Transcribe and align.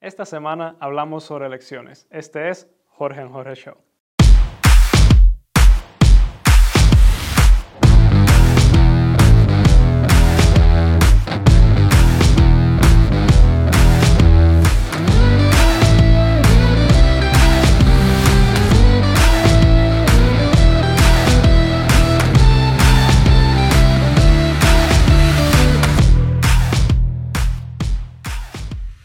Esta 0.00 0.24
semana 0.24 0.76
hablamos 0.80 1.24
sobre 1.24 1.44
elecciones. 1.44 2.06
Este 2.08 2.48
es 2.48 2.66
Jorge 2.86 3.20
en 3.20 3.28
Jorge 3.28 3.54
Show. 3.54 3.89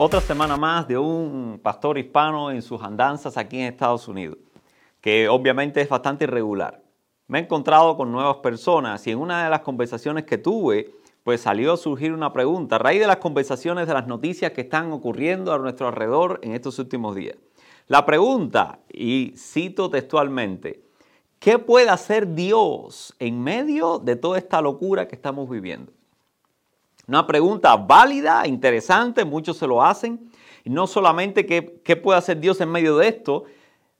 Otra 0.06 0.22
semana 0.22 0.56
más 0.56 0.88
de 0.88 1.00
un 1.00 1.60
pastor 1.64 1.98
hispano 1.98 2.52
en 2.52 2.62
sus 2.62 2.80
andanzas 2.84 3.38
aquí 3.38 3.58
en 3.58 3.74
Estados 3.74 4.08
Unidos, 4.08 4.38
que 5.02 5.28
obviamente 5.28 5.82
es 5.82 5.90
bastante 5.90 6.26
irregular. 6.26 6.84
Me 7.26 7.40
he 7.40 7.42
encontrado 7.42 7.98
con 7.98 8.12
nuevas 8.12 8.36
personas 8.36 9.08
y 9.08 9.10
en 9.14 9.18
una 9.18 9.46
de 9.46 9.50
las 9.50 9.62
conversaciones 9.62 10.26
que 10.26 10.38
tuve, 10.38 10.92
pues 11.24 11.42
salió 11.42 11.74
a 11.74 11.78
surgir 11.78 12.14
una 12.14 12.32
pregunta 12.32 12.76
a 12.76 12.78
raíz 12.78 13.00
de 13.00 13.08
las 13.08 13.18
conversaciones 13.18 13.88
de 13.88 13.96
las 13.96 14.06
noticias 14.06 14.52
que 14.52 14.62
están 14.62 14.92
ocurriendo 14.92 15.52
a 15.52 15.58
nuestro 15.58 15.88
alrededor 15.88 16.40
en 16.44 16.52
estos 16.52 16.78
últimos 16.78 17.16
días. 17.16 17.38
La 17.88 18.06
pregunta, 18.06 18.82
y 18.94 19.34
cito 19.36 19.90
textualmente, 19.90 20.84
¿qué 21.40 21.58
puede 21.58 21.90
hacer 21.90 22.36
Dios 22.36 23.16
en 23.18 23.42
medio 23.42 23.98
de 23.98 24.16
toda 24.16 24.38
esta 24.38 24.62
locura 24.62 25.08
que 25.08 25.16
estamos 25.16 25.50
viviendo? 25.50 25.92
Una 27.08 27.28
pregunta 27.28 27.76
válida, 27.76 28.48
interesante, 28.48 29.26
muchos 29.26 29.58
se 29.58 29.68
lo 29.68 29.84
hacen. 29.84 30.32
Y 30.64 30.70
no 30.70 30.88
solamente 30.88 31.46
qué, 31.46 31.80
qué, 31.84 31.96
puede 31.96 32.18
hacer 32.18 32.40
Dios 32.40 32.60
en 32.62 32.70
medio 32.70 32.98
de 32.98 33.08
esto, 33.08 33.44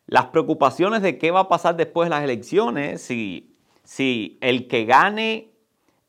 las 0.08 0.26
preocupaciones 0.26 1.02
de 1.02 1.18
qué 1.18 1.32
va 1.32 1.42
a 1.42 1.48
pasar 1.48 1.76
después 1.76 2.08
de 2.08 2.12
las 2.12 2.24
elecciones, 2.24 3.02
si, 3.02 3.56
si 3.84 4.38
el 4.42 4.68
que 4.68 4.86
gane 4.86 5.52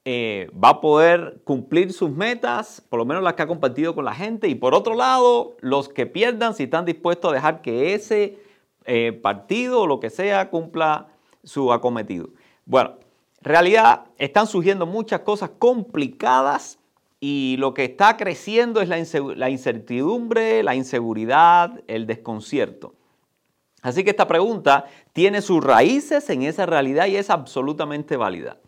eh, 0.09 0.49
va 0.53 0.69
a 0.69 0.81
poder 0.81 1.41
cumplir 1.45 1.93
sus 1.93 2.11
metas, 2.11 2.81
por 2.89 2.99
lo 2.99 3.05
menos 3.05 3.25
las 3.25 3.35
que 3.35 3.43
ha 3.43 3.47
compartido 3.49 3.95
con 3.95 4.05
la 4.05 4.15
gente, 4.15 4.49
y 4.49 4.55
por 4.55 4.73
otro 4.73 4.95
lado, 4.95 5.57
los 5.61 5.89
que 5.89 6.07
pierdan, 6.07 6.55
si 6.55 6.63
están 6.63 6.85
dispuestos 6.85 7.31
a 7.31 7.35
dejar 7.35 7.61
que 7.61 7.93
ese 7.93 8.39
eh, 8.85 9.13
partido 9.13 9.81
o 9.81 9.87
lo 9.89 9.99
que 9.99 10.11
sea 10.11 10.49
cumpla 10.49 11.09
su 11.43 11.73
acometido. 11.73 12.29
Bueno, 12.65 12.95
en 13.41 13.45
realidad 13.45 14.05
están 14.17 14.47
surgiendo 14.47 14.87
muchas 14.87 15.21
cosas 15.21 15.51
complicadas 15.59 16.79
y 17.29 17.57
lo 17.57 17.75
que 17.75 17.83
está 17.83 18.17
creciendo 18.17 18.81
es 18.81 18.89
la 18.89 19.51
incertidumbre, 19.51 20.63
la 20.63 20.77
inseguridad, 20.77 21.83
el 21.89 22.07
desconcierto. 22.07 22.95
Así 23.83 24.05
que 24.05 24.11
esta 24.11 24.29
pregunta 24.29 24.85
tiene 25.13 25.43
sus 25.43 25.65
raíces 25.65 26.31
en 26.31 26.43
esa 26.43 26.67
realidad 26.67 27.07
y 27.07 27.17
es 27.17 27.29
absolutamente 27.29 28.17
válida. 28.17 28.59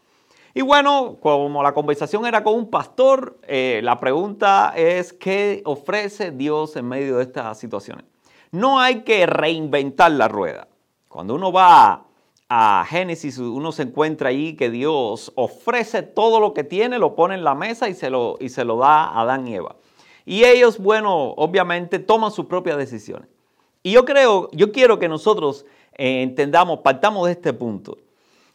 Y 0.55 0.63
bueno, 0.63 1.19
como 1.21 1.63
la 1.63 1.73
conversación 1.73 2.27
era 2.27 2.43
con 2.43 2.57
un 2.57 2.69
pastor, 2.69 3.39
eh, 3.47 3.79
la 3.85 4.01
pregunta 4.01 4.73
es 4.75 5.13
¿qué 5.13 5.63
ofrece 5.65 6.33
Dios 6.33 6.75
en 6.75 6.89
medio 6.89 7.19
de 7.19 7.23
estas 7.23 7.61
situaciones? 7.61 8.07
No 8.51 8.81
hay 8.81 9.03
que 9.03 9.25
reinventar 9.27 10.11
la 10.11 10.27
rueda. 10.27 10.67
Cuando 11.07 11.37
uno 11.37 11.53
va 11.53 12.08
a 12.49 12.87
Génesis, 12.89 13.39
uno 13.39 13.73
se 13.73 13.83
encuentra 13.83 14.31
ahí 14.31 14.55
que 14.55 14.71
Dios 14.71 15.33
ofrece 15.35 16.03
todo 16.03 16.41
lo 16.41 16.55
que 16.55 16.65
tiene, 16.65 16.99
lo 16.99 17.15
pone 17.15 17.35
en 17.35 17.45
la 17.45 17.55
mesa 17.55 17.89
y 17.89 17.95
se 17.95 18.09
lo, 18.09 18.37
y 18.41 18.49
se 18.49 18.65
lo 18.65 18.79
da 18.79 19.05
a 19.05 19.21
Adán 19.21 19.47
y 19.47 19.57
Eva. 19.57 19.77
Y 20.25 20.45
ellos, 20.45 20.79
bueno, 20.79 21.31
obviamente 21.37 21.99
toman 21.99 22.31
sus 22.31 22.47
propias 22.47 22.79
decisiones. 22.79 23.29
Y 23.83 23.93
yo 23.93 24.05
creo, 24.05 24.51
yo 24.53 24.73
quiero 24.73 24.99
que 24.99 25.09
nosotros 25.09 25.67
eh, 25.95 26.23
entendamos, 26.23 26.81
partamos 26.81 27.27
de 27.27 27.33
este 27.33 27.53
punto. 27.53 27.99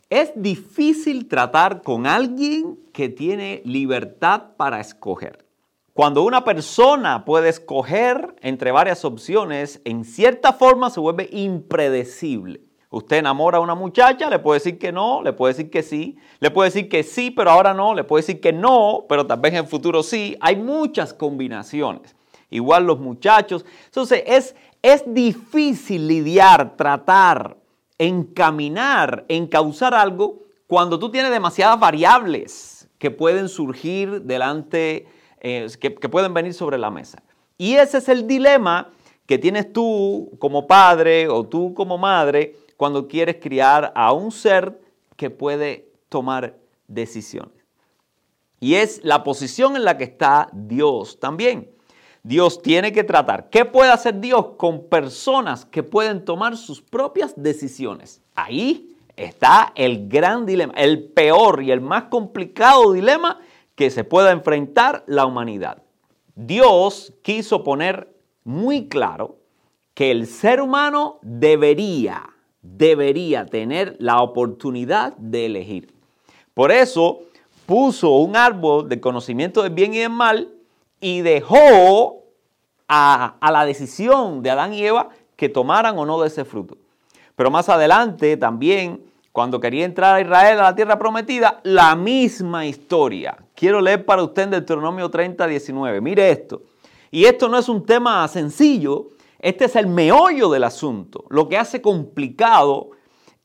Es 0.09 0.31
difícil 0.35 1.27
tratar 1.27 1.81
con 1.81 2.05
alguien 2.05 2.79
que 2.93 3.09
tiene 3.09 3.61
libertad 3.65 4.55
para 4.57 4.79
escoger. 4.79 5.45
Cuando 5.93 6.23
una 6.23 6.43
persona 6.43 7.25
puede 7.25 7.49
escoger 7.49 8.35
entre 8.41 8.71
varias 8.71 9.05
opciones, 9.05 9.81
en 9.85 10.05
cierta 10.05 10.53
forma 10.53 10.89
se 10.89 10.99
vuelve 10.99 11.29
impredecible. 11.31 12.61
Usted 12.93 13.17
enamora 13.17 13.57
a 13.57 13.61
una 13.61 13.73
muchacha, 13.73 14.29
le 14.29 14.37
puede 14.37 14.59
decir 14.59 14.77
que 14.77 14.91
no, 14.91 15.23
le 15.23 15.33
puede 15.33 15.55
decir 15.55 15.71
que 15.71 15.81
sí, 15.81 16.15
le 16.39 16.51
puede 16.51 16.69
decir 16.69 16.87
que 16.87 17.01
sí, 17.01 17.31
pero 17.31 17.49
ahora 17.49 17.73
no, 17.73 17.95
le 17.95 18.03
puede 18.03 18.21
decir 18.21 18.39
que 18.39 18.53
no, 18.53 19.05
pero 19.09 19.25
tal 19.25 19.39
vez 19.39 19.53
en 19.53 19.59
el 19.61 19.65
futuro 19.65 20.03
sí. 20.03 20.37
Hay 20.39 20.57
muchas 20.57 21.11
combinaciones. 21.11 22.15
Igual 22.51 22.85
los 22.85 22.99
muchachos. 22.99 23.65
Entonces 23.85 24.21
es, 24.27 24.55
es 24.83 25.03
difícil 25.11 26.07
lidiar, 26.07 26.77
tratar, 26.77 27.57
encaminar, 27.97 29.25
encauzar 29.27 29.95
algo 29.95 30.43
cuando 30.67 30.99
tú 30.99 31.09
tienes 31.09 31.31
demasiadas 31.31 31.79
variables 31.79 32.87
que 32.99 33.09
pueden 33.09 33.49
surgir 33.49 34.21
delante, 34.21 35.07
eh, 35.41 35.67
que, 35.79 35.95
que 35.95 36.09
pueden 36.09 36.35
venir 36.35 36.53
sobre 36.53 36.77
la 36.77 36.91
mesa. 36.91 37.23
Y 37.57 37.73
ese 37.73 37.97
es 37.97 38.07
el 38.07 38.27
dilema 38.27 38.91
que 39.25 39.39
tienes 39.39 39.73
tú 39.73 40.31
como 40.37 40.67
padre 40.67 41.27
o 41.27 41.43
tú 41.43 41.73
como 41.73 41.97
madre 41.97 42.55
cuando 42.77 43.07
quieres 43.07 43.37
criar 43.41 43.91
a 43.95 44.11
un 44.13 44.31
ser 44.31 44.79
que 45.15 45.29
puede 45.29 45.91
tomar 46.09 46.57
decisiones. 46.87 47.63
Y 48.59 48.75
es 48.75 49.03
la 49.03 49.23
posición 49.23 49.75
en 49.75 49.83
la 49.83 49.97
que 49.97 50.05
está 50.05 50.49
Dios 50.53 51.19
también. 51.19 51.69
Dios 52.23 52.61
tiene 52.61 52.93
que 52.93 53.03
tratar. 53.03 53.49
¿Qué 53.49 53.65
puede 53.65 53.91
hacer 53.91 54.21
Dios 54.21 54.51
con 54.57 54.87
personas 54.87 55.65
que 55.65 55.83
pueden 55.83 56.23
tomar 56.23 56.55
sus 56.55 56.81
propias 56.81 57.33
decisiones? 57.35 58.21
Ahí 58.33 58.95
está 59.17 59.73
el 59.75 60.07
gran 60.07 60.45
dilema, 60.45 60.73
el 60.77 61.03
peor 61.03 61.61
y 61.61 61.71
el 61.71 61.81
más 61.81 62.05
complicado 62.05 62.93
dilema 62.93 63.39
que 63.75 63.89
se 63.89 64.05
pueda 64.05 64.31
enfrentar 64.31 65.03
la 65.07 65.25
humanidad. 65.25 65.83
Dios 66.35 67.13
quiso 67.21 67.63
poner 67.63 68.15
muy 68.45 68.87
claro 68.87 69.39
que 69.93 70.11
el 70.11 70.25
ser 70.25 70.61
humano 70.61 71.19
debería 71.21 72.32
debería 72.63 73.45
tener 73.45 73.95
la 73.99 74.21
oportunidad 74.21 75.15
de 75.17 75.45
elegir. 75.45 75.93
Por 76.53 76.71
eso 76.71 77.19
puso 77.65 78.09
un 78.15 78.35
árbol 78.35 78.89
de 78.89 78.99
conocimiento 78.99 79.61
del 79.61 79.73
bien 79.73 79.93
y 79.93 79.99
del 79.99 80.09
mal 80.09 80.49
y 80.99 81.21
dejó 81.21 82.23
a, 82.87 83.35
la 83.41 83.65
decisión 83.65 84.41
de 84.41 84.51
Adán 84.51 84.73
y 84.73 84.85
Eva 84.85 85.09
que 85.35 85.49
tomaran 85.49 85.97
o 85.97 86.05
no 86.05 86.21
de 86.21 86.27
ese 86.27 86.45
fruto. 86.45 86.77
Pero 87.35 87.51
más 87.51 87.67
adelante 87.69 88.37
también, 88.37 89.03
cuando 89.31 89.59
quería 89.59 89.85
entrar 89.85 90.15
a 90.15 90.21
Israel 90.21 90.59
a 90.59 90.63
la 90.63 90.75
tierra 90.75 90.99
prometida, 90.99 91.59
la 91.63 91.95
misma 91.95 92.65
historia. 92.65 93.37
Quiero 93.55 93.81
leer 93.81 94.05
para 94.05 94.23
usted 94.23 94.43
en 94.43 94.51
Deuteronomio 94.51 95.09
30, 95.09 95.47
19. 95.47 96.01
Mire 96.01 96.29
esto. 96.29 96.61
Y 97.09 97.25
esto 97.25 97.49
no 97.49 97.57
es 97.57 97.67
un 97.67 97.85
tema 97.85 98.27
sencillo, 98.27 99.09
este 99.43 99.65
es 99.65 99.75
el 99.75 99.87
meollo 99.87 100.49
del 100.49 100.63
asunto, 100.63 101.25
lo 101.29 101.49
que 101.49 101.57
hace 101.57 101.81
complicado 101.81 102.91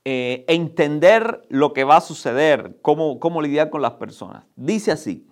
eh, 0.04 0.44
entender 0.47 1.42
lo 1.48 1.72
que 1.72 1.82
va 1.82 1.97
a 1.97 2.00
suceder, 2.00 2.78
cómo, 2.82 3.19
cómo 3.19 3.42
lidiar 3.42 3.69
con 3.69 3.82
las 3.82 3.94
personas. 3.94 4.44
Dice 4.54 4.92
así, 4.92 5.26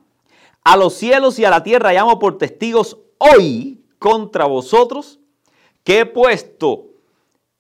a 0.65 0.77
los 0.77 0.95
cielos 0.95 1.39
y 1.39 1.45
a 1.45 1.51
la 1.51 1.63
tierra 1.63 1.93
llamo 1.93 2.19
por 2.19 2.37
testigos 2.37 2.99
hoy 3.19 3.85
contra 4.01 4.47
vosotros 4.47 5.21
que 5.85 6.01
he 6.01 6.07
puesto 6.07 6.89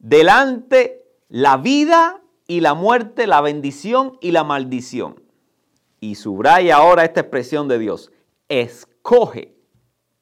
delante 0.00 1.04
la 1.28 1.58
vida 1.58 2.20
y 2.48 2.58
la 2.58 2.74
muerte, 2.74 3.28
la 3.28 3.40
bendición 3.40 4.18
y 4.20 4.32
la 4.32 4.42
maldición. 4.42 5.22
Y 6.00 6.16
subraya 6.16 6.74
ahora 6.74 7.04
esta 7.04 7.20
expresión 7.20 7.68
de 7.68 7.78
Dios. 7.78 8.10
Escoge 8.48 9.54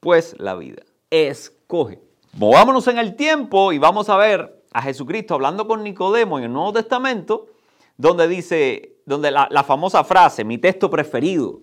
pues 0.00 0.36
la 0.38 0.54
vida. 0.54 0.82
Escoge. 1.08 2.04
Movámonos 2.36 2.88
en 2.88 2.98
el 2.98 3.14
tiempo 3.14 3.72
y 3.72 3.78
vamos 3.78 4.08
a 4.08 4.16
ver 4.16 4.60
a 4.72 4.82
Jesucristo 4.82 5.34
hablando 5.34 5.68
con 5.68 5.84
Nicodemo 5.84 6.36
en 6.38 6.44
el 6.44 6.52
Nuevo 6.52 6.72
Testamento, 6.72 7.46
donde 7.96 8.26
dice, 8.26 8.96
donde 9.06 9.30
la, 9.30 9.46
la 9.52 9.62
famosa 9.62 10.02
frase, 10.02 10.42
mi 10.42 10.58
texto 10.58 10.90
preferido, 10.90 11.60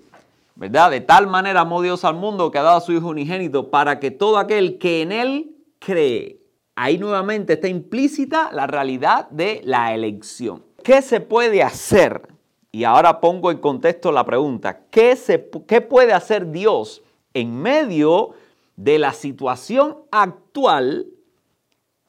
¿verdad? 0.56 0.92
De 0.92 1.02
tal 1.02 1.28
manera 1.28 1.62
amó 1.62 1.82
Dios 1.82 2.06
al 2.06 2.16
mundo 2.16 2.52
que 2.52 2.58
ha 2.58 2.64
dado 2.64 2.78
a 2.78 2.82
su 2.82 2.94
Hijo 2.94 3.10
unigénito 3.10 3.70
para 3.70 4.00
que 4.00 4.12
todo 4.12 4.38
aquel 4.38 4.78
que 4.78 5.02
en 5.02 5.12
Él 5.12 5.58
cree, 5.80 6.40
ahí 6.76 6.98
nuevamente 6.98 7.54
está 7.54 7.68
implícita 7.68 8.50
la 8.54 8.66
realidad 8.66 9.30
de 9.30 9.60
la 9.66 9.94
elección. 9.94 10.64
¿Qué 10.86 11.02
se 11.02 11.20
puede 11.20 11.64
hacer? 11.64 12.30
Y 12.72 12.86
ahora 12.86 13.20
pongo 13.20 13.52
en 13.52 13.58
contexto 13.58 14.14
la 14.14 14.26
pregunta, 14.26 14.86
¿qué, 14.90 15.18
se, 15.18 15.50
qué 15.68 15.82
puede 15.82 16.14
hacer 16.14 16.50
Dios 16.50 17.02
en 17.34 17.62
medio 17.62 18.30
de 18.78 19.00
la 19.00 19.12
situación 19.12 19.98
actual 20.12 20.41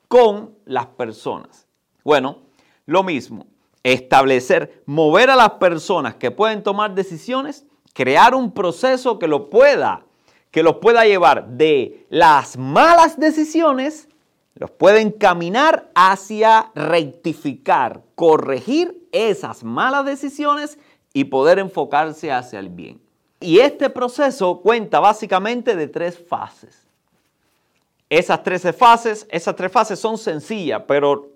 con 0.09 0.55
las 0.65 0.87
personas. 0.87 1.67
Bueno, 2.05 2.39
lo 2.87 3.03
mismo, 3.03 3.47
establecer, 3.83 4.83
mover 4.87 5.31
a 5.31 5.37
las 5.37 5.53
personas 5.53 6.17
que 6.17 6.31
pueden 6.31 6.63
tomar 6.63 6.95
decisiones, 6.95 7.65
crear 7.93 8.35
un 8.35 8.53
proceso 8.53 9.19
que 9.19 9.29
lo 9.29 9.51
pueda, 9.51 10.05
que 10.51 10.63
los 10.63 10.77
pueda 10.77 11.05
llevar 11.05 11.49
de 11.49 12.07
las 12.11 12.57
malas 12.57 13.19
decisiones, 13.19 14.09
los 14.55 14.71
puede 14.71 15.01
encaminar 15.01 15.91
hacia 15.95 16.71
rectificar, 16.75 18.03
corregir 18.15 19.09
esas 19.13 19.65
malas 19.65 20.05
decisiones 20.05 20.79
y 21.15 21.25
poder 21.25 21.59
enfocarse 21.59 22.31
hacia 22.31 22.59
el 22.59 22.69
bien. 22.69 23.01
Y 23.41 23.59
este 23.59 23.91
proceso 23.91 24.61
cuenta 24.61 25.01
básicamente 25.01 25.75
de 25.75 25.89
tres 25.89 26.19
fases. 26.29 26.82
Esas 28.13 28.43
tres 28.43 28.63
fases, 28.77 29.27
esas 29.31 29.57
tres 29.57 29.73
fases 29.73 29.99
son 29.99 30.19
sencillas, 30.19 30.83
pero 30.87 31.31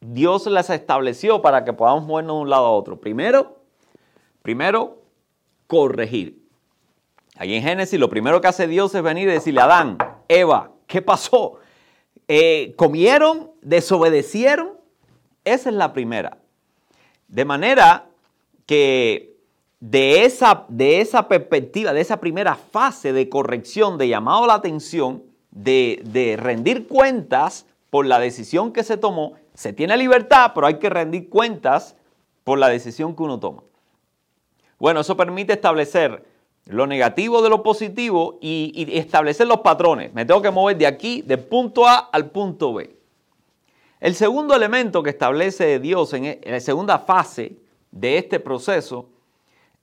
Dios 0.00 0.46
las 0.46 0.70
estableció 0.70 1.42
para 1.42 1.62
que 1.62 1.74
podamos 1.74 2.06
movernos 2.06 2.36
de 2.36 2.40
un 2.40 2.48
lado 2.48 2.64
a 2.64 2.70
otro. 2.70 2.98
Primero, 2.98 3.58
primero, 4.40 5.02
corregir. 5.66 6.42
Ahí 7.36 7.52
en 7.52 7.62
Génesis 7.62 8.00
lo 8.00 8.08
primero 8.08 8.40
que 8.40 8.48
hace 8.48 8.66
Dios 8.66 8.94
es 8.94 9.02
venir 9.02 9.28
y 9.28 9.32
decirle 9.32 9.60
a 9.60 9.64
Adán, 9.64 9.98
Eva, 10.26 10.70
¿qué 10.86 11.02
pasó? 11.02 11.58
Eh, 12.28 12.72
¿Comieron? 12.76 13.50
¿Desobedecieron? 13.60 14.80
Esa 15.44 15.68
es 15.68 15.76
la 15.76 15.92
primera. 15.92 16.38
De 17.28 17.44
manera 17.44 18.06
que 18.64 19.36
de 19.80 20.24
esa, 20.24 20.64
de 20.70 21.02
esa 21.02 21.28
perspectiva, 21.28 21.92
de 21.92 22.00
esa 22.00 22.20
primera 22.20 22.54
fase 22.54 23.12
de 23.12 23.28
corrección, 23.28 23.98
de 23.98 24.08
llamado 24.08 24.44
a 24.44 24.46
la 24.46 24.54
atención, 24.54 25.24
de, 25.52 26.36
rendir 26.40 26.88
cuentas 26.88 27.66
por 27.90 28.06
la 28.06 28.18
decisión 28.18 28.72
que 28.72 28.82
se 28.82 28.96
tomó. 28.96 29.34
Se 29.54 29.72
tiene 29.72 29.96
libertad, 29.96 30.52
pero 30.54 30.66
hay 30.66 30.78
que 30.78 30.90
rendir 30.90 31.28
cuentas 31.28 31.96
por 32.42 32.58
la 32.58 32.68
decisión 32.68 33.14
que 33.14 33.22
uno 33.22 33.38
toma. 33.38 33.62
Bueno, 34.78 35.00
eso 35.00 35.16
permite 35.16 35.52
establecer 35.52 36.24
lo 36.66 36.86
negativo 36.86 37.42
de 37.42 37.50
lo 37.50 37.62
positivo 37.62 38.38
y, 38.40 38.88
establecer 38.98 39.46
los 39.46 39.60
patrones. 39.60 40.12
Me 40.14 40.24
tengo 40.24 40.42
que 40.42 40.50
mover 40.50 40.76
de 40.78 40.86
aquí, 40.86 41.22
del 41.22 41.40
punto 41.40 41.86
A 41.86 41.98
al 41.98 42.30
punto 42.30 42.72
B. 42.72 42.96
El 44.00 44.14
segundo 44.16 44.56
elemento 44.56 45.02
que 45.02 45.10
establece 45.10 45.78
Dios 45.78 46.12
en, 46.14 46.24
e, 46.24 46.40
en 46.42 46.52
la 46.52 46.60
segunda 46.60 46.98
fase 46.98 47.56
de 47.92 48.18
este 48.18 48.40
proceso 48.40 49.08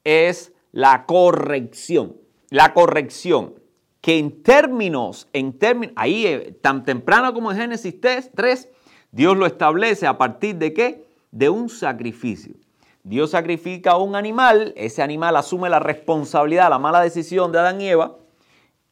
es 0.03 0.51
la 0.71 1.05
corrección. 1.05 2.17
La 2.49 2.73
corrección 2.73 3.53
que 4.01 4.17
en 4.17 4.43
términos, 4.43 5.27
en 5.33 5.57
términos, 5.57 5.93
ahí 5.97 6.25
eh, 6.25 6.57
tan 6.61 6.83
temprano 6.83 7.33
como 7.33 7.51
en 7.51 7.57
Génesis 7.57 7.95
3, 7.99 8.69
Dios 9.11 9.37
lo 9.37 9.45
establece 9.45 10.07
a 10.07 10.17
partir 10.17 10.55
de 10.55 10.73
qué? 10.73 11.05
De 11.31 11.49
un 11.49 11.69
sacrificio. 11.69 12.55
Dios 13.03 13.31
sacrifica 13.31 13.91
a 13.91 13.97
un 13.97 14.15
animal, 14.15 14.73
ese 14.77 15.01
animal 15.01 15.35
asume 15.35 15.69
la 15.69 15.79
responsabilidad, 15.79 16.69
la 16.69 16.79
mala 16.79 17.01
decisión 17.01 17.51
de 17.51 17.59
Adán 17.59 17.81
y 17.81 17.89
Eva, 17.89 18.17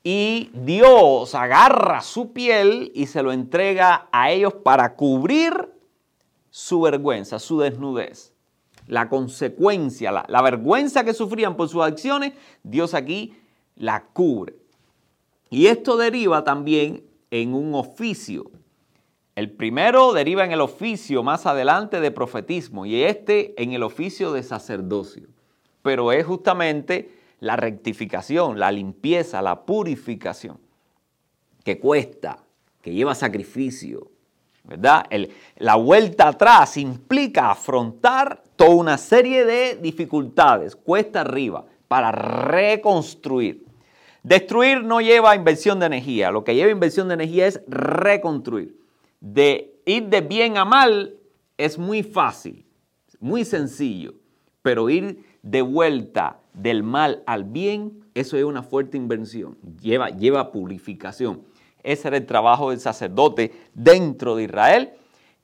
y 0.04 0.50
Dios 0.54 1.36
agarra 1.36 2.02
su 2.02 2.32
piel 2.32 2.92
y 2.96 3.08
se 3.08 3.22
lo 3.22 3.32
entrega 3.32 4.08
a 4.12 4.32
ellos 4.32 4.54
para 4.54 4.96
cubrir 4.96 5.70
su 6.50 6.82
vergüenza, 6.82 7.40
su 7.40 7.60
desnudez. 7.60 8.34
La 8.88 9.10
consecuencia, 9.10 10.24
la 10.28 10.42
vergüenza 10.42 11.04
que 11.04 11.14
sufrían 11.14 11.58
por 11.58 11.68
sus 11.68 11.84
acciones, 11.84 12.34
Dios 12.64 12.94
aquí 12.94 13.36
la 13.76 14.06
cubre. 14.06 14.56
Y 15.50 15.68
esto 15.68 15.98
deriva 15.98 16.44
también 16.44 17.04
en 17.32 17.54
un 17.54 17.76
oficio. 17.76 18.52
El 19.36 19.52
primero 19.52 20.14
deriva 20.14 20.44
en 20.44 20.52
el 20.52 20.62
oficio 20.62 21.22
más 21.24 21.46
adelante 21.46 22.00
de 22.00 22.12
profetismo 22.12 22.86
y 22.86 23.04
este 23.04 23.54
en 23.62 23.74
el 23.74 23.84
oficio 23.84 24.32
de 24.32 24.44
sacerdocio. 24.44 25.28
Pero 25.84 26.12
es 26.12 26.26
justamente 26.26 27.12
la 27.40 27.56
rectificación, 27.56 28.60
la 28.60 28.72
limpieza, 28.72 29.42
la 29.42 29.64
purificación, 29.64 30.60
que 31.64 31.80
cuesta, 31.80 32.40
que 32.82 32.94
lleva 32.94 33.14
sacrificio, 33.14 34.10
¿verdad? 34.64 35.06
la 35.58 35.76
vuelta 35.76 36.30
atrás 36.30 36.78
implica 36.78 37.52
afrontar 37.52 38.42
toda 38.56 38.72
una 38.72 38.98
serie 38.98 39.46
de 39.46 39.76
dificultades, 39.76 40.76
cuesta 40.76 41.22
arriba, 41.22 41.66
para 41.88 42.12
reconstruir. 42.12 43.67
Destruir 44.28 44.84
no 44.84 45.00
lleva 45.00 45.38
inversión 45.38 45.80
de 45.80 45.86
energía, 45.86 46.32
lo 46.32 46.44
que 46.44 46.54
lleva 46.54 46.70
inversión 46.70 47.08
de 47.08 47.14
energía 47.14 47.48
es 47.48 47.62
reconstruir. 47.66 48.78
De 49.22 49.80
ir 49.86 50.08
de 50.08 50.20
bien 50.20 50.58
a 50.58 50.66
mal 50.66 51.16
es 51.58 51.78
muy 51.78 52.04
fácil, 52.04 52.66
muy 53.22 53.46
sencillo, 53.46 54.16
pero 54.62 54.90
ir 54.90 55.24
de 55.44 55.62
vuelta 55.62 56.42
del 56.54 56.84
mal 56.84 57.24
al 57.26 57.46
bien, 57.46 58.04
eso 58.16 58.36
es 58.36 58.44
una 58.44 58.64
fuerte 58.64 58.98
inversión, 58.98 59.58
lleva, 59.80 60.10
lleva 60.10 60.52
purificación. 60.52 61.44
Ese 61.82 62.10
era 62.10 62.18
el 62.18 62.26
trabajo 62.26 62.72
del 62.72 62.82
sacerdote 62.82 63.54
dentro 63.76 64.36
de 64.36 64.44
Israel 64.44 64.92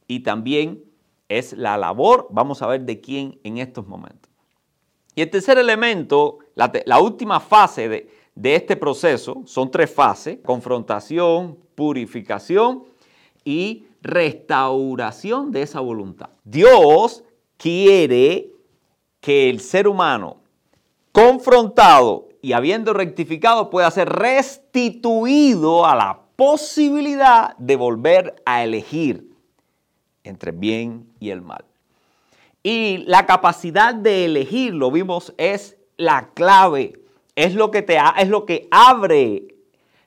y 0.07 0.19
también 0.23 0.83
es 1.29 1.53
la 1.53 1.77
labor, 1.77 2.27
vamos 2.31 2.61
a 2.61 2.67
ver 2.67 2.81
de 2.81 2.99
quién 2.99 3.39
en 3.45 3.59
estos 3.59 3.87
momentos. 3.87 4.29
Y 5.15 5.21
el 5.21 5.29
tercer 5.29 5.57
elemento, 5.57 6.39
la 6.55 6.99
última 6.99 7.39
fase 7.39 7.87
de, 7.87 8.12
de 8.35 8.55
este 8.55 8.75
proceso 8.75 9.43
son 9.45 9.69
tres 9.69 9.91
fases, 9.91 10.39
confrontación, 10.43 11.57
purificación 11.75 12.83
y 13.45 13.85
restauración 14.01 15.51
de 15.51 15.61
esa 15.61 15.79
voluntad. 15.79 16.29
Dios 16.43 17.23
quiere 17.57 18.51
que 19.21 19.49
el 19.49 19.59
ser 19.59 19.87
humano 19.87 20.37
confrontado 21.11 22.29
y 22.41 22.53
habiendo 22.53 22.93
rectificado 22.93 23.69
pueda 23.69 23.89
ser 23.91 24.09
restituido 24.09 25.85
a 25.85 25.95
la 25.95 26.19
posibilidad 26.35 27.55
de 27.57 27.75
volver 27.75 28.41
a 28.45 28.63
elegir 28.63 29.29
entre 30.23 30.51
bien 30.51 31.07
y 31.19 31.29
el 31.29 31.41
mal. 31.41 31.63
Y 32.63 32.97
la 33.05 33.25
capacidad 33.25 33.93
de 33.93 34.25
elegir, 34.25 34.73
lo 34.73 34.89
vimos, 34.89 35.33
es 35.37 35.77
la 35.97 36.29
clave 36.33 37.02
es 37.35 37.55
lo 37.55 37.71
que 37.71 37.81
te 37.81 37.97
es 38.17 38.29
lo 38.29 38.45
que 38.45 38.67
abre 38.71 39.47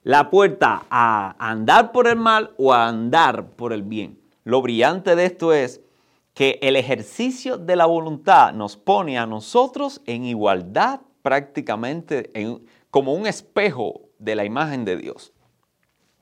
la 0.02 0.30
puerta 0.30 0.86
a 0.88 1.34
andar 1.38 1.90
por 1.90 2.06
el 2.06 2.16
mal 2.16 2.54
o 2.58 2.72
a 2.72 2.86
andar 2.86 3.50
por 3.50 3.72
el 3.72 3.82
bien. 3.82 4.20
Lo 4.44 4.62
brillante 4.62 5.16
de 5.16 5.26
esto 5.26 5.52
es 5.52 5.80
que 6.32 6.58
el 6.62 6.76
ejercicio 6.76 7.58
de 7.58 7.74
la 7.74 7.86
voluntad 7.86 8.52
nos 8.52 8.76
pone 8.76 9.18
a 9.18 9.26
nosotros 9.26 10.00
en 10.06 10.24
igualdad 10.24 11.00
prácticamente 11.22 12.30
como 12.90 13.14
un 13.14 13.26
espejo 13.26 14.02
de 14.18 14.36
la 14.36 14.44
imagen 14.44 14.84
de 14.84 14.96
Dios. 14.96 15.32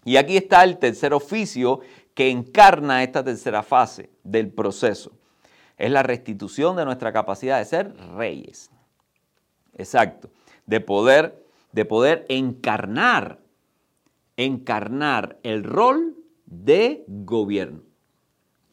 Y 0.06 0.16
aquí 0.16 0.38
está 0.38 0.64
el 0.64 0.78
tercer 0.78 1.12
oficio 1.12 1.80
que 2.14 2.30
encarna 2.30 3.02
esta 3.02 3.22
tercera 3.22 3.62
fase 3.62 4.08
del 4.22 4.48
proceso. 4.48 5.12
Es 5.76 5.90
la 5.90 6.02
restitución 6.02 6.76
de 6.76 6.84
nuestra 6.86 7.12
capacidad 7.12 7.58
de 7.58 7.64
ser 7.66 7.94
reyes. 8.16 8.70
Exacto 9.74 10.30
de 10.66 10.80
poder, 10.80 11.44
de 11.72 11.84
poder 11.84 12.26
encarnar, 12.28 13.40
encarnar 14.36 15.38
el 15.42 15.64
rol 15.64 16.16
de 16.46 17.04
gobierno. 17.06 17.82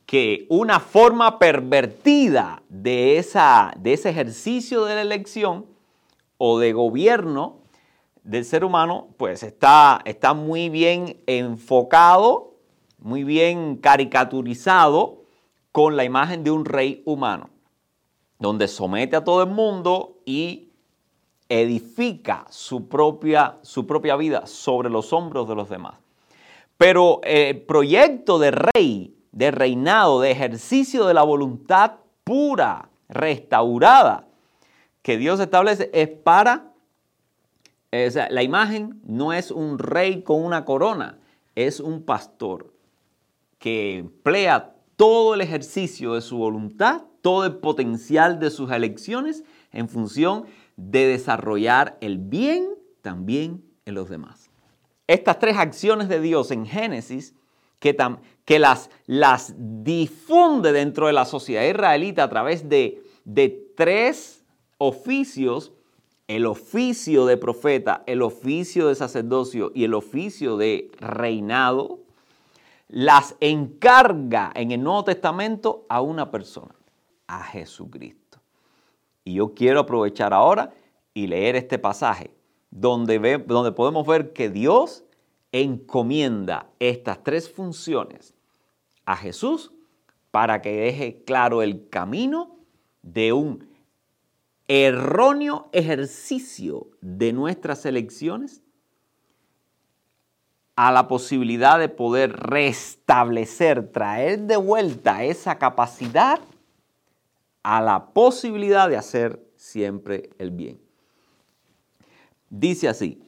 Que 0.05 0.45
una 0.49 0.79
forma 0.79 1.39
pervertida 1.39 2.63
de, 2.69 3.17
esa, 3.17 3.73
de 3.77 3.93
ese 3.93 4.09
ejercicio 4.09 4.83
de 4.85 4.95
la 4.95 5.01
elección 5.01 5.65
o 6.37 6.59
de 6.59 6.73
gobierno 6.73 7.61
del 8.23 8.45
ser 8.45 8.63
humano, 8.63 9.09
pues 9.17 9.43
está, 9.43 10.01
está 10.05 10.33
muy 10.33 10.69
bien 10.69 11.21
enfocado, 11.25 12.55
muy 12.99 13.23
bien 13.23 13.77
caricaturizado 13.77 15.23
con 15.71 15.95
la 15.95 16.03
imagen 16.03 16.43
de 16.43 16.51
un 16.51 16.65
rey 16.65 17.01
humano, 17.05 17.49
donde 18.37 18.67
somete 18.67 19.15
a 19.15 19.23
todo 19.23 19.43
el 19.43 19.49
mundo 19.49 20.19
y 20.25 20.70
edifica 21.51 22.45
su 22.49 22.87
propia, 22.87 23.57
su 23.61 23.85
propia 23.85 24.15
vida 24.15 24.47
sobre 24.47 24.89
los 24.89 25.11
hombros 25.11 25.49
de 25.49 25.55
los 25.55 25.69
demás. 25.69 25.95
Pero 26.77 27.19
el 27.23 27.61
proyecto 27.61 28.39
de 28.39 28.51
rey, 28.51 29.13
de 29.33 29.51
reinado, 29.51 30.21
de 30.21 30.31
ejercicio 30.31 31.05
de 31.05 31.13
la 31.13 31.23
voluntad 31.23 31.97
pura, 32.23 32.87
restaurada, 33.09 34.27
que 35.01 35.17
Dios 35.17 35.41
establece 35.41 35.89
es 35.93 36.07
para, 36.07 36.71
la 37.91 38.43
imagen 38.43 39.01
no 39.03 39.33
es 39.33 39.51
un 39.51 39.77
rey 39.77 40.21
con 40.21 40.41
una 40.45 40.63
corona, 40.63 41.19
es 41.55 41.81
un 41.81 42.03
pastor 42.03 42.71
que 43.59 43.97
emplea 43.97 44.73
todo 44.95 45.33
el 45.33 45.41
ejercicio 45.41 46.13
de 46.13 46.21
su 46.21 46.37
voluntad, 46.37 47.01
todo 47.21 47.45
el 47.45 47.57
potencial 47.57 48.39
de 48.39 48.49
sus 48.49 48.71
elecciones 48.71 49.43
en 49.73 49.89
función 49.89 50.43
de 50.43 50.60
desarrollar 50.89 51.97
el 52.01 52.17
bien 52.17 52.69
también 53.01 53.63
en 53.85 53.95
los 53.95 54.09
demás. 54.09 54.49
Estas 55.07 55.39
tres 55.39 55.57
acciones 55.57 56.07
de 56.09 56.21
Dios 56.21 56.51
en 56.51 56.65
Génesis, 56.65 57.35
que, 57.79 58.59
las, 58.59 59.53
difunde 59.57 60.71
dentro 60.71 61.07
de 61.07 61.13
la 61.13 61.25
sociedad 61.25 61.63
israelita 61.63 62.23
a 62.23 62.29
través 62.29 62.69
de, 62.69 63.03
de 63.25 63.49
tres 63.75 64.43
oficios, 64.77 65.73
el 66.27 66.45
oficio 66.45 67.25
de 67.25 67.37
profeta, 67.37 68.03
el 68.05 68.21
oficio 68.21 68.87
de 68.87 68.95
sacerdocio 68.95 69.71
y 69.73 69.83
el 69.83 69.93
oficio 69.95 70.57
de 70.57 70.91
reinado, 70.99 71.99
las 72.87 73.35
encarga 73.39 74.51
en 74.53 74.71
el 74.71 74.83
Nuevo 74.83 75.05
Testamento 75.05 75.85
a 75.89 76.01
una 76.01 76.29
persona, 76.29 76.75
a 77.27 77.43
Jesucristo. 77.43 78.20
Y 79.23 79.35
yo 79.35 79.53
quiero 79.53 79.81
aprovechar 79.81 80.33
ahora 80.33 80.73
y 81.13 81.27
leer 81.27 81.55
este 81.55 81.77
pasaje 81.77 82.31
donde, 82.71 83.19
ve, 83.19 83.37
donde 83.37 83.71
podemos 83.71 84.07
ver 84.07 84.33
que 84.33 84.49
Dios 84.49 85.03
encomienda 85.51 86.69
estas 86.79 87.23
tres 87.23 87.51
funciones 87.51 88.33
a 89.05 89.17
Jesús 89.17 89.71
para 90.31 90.61
que 90.61 90.71
deje 90.71 91.23
claro 91.25 91.61
el 91.61 91.89
camino 91.89 92.55
de 93.01 93.33
un 93.33 93.69
erróneo 94.67 95.67
ejercicio 95.73 96.87
de 97.01 97.33
nuestras 97.33 97.85
elecciones 97.85 98.63
a 100.77 100.91
la 100.93 101.09
posibilidad 101.09 101.77
de 101.77 101.89
poder 101.89 102.31
restablecer, 102.31 103.91
traer 103.91 104.39
de 104.39 104.55
vuelta 104.55 105.25
esa 105.25 105.57
capacidad 105.57 106.39
a 107.63 107.81
la 107.81 108.07
posibilidad 108.13 108.89
de 108.89 108.97
hacer 108.97 109.43
siempre 109.55 110.29
el 110.37 110.51
bien. 110.51 110.79
Dice 112.49 112.89
así, 112.89 113.23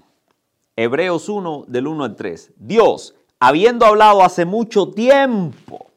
Hebreos 0.76 1.30
1 1.30 1.66
del 1.68 1.88
1 1.88 2.04
al 2.04 2.16
3, 2.16 2.54
Dios, 2.58 3.16
habiendo 3.40 3.86
hablado 3.86 4.24
hace 4.24 4.46
mucho 4.46 4.90
tiempo, 4.90 5.88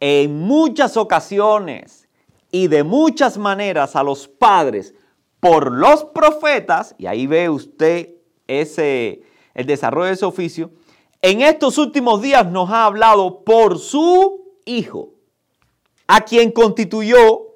en 0.00 0.40
muchas 0.40 0.96
ocasiones 0.96 2.08
y 2.50 2.68
de 2.68 2.82
muchas 2.82 3.38
maneras 3.38 3.96
a 3.96 4.02
los 4.02 4.28
padres 4.28 4.94
por 5.40 5.72
los 5.72 6.04
profetas, 6.04 6.94
y 6.98 7.06
ahí 7.06 7.26
ve 7.26 7.48
usted 7.48 8.10
ese, 8.46 9.22
el 9.54 9.66
desarrollo 9.66 10.06
de 10.06 10.12
ese 10.12 10.24
oficio, 10.24 10.70
en 11.22 11.40
estos 11.40 11.78
últimos 11.78 12.20
días 12.20 12.46
nos 12.50 12.68
ha 12.70 12.84
hablado 12.84 13.44
por 13.44 13.78
su 13.78 14.42
Hijo, 14.66 15.13
a 16.06 16.22
quien 16.22 16.52
constituyó 16.52 17.54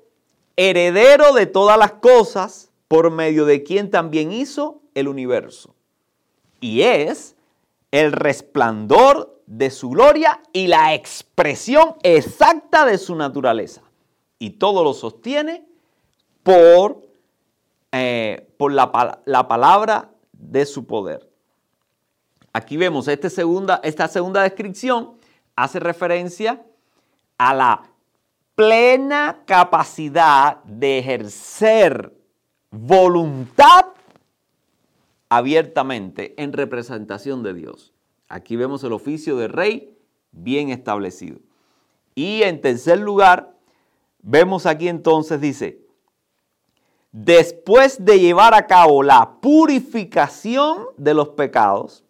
heredero 0.57 1.33
de 1.33 1.47
todas 1.47 1.79
las 1.79 1.93
cosas, 1.93 2.69
por 2.89 3.11
medio 3.11 3.45
de 3.45 3.63
quien 3.63 3.91
también 3.91 4.33
hizo 4.33 4.81
el 4.95 5.09
universo. 5.09 5.75
Y 6.61 6.83
es 6.83 7.37
el 7.91 8.13
resplandor 8.13 9.41
de 9.47 9.71
su 9.71 9.91
gloria 9.91 10.43
y 10.53 10.67
la 10.67 10.95
expresión 10.95 11.97
exacta 12.03 12.85
de 12.85 12.99
su 12.99 13.15
naturaleza. 13.15 13.83
Y 14.39 14.51
todo 14.51 14.83
lo 14.83 14.95
sostiene 14.95 15.67
por, 16.43 17.03
eh, 17.93 18.49
por 18.57 18.73
la, 18.73 19.21
la, 19.25 19.49
palabra 19.49 20.11
de 20.33 20.65
su 20.65 20.87
poder. 20.87 21.29
Aquí 22.53 22.77
vemos 22.77 23.09
este 23.09 23.31
segunda, 23.31 23.81
esta 23.85 24.09
segunda 24.09 24.43
descripción, 24.43 25.19
hace 25.57 25.79
referencia 25.79 26.63
a 27.37 27.55
la 27.55 27.91
plena 28.59 29.45
capacidad 29.47 30.65
de 30.65 30.99
ejercer 30.99 32.13
voluntad 32.73 33.87
abiertamente 35.29 36.35
en 36.43 36.53
representación 36.53 37.45
de 37.45 37.55
Dios. 37.55 37.95
Aquí 38.29 38.57
vemos 38.57 38.83
el 38.83 38.93
oficio 38.93 39.37
de 39.37 39.47
rey 39.47 39.97
bien 40.33 40.71
establecido. 40.71 41.39
Y 42.17 42.43
en 42.43 42.61
tercer 42.61 42.99
lugar, 42.99 43.55
vemos 44.23 44.67
aquí 44.67 44.89
entonces, 44.89 45.41
dice, 45.41 45.87
después 47.13 48.05
de 48.05 48.19
llevar 48.19 48.55
a 48.55 48.67
cabo 48.67 49.05
la 49.05 49.39
purificación 49.41 50.87
de 50.97 51.15
los 51.15 51.29
pecados, 51.29 52.05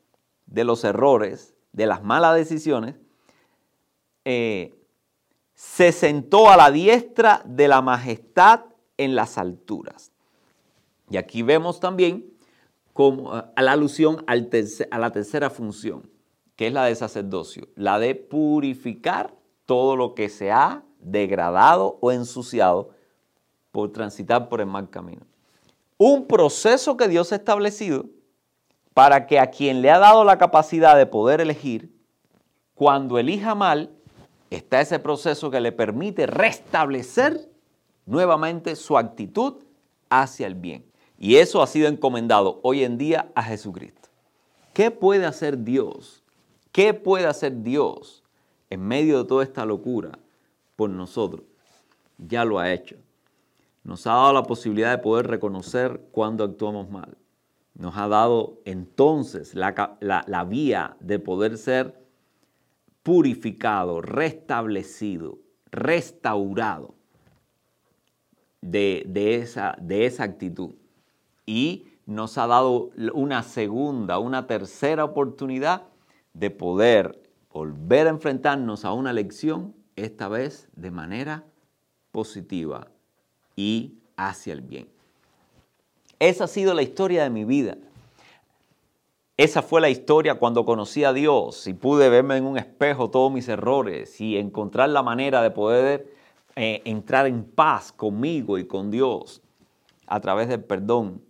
de 0.46 0.64
los 0.64 0.82
errores, 0.84 1.54
de 1.72 1.84
las 1.84 2.02
malas 2.02 2.36
decisiones, 2.36 2.94
eh, 4.24 4.77
se 5.58 5.90
sentó 5.90 6.50
a 6.50 6.56
la 6.56 6.70
diestra 6.70 7.42
de 7.44 7.66
la 7.66 7.82
majestad 7.82 8.60
en 8.96 9.16
las 9.16 9.38
alturas. 9.38 10.12
Y 11.10 11.16
aquí 11.16 11.42
vemos 11.42 11.80
también 11.80 12.32
como, 12.92 13.32
a 13.32 13.52
la 13.60 13.72
alusión 13.72 14.24
a 14.28 14.98
la 14.98 15.10
tercera 15.10 15.50
función, 15.50 16.08
que 16.54 16.68
es 16.68 16.72
la 16.72 16.84
de 16.84 16.94
sacerdocio, 16.94 17.66
la 17.74 17.98
de 17.98 18.14
purificar 18.14 19.34
todo 19.66 19.96
lo 19.96 20.14
que 20.14 20.28
se 20.28 20.52
ha 20.52 20.84
degradado 21.00 21.98
o 22.02 22.12
ensuciado 22.12 22.90
por 23.72 23.90
transitar 23.90 24.48
por 24.48 24.60
el 24.60 24.68
mal 24.68 24.88
camino. 24.90 25.26
Un 25.96 26.28
proceso 26.28 26.96
que 26.96 27.08
Dios 27.08 27.32
ha 27.32 27.36
establecido 27.36 28.06
para 28.94 29.26
que 29.26 29.40
a 29.40 29.50
quien 29.50 29.82
le 29.82 29.90
ha 29.90 29.98
dado 29.98 30.22
la 30.22 30.38
capacidad 30.38 30.96
de 30.96 31.06
poder 31.06 31.40
elegir, 31.40 31.92
cuando 32.74 33.18
elija 33.18 33.56
mal, 33.56 33.97
está 34.50 34.80
ese 34.80 34.98
proceso 34.98 35.50
que 35.50 35.60
le 35.60 35.72
permite 35.72 36.26
restablecer 36.26 37.48
nuevamente 38.06 38.76
su 38.76 38.96
actitud 38.96 39.54
hacia 40.08 40.46
el 40.46 40.54
bien. 40.54 40.84
Y 41.18 41.36
eso 41.36 41.62
ha 41.62 41.66
sido 41.66 41.88
encomendado 41.88 42.60
hoy 42.62 42.84
en 42.84 42.96
día 42.96 43.30
a 43.34 43.42
Jesucristo. 43.42 44.08
¿Qué 44.72 44.90
puede 44.90 45.26
hacer 45.26 45.64
Dios? 45.64 46.22
¿Qué 46.72 46.94
puede 46.94 47.26
hacer 47.26 47.62
Dios 47.62 48.22
en 48.70 48.80
medio 48.82 49.18
de 49.18 49.28
toda 49.28 49.42
esta 49.42 49.64
locura 49.64 50.18
por 50.76 50.90
nosotros? 50.90 51.42
Ya 52.18 52.44
lo 52.44 52.58
ha 52.58 52.72
hecho. 52.72 52.96
Nos 53.82 54.06
ha 54.06 54.12
dado 54.12 54.32
la 54.32 54.42
posibilidad 54.42 54.90
de 54.90 55.02
poder 55.02 55.26
reconocer 55.26 56.00
cuando 56.12 56.44
actuamos 56.44 56.90
mal. 56.90 57.16
Nos 57.74 57.96
ha 57.96 58.06
dado 58.06 58.60
entonces 58.64 59.54
la, 59.54 60.46
vía 60.48 60.96
de 61.00 61.18
poder 61.18 61.58
ser 61.58 61.98
purificado, 63.08 64.02
restablecido, 64.02 65.38
restaurado 65.70 66.94
de, 68.60 69.06
esa, 69.40 69.78
de 69.80 70.04
esa 70.04 70.24
actitud 70.24 70.74
y 71.46 71.86
nos 72.04 72.36
ha 72.36 72.46
dado 72.46 72.90
una 73.14 73.42
segunda, 73.44 74.18
una 74.18 74.46
tercera 74.46 75.06
oportunidad 75.06 75.84
de 76.34 76.50
poder 76.50 77.18
volver 77.50 78.08
a 78.08 78.10
enfrentarnos 78.10 78.84
a 78.84 78.92
una 78.92 79.14
lección, 79.14 79.74
esta 79.96 80.28
vez 80.28 80.68
de 80.76 80.90
manera 80.90 81.46
positiva 82.12 82.88
y 83.56 83.94
hacia 84.18 84.52
el 84.52 84.60
bien. 84.60 84.86
Esa 86.18 86.44
ha 86.44 86.48
sido 86.48 86.74
la 86.74 86.82
historia 86.82 87.22
de 87.22 87.30
mi 87.30 87.46
vida. 87.46 87.78
Esa 89.38 89.62
fue 89.62 89.80
la 89.80 89.88
historia 89.88 90.35
cuando 90.35 90.64
conocí 90.64 91.04
a 91.04 91.12
Dios 91.12 91.68
y 91.68 91.73
pude 91.73 92.09
verme 92.09 92.37
en 92.37 92.45
un 92.45 92.59
espejo 92.59 93.09
todos 93.09 93.30
mis 93.30 93.47
errores 93.47 94.21
y 94.21 94.37
encontrar 94.37 94.88
la 94.88 95.04
manera 95.04 95.42
de 95.42 95.52
poder 95.52 96.12
eh, 96.57 96.83
entrar 96.85 97.28
en 97.28 97.45
paz 97.45 97.92
conmigo 97.92 98.59
y 98.59 98.66
con 98.66 98.90
Dios 98.90 99.40
a 100.09 100.18
través 100.18 100.49
del 100.49 100.64
perdón 100.64 101.23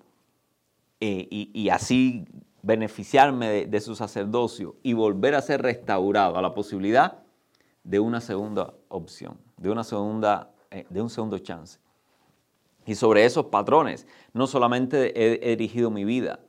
eh, 1.00 1.28
y, 1.30 1.68
así 1.68 2.24
beneficiarme 2.62 3.66
de, 3.66 3.80
su 3.80 3.94
sacerdocio 3.94 4.76
y 4.82 4.94
volver 4.94 5.34
a 5.34 5.42
ser 5.42 5.60
restaurado 5.60 6.38
a 6.38 6.42
la 6.42 6.54
posibilidad 6.54 7.18
de 7.84 8.00
una 8.00 8.22
segunda 8.22 8.72
opción, 8.88 9.36
de, 9.58 9.68
una 9.68 9.84
segunda, 9.84 10.50
eh, 10.70 10.86
de 10.88 11.02
un 11.02 11.10
segundo 11.10 11.38
chance. 11.40 11.78
Y 12.86 12.94
sobre 12.94 13.26
esos 13.26 13.46
patrones, 13.46 14.06
no 14.32 14.46
solamente 14.46 15.12
he 15.44 15.56
dirigido 15.56 15.90
mi 15.90 16.06
vida, 16.06 16.40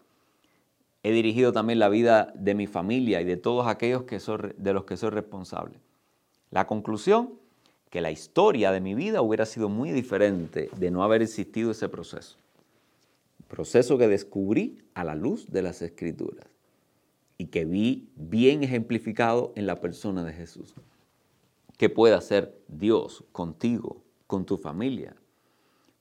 he 1.03 1.11
dirigido 1.11 1.51
también 1.51 1.79
la 1.79 1.89
vida 1.89 2.33
de 2.35 2.55
mi 2.55 2.67
familia 2.67 3.21
y 3.21 3.25
de 3.25 3.37
todos 3.37 3.67
aquellos 3.67 4.03
de 4.57 4.73
los 4.73 4.85
que 4.85 4.97
soy 4.97 5.09
responsable. 5.09 5.79
La 6.51 6.67
conclusión, 6.67 7.33
que 7.89 8.01
la 8.01 8.11
historia 8.11 8.71
de 8.71 8.81
mi 8.81 8.93
vida 8.93 9.21
hubiera 9.21 9.45
sido 9.45 9.69
muy 9.69 9.91
diferente 9.91 10.69
de 10.77 10.91
no 10.91 11.03
haber 11.03 11.21
existido 11.21 11.71
ese 11.71 11.89
proceso 11.89 12.37
proceso 13.49 13.97
que 13.97 14.07
descubrí 14.07 14.77
a 14.93 15.03
la 15.03 15.15
luz 15.15 15.47
de 15.51 15.61
las 15.61 15.81
escrituras 15.81 16.45
y 17.37 17.47
que 17.47 17.65
vi 17.65 18.09
bien 18.15 18.63
ejemplificado 18.63 19.51
en 19.55 19.65
la 19.65 19.81
persona 19.81 20.23
de 20.23 20.31
Jesús. 20.31 20.73
¿Qué 21.77 21.89
puede 21.89 22.13
hacer 22.13 22.61
Dios 22.67 23.25
contigo, 23.31 24.03
con 24.27 24.45
tu 24.45 24.57
familia? 24.57 25.15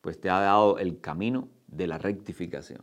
Pues 0.03 0.21
te 0.21 0.29
ha 0.29 0.41
dado 0.41 0.79
el 0.79 1.01
camino 1.01 1.49
de 1.69 1.87
la 1.87 1.99
rectificación. 1.99 2.83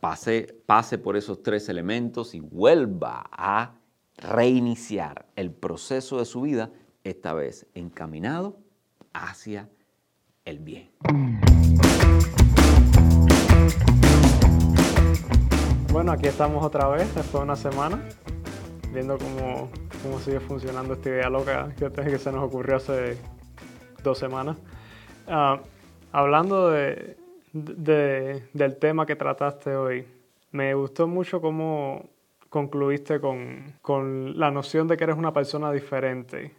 Pase, 0.00 0.62
pase 0.66 0.98
por 0.98 1.16
esos 1.16 1.42
tres 1.42 1.70
elementos 1.70 2.34
y 2.34 2.40
vuelva 2.40 3.24
a 3.32 3.76
reiniciar 4.18 5.26
el 5.34 5.50
proceso 5.50 6.18
de 6.18 6.26
su 6.26 6.42
vida, 6.42 6.70
esta 7.04 7.32
vez 7.32 7.66
encaminado 7.74 8.58
hacia 9.14 9.70
el 10.44 10.58
bien. 10.58 10.90
Bueno, 15.90 16.12
aquí 16.12 16.26
estamos 16.26 16.62
otra 16.62 16.88
vez, 16.88 17.14
después 17.14 17.32
de 17.32 17.38
una 17.38 17.56
semana, 17.56 18.06
viendo 18.92 19.16
cómo, 19.16 19.70
cómo 20.02 20.18
sigue 20.18 20.40
funcionando 20.40 20.92
esta 20.94 21.08
idea 21.08 21.30
loca 21.30 21.74
que, 21.78 21.90
que 21.90 22.18
se 22.18 22.30
nos 22.30 22.44
ocurrió 22.44 22.76
hace 22.76 23.16
dos 24.02 24.18
semanas. 24.18 24.58
Ah, 25.26 25.60
hablando 26.12 26.68
de, 26.68 27.16
del 27.64 28.76
tema 28.78 29.06
que 29.06 29.16
trataste 29.16 29.74
hoy. 29.74 30.06
Me 30.52 30.74
gustó 30.74 31.06
mucho 31.06 31.40
cómo 31.40 32.08
concluiste 32.50 33.20
con, 33.20 33.74
con 33.82 34.38
la 34.38 34.50
noción 34.50 34.88
de 34.88 34.96
que 34.96 35.04
eres 35.04 35.16
una 35.16 35.32
persona 35.32 35.72
diferente 35.72 36.52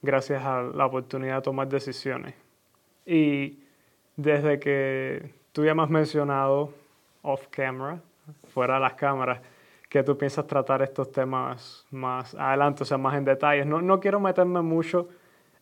gracias 0.00 0.42
a 0.42 0.62
la 0.62 0.86
oportunidad 0.86 1.36
de 1.36 1.42
tomar 1.42 1.68
decisiones. 1.68 2.34
Y 3.06 3.60
desde 4.16 4.58
que 4.58 5.34
tú 5.52 5.64
ya 5.64 5.74
me 5.74 5.82
has 5.82 5.90
mencionado 5.90 6.72
off 7.22 7.46
camera, 7.48 8.00
fuera 8.44 8.74
de 8.74 8.80
las 8.80 8.94
cámaras, 8.94 9.40
que 9.88 10.02
tú 10.02 10.16
piensas 10.16 10.46
tratar 10.46 10.82
estos 10.82 11.12
temas 11.12 11.86
más 11.90 12.34
adelante, 12.34 12.82
o 12.82 12.86
sea, 12.86 12.98
más 12.98 13.16
en 13.16 13.24
detalles. 13.24 13.66
No, 13.66 13.82
no 13.82 14.00
quiero 14.00 14.20
meterme 14.20 14.62
mucho 14.62 15.08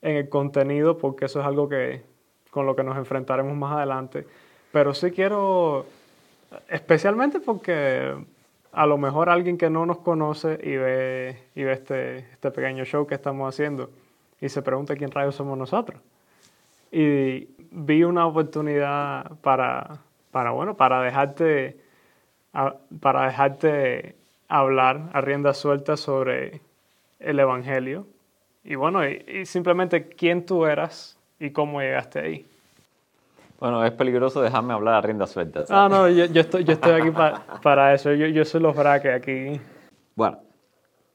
en 0.02 0.16
el 0.16 0.28
contenido 0.28 0.96
porque 0.96 1.24
eso 1.24 1.40
es 1.40 1.46
algo 1.46 1.68
que 1.68 2.02
con 2.50 2.66
lo 2.66 2.74
que 2.74 2.82
nos 2.82 2.96
enfrentaremos 2.96 3.56
más 3.56 3.76
adelante, 3.76 4.26
pero 4.72 4.94
sí 4.94 5.10
quiero, 5.10 5.86
especialmente 6.68 7.40
porque 7.40 8.14
a 8.72 8.86
lo 8.86 8.98
mejor 8.98 9.28
alguien 9.28 9.58
que 9.58 9.70
no 9.70 9.86
nos 9.86 9.98
conoce 9.98 10.58
y 10.62 10.76
ve, 10.76 11.42
y 11.54 11.64
ve 11.64 11.72
este, 11.72 12.18
este 12.18 12.50
pequeño 12.50 12.84
show 12.84 13.06
que 13.06 13.14
estamos 13.14 13.52
haciendo 13.52 13.90
y 14.40 14.48
se 14.48 14.62
pregunta 14.62 14.96
quién 14.96 15.10
rayos 15.10 15.34
somos 15.34 15.58
nosotros. 15.58 16.00
Y 16.90 17.48
vi 17.70 18.02
una 18.02 18.26
oportunidad 18.26 19.32
para, 19.42 19.98
para 20.30 20.50
bueno, 20.50 20.76
para 20.76 21.02
dejarte, 21.02 21.76
para 23.00 23.26
dejarte 23.26 24.16
hablar 24.48 25.10
a 25.12 25.20
rienda 25.20 25.54
suelta 25.54 25.96
sobre 25.96 26.60
el 27.20 27.38
Evangelio. 27.38 28.06
Y 28.64 28.74
bueno, 28.74 29.06
y, 29.06 29.46
simplemente 29.46 30.08
quién 30.08 30.44
tú 30.44 30.66
eras 30.66 31.18
y 31.38 31.50
cómo 31.50 31.80
llegaste 31.80 32.18
ahí. 32.18 32.46
Bueno, 33.60 33.84
es 33.84 33.92
peligroso 33.92 34.40
dejarme 34.40 34.72
hablar 34.72 34.94
a 34.94 35.00
rienda 35.02 35.26
suelta. 35.26 35.64
Ah, 35.68 35.86
no, 35.90 36.08
yo, 36.08 36.24
yo, 36.24 36.40
estoy, 36.40 36.64
yo 36.64 36.72
estoy 36.72 36.92
aquí 36.92 37.10
para 37.62 37.94
eso. 37.94 38.12
Yo, 38.14 38.26
yo 38.26 38.44
soy 38.46 38.62
los 38.62 38.74
braques 38.74 39.14
aquí. 39.14 39.60
Bueno, 40.16 40.38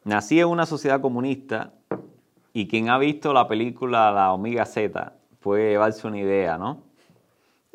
nací 0.04 0.40
en 0.40 0.48
una 0.48 0.68
sociedad 0.68 1.02
comunista 1.02 1.74
y 2.54 2.68
quien 2.68 2.90
ha 2.90 3.00
visto 3.00 3.34
la 3.34 3.48
película 3.48 4.12
La 4.12 4.32
Omega 4.32 4.66
Z 4.66 5.14
puede 5.40 5.72
llevarse 5.72 6.08
una 6.08 6.20
idea, 6.20 6.58
¿no? 6.58 6.84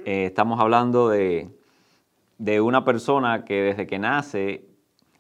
Eh, 0.05 0.25
estamos 0.27 0.59
hablando 0.61 1.09
de, 1.09 1.51
de, 2.39 2.61
una 2.61 2.85
persona 2.85 3.45
que 3.45 3.63
desde 3.63 3.87
que 3.87 3.99
nace 3.99 4.65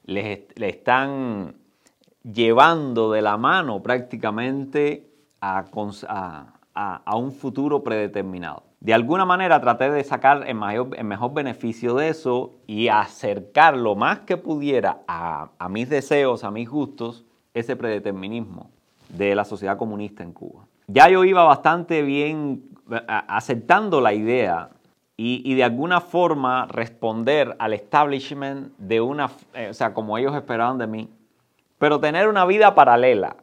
le, 0.05 0.49
le, 0.55 0.69
están 0.69 1.57
llevando 2.23 3.13
de 3.13 3.21
la 3.21 3.37
mano 3.37 3.83
prácticamente 3.83 5.11
a, 5.41 5.65
a, 6.09 7.03
a, 7.05 7.17
un 7.17 7.33
futuro 7.33 7.83
predeterminado. 7.83 8.70
De 8.81 8.95
alguna 8.95 9.27
manera 9.27 9.61
traté 9.61 9.91
de 9.91 10.03
sacar 10.05 10.45
el 10.47 10.55
mejor, 10.55 11.35
beneficio 11.35 11.95
de 11.95 12.09
eso 12.09 12.55
y 12.67 12.89
acercar 12.89 13.77
lo 13.77 13.95
más 13.95 14.21
que 14.21 14.39
pudiera 14.39 15.03
a, 15.07 15.51
mis 15.69 15.91
deseos, 15.91 16.45
a 16.45 16.51
mis 16.51 16.67
gustos, 16.67 17.27
ese 17.53 17.77
predeterminismo 17.77 18.71
de 19.11 19.35
la 19.35 19.45
sociedad 19.45 19.77
comunista 19.77 20.23
en 20.23 20.33
Cuba. 20.33 20.65
Ya 20.87 21.11
yo 21.11 21.25
iba 21.25 21.45
bastante 21.45 22.01
bien 22.01 22.63
aceptando 23.07 24.01
la 24.01 24.15
idea 24.15 24.71
y, 25.19 25.55
de 25.55 25.65
alguna 25.65 26.01
forma 26.01 26.65
responder 26.65 27.55
al 27.59 27.75
establishment 27.75 28.73
de 28.79 29.03
una, 29.03 29.31
eh, 29.53 29.69
o 29.69 29.75
sea, 29.75 29.93
como 29.93 30.17
ellos 30.17 30.35
esperaban 30.35 30.79
de 30.79 30.87
mí, 30.87 31.11
pero 31.77 32.01
tener 32.01 32.29
una 32.29 32.47
vida 32.47 32.75
paralela, 32.75 33.37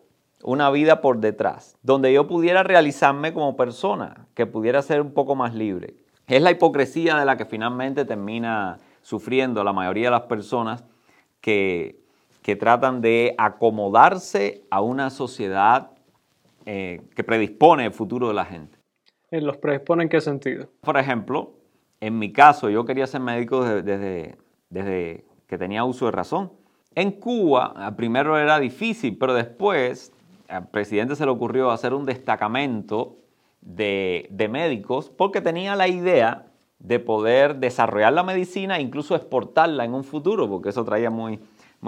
una 0.50 0.70
vida 0.72 1.01
por 1.01 1.20
detrás, 1.20 1.77
donde 1.84 2.13
yo 2.13 2.27
pudiera 2.27 2.63
realizarme 2.63 3.34
como 3.34 3.56
persona, 3.56 4.27
que 4.34 4.46
pudiera 4.46 4.82
ser 4.82 5.01
un 5.01 5.13
poco 5.13 5.36
más 5.36 5.54
libre. 5.54 5.96
Es 6.27 6.42
la 6.42 6.51
hipocresía 6.51 7.18
de 7.18 7.25
la 7.25 7.38
que 7.38 7.46
finalmente 7.46 8.06
termina 8.06 8.77
sufriendo 9.01 9.63
la 9.63 9.74
mayoría 9.74 10.08
de 10.08 10.12
las 10.12 10.24
personas 10.24 10.84
que 11.42 12.08
que 12.48 12.56
tratan 12.56 13.01
de 13.01 13.36
acomodarse 13.38 14.63
a 14.70 14.80
una 14.80 15.10
sociedad 15.10 15.92
eh, 16.66 17.01
que 17.13 17.22
predispone 17.22 17.88
el 17.88 17.91
futuro 17.91 18.30
de 18.30 18.34
la 18.34 18.45
gente. 18.45 18.80
¿Y 19.30 19.41
¿Los 19.41 19.58
predispone 19.58 20.04
en 20.04 20.08
qué 20.08 20.22
sentido? 20.22 20.69
Por 20.80 20.98
ejemplo, 20.98 21.56
en 22.00 22.17
mi 22.17 22.32
caso, 22.32 22.69
yo 22.69 22.86
quería 22.86 23.06
ser 23.06 23.19
médico 23.19 23.65
desde, 23.65 24.38
desde, 24.69 25.26
que 25.45 25.58
tenía 25.58 25.84
uso 25.84 26.06
de 26.06 26.13
razón. 26.13 26.54
En 26.95 27.12
Cuba, 27.12 27.93
primero 27.98 28.38
era 28.38 28.60
difícil, 28.60 29.17
pero 29.17 29.34
después 29.34 30.13
al 30.48 30.70
presidente 30.70 31.16
se 31.16 31.26
le 31.26 31.32
ocurrió 31.32 31.72
hacer 31.72 31.94
un 31.94 32.06
destacamento 32.06 33.18
de, 33.62 34.28
de, 34.30 34.48
médicos 34.48 35.10
porque 35.10 35.42
tenía 35.42 35.76
la 35.76 35.88
idea 35.88 36.48
de 36.80 37.00
poder 37.00 37.56
desarrollar 37.58 38.14
la 38.14 38.24
medicina 38.24 38.78
e 38.78 38.82
incluso 38.82 39.16
exportarla 39.16 39.84
en 39.84 39.94
un 39.94 40.04
futuro, 40.04 40.48
porque 40.48 40.70
eso 40.70 40.86
traía 40.86 41.10
muy, 41.10 41.40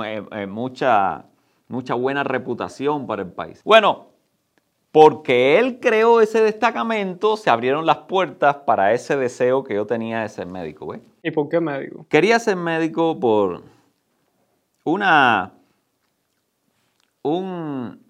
eh, 0.04 0.26
eh, 0.32 0.48
mucha, 0.48 1.26
mucha 1.68 1.94
buena 1.94 2.24
reputación 2.24 3.06
para 3.08 3.22
el 3.22 3.32
país. 3.32 3.62
Bueno, 3.64 4.08
porque 4.92 5.60
él 5.60 5.80
creó 5.80 6.22
ese 6.22 6.42
destacamento, 6.42 7.38
se 7.38 7.50
abrieron 7.50 7.86
las 7.86 7.98
puertas 7.98 8.58
para 8.58 8.94
ese 8.94 9.16
deseo 9.16 9.64
que 9.64 9.76
yo 9.76 9.86
tenía 9.86 10.22
de 10.22 10.30
ser 10.30 10.48
médico. 10.48 10.96
¿Y 11.22 11.32
por 11.32 11.48
qué 11.50 11.60
médico? 11.60 12.06
Quería 12.10 12.40
ser 12.40 12.56
médico 12.56 13.20
por 13.20 13.64
una, 14.84 15.54
un 17.22 18.09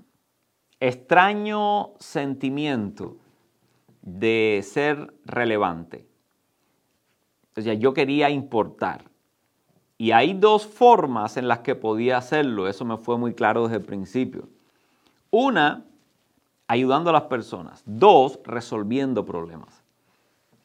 extraño 0.80 1.92
sentimiento 2.00 3.18
de 4.02 4.62
ser 4.64 5.14
relevante. 5.26 6.06
O 7.58 7.62
sea, 7.62 7.74
yo 7.74 7.94
quería 7.94 8.30
importar. 8.30 9.04
Y 9.98 10.12
hay 10.12 10.34
dos 10.34 10.66
formas 10.66 11.36
en 11.36 11.50
las 11.50 11.60
que 11.60 11.76
podía 11.76 12.18
hacerlo, 12.18 12.68
eso 12.70 12.86
me 12.86 12.98
fue 12.98 13.18
muy 13.18 13.34
claro 13.34 13.64
desde 13.64 13.78
el 13.78 13.84
principio. 13.84 14.48
Una, 15.30 15.84
ayudando 16.68 17.10
a 17.10 17.14
las 17.14 17.24
personas. 17.24 17.84
Dos, 17.86 18.40
resolviendo 18.46 19.26
problemas. 19.26 19.84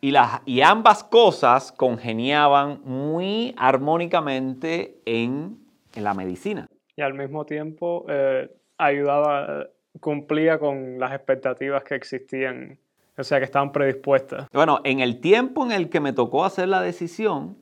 Y, 0.01 0.13
las, 0.13 0.41
y 0.45 0.61
ambas 0.61 1.03
cosas 1.03 1.73
congeniaban 1.73 2.81
muy 2.85 3.55
armónicamente 3.57 5.01
en, 5.05 5.59
la 5.95 6.15
medicina. 6.15 6.69
Y 6.97 7.03
al 7.03 7.15
mismo 7.15 7.45
tiempo 7.47 8.05
eh, 8.09 8.55
ayudaba, 8.79 9.67
cumplía 10.01 10.59
con 10.59 10.99
las 10.99 11.13
expectativas 11.13 11.85
que 11.85 11.95
existían, 11.95 12.79
o 13.17 13.25
sea, 13.25 13.39
que 13.39 13.45
estaban 13.45 13.73
predispuestas. 13.73 14.49
Bueno, 14.53 14.81
en 14.85 15.01
el 15.01 15.21
tiempo 15.21 15.65
en 15.65 15.73
el 15.73 15.89
que 15.89 16.01
me 16.01 16.13
tocó 16.13 16.45
hacer 16.45 16.69
la 16.69 16.81
decisión, 16.81 17.57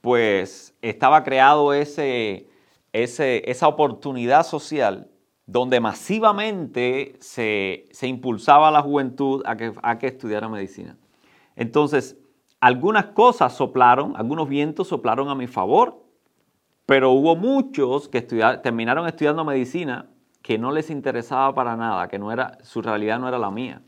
pues 0.00 0.74
estaba 0.82 1.24
creado 1.24 1.72
ese, 1.72 2.48
esa 2.92 3.68
oportunidad 3.68 4.44
social 4.44 5.08
donde 5.46 5.80
masivamente 5.80 7.16
se, 7.20 7.86
impulsaba 8.02 8.68
a 8.68 8.70
la 8.70 8.82
juventud 8.82 9.42
a 9.46 9.56
que, 9.56 9.72
a 9.82 9.98
que 9.98 10.06
estudiara 10.06 10.48
medicina. 10.48 10.96
Entonces, 11.56 12.16
algunas 12.60 13.06
cosas 13.06 13.54
soplaron, 13.54 14.14
algunos 14.16 14.48
vientos 14.48 14.88
soplaron 14.88 15.28
a 15.28 15.34
mi 15.34 15.46
favor, 15.46 16.02
pero 16.86 17.10
hubo 17.12 17.36
muchos 17.36 18.08
que 18.08 18.22
terminaron 18.22 19.06
estudiando 19.06 19.44
medicina 19.44 20.08
que 20.44 20.58
no 20.58 20.70
les 20.72 20.90
interesaba 20.90 21.54
para 21.54 21.74
nada, 21.74 22.06
que 22.06 22.18
no 22.18 22.30
era, 22.30 22.58
su 22.60 22.82
realidad 22.82 23.18
no 23.18 23.26
era 23.26 23.38
la 23.38 23.50
mía. 23.50 23.80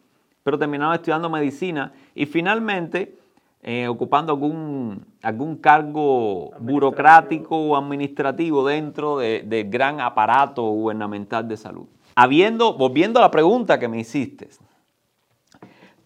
Pero 0.43 0.59
terminaron 0.59 0.95
estudiando 0.95 1.29
medicina 1.29 1.93
y 2.15 2.25
finalmente 2.25 3.15
eh, 3.63 3.87
ocupando 3.87 4.33
algún, 4.33 5.05
algún 5.21 5.57
cargo 5.57 6.53
burocrático 6.59 7.59
o 7.59 7.77
administrativo 7.77 8.67
dentro 8.67 9.19
del 9.19 9.69
gran 9.69 10.01
aparato 10.01 10.63
gubernamental 10.63 11.47
de 11.47 11.59
salud. 11.59 11.85
Habiendo, 12.15 12.73
volviendo 12.73 13.19
a 13.19 13.23
la 13.25 13.31
pregunta 13.31 13.79
que 13.79 13.89
me 13.89 14.01
hiciste, 14.01 14.49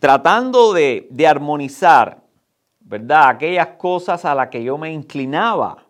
tratando 0.00 0.72
de, 0.72 1.06
armonizar, 1.28 2.24
¿verdad? 2.80 3.28
Aquellas 3.28 3.68
cosas 3.78 4.24
a 4.24 4.34
las 4.34 4.48
que 4.48 4.64
yo 4.64 4.76
me 4.76 4.92
inclinaba 4.92 5.84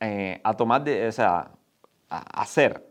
eh, 0.00 0.40
a 0.42 0.54
tomar, 0.54 0.82
de, 0.82 1.08
o 1.08 1.12
sea, 1.12 1.50
a 2.08 2.40
hacer. 2.40 2.89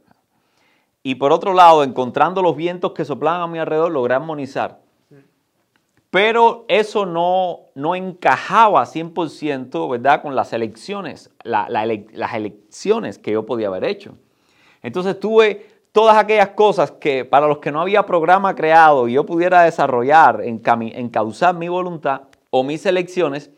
Y 1.03 1.15
por 1.15 1.31
otro 1.31 1.53
lado, 1.53 1.83
encontrando 1.83 2.41
los 2.41 2.55
vientos 2.55 2.91
que 2.91 3.05
soplaban 3.05 3.41
a 3.41 3.47
mi 3.47 3.59
alrededor, 3.59 3.91
logré 3.91 4.15
armonizar 4.15 4.79
pero 6.09 6.65
eso 6.67 7.05
no, 7.05 7.65
no 7.75 7.95
encajaba 7.95 8.85
100%, 8.85 9.89
¿verdad?, 9.89 10.21
con 10.21 10.35
las 10.35 10.53
elecciones, 10.53 11.29
las 11.43 12.33
elecciones 12.33 13.19
que 13.19 13.31
yo 13.31 13.45
podía 13.45 13.67
haber 13.67 13.83
hecho. 13.83 14.15
Entonces 14.81 15.19
tuve 15.19 15.67
todas 15.91 16.17
aquellas 16.17 16.49
cosas 16.49 16.91
que 16.91 17.25
para 17.25 17.47
los 17.47 17.59
que 17.59 17.71
no 17.71 17.81
había 17.81 18.05
programa 18.05 18.55
creado 18.55 19.07
y 19.07 19.13
yo 19.13 19.25
pudiera 19.25 19.61
desarrollar, 19.61 20.41
encauzar 20.43 21.55
mi 21.55 21.67
voluntad 21.67 22.21
o 22.49 22.63
mis 22.63 22.85
elecciones, 22.87 23.51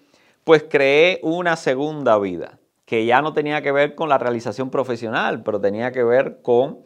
pues 0.44 0.66
creé 0.70 1.20
una 1.24 1.56
segunda 1.56 2.18
vida, 2.18 2.58
que 2.86 3.06
ya 3.06 3.22
no 3.22 3.32
tenía 3.32 3.62
que 3.62 3.72
ver 3.72 3.96
con 3.96 4.10
la 4.10 4.18
realización 4.18 4.70
profesional, 4.70 5.44
pero 5.44 5.62
tenía 5.62 5.94
que 5.94 6.04
ver 6.04 6.42
con 6.42 6.80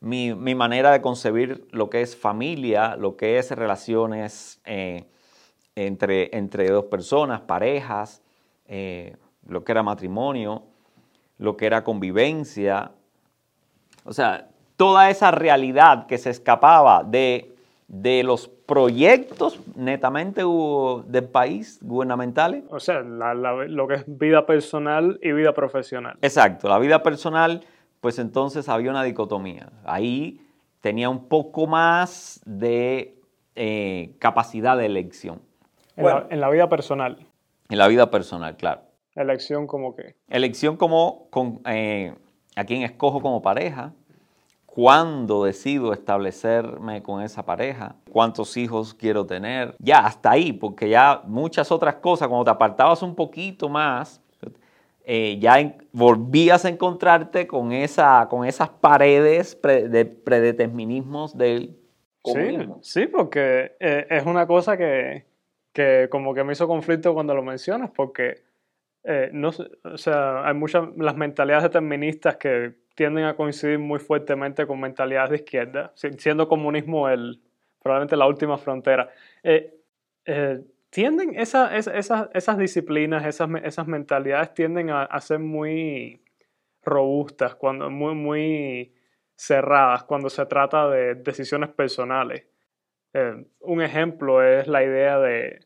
mi, 0.00 0.34
manera 0.54 0.92
de 0.92 1.02
concebir 1.02 1.66
lo 1.70 1.90
que 1.90 2.00
es 2.00 2.16
familia, 2.16 2.96
lo 2.96 3.16
que 3.16 3.38
es 3.38 3.50
relaciones 3.50 4.60
eh, 4.64 5.04
entre, 5.74 6.36
entre 6.36 6.68
dos 6.70 6.86
personas, 6.86 7.42
parejas, 7.42 8.22
eh, 8.66 9.16
lo 9.46 9.62
que 9.62 9.72
era 9.72 9.82
matrimonio, 9.82 10.64
lo 11.38 11.56
que 11.56 11.66
era 11.66 11.84
convivencia. 11.84 12.92
O 14.04 14.12
sea, 14.12 14.48
toda 14.76 15.10
esa 15.10 15.30
realidad 15.30 16.06
que 16.06 16.16
se 16.16 16.30
escapaba 16.30 17.04
de, 17.04 17.52
de 17.86 18.22
los 18.22 18.48
proyectos 18.48 19.60
netamente 19.74 20.42
del 21.06 21.24
país, 21.24 21.78
gubernamentales. 21.82 22.64
O 22.70 22.80
sea, 22.80 23.00
lo 23.02 23.88
que 23.88 23.94
es 23.94 24.04
vida 24.06 24.46
personal 24.46 25.18
y 25.22 25.32
vida 25.32 25.52
profesional. 25.52 26.16
Exacto, 26.22 26.68
la 26.68 26.78
vida 26.78 27.02
personal, 27.02 27.64
pues 28.00 28.18
entonces 28.18 28.68
había 28.68 28.90
una 28.90 29.02
dicotomía. 29.02 29.72
Ahí 29.84 30.40
tenía 30.80 31.08
un 31.08 31.28
poco 31.28 31.66
más 31.66 32.40
de 32.44 33.20
eh, 33.54 34.16
capacidad 34.18 34.76
de 34.76 34.86
elección. 34.86 35.42
En, 35.96 36.40
la, 36.40 36.48
vida 36.48 36.68
personal. 36.68 37.18
En 37.68 37.76
la 37.76 37.86
vida 37.86 38.10
personal, 38.10 38.56
claro. 38.56 38.82
Elección 39.14 39.66
como 39.66 39.94
qué? 39.94 40.14
Elección 40.28 40.76
como 40.76 41.28
con, 41.30 41.60
eh, 41.66 42.14
a 42.56 42.64
quién 42.64 42.82
escojo 42.82 43.20
como 43.20 43.42
pareja, 43.42 43.92
cuándo 44.64 45.44
decido 45.44 45.92
establecerme 45.92 47.02
con 47.02 47.22
esa 47.22 47.44
pareja, 47.44 47.96
cuántos 48.10 48.56
hijos 48.56 48.94
quiero 48.94 49.26
tener. 49.26 49.74
Ya, 49.78 49.98
hasta 49.98 50.30
ahí, 50.30 50.54
porque 50.54 50.88
ya 50.88 51.20
muchas 51.26 51.70
otras 51.70 51.96
cosas, 51.96 52.28
cuando 52.28 52.44
te 52.44 52.50
apartabas 52.52 53.02
un 53.02 53.14
poquito 53.14 53.68
más, 53.68 54.22
eh, 55.12 55.40
ya 55.40 55.76
volvías 55.90 56.64
a 56.64 56.68
encontrarte 56.68 57.48
con, 57.48 57.72
esa, 57.72 58.28
con 58.30 58.46
esas 58.46 58.68
paredes 58.68 59.60
de 59.60 60.04
predeterminismos 60.04 61.36
del 61.36 61.76
comunismo. 62.22 62.78
Sí, 62.82 63.08
porque 63.08 63.72
eh, 63.80 64.06
es 64.08 64.24
una 64.24 64.46
cosa 64.46 64.76
que, 64.76 65.24
que, 65.72 66.06
como 66.12 66.32
que 66.32 66.44
me 66.44 66.52
hizo 66.52 66.68
conflicto 66.68 67.12
cuando 67.12 67.34
lo 67.34 67.42
mencionas, 67.42 67.90
porque 67.90 68.44
eh, 69.02 69.30
no, 69.32 69.50
o 69.82 69.98
sea, 69.98 70.46
hay 70.46 70.54
muchas, 70.54 70.84
las 70.96 71.16
mentalidades 71.16 71.64
deterministas 71.64 72.36
que 72.36 72.74
tienden 72.94 73.24
a 73.24 73.34
coincidir 73.34 73.80
muy 73.80 73.98
fuertemente 73.98 74.64
con 74.64 74.78
mentalidades 74.78 75.30
de 75.30 75.36
izquierda, 75.38 75.92
siendo 76.18 76.46
comunismo 76.46 77.08
el, 77.08 77.40
probablemente 77.82 78.16
la 78.16 78.28
última 78.28 78.58
frontera. 78.58 79.10
Eh, 79.42 79.74
eh, 80.24 80.60
tienden, 80.90 81.34
esa, 81.36 81.76
esas 81.76 82.58
disciplinas, 82.58 83.24
esas, 83.24 83.48
esas 83.62 83.86
mentalidades 83.86 84.52
tienden 84.54 84.90
a, 84.90 85.20
ser 85.20 85.38
muy 85.38 86.22
robustas, 86.82 87.54
cuando, 87.54 87.90
muy, 87.90 88.14
muy 88.14 88.94
cerradas 89.36 90.04
cuando 90.04 90.28
se 90.28 90.44
trata 90.46 90.88
de 90.90 91.14
decisiones 91.14 91.70
personales. 91.70 92.44
Eh, 93.14 93.46
un 93.60 93.82
ejemplo 93.82 94.42
es 94.42 94.66
la 94.66 94.84
idea 94.84 95.18
de 95.18 95.60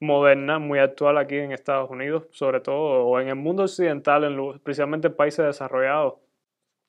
moderna, 0.00 0.58
muy 0.58 0.78
actual 0.78 1.18
aquí 1.18 1.36
en 1.36 1.52
Estados 1.52 1.90
Unidos, 1.90 2.26
sobre 2.32 2.60
todo, 2.60 3.06
o 3.06 3.20
en 3.20 3.28
el 3.28 3.36
mundo 3.36 3.64
occidental, 3.64 4.24
en, 4.24 4.40
especialmente 4.54 5.08
en 5.08 5.16
países 5.16 5.44
desarrollados, 5.44 6.14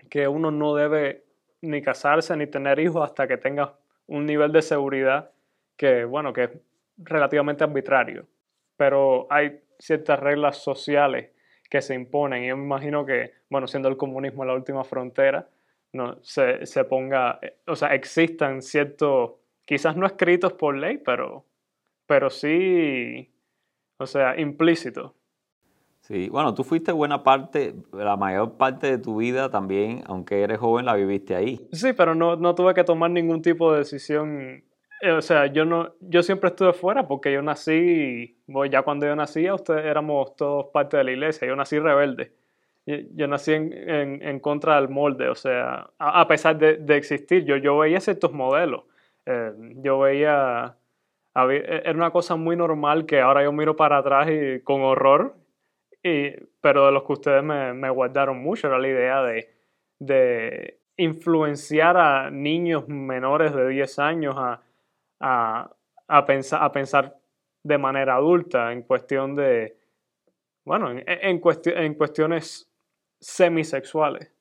que 0.09 0.27
uno 0.27 0.49
no 0.49 0.75
debe 0.75 1.25
ni 1.61 1.81
casarse 1.81 2.35
ni 2.37 2.47
tener 2.47 2.79
hijos 2.79 3.03
hasta 3.03 3.27
que 3.27 3.37
tenga 3.37 3.77
un 4.07 4.25
nivel 4.25 4.51
de 4.51 4.61
seguridad 4.61 5.31
que, 5.77 6.05
bueno, 6.05 6.33
que 6.33 6.61
relativamente 6.97 7.63
arbitrario. 7.63 8.27
Pero 8.77 9.27
hay 9.29 9.61
ciertas 9.79 10.19
reglas 10.19 10.57
sociales 10.57 11.31
que 11.69 11.81
se 11.81 11.95
imponen 11.95 12.43
y 12.43 12.47
yo 12.47 12.57
me 12.57 12.63
imagino 12.63 13.05
que, 13.05 13.31
bueno, 13.49 13.67
siendo 13.67 13.89
el 13.89 13.97
comunismo 13.97 14.45
la 14.45 14.53
última 14.53 14.83
frontera, 14.83 15.47
no, 15.93 16.21
se, 16.21 16.65
se 16.65 16.83
ponga, 16.83 17.39
o 17.67 17.75
sea, 17.75 17.93
existan 17.93 18.61
ciertos, 18.61 19.33
quizás 19.65 19.95
no 19.95 20.05
escritos 20.05 20.53
por 20.53 20.75
ley, 20.75 20.97
pero, 20.97 21.45
pero 22.05 22.29
sí, 22.29 23.33
o 23.97 24.05
sea, 24.05 24.39
implícitos 24.39 25.13
Sí, 26.01 26.29
bueno, 26.29 26.53
tú 26.55 26.63
fuiste 26.63 26.91
buena 26.91 27.23
parte, 27.23 27.75
la 27.93 28.17
mayor 28.17 28.57
parte 28.57 28.87
de 28.87 28.97
tu 28.97 29.17
vida 29.17 29.49
también, 29.49 30.03
aunque 30.07 30.41
eres 30.41 30.57
joven, 30.57 30.85
la 30.85 30.95
viviste 30.95 31.35
ahí. 31.35 31.65
Sí, 31.71 31.93
pero 31.93 32.15
no, 32.15 32.35
no 32.35 32.55
tuve 32.55 32.73
que 32.73 32.83
tomar 32.83 33.11
ningún 33.11 33.41
tipo 33.41 33.71
de 33.71 33.79
decisión. 33.79 34.63
Eh, 35.01 35.11
o 35.11 35.21
sea, 35.21 35.47
yo 35.47 35.65
no, 35.65 35.95
yo 35.99 36.21
siempre 36.23 36.49
estuve 36.49 36.73
fuera 36.73 37.07
porque 37.07 37.33
yo 37.33 37.41
nací, 37.41 38.37
ya 38.69 38.83
cuando 38.83 39.07
yo 39.07 39.15
nací, 39.15 39.49
ustedes 39.49 39.85
éramos 39.85 40.35
todos 40.35 40.67
parte 40.67 40.97
de 40.97 41.03
la 41.03 41.11
iglesia, 41.11 41.47
yo 41.47 41.55
nací 41.55 41.79
rebelde. 41.79 42.33
Yo, 42.85 43.27
nací 43.27 43.53
en, 43.53 44.21
en, 44.23 44.39
contra 44.39 44.75
del 44.75 44.89
molde, 44.89 45.29
o 45.29 45.35
sea, 45.35 45.91
a, 45.99 46.27
pesar 46.27 46.57
de, 46.57 46.97
existir, 46.97 47.45
yo, 47.45 47.55
yo 47.57 47.77
veía 47.77 47.99
ciertos 47.99 48.33
modelos. 48.33 48.83
Eh, 49.25 49.53
yo 49.83 49.99
veía, 49.99 50.77
era 51.35 51.93
una 51.93 52.11
cosa 52.11 52.35
muy 52.35 52.55
normal 52.55 53.05
que 53.05 53.21
ahora 53.21 53.43
yo 53.43 53.51
miro 53.51 53.75
para 53.75 53.99
atrás 53.99 54.29
y 54.31 54.61
con 54.61 54.81
horror 54.81 55.35
pero 56.61 56.85
de 56.85 56.91
los 56.91 57.03
que 57.03 57.13
ustedes 57.13 57.43
me, 57.43 57.89
guardaron 57.89 58.41
mucho 58.41 58.67
era 58.67 58.79
la 58.79 58.87
idea 58.87 59.21
de, 59.23 59.49
de, 59.99 60.79
influenciar 60.97 61.97
a 61.97 62.29
niños 62.29 62.87
menores 62.87 63.55
de 63.55 63.67
10 63.69 63.99
años 63.99 64.35
a, 64.37 64.61
a, 65.21 66.25
pensar, 66.25 66.63
a 66.63 66.71
pensar 66.71 67.17
de 67.63 67.77
manera 67.77 68.15
adulta 68.15 68.71
en 68.71 68.83
cuestión 68.83 69.35
de, 69.35 69.77
bueno, 70.65 70.91
en, 70.91 71.03
en, 71.07 71.41
en 71.65 71.93
cuestiones 71.95 72.71
semisexuales. 73.19 74.33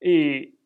Y, 0.00 0.58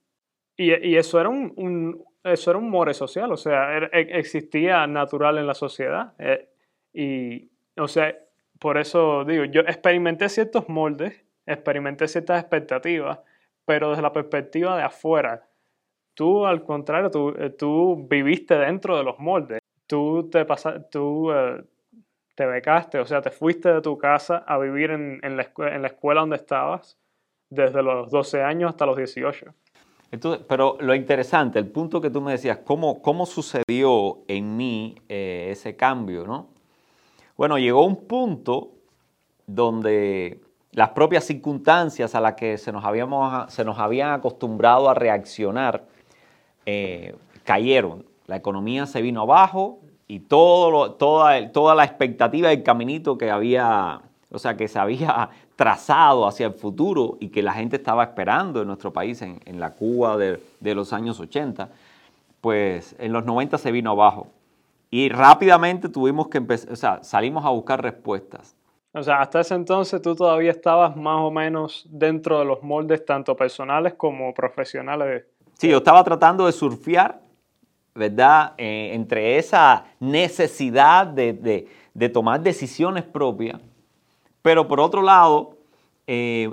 y, 0.56 0.96
eso 0.96 1.20
era 1.20 1.28
un, 1.28 2.04
eso 2.22 2.50
era 2.50 2.58
un 2.58 2.68
more 2.68 2.92
social, 2.92 3.32
o 3.32 3.36
sea, 3.36 3.78
e, 3.78 4.18
existía 4.18 4.86
natural 4.86 5.38
en 5.38 5.46
la 5.46 5.54
sociedad. 5.54 6.14
Eh, 6.18 6.48
y, 6.92 7.50
o 7.76 7.88
sea, 7.88 8.14
por 8.58 8.78
eso 8.78 9.24
digo, 9.24 9.44
yo 9.44 9.62
experimenté 9.62 10.28
ciertos 10.28 10.68
moldes, 10.68 11.24
experimenté 11.46 12.06
ciertas 12.08 12.40
expectativas, 12.40 13.20
pero 13.64 13.90
desde 13.90 14.02
la 14.02 14.12
perspectiva 14.12 14.76
de 14.76 14.82
afuera. 14.82 15.48
Tú, 16.14 16.44
al 16.44 16.62
contrario, 16.62 17.10
tú, 17.10 17.30
eh, 17.38 17.50
tú 17.50 18.06
viviste 18.08 18.56
dentro 18.56 18.96
de 18.96 19.04
los 19.04 19.18
moldes. 19.18 19.60
Tú, 19.86 20.28
te, 20.30 20.46
tú 20.90 21.32
eh, 21.32 21.62
te 22.34 22.46
becaste, 22.46 22.98
o 22.98 23.06
sea, 23.06 23.20
te 23.20 23.30
fuiste 23.30 23.72
de 23.72 23.80
tu 23.80 23.98
casa 23.98 24.44
a 24.46 24.58
vivir 24.58 24.90
en, 24.90 25.20
en, 25.22 25.36
la, 25.36 25.42
escuela 25.86 26.20
donde 26.20 26.36
estabas 26.36 26.98
desde 27.50 27.82
los 27.82 28.10
12 28.10 28.42
años 28.42 28.70
hasta 28.70 28.86
los 28.86 28.96
18. 28.96 29.46
Entonces, 30.10 30.44
pero 30.48 30.76
lo 30.80 30.94
interesante, 30.94 31.58
el 31.58 31.68
punto 31.68 32.00
que 32.00 32.10
tú 32.10 32.20
me 32.20 32.32
decías, 32.32 32.58
¿cómo, 32.64 33.00
cómo 33.00 33.26
sucedió 33.26 34.18
en 34.28 34.56
mí 34.56 34.96
eh, 35.08 35.48
ese 35.50 35.76
cambio, 35.76 36.26
no? 36.26 36.48
Bueno, 37.36 37.58
llegó 37.58 37.84
un 37.84 38.06
punto 38.06 38.72
donde 39.46 40.40
las 40.72 40.90
propias 40.90 41.24
circunstancias 41.24 42.14
a 42.14 42.20
las 42.20 42.34
que 42.34 42.58
se 42.58 42.72
nos, 42.72 42.84
habíamos, 42.84 43.52
se 43.52 43.64
nos 43.64 43.78
habían 43.78 44.12
acostumbrado 44.12 44.88
a 44.88 44.94
reaccionar 44.94 45.86
eh, 46.66 47.14
cayeron. 47.44 48.04
La 48.26 48.36
economía 48.36 48.86
se 48.86 49.02
vino 49.02 49.22
abajo 49.22 49.80
y 50.06 50.20
todo 50.20 50.92
toda, 50.92 51.52
toda 51.52 51.74
la 51.74 51.84
expectativa 51.84 52.48
del 52.48 52.62
caminito 52.62 53.18
que 53.18 53.30
había, 53.30 54.02
o 54.30 54.38
sea, 54.38 54.56
que 54.56 54.68
se 54.68 54.78
había 54.78 55.30
trazado 55.56 56.26
hacia 56.26 56.46
el 56.46 56.54
futuro 56.54 57.16
y 57.20 57.28
que 57.28 57.42
la 57.42 57.52
gente 57.52 57.76
estaba 57.76 58.04
esperando 58.04 58.62
en 58.62 58.68
nuestro 58.68 58.92
país, 58.92 59.22
en, 59.22 59.60
la 59.60 59.70
Cuba 59.70 60.16
de, 60.16 60.42
de, 60.60 60.74
los 60.74 60.92
años 60.92 61.20
80, 61.20 61.68
pues 62.40 62.96
en 62.98 63.12
los 63.12 63.24
90 63.24 63.58
se 63.58 63.72
vino 63.72 63.90
abajo. 63.90 64.28
Y 64.90 65.08
rápidamente 65.08 65.88
tuvimos 65.88 66.28
que 66.28 66.38
empezar, 66.38 66.72
o 66.72 66.76
sea, 66.76 67.02
salimos 67.02 67.44
a 67.44 67.50
buscar 67.50 67.82
respuestas. 67.82 68.54
O 68.94 69.02
sea, 69.02 69.22
hasta 69.22 69.40
ese 69.40 69.54
entonces 69.54 70.02
tú 70.02 70.14
todavía 70.14 70.50
estabas 70.50 70.96
más 70.96 71.20
o 71.20 71.30
menos 71.30 71.86
dentro 71.88 72.38
de 72.38 72.44
los 72.44 72.62
moldes 72.62 73.06
tanto 73.06 73.34
personales 73.34 73.94
como 73.94 74.34
profesionales. 74.34 75.24
Sí, 75.62 75.68
yo 75.68 75.76
estaba 75.76 76.02
tratando 76.02 76.46
de 76.46 76.50
surfear, 76.50 77.20
¿verdad? 77.94 78.54
Eh, 78.58 78.90
entre 78.94 79.38
esa 79.38 79.84
necesidad 80.00 81.06
de, 81.06 81.68
tomar 82.12 82.40
decisiones 82.40 83.04
propias, 83.04 83.60
pero 84.42 84.66
por 84.66 84.80
otro 84.80 85.02
lado, 85.02 85.56
eh, 86.08 86.50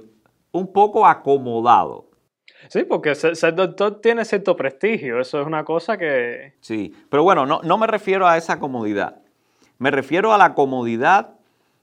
un 0.52 0.72
poco 0.72 1.08
acomodado. 1.08 2.06
Sí, 2.68 2.84
porque 2.84 3.16
ser, 3.16 3.56
doctor 3.56 4.00
tiene 4.00 4.24
cierto 4.26 4.56
prestigio, 4.56 5.20
eso 5.20 5.42
es 5.42 5.48
una 5.48 5.66
cosa 5.66 5.98
que... 5.98 6.54
Sí, 6.62 6.94
pero 7.10 7.24
bueno, 7.24 7.48
no, 7.48 7.62
no 7.64 7.80
me 7.80 7.88
refiero 7.88 8.28
a 8.28 8.38
esa 8.38 8.60
comodidad, 8.60 9.24
me 9.80 9.90
refiero 9.90 10.34
a 10.36 10.38
la 10.38 10.54
comodidad 10.54 11.32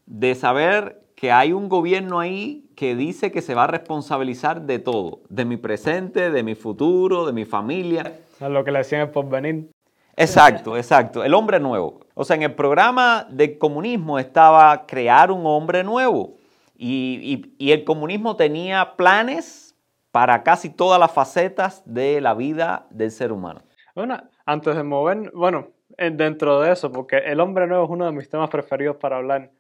de 0.07 0.37
saber 0.37 1.01
que 1.17 1.33
hay 1.33 1.53
un 1.53 1.69
gobierno 1.69 2.21
ahí 2.21 2.71
que 2.77 2.95
dice 2.95 3.33
que 3.33 3.41
se 3.41 3.55
va 3.55 3.65
a 3.65 3.67
responsabilizar 3.67 4.63
de 4.63 4.79
todo, 4.79 5.23
de 5.31 5.45
mi 5.47 5.57
presente, 5.57 6.31
de 6.31 6.43
mi 6.43 6.55
futuro, 6.55 7.27
de 7.27 7.33
mi 7.33 7.47
familia. 7.47 8.21
A 8.39 8.49
lo 8.49 8.63
que 8.63 8.71
le 8.71 8.79
decían 8.79 9.01
el 9.01 9.11
porvenir. 9.11 9.71
Exacto, 10.15 10.77
exacto, 10.77 11.25
el 11.25 11.35
hombre 11.35 11.59
nuevo. 11.59 12.01
O 12.15 12.25
sea, 12.25 12.37
en 12.37 12.43
el 12.43 12.55
programa 12.55 13.27
del 13.31 13.59
comunismo 13.59 14.19
estaba 14.19 14.87
crear 14.87 15.31
un 15.33 15.47
hombre 15.47 15.83
nuevo 15.83 16.37
y, 16.77 17.51
y 17.59 17.73
el 17.73 17.85
comunismo 17.85 18.37
tenía 18.37 18.95
planes 18.97 19.75
para 20.13 20.43
casi 20.43 20.71
todas 20.71 21.01
las 21.01 21.13
facetas 21.13 21.83
de 21.87 22.21
la 22.21 22.35
vida 22.35 22.87
del 22.91 23.11
ser 23.11 23.33
humano. 23.33 23.63
Bueno, 23.95 24.19
antes 24.45 24.77
de 24.77 24.83
mover, 24.83 25.31
bueno, 25.35 25.69
dentro 26.13 26.61
de 26.61 26.73
eso, 26.73 26.93
porque 26.93 27.17
el 27.19 27.41
hombre 27.41 27.67
nuevo 27.67 27.85
es 27.85 27.91
uno 27.91 28.05
de 28.05 28.13
mis 28.13 28.29
temas 28.29 28.51
preferidos 28.51 28.97
para 28.97 29.17
hablar. 29.17 29.51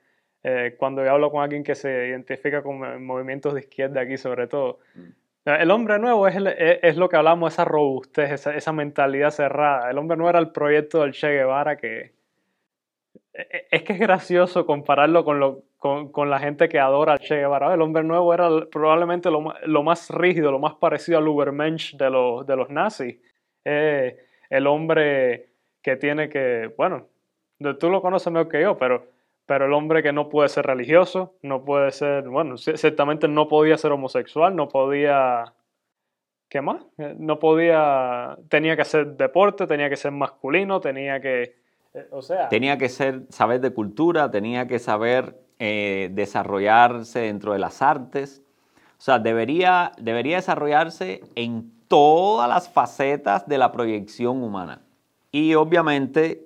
Eh, 0.48 0.76
cuando 0.78 1.04
yo 1.04 1.10
hablo 1.10 1.32
con 1.32 1.42
alguien 1.42 1.64
que 1.64 1.74
se 1.74 2.06
identifica 2.06 2.62
con 2.62 3.04
movimientos 3.04 3.52
de 3.52 3.60
izquierda 3.60 4.02
aquí 4.02 4.16
sobre 4.16 4.46
todo. 4.46 4.78
Mm. 4.94 5.50
El 5.60 5.70
hombre 5.72 5.98
nuevo 5.98 6.28
es, 6.28 6.36
es, 6.36 6.96
lo 6.96 7.08
que 7.08 7.16
hablamos, 7.16 7.52
esa 7.52 7.64
robustez, 7.64 8.30
esa, 8.30 8.54
esa, 8.54 8.72
mentalidad 8.72 9.30
cerrada. 9.30 9.90
El 9.90 9.98
hombre 9.98 10.16
nuevo 10.16 10.30
era 10.30 10.38
el 10.38 10.52
proyecto 10.52 11.00
del 11.00 11.14
Che 11.14 11.32
Guevara 11.32 11.76
que... 11.76 12.12
E, 13.34 13.42
e, 13.42 13.66
es 13.72 13.82
que 13.82 13.94
es 13.94 13.98
gracioso 13.98 14.66
compararlo 14.66 15.24
con, 15.24 15.40
lo, 15.40 15.64
con, 15.78 16.12
con 16.12 16.30
la 16.30 16.38
gente 16.38 16.68
que 16.68 16.78
adora 16.78 17.14
al 17.14 17.18
Che 17.18 17.38
Guevara. 17.38 17.74
El 17.74 17.82
hombre 17.82 18.04
nuevo 18.04 18.32
era 18.32 18.48
probablemente 18.70 19.32
lo, 19.32 19.52
lo 19.64 19.82
más 19.82 20.10
rígido, 20.10 20.52
lo 20.52 20.60
más 20.60 20.74
parecido 20.74 21.18
al 21.18 21.26
Ubermensch 21.26 21.96
de 21.96 22.08
los, 22.08 22.46
de 22.46 22.56
los 22.56 22.70
nazis. 22.70 23.16
Eh, 23.64 24.16
el 24.48 24.66
hombre 24.68 25.48
que 25.82 25.96
tiene 25.96 26.28
que, 26.28 26.72
bueno, 26.76 27.08
tú 27.80 27.90
lo 27.90 28.00
conoces 28.00 28.32
mejor 28.32 28.48
que 28.48 28.60
yo, 28.60 28.78
pero 28.78 29.15
pero 29.46 29.66
el 29.66 29.72
hombre 29.72 30.02
que 30.02 30.12
no 30.12 30.28
puede 30.28 30.48
ser 30.48 30.66
religioso, 30.66 31.36
no 31.42 31.64
puede 31.64 31.92
ser, 31.92 32.28
bueno, 32.28 32.58
ciertamente 32.58 33.28
no 33.28 33.46
podía 33.46 33.78
ser 33.78 33.92
homosexual, 33.92 34.54
no 34.56 34.68
podía, 34.68 35.54
¿qué 36.48 36.60
más? 36.60 36.84
Eh, 36.98 37.14
no 37.16 37.38
podía, 37.38 38.36
tenía 38.48 38.74
que 38.74 38.82
hacer 38.82 39.16
deporte, 39.16 39.68
tenía 39.68 39.88
que 39.88 39.96
ser 39.96 40.10
masculino, 40.10 40.80
tenía 40.80 41.20
que, 41.20 41.54
eh, 41.94 42.08
o 42.10 42.22
sea... 42.22 42.48
Tenía 42.48 42.76
que 42.76 42.88
ser, 42.88 43.22
saber 43.28 43.60
de 43.60 43.70
cultura, 43.70 44.30
tenía 44.32 44.66
que 44.66 44.80
saber 44.80 45.38
eh, 45.60 46.10
desarrollarse 46.12 47.20
dentro 47.20 47.52
de 47.52 47.60
las 47.60 47.82
artes, 47.82 48.42
o 48.98 49.00
sea, 49.00 49.20
debería, 49.20 49.92
debería 49.98 50.36
desarrollarse 50.36 51.20
en 51.36 51.70
todas 51.86 52.48
las 52.48 52.68
facetas 52.68 53.46
de 53.46 53.58
la 53.58 53.70
proyección 53.70 54.42
humana. 54.42 54.82
Y 55.30 55.54
obviamente 55.54 56.45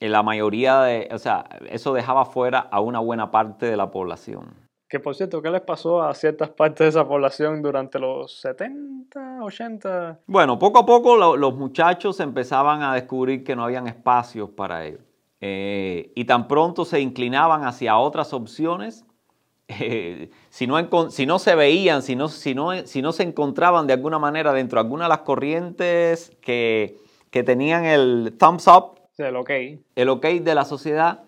la 0.00 0.22
mayoría 0.22 0.80
de, 0.80 1.08
o 1.12 1.18
sea, 1.18 1.44
eso 1.68 1.94
dejaba 1.94 2.24
fuera 2.24 2.58
a 2.58 2.80
una 2.80 2.98
buena 2.98 3.30
parte 3.30 3.66
de 3.66 3.76
la 3.76 3.90
población. 3.90 4.66
Que 4.88 5.00
por 5.00 5.16
cierto, 5.16 5.42
¿qué 5.42 5.50
les 5.50 5.62
pasó 5.62 6.02
a 6.02 6.14
ciertas 6.14 6.50
partes 6.50 6.78
de 6.78 6.88
esa 6.88 7.08
población 7.08 7.60
durante 7.60 7.98
los 7.98 8.40
70, 8.40 9.42
80? 9.42 10.20
Bueno, 10.26 10.58
poco 10.58 10.78
a 10.78 10.86
poco 10.86 11.36
los 11.36 11.54
muchachos 11.56 12.20
empezaban 12.20 12.82
a 12.82 12.94
descubrir 12.94 13.42
que 13.42 13.56
no 13.56 13.64
habían 13.64 13.88
espacios 13.88 14.50
para 14.50 14.84
ellos. 14.84 15.00
Eh, 15.40 16.12
y 16.14 16.24
tan 16.24 16.46
pronto 16.46 16.84
se 16.84 17.00
inclinaban 17.00 17.64
hacia 17.64 17.98
otras 17.98 18.32
opciones, 18.32 19.04
eh, 19.68 20.30
si, 20.50 20.68
no 20.68 21.10
si, 21.10 21.26
no, 21.26 21.38
se 21.40 21.54
veían, 21.56 22.02
si 22.02 22.14
no, 22.14 22.28
si, 22.28 22.54
no, 22.54 22.86
si 22.86 23.02
no 23.02 23.12
se 23.12 23.24
encontraban 23.24 23.88
de 23.88 23.94
alguna 23.94 24.20
manera 24.20 24.52
dentro 24.52 24.76
de 24.78 24.86
alguna 24.86 25.04
de 25.04 25.08
las 25.08 25.20
corrientes 25.20 26.30
que, 26.40 26.96
que 27.30 27.42
tenían 27.42 27.84
el 27.84 28.36
thumbs 28.38 28.68
up, 28.68 28.95
el 29.18 29.36
ok. 29.36 29.50
El 29.94 30.08
ok 30.08 30.26
de 30.26 30.54
la 30.54 30.64
sociedad, 30.64 31.24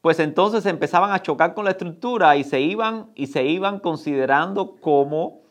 pues 0.00 0.18
entonces 0.20 0.66
empezaban 0.66 1.12
a 1.12 1.22
chocar 1.22 1.54
con 1.54 1.64
la 1.64 1.72
estructura 1.72 2.36
y 2.36 2.44
se 2.44 2.60
iban, 2.60 3.10
y 3.14 3.28
se 3.28 3.44
iban 3.44 3.80
considerando 3.80 4.76
como 4.76 5.42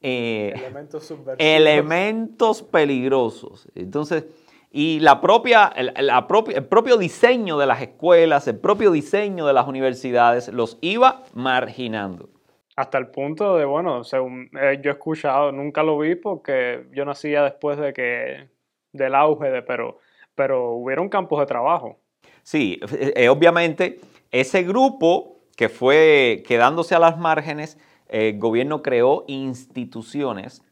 eh, 0.00 0.52
elementos, 0.56 1.14
elementos 1.38 2.62
peligrosos. 2.62 3.68
Entonces, 3.74 4.26
y 4.70 5.00
la 5.00 5.20
propia, 5.20 5.72
la 5.98 6.26
propia, 6.26 6.58
el 6.58 6.66
propio 6.66 6.98
diseño 6.98 7.56
de 7.58 7.66
las 7.66 7.80
escuelas, 7.80 8.46
el 8.48 8.58
propio 8.58 8.90
diseño 8.90 9.46
de 9.46 9.52
las 9.52 9.66
universidades 9.66 10.48
los 10.48 10.78
iba 10.80 11.22
marginando. 11.34 12.28
Hasta 12.76 12.98
el 12.98 13.06
punto 13.06 13.56
de, 13.56 13.64
bueno, 13.64 14.04
según 14.04 14.50
eh, 14.60 14.78
yo 14.82 14.90
he 14.90 14.92
escuchado, 14.92 15.50
nunca 15.50 15.82
lo 15.82 15.98
vi 15.98 16.14
porque 16.14 16.86
yo 16.92 17.06
nacía 17.06 17.42
después 17.42 17.78
de 17.78 17.94
que, 17.94 18.50
del 18.92 19.14
auge 19.14 19.50
de, 19.50 19.62
pero 19.62 19.98
pero 20.36 20.74
hubieron 20.74 21.08
campos 21.08 21.40
de 21.40 21.46
trabajo. 21.46 21.98
Sí, 22.44 22.78
eh, 22.92 23.12
eh, 23.16 23.28
obviamente 23.28 23.98
ese 24.30 24.62
grupo 24.62 25.40
que 25.56 25.68
fue 25.68 26.44
quedándose 26.46 26.94
a 26.94 27.00
las 27.00 27.18
márgenes, 27.18 27.78
el 28.08 28.38
gobierno 28.38 28.82
creó 28.82 29.24
instituciones 29.26 30.62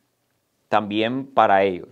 también 0.69 1.27
para 1.27 1.65
ellos, 1.65 1.89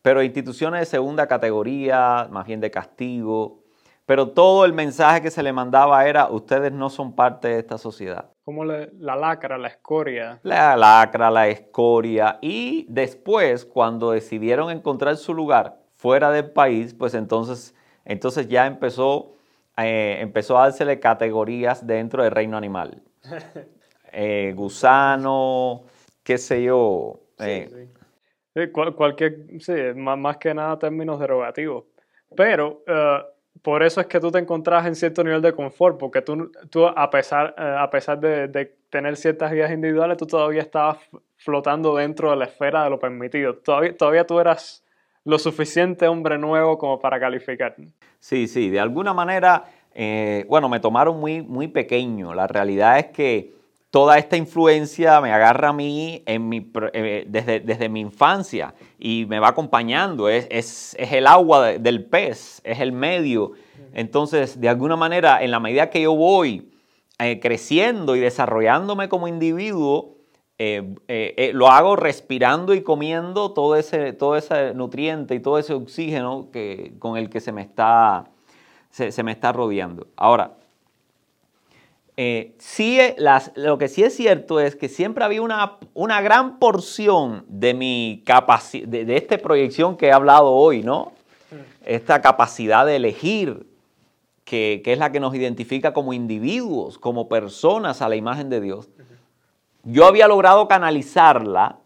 pero 0.00 0.22
instituciones 0.22 0.80
de 0.80 0.86
segunda 0.86 1.26
categoría, 1.26 2.28
más 2.30 2.46
bien 2.46 2.60
de 2.60 2.70
castigo, 2.70 3.64
pero 4.06 4.30
todo 4.30 4.64
el 4.64 4.72
mensaje 4.72 5.20
que 5.20 5.30
se 5.30 5.42
le 5.42 5.52
mandaba 5.52 6.06
era, 6.06 6.30
ustedes 6.30 6.72
no 6.72 6.88
son 6.88 7.14
parte 7.14 7.48
de 7.48 7.58
esta 7.58 7.76
sociedad. 7.76 8.30
Como 8.44 8.64
la, 8.64 8.88
la 8.98 9.16
lacra, 9.16 9.58
la 9.58 9.68
escoria. 9.68 10.40
La 10.42 10.74
lacra, 10.76 11.30
la 11.30 11.48
escoria. 11.48 12.38
Y 12.40 12.86
después, 12.88 13.66
cuando 13.66 14.12
decidieron 14.12 14.70
encontrar 14.70 15.16
su 15.18 15.34
lugar, 15.34 15.78
fuera 15.98 16.30
del 16.30 16.50
país, 16.50 16.94
pues 16.94 17.12
entonces, 17.14 17.74
entonces 18.04 18.48
ya 18.48 18.66
empezó, 18.66 19.34
eh, 19.76 20.18
empezó 20.20 20.56
a 20.56 20.62
dársele 20.62 21.00
categorías 21.00 21.86
dentro 21.86 22.22
del 22.22 22.32
reino 22.32 22.56
animal. 22.56 23.02
Eh, 24.10 24.54
gusano, 24.56 25.82
qué 26.22 26.38
sé 26.38 26.62
yo. 26.62 27.20
Eh. 27.40 27.90
cualquier, 28.72 29.44
sí, 29.60 29.74
más, 29.94 30.38
que 30.38 30.54
nada 30.54 30.78
términos 30.78 31.20
derogativos. 31.20 31.84
Pero 32.34 32.82
por 33.60 33.82
eso 33.82 34.00
es 34.00 34.06
que 34.06 34.18
tú 34.18 34.30
te 34.30 34.38
encontrás 34.38 34.86
en 34.86 34.94
cierto 34.94 35.22
nivel 35.22 35.42
de 35.42 35.52
confort, 35.52 35.98
porque 35.98 36.22
tú, 36.22 36.50
tú 36.70 36.86
a 36.86 37.10
pesar, 37.10 37.54
a 37.58 37.90
pesar 37.90 38.18
de, 38.18 38.78
tener 38.88 39.14
ciertas 39.14 39.52
vidas 39.52 39.70
individuales, 39.70 40.16
tú 40.16 40.26
todavía 40.26 40.62
estabas 40.62 40.96
flotando 41.36 41.94
dentro 41.94 42.30
de 42.30 42.36
la 42.36 42.46
esfera 42.46 42.84
de 42.84 42.90
lo 42.90 42.98
permitido. 42.98 43.58
Todavía, 43.58 43.94
todavía 43.94 44.26
tú 44.26 44.40
eras 44.40 44.82
lo 45.24 45.38
suficiente 45.38 46.08
hombre 46.08 46.38
nuevo 46.38 46.78
como 46.78 46.98
para 46.98 47.18
calificar. 47.20 47.76
Sí, 48.18 48.48
sí, 48.48 48.70
de 48.70 48.80
alguna 48.80 49.12
manera, 49.14 49.64
eh, 49.94 50.44
bueno, 50.48 50.68
me 50.68 50.80
tomaron 50.80 51.20
muy, 51.20 51.42
muy 51.42 51.68
pequeño. 51.68 52.34
La 52.34 52.46
realidad 52.46 52.98
es 52.98 53.06
que 53.06 53.52
toda 53.90 54.18
esta 54.18 54.36
influencia 54.36 55.20
me 55.20 55.32
agarra 55.32 55.70
a 55.70 55.72
mí 55.72 56.22
en 56.26 56.48
mi, 56.48 56.70
eh, 56.92 57.24
desde, 57.26 57.60
desde, 57.60 57.88
mi 57.88 58.00
infancia 58.00 58.74
y 58.98 59.26
me 59.26 59.38
va 59.38 59.48
acompañando. 59.48 60.28
Es, 60.28 60.46
es, 60.50 60.96
es 60.98 61.12
el 61.12 61.26
agua 61.26 61.72
del 61.78 62.04
pez, 62.04 62.60
es 62.64 62.80
el 62.80 62.92
medio. 62.92 63.52
Entonces, 63.94 64.60
de 64.60 64.68
alguna 64.68 64.96
manera, 64.96 65.42
en 65.42 65.50
la 65.50 65.60
medida 65.60 65.90
que 65.90 66.02
yo 66.02 66.14
voy 66.14 66.70
eh, 67.18 67.40
creciendo 67.40 68.14
y 68.14 68.20
desarrollándome 68.20 69.08
como 69.08 69.26
individuo, 69.26 70.17
eh, 70.60 70.82
eh, 71.06 71.34
eh, 71.36 71.50
lo 71.54 71.68
hago 71.68 71.94
respirando 71.94 72.74
y 72.74 72.82
comiendo 72.82 73.52
todo 73.52 73.76
ese, 73.76 74.12
todo 74.12 74.36
ese 74.36 74.74
nutriente 74.74 75.36
y 75.36 75.40
todo 75.40 75.56
ese 75.56 75.72
oxígeno 75.72 76.48
que, 76.52 76.94
con 76.98 77.16
el 77.16 77.30
que 77.30 77.38
se 77.38 77.52
me 77.52 77.62
está, 77.62 78.24
se, 78.90 79.22
me 79.22 79.30
está 79.30 79.52
rodeando. 79.52 80.08
Ahora, 80.16 80.54
sí, 82.58 82.98
las, 83.18 83.52
lo 83.54 83.78
que 83.78 83.86
sí 83.86 84.02
es 84.02 84.16
cierto 84.16 84.58
es 84.58 84.74
que 84.74 84.88
siempre 84.88 85.22
había 85.22 85.42
una, 85.42 85.76
una 85.94 86.20
gran 86.20 86.58
porción 86.58 87.44
de 87.46 87.74
mi 87.74 88.24
capacidad, 88.26 88.88
de, 88.88 89.16
esta 89.16 89.38
proyección 89.38 89.96
que 89.96 90.06
he 90.06 90.12
hablado 90.12 90.50
hoy, 90.50 90.82
¿no? 90.82 91.12
Esta 91.84 92.20
capacidad 92.20 92.84
de 92.84 92.96
elegir, 92.96 93.64
que, 94.44 94.80
que, 94.84 94.92
es 94.92 94.98
la 94.98 95.12
que 95.12 95.20
nos 95.20 95.36
identifica 95.36 95.92
como 95.92 96.12
individuos, 96.12 96.98
como 96.98 97.28
personas 97.28 98.02
a 98.02 98.08
la 98.08 98.16
imagen 98.16 98.50
de 98.50 98.60
Dios 98.60 98.88
yo 99.90 100.04
había 100.04 100.28
logrado 100.28 100.68
canalizarla, 100.68 101.78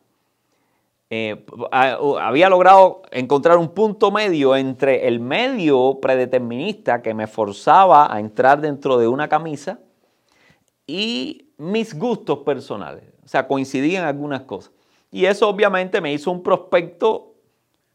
eh, 1.09 1.47
había 1.71 2.49
logrado 2.49 3.03
encontrar 3.13 3.59
un 3.59 3.69
punto 3.69 4.11
medio 4.11 4.57
entre 4.57 5.07
el 5.07 5.21
medio 5.21 5.99
predeterminista 6.01 7.01
que 7.01 7.15
me 7.15 7.29
forzaba 7.29 8.13
a 8.13 8.19
entrar 8.19 8.61
dentro 8.61 8.99
de 8.99 9.07
una 9.07 9.29
camisa 9.29 9.79
y 10.85 11.53
mis 11.59 11.97
gustos 11.97 12.41
personales. 12.41 13.05
O 13.25 13.29
sea, 13.29 13.47
coincidían 13.47 14.05
algunas 14.05 14.43
cosas. 14.43 14.73
Y 15.13 15.27
eso 15.27 15.49
obviamente 15.49 16.01
me 16.01 16.13
hizo 16.13 16.33
un 16.33 16.43
prospecto 16.43 17.35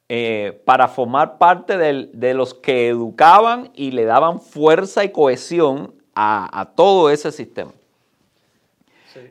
eh, 0.08 0.62
para 0.64 0.88
formar 0.88 1.38
parte 1.38 1.78
de 1.78 2.34
los 2.34 2.54
que 2.54 2.88
educaban 2.88 3.72
y 3.74 3.92
le 3.92 4.06
daban 4.06 4.40
fuerza 4.40 5.04
y 5.04 5.12
cohesión 5.12 5.96
a 6.16 6.72
todo 6.76 7.10
ese 7.12 7.32
sistema. 7.32 7.74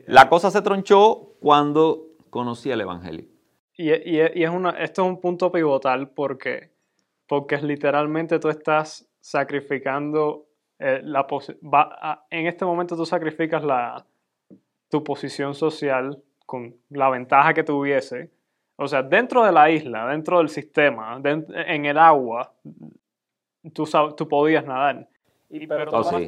La 0.07 0.29
cosa 0.29 0.51
se 0.51 0.61
tronchó 0.61 1.33
cuando 1.39 2.07
conocí 2.29 2.71
el 2.71 2.81
Evangelio. 2.81 3.25
Y, 3.75 3.91
es 3.91 4.49
una, 4.49 4.71
esto 4.71 5.03
es 5.03 5.07
un 5.07 5.21
punto 5.21 5.51
pivotal 5.51 6.09
porque, 6.09 6.71
porque 7.27 7.55
es 7.55 7.63
literalmente 7.63 8.39
tú 8.39 8.49
estás 8.49 9.07
sacrificando 9.19 10.47
eh, 10.79 11.01
la 11.03 11.27
en 12.29 12.47
este 12.47 12.65
momento 12.65 12.95
tú 12.95 13.05
sacrificas 13.05 13.63
la, 13.63 14.05
tu 14.89 15.03
posición 15.03 15.53
social 15.53 16.23
con 16.45 16.75
la 16.89 17.09
ventaja 17.09 17.53
que 17.53 17.63
tuviese. 17.63 18.31
O 18.77 18.87
sea, 18.87 19.03
dentro 19.03 19.43
de 19.43 19.51
la 19.51 19.69
isla, 19.69 20.07
dentro 20.07 20.37
del 20.37 20.49
sistema, 20.49 21.19
en 21.23 21.85
el 21.85 21.97
agua, 21.97 22.53
tú, 23.73 23.85
tú 24.15 24.27
podías 24.27 24.65
nadar. 24.65 25.07
Y, 25.49 25.65
pero 25.65 25.91
oh, 25.93 26.19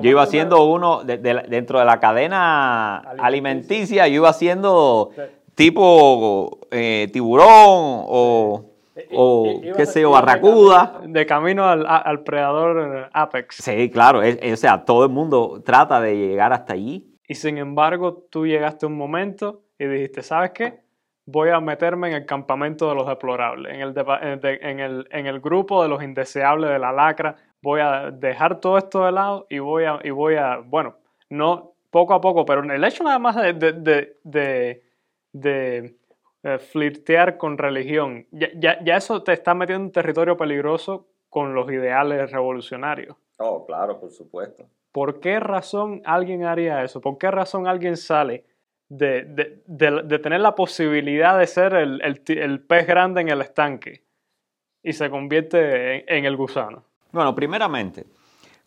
yo 0.00 0.10
iba 0.10 0.22
haciendo 0.22 0.64
uno 0.64 1.04
dentro 1.04 1.78
de 1.78 1.84
la 1.84 2.00
cadena 2.00 2.98
alimenticia, 2.98 4.08
yo 4.08 4.14
iba 4.16 4.28
haciendo 4.30 5.10
tipo 5.54 6.60
eh, 6.70 7.08
tiburón 7.12 7.46
o... 7.46 8.64
o 9.12 9.60
qué 9.76 9.86
sé 9.86 10.00
yo, 10.00 10.10
barracuda. 10.10 11.00
De 11.06 11.26
camino 11.26 11.64
al, 11.64 12.22
predador 12.24 13.08
Apex. 13.12 13.56
Sí, 13.56 13.90
claro, 13.90 14.20
o 14.20 14.56
sea, 14.56 14.84
todo 14.84 15.04
el 15.04 15.10
mundo 15.10 15.62
trata 15.64 16.00
de 16.00 16.16
llegar 16.16 16.52
hasta 16.52 16.72
allí. 16.72 17.12
Y 17.28 17.34
sin 17.34 17.58
embargo, 17.58 18.26
tú 18.30 18.46
llegaste 18.46 18.86
a 18.86 18.88
un 18.88 18.96
momento 18.96 19.62
y 19.78 19.86
dijiste, 19.86 20.22
¿sabes 20.22 20.50
qué? 20.52 20.80
Voy 21.26 21.50
a 21.50 21.60
meterme 21.60 22.08
en 22.08 22.14
el 22.14 22.26
campamento 22.26 22.88
de 22.88 22.94
los 22.94 23.06
deplorables, 23.08 23.74
en 23.74 23.80
el, 23.80 23.94
en 24.62 24.80
el, 24.80 25.08
en 25.10 25.26
el 25.26 25.40
grupo 25.40 25.82
de 25.82 25.88
los 25.88 26.02
indeseables 26.02 26.70
de 26.70 26.78
la 26.78 26.92
lacra. 26.92 27.36
Voy 27.66 27.80
a 27.80 28.12
dejar 28.12 28.60
todo 28.60 28.78
esto 28.78 29.04
de 29.04 29.10
lado 29.10 29.48
y 29.50 29.58
voy 29.58 29.82
a, 29.86 29.98
y 30.04 30.10
voy 30.10 30.36
a 30.36 30.58
bueno, 30.58 30.94
no 31.28 31.72
poco 31.90 32.14
a 32.14 32.20
poco, 32.20 32.46
pero 32.46 32.62
el 32.62 32.84
hecho 32.84 33.02
nada 33.02 33.18
más 33.18 33.34
de, 33.34 33.54
de, 33.54 34.16
de, 34.22 34.84
de 35.32 35.96
eh, 36.44 36.58
flirtear 36.58 37.36
con 37.36 37.58
religión, 37.58 38.24
ya, 38.30 38.50
ya, 38.84 38.96
eso 38.96 39.20
te 39.24 39.32
está 39.32 39.52
metiendo 39.52 39.80
en 39.80 39.86
un 39.86 39.90
territorio 39.90 40.36
peligroso 40.36 41.08
con 41.28 41.54
los 41.54 41.68
ideales 41.72 42.30
revolucionarios. 42.30 43.16
Oh, 43.38 43.66
claro, 43.66 43.98
por 43.98 44.12
supuesto. 44.12 44.68
¿Por 44.92 45.18
qué 45.18 45.40
razón 45.40 46.02
alguien 46.04 46.44
haría 46.44 46.84
eso? 46.84 47.00
¿Por 47.00 47.18
qué 47.18 47.32
razón 47.32 47.66
alguien 47.66 47.96
sale 47.96 48.44
de, 48.88 49.24
de, 49.24 50.04
de, 50.04 50.18
tener 50.20 50.38
la 50.38 50.54
posibilidad 50.54 51.36
de 51.36 51.48
ser 51.48 51.74
el, 51.74 52.00
el, 52.00 52.22
el, 52.28 52.60
pez 52.60 52.86
grande 52.86 53.22
en 53.22 53.28
el 53.28 53.40
estanque 53.40 54.04
y 54.84 54.92
se 54.92 55.10
convierte 55.10 55.96
en, 55.96 56.18
en 56.18 56.24
el 56.26 56.36
gusano? 56.36 56.84
Bueno, 57.16 57.34
primeramente, 57.34 58.04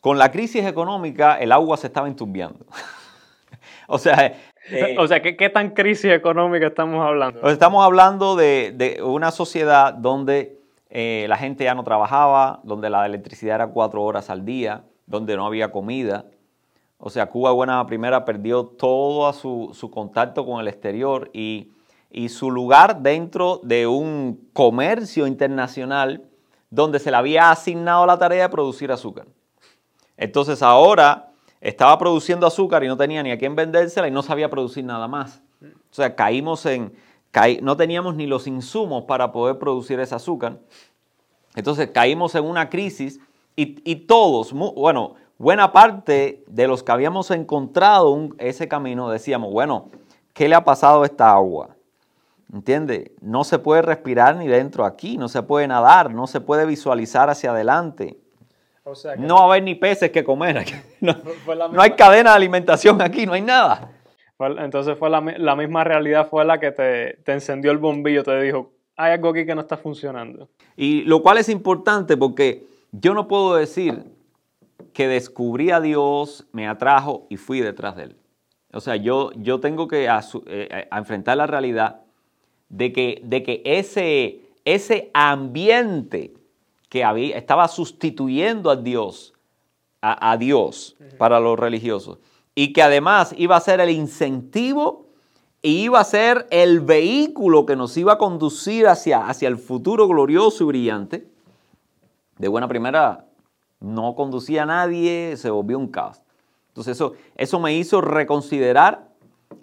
con 0.01 0.17
la 0.17 0.31
crisis 0.31 0.65
económica 0.65 1.37
el 1.37 1.51
agua 1.51 1.77
se 1.77 1.85
estaba 1.85 2.07
enturbiando. 2.07 2.65
o 3.87 3.99
sea, 3.99 4.33
eh, 4.71 4.95
o 4.97 5.07
sea, 5.07 5.21
¿qué, 5.21 5.49
tan 5.49 5.69
crisis 5.69 6.11
económica 6.11 6.65
estamos 6.65 7.05
hablando? 7.05 7.47
Estamos 7.47 7.85
hablando 7.85 8.35
de, 8.35 8.99
una 9.05 9.29
sociedad 9.29 9.93
donde 9.93 10.57
eh, 10.89 11.27
la 11.29 11.37
gente 11.37 11.63
ya 11.65 11.75
no 11.75 11.83
trabajaba, 11.83 12.59
donde 12.63 12.89
la 12.89 13.05
electricidad 13.05 13.53
era 13.53 13.67
cuatro 13.67 14.01
horas 14.01 14.31
al 14.31 14.45
día, 14.45 14.81
donde 15.05 15.35
no 15.35 15.45
había 15.45 15.71
comida. 15.71 16.25
O 16.97 17.11
sea, 17.11 17.27
Cuba 17.27 17.51
Buena 17.51 17.85
Primera 17.85 18.25
perdió 18.25 18.65
todo 18.65 19.31
su, 19.31 19.69
su 19.75 19.91
contacto 19.91 20.43
con 20.43 20.59
el 20.59 20.67
exterior 20.67 21.29
y, 21.33 21.71
y 22.09 22.29
su 22.29 22.49
lugar 22.49 23.03
dentro 23.03 23.61
de 23.61 23.85
un 23.85 24.49
comercio 24.53 25.27
internacional 25.27 26.28
donde 26.69 26.99
se 26.99 27.11
le 27.11 27.17
había 27.17 27.51
asignado 27.51 28.05
la 28.05 28.17
tarea 28.17 28.43
de 28.43 28.49
producir 28.49 28.91
azúcar. 28.91 29.27
Entonces 30.17 30.61
ahora 30.61 31.31
estaba 31.61 31.97
produciendo 31.97 32.45
azúcar 32.45 32.83
y 32.83 32.87
no 32.87 32.97
tenía 32.97 33.23
ni 33.23 33.31
a 33.31 33.37
quién 33.37 33.55
vendérsela 33.55 34.07
y 34.07 34.11
no 34.11 34.21
sabía 34.21 34.49
producir 34.49 34.83
nada 34.83 35.07
más. 35.07 35.41
O 35.61 35.93
sea, 35.93 36.15
caímos 36.15 36.65
en, 36.65 36.93
no 37.61 37.77
teníamos 37.77 38.15
ni 38.15 38.27
los 38.27 38.47
insumos 38.47 39.05
para 39.05 39.31
poder 39.31 39.57
producir 39.57 39.99
ese 39.99 40.15
azúcar. 40.15 40.59
Entonces 41.55 41.89
caímos 41.93 42.35
en 42.35 42.45
una 42.45 42.69
crisis 42.69 43.19
y, 43.55 43.95
todos, 43.95 44.53
bueno, 44.53 45.15
buena 45.37 45.73
parte 45.73 46.45
de 46.47 46.67
los 46.67 46.81
que 46.81 46.93
habíamos 46.93 47.29
encontrado 47.29 48.29
ese 48.37 48.69
camino 48.69 49.09
decíamos, 49.09 49.51
bueno, 49.51 49.89
¿qué 50.33 50.47
le 50.47 50.55
ha 50.55 50.63
pasado 50.63 51.03
a 51.03 51.05
esta 51.05 51.31
agua? 51.31 51.75
¿Entiende? 52.51 53.13
No 53.21 53.43
se 53.43 53.59
puede 53.59 53.81
respirar 53.81 54.35
ni 54.35 54.47
dentro 54.47 54.85
aquí, 54.85 55.17
no 55.17 55.27
se 55.27 55.43
puede 55.43 55.67
nadar, 55.67 56.11
no 56.11 56.27
se 56.27 56.41
puede 56.41 56.65
visualizar 56.65 57.29
hacia 57.29 57.51
adelante 57.51 58.17
no 59.17 59.35
va 59.35 59.41
a 59.41 59.45
haber 59.45 59.63
ni 59.63 59.75
peces 59.75 60.11
que 60.11 60.23
comer. 60.23 60.65
No, 61.01 61.15
no, 61.71 61.81
hay 61.81 61.91
cadena 61.91 62.31
de 62.31 62.35
alimentación 62.35 63.01
aquí, 63.01 63.25
no 63.25 63.31
hay 63.31 63.41
nada. 63.41 63.89
Entonces 64.37 64.97
fue 64.97 65.09
la, 65.09 65.21
la 65.37 65.55
misma 65.55 65.85
realidad 65.85 66.27
fue 66.29 66.43
la 66.43 66.59
que 66.59 66.71
te, 66.71 67.19
te, 67.23 67.31
encendió 67.31 67.71
el 67.71 67.77
bombillo, 67.77 68.21
te 68.23 68.37
dijo, 68.41 68.73
hay 68.97 69.13
algo 69.13 69.29
aquí 69.29 69.45
que 69.45 69.55
no 69.55 69.61
está 69.61 69.77
funcionando. 69.77 70.49
Y 70.75 71.03
lo 71.03 71.21
cual 71.21 71.37
es 71.37 71.47
importante 71.47 72.17
porque 72.17 72.67
yo 72.91 73.13
no 73.13 73.29
puedo 73.29 73.55
decir 73.55 74.03
que 74.91 75.07
descubrí 75.07 75.71
a 75.71 75.79
Dios, 75.79 76.47
me 76.51 76.67
atrajo 76.67 77.27
y 77.29 77.37
fui 77.37 77.61
detrás 77.61 77.95
de 77.95 78.03
él. 78.03 78.17
O 78.73 78.81
sea, 78.81 78.97
yo, 78.97 79.31
yo 79.37 79.61
tengo 79.61 79.87
que 79.87 80.09
eh, 80.47 80.87
enfrentar 80.91 81.37
la 81.37 81.47
realidad 81.47 82.01
de 82.69 82.93
que, 82.93 83.21
de 83.23 83.43
que 83.43 83.61
ese, 83.65 84.41
ese 84.63 85.11
ambiente 85.13 86.33
que 86.87 87.03
había, 87.03 87.37
estaba 87.37 87.67
sustituyendo 87.67 88.69
a 88.69 88.75
Dios, 88.75 89.33
a, 90.01 90.37
Dios 90.37 90.95
para 91.17 91.39
los 91.39 91.59
religiosos. 91.59 92.19
Y 92.55 92.73
que 92.73 92.81
además 92.81 93.33
iba 93.37 93.55
a 93.55 93.61
ser 93.61 93.79
el 93.79 93.89
incentivo 93.89 95.07
y 95.61 95.83
iba 95.83 95.99
a 95.99 96.03
ser 96.03 96.47
el 96.51 96.79
vehículo 96.79 97.65
que 97.65 97.75
nos 97.75 97.95
iba 97.97 98.13
a 98.13 98.17
conducir 98.17 98.87
hacia, 98.87 99.27
hacia 99.27 99.47
el 99.47 99.57
futuro 99.57 100.07
glorioso 100.07 100.63
y 100.63 100.67
brillante. 100.67 101.27
De 102.37 102.47
buena 102.47 102.67
primera, 102.67 103.25
no 103.79 104.15
conducía 104.15 104.63
a 104.63 104.65
nadie, 104.65 105.35
se 105.37 105.49
volvió 105.49 105.77
un 105.77 105.87
caos. 105.87 106.21
Entonces 106.69 106.95
eso, 106.95 107.13
eso 107.35 107.59
me 107.59 107.75
hizo 107.75 107.99
reconsiderar 107.99 109.08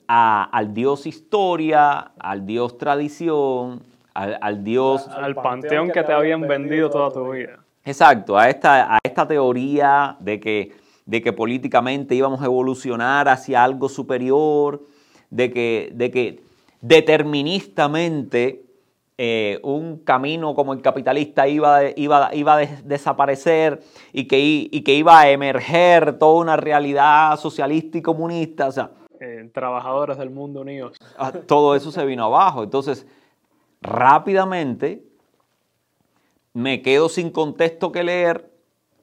al 0.07 0.75
Dios 0.75 1.07
historia, 1.07 2.13
al 2.19 2.47
Dios 2.47 2.79
tradición, 2.79 3.83
al, 4.15 4.65
Dios. 4.65 5.09
Al, 5.09 5.35
panteón, 5.35 5.91
que 5.91 6.03
te 6.03 6.13
habían 6.13 6.43
vendido 6.43 6.91
toda 6.91 7.11
tu 7.11 7.31
vida. 7.31 7.59
Exacto, 7.85 8.37
a 8.37 8.49
esta, 8.49 8.95
a 8.95 8.99
esta 9.03 9.29
teoría 9.29 10.17
de 10.21 10.41
que, 10.41 10.73
de 11.05 11.23
que 11.23 11.33
políticamente 11.33 12.15
íbamos 12.15 12.43
a 12.43 12.47
evolucionar 12.47 13.29
hacia 13.29 13.63
algo 13.63 13.89
superior, 13.89 14.83
de 15.31 15.53
que, 15.53 15.91
de 15.95 16.11
que 16.11 16.41
deterministamente 16.81 18.65
eh, 19.19 19.61
un 19.63 19.99
camino 19.99 20.55
como 20.55 20.73
el 20.73 20.83
capitalista 20.83 21.49
iba, 21.49 21.81
iba, 21.97 22.35
iba 22.35 22.59
a 22.59 22.67
desaparecer 22.85 23.81
y 24.13 24.25
que, 24.25 24.39
y 24.39 24.81
que 24.83 24.95
iba 24.95 25.21
a 25.21 25.31
emerger 25.31 26.19
toda 26.19 26.41
una 26.41 26.57
realidad 26.57 27.39
socialista 27.39 27.99
y 27.99 28.03
comunista. 28.03 28.67
O 28.67 28.73
sea, 28.73 28.91
eh, 29.21 29.51
trabajadores 29.53 30.19
del 30.19 30.31
mundo 30.31 30.61
unidos. 30.61 30.97
Ah, 31.19 31.33
todo 31.33 31.75
eso 31.75 31.91
se 31.91 32.05
vino 32.05 32.25
abajo. 32.25 32.63
Entonces, 32.63 33.07
rápidamente 33.81 35.05
me 36.53 36.83
quedo 36.83 37.09
sin 37.09 37.31
contexto 37.31 37.93
que 37.93 38.03
leer 38.03 38.51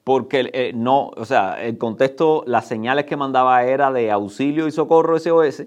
porque 0.04 0.50
eh, 0.52 0.72
no, 0.74 1.08
o 1.16 1.24
sea, 1.24 1.64
el 1.64 1.78
contexto, 1.78 2.44
las 2.46 2.68
señales 2.68 3.06
que 3.06 3.16
mandaba 3.16 3.64
era 3.64 3.90
de 3.90 4.10
auxilio 4.10 4.68
y 4.68 4.72
socorro 4.72 5.18
SOS. 5.18 5.64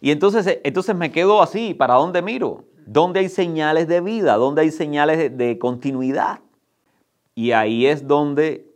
Y 0.00 0.12
entonces, 0.12 0.46
eh, 0.46 0.60
entonces 0.62 0.94
me 0.94 1.10
quedo 1.10 1.42
así, 1.42 1.74
¿para 1.74 1.94
dónde 1.94 2.22
miro? 2.22 2.64
¿Dónde 2.86 3.20
hay 3.20 3.28
señales 3.28 3.88
de 3.88 4.00
vida? 4.00 4.36
¿Dónde 4.36 4.62
hay 4.62 4.70
señales 4.70 5.36
de, 5.36 5.58
continuidad? 5.58 6.40
Y 7.34 7.50
ahí 7.50 7.86
es 7.86 8.06
donde 8.06 8.72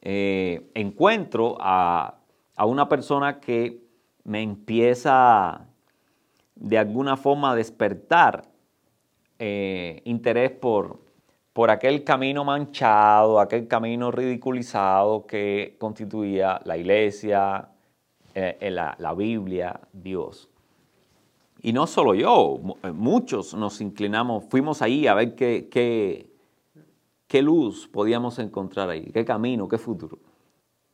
eh, 0.00 0.70
encuentro 0.72 1.56
a, 1.60 2.14
a, 2.56 2.64
una 2.64 2.88
persona 2.88 3.38
que 3.40 3.83
me 4.24 4.42
empieza 4.42 5.66
de 6.54 6.78
alguna 6.78 7.16
forma 7.16 7.52
a 7.52 7.54
despertar 7.54 8.48
eh, 9.38 10.00
interés 10.04 10.50
por, 10.50 11.00
por 11.52 11.70
aquel 11.70 12.04
camino 12.04 12.44
manchado, 12.44 13.38
aquel 13.38 13.68
camino 13.68 14.10
ridiculizado 14.10 15.26
que 15.26 15.76
constituía 15.78 16.60
la 16.64 16.76
iglesia, 16.76 17.68
eh, 18.34 18.70
la, 18.70 19.14
Biblia, 19.14 19.80
Dios. 19.92 20.48
Y 21.62 21.72
no 21.72 21.86
solo 21.86 22.14
yo, 22.14 22.60
eh, 22.82 22.90
muchos 22.92 23.54
nos 23.54 23.80
inclinamos, 23.80 24.44
fuimos 24.48 24.82
ahí 24.82 25.06
a 25.06 25.14
ver 25.14 25.34
qué, 25.34 25.68
qué, 25.70 26.30
qué 27.26 27.42
luz 27.42 27.88
podíamos 27.88 28.38
encontrar 28.38 28.90
ahí, 28.90 29.10
qué 29.12 29.24
camino, 29.24 29.68
qué 29.68 29.78
futuro. 29.78 30.18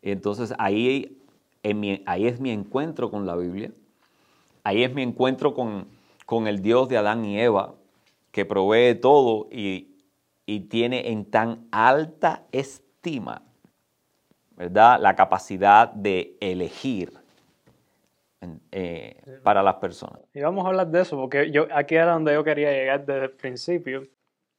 Y 0.02 0.10
entonces 0.10 0.54
ahí, 0.58 1.19
en 1.62 2.02
ahí 2.06 2.26
es 2.26 2.40
mi 2.40 2.50
encuentro 2.50 3.10
con 3.10 3.26
la 3.26 3.36
Biblia, 3.36 3.70
ahí 4.64 4.82
es 4.84 4.94
mi 4.94 5.02
encuentro 5.02 5.54
con, 5.54 5.86
con 6.26 6.46
el 6.46 6.62
Dios 6.62 6.88
de 6.88 6.96
Adán 6.96 7.24
y 7.24 7.40
Eva, 7.40 7.74
que 8.32 8.44
provee 8.44 8.94
todo 8.94 9.48
y, 9.50 9.88
tiene 10.68 11.12
en 11.12 11.30
tan 11.30 11.68
alta 11.70 12.42
estima, 12.50 13.42
¿verdad? 14.56 14.98
La 15.00 15.14
capacidad 15.14 15.92
de 15.92 16.36
elegir 16.40 17.12
eh, 18.72 19.22
para 19.44 19.62
las 19.62 19.76
personas. 19.76 20.20
Y 20.34 20.40
vamos 20.40 20.64
a 20.64 20.70
hablar 20.70 20.88
de 20.88 21.02
eso, 21.02 21.16
porque 21.16 21.52
yo, 21.52 21.68
aquí 21.72 21.94
era 21.94 22.14
donde 22.14 22.32
yo 22.32 22.42
quería 22.42 22.72
llegar 22.72 23.06
desde 23.06 23.26
el 23.26 23.30
principio, 23.30 24.08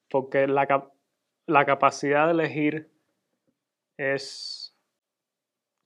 porque 0.09 0.47
la, 0.47 0.89
la 1.45 1.65
capacidad 1.65 2.27
de 2.27 2.31
elegir 2.31 2.89
es 3.97 4.73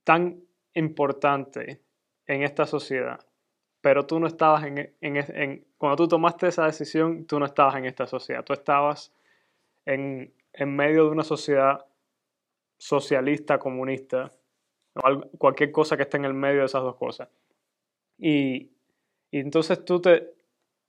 tan 0.04 0.45
importante 0.76 1.80
en 2.26 2.42
esta 2.42 2.66
sociedad 2.66 3.20
pero 3.86 4.04
tú 4.04 4.18
no 4.18 4.26
estabas 4.26 4.64
en, 4.64 5.64
cuando 5.78 5.94
tú 5.96 6.08
tomaste 6.08 6.48
esa 6.48 6.64
decisión, 6.64 7.24
tú 7.24 7.38
no 7.38 7.46
estabas 7.46 7.76
en 7.76 7.84
esta 7.84 8.04
sociedad, 8.04 8.44
tú 8.44 8.52
estabas 8.52 9.12
en, 9.84 10.34
medio 10.58 11.04
de 11.04 11.10
una 11.10 11.22
sociedad 11.22 11.86
socialista, 12.76 13.60
comunista, 13.60 14.32
o 14.96 15.20
cualquier 15.38 15.70
cosa 15.70 15.96
que 15.96 16.02
esté 16.02 16.16
en 16.16 16.24
el 16.24 16.34
medio 16.34 16.58
de 16.58 16.66
esas 16.66 16.82
dos 16.82 16.96
cosas. 16.96 17.28
Y, 18.18 18.72
entonces 19.30 19.84
tú 19.84 20.00
te, 20.00 20.34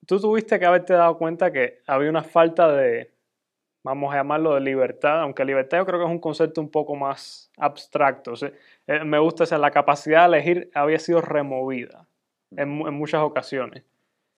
tú 0.07 0.19
tuviste 0.19 0.57
que 0.57 0.65
haberte 0.65 0.93
dado 0.93 1.19
cuenta 1.19 1.51
que 1.51 1.83
había 1.85 2.09
una 2.09 2.23
falta 2.23 2.71
de, 2.71 3.11
vamos 3.87 4.13
a 4.13 4.17
llamarlo 4.17 4.53
de 4.53 4.59
libertad, 4.59 5.21
aunque 5.21 5.45
libertad 5.45 5.77
yo 5.77 5.85
creo 5.85 5.99
que 5.99 6.05
es 6.05 6.11
un 6.11 6.19
concepto 6.19 6.59
un 6.59 6.69
poco 6.69 6.95
más 6.95 7.49
abstracto. 7.55 8.33
Eh, 8.85 9.03
me 9.05 9.17
gusta, 9.17 9.43
o 9.43 9.57
la 9.57 9.71
capacidad 9.71 10.29
de 10.29 10.37
elegir 10.37 10.71
había 10.73 10.99
sido 10.99 11.21
removida 11.21 12.05
en, 12.51 12.67
muchas 12.69 13.21
ocasiones. 13.21 13.83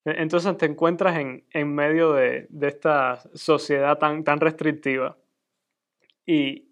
E, 0.06 0.22
entonces 0.22 0.56
te 0.58 0.68
encuentras 0.68 1.18
en, 1.18 1.74
medio 1.74 2.14
de, 2.14 2.48
esta 2.62 3.22
sociedad 3.34 3.98
tan, 3.98 4.24
tan 4.24 4.40
restrictiva 4.40 5.18
y, 6.26 6.68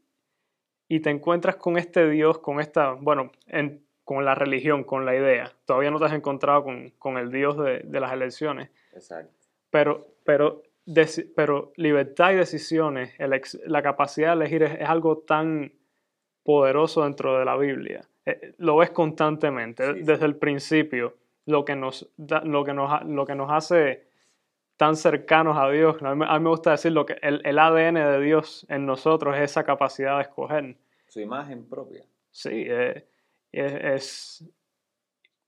te 0.88 1.10
encuentras 1.10 1.56
con 1.56 1.78
este 1.78 2.08
Dios, 2.10 2.38
con 2.40 2.62
esta, 2.62 2.92
bueno, 2.92 3.32
con 4.06 4.24
la 4.24 4.36
religión, 4.36 4.84
con 4.84 5.04
la 5.06 5.16
idea. 5.16 5.52
Todavía 5.66 5.90
no 5.90 6.00
te 6.00 6.06
has 6.06 6.14
encontrado 6.14 6.64
con, 6.64 7.18
el 7.18 7.32
Dios 7.32 7.58
de, 7.58 8.00
las 8.00 8.14
elecciones. 8.14 8.70
Exacto. 8.94 9.34
Pero, 9.72 10.08
pero, 10.24 10.62
pero 11.36 11.74
libertad 11.76 12.32
y 12.32 12.36
decisiones, 12.36 13.14
la 13.66 13.82
capacidad 13.82 14.30
de 14.30 14.46
elegir 14.46 14.64
es 14.64 14.90
algo 14.90 15.20
tan 15.20 15.74
poderoso 16.44 17.04
dentro 17.04 17.38
de 17.38 17.46
la 17.46 17.58
Biblia. 17.58 18.08
Eh, 18.26 18.56
lo 18.58 18.78
ves 18.78 18.92
constantemente, 18.92 19.94
desde 19.94 20.26
el 20.26 20.36
principio, 20.38 21.16
lo 21.46 21.66
que, 21.66 21.76
nos, 21.76 22.10
lo, 22.18 22.64
que 22.64 22.74
nos, 22.74 23.06
lo 23.06 23.26
que 23.26 23.36
nos 23.36 23.52
hace 23.52 24.08
tan 24.78 24.96
cercanos 24.96 25.58
a 25.58 25.70
Dios. 25.70 26.02
A 26.02 26.16
mí, 26.16 26.26
me 26.26 26.50
gusta 26.50 26.72
decir 26.72 26.92
lo 26.92 27.06
que 27.06 27.18
el, 27.22 27.42
el, 27.46 27.60
ADN 27.60 27.96
de 27.96 28.22
Dios 28.22 28.66
en 28.70 28.86
nosotros 28.86 29.36
es 29.36 29.44
esa 29.44 29.64
capacidad 29.64 30.18
de 30.18 30.24
escoger. 30.24 30.78
Su 31.08 31.20
imagen 31.20 31.68
propia. 31.68 32.04
Sí, 32.32 32.66
eh, 32.68 33.08
es, 33.52 34.46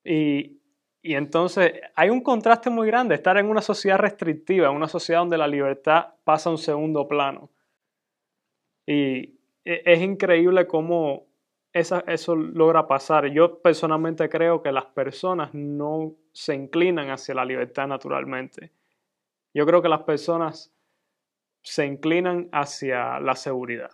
y, 0.03 0.58
y, 1.01 1.15
entonces 1.15 1.73
hay 1.95 2.09
un 2.09 2.21
contraste 2.21 2.69
muy 2.69 2.87
grande, 2.87 3.15
estar 3.15 3.37
en 3.37 3.47
una 3.47 3.61
sociedad 3.61 3.97
restrictiva, 3.97 4.69
en 4.69 4.75
una 4.75 4.87
sociedad 4.87 5.21
donde 5.21 5.37
la 5.37 5.47
libertad 5.47 6.15
pasa 6.23 6.49
a 6.49 6.53
un 6.53 6.57
segundo 6.57 7.07
plano. 7.07 7.49
Y, 8.85 9.39
e, 9.65 9.83
es 9.85 10.01
increíble 10.01 10.67
cómo 10.67 11.27
eso 11.71 12.35
logra 12.35 12.87
pasar. 12.87 13.27
Yo 13.27 13.61
personalmente 13.61 14.27
creo 14.27 14.61
que 14.61 14.71
las 14.71 14.85
personas 14.85 15.53
no 15.53 16.15
se 16.31 16.55
inclinan 16.55 17.09
hacia 17.09 17.35
la 17.35 17.45
libertad 17.45 17.87
naturalmente. 17.87 18.71
Yo 19.53 19.65
creo 19.65 19.81
que 19.81 19.89
las 19.89 20.03
personas 20.03 20.73
se 21.61 21.85
inclinan 21.85 22.49
hacia 22.51 23.19
la 23.19 23.35
seguridad. 23.35 23.91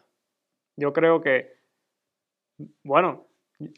Yo 0.77 0.93
creo 0.93 1.21
que, 1.21 1.53
bueno, 2.83 3.27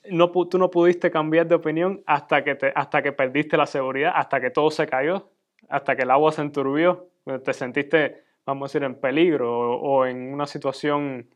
no, 0.10 0.32
tú 0.32 0.58
no 0.58 0.70
pudiste 0.72 1.12
cambiar 1.12 1.48
de 1.48 1.56
opinión 1.56 2.04
hasta 2.06 2.44
que, 2.44 2.56
te, 2.56 2.72
hasta 2.76 3.02
que 3.02 3.12
perdiste 3.12 3.58
la 3.58 3.66
seguridad, 3.66 4.14
hasta 4.16 4.42
que 4.42 4.50
todo 4.50 4.72
se 4.72 4.88
cayó, 4.88 5.30
hasta 5.70 5.96
que 5.96 6.04
el 6.04 6.12
agua 6.12 6.32
se 6.32 6.42
enturbió, 6.42 7.10
te 7.44 7.54
sentiste, 7.54 8.24
vamos 8.46 8.64
a 8.64 8.68
decir, 8.70 8.84
en 8.84 8.96
peligro 9.00 9.78
o 9.80 10.06
en 10.06 10.34
una 10.34 10.48
situación 10.48 11.30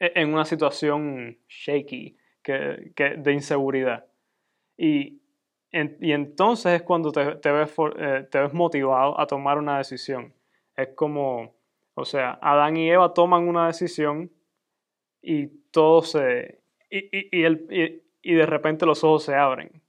e-, 0.00 0.12
en 0.14 0.32
una 0.32 0.44
situación 0.44 1.38
shaky, 1.48 2.16
que, 2.42 3.14
de 3.18 3.32
inseguridad. 3.32 4.06
Y, 4.76 5.20
y, 5.72 6.12
entonces 6.12 6.74
es 6.74 6.82
cuando 6.82 7.10
te, 7.10 7.24
ves 7.24 7.74
eh, 7.98 8.28
te 8.30 8.40
ves 8.40 8.52
motivado 8.52 9.18
a 9.18 9.26
tomar 9.26 9.58
una 9.58 9.78
decisión. 9.78 10.32
Es 10.76 10.90
como, 10.94 11.56
o 11.94 12.04
sea, 12.04 12.38
Adán 12.40 12.76
y 12.76 12.90
Eva 12.90 13.12
toman 13.14 13.48
una 13.48 13.66
decisión 13.66 14.30
y 15.22 15.48
todo 15.70 16.02
se... 16.02 16.60
Y, 16.88 17.42
el, 17.42 18.02
y 18.22 18.34
de 18.34 18.46
repente 18.46 18.86
los 18.86 19.04
ojos 19.04 19.24
se 19.24 19.34
abren. 19.34 19.82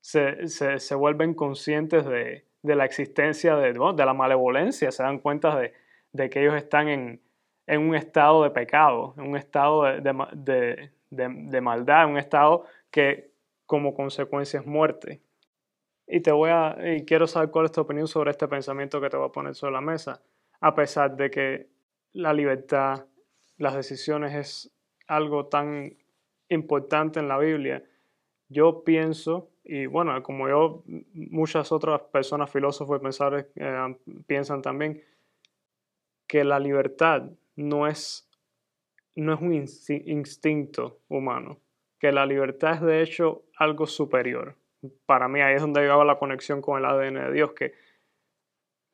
Se, 0.00 0.48
se, 0.48 0.94
vuelven 0.94 1.34
conscientes 1.34 2.04
de, 2.04 2.44
de, 2.62 2.76
la 2.76 2.84
existencia 2.84 3.56
de, 3.56 3.72
de 3.72 4.06
la 4.06 4.14
malevolencia, 4.14 4.90
se 4.90 5.02
dan 5.02 5.18
cuenta 5.18 5.58
de, 5.58 5.72
de 6.12 6.28
que 6.28 6.42
ellos 6.42 6.54
están 6.54 6.88
en, 6.88 7.22
en 7.66 7.80
un 7.80 7.94
estado 7.94 8.42
de 8.42 8.50
pecado, 8.50 9.14
en 9.16 9.30
un 9.30 9.36
estado 9.36 9.82
de, 9.84 10.90
de, 11.10 11.60
maldad, 11.60 12.04
en 12.04 12.10
un 12.10 12.18
estado 12.18 12.66
que 12.90 13.32
como 13.66 13.94
consecuencia 13.94 14.60
es 14.60 14.66
muerte. 14.66 15.22
Y 16.06 16.20
te 16.20 16.32
voy 16.32 16.50
a, 16.50 16.76
y 16.96 17.04
quiero 17.04 17.26
saber 17.26 17.50
cuál 17.50 17.64
es 17.64 17.72
tu 17.72 17.80
opinión 17.80 18.06
sobre 18.06 18.30
este 18.30 18.46
pensamiento 18.46 19.00
que 19.00 19.08
te 19.08 19.16
voy 19.16 19.28
a 19.28 19.32
poner 19.32 19.54
sobre 19.54 19.72
la 19.72 19.80
mesa. 19.80 20.22
A 20.60 20.74
pesar 20.74 21.16
de 21.16 21.30
que 21.30 21.68
la 22.12 22.32
libertad, 22.32 23.06
las 23.56 23.74
decisiones 23.74 24.34
es 24.34 24.72
algo 25.06 25.46
tan 25.46 25.96
importante 26.48 27.20
en 27.20 27.28
la 27.28 27.38
Biblia, 27.38 27.84
yo 28.48 28.84
pienso, 28.84 29.50
y 29.64 29.86
bueno, 29.86 30.22
como 30.22 30.48
yo, 30.48 30.84
muchas 31.12 31.72
otras 31.72 32.00
personas, 32.02 32.50
filósofos 32.50 32.98
y 32.98 33.02
pensadores 33.02 33.46
eh, 33.56 33.96
piensan 34.26 34.62
también, 34.62 35.02
que 36.26 36.44
la 36.44 36.58
libertad 36.58 37.30
no 37.56 37.86
es, 37.86 38.28
no 39.14 39.34
es 39.34 39.40
un 39.40 39.54
instinto 39.54 41.00
humano, 41.08 41.60
que 41.98 42.12
la 42.12 42.26
libertad 42.26 42.74
es 42.74 42.80
de 42.82 43.02
hecho 43.02 43.44
algo 43.56 43.86
superior. 43.86 44.56
Para 45.06 45.28
mí 45.28 45.40
ahí 45.40 45.54
es 45.54 45.62
donde 45.62 45.80
llegaba 45.80 46.04
la 46.04 46.18
conexión 46.18 46.60
con 46.60 46.78
el 46.78 46.84
ADN 46.84 47.14
de 47.14 47.32
Dios, 47.32 47.52
que 47.52 47.72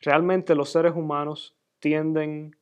realmente 0.03 0.55
los 0.55 0.71
seres 0.71 0.95
humanos 0.95 1.57
tienden 1.81 2.57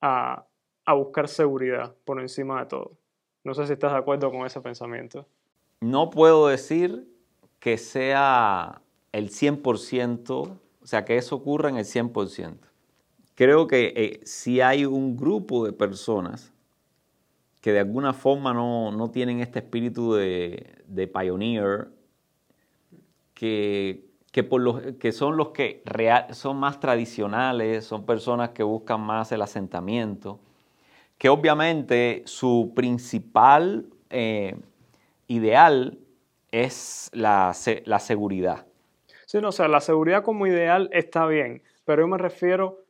a, 0.00 0.46
a 0.84 0.92
buscar 0.94 1.28
seguridad 1.28 1.94
por 2.04 2.20
encima 2.20 2.60
de 2.60 2.66
todo. 2.66 2.99
No 3.44 3.54
sé 3.54 3.66
si 3.66 3.72
estás 3.72 3.92
de 3.92 3.98
acuerdo 3.98 4.30
con 4.30 4.46
ese 4.46 4.60
pensamiento. 4.60 5.26
No 5.80 6.10
puedo 6.10 6.48
decir 6.48 7.08
que 7.58 7.78
sea 7.78 8.82
el 9.12 9.30
100%, 9.30 10.30
o 10.30 10.86
sea, 10.86 11.04
que 11.04 11.16
eso 11.16 11.36
ocurra 11.36 11.68
en 11.68 11.76
el 11.76 11.84
100% 11.84 12.70
creo 13.40 13.66
que 13.66 13.94
eh, 13.96 14.20
si 14.24 14.60
hay 14.60 14.84
un 14.84 15.16
grupo 15.16 15.64
de 15.64 15.72
personas 15.72 16.52
que 17.62 17.72
de 17.72 17.78
alguna 17.78 18.12
forma 18.12 18.52
no, 18.52 19.10
tienen 19.10 19.40
este 19.40 19.60
espíritu 19.60 20.12
de, 20.12 21.10
pioneer, 21.10 21.88
que, 23.32 24.10
por 24.46 24.60
los, 24.60 24.82
que 24.98 25.12
son 25.12 25.38
los 25.38 25.52
que 25.52 25.82
son 26.32 26.58
más 26.58 26.80
tradicionales, 26.80 27.86
son 27.86 28.04
personas 28.04 28.50
que 28.50 28.62
buscan 28.62 29.00
más 29.00 29.32
el 29.32 29.40
asentamiento, 29.40 30.38
que 31.20 31.28
obviamente 31.28 32.22
su 32.24 32.72
principal 32.74 33.90
eh, 34.08 34.56
ideal 35.26 35.98
es 36.50 37.10
la, 37.12 37.52
la 37.84 37.98
seguridad. 37.98 38.66
Sí, 39.26 39.38
no, 39.38 39.48
o 39.48 39.52
sea, 39.52 39.68
la 39.68 39.82
seguridad 39.82 40.24
como 40.24 40.46
ideal 40.46 40.88
está 40.94 41.26
bien, 41.26 41.62
pero 41.84 42.02
yo 42.02 42.08
me 42.08 42.16
refiero 42.16 42.86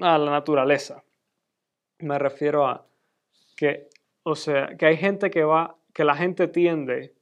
a 0.00 0.18
la 0.18 0.32
naturaleza. 0.32 1.04
Me 2.00 2.18
refiero 2.18 2.66
a 2.66 2.84
que, 3.56 3.86
o 4.24 4.34
sea, 4.34 4.76
que 4.76 4.86
hay 4.86 4.96
gente 4.96 5.30
que 5.30 5.44
va, 5.44 5.76
que 5.92 6.02
la 6.02 6.16
gente 6.16 6.48
tiende 6.48 7.14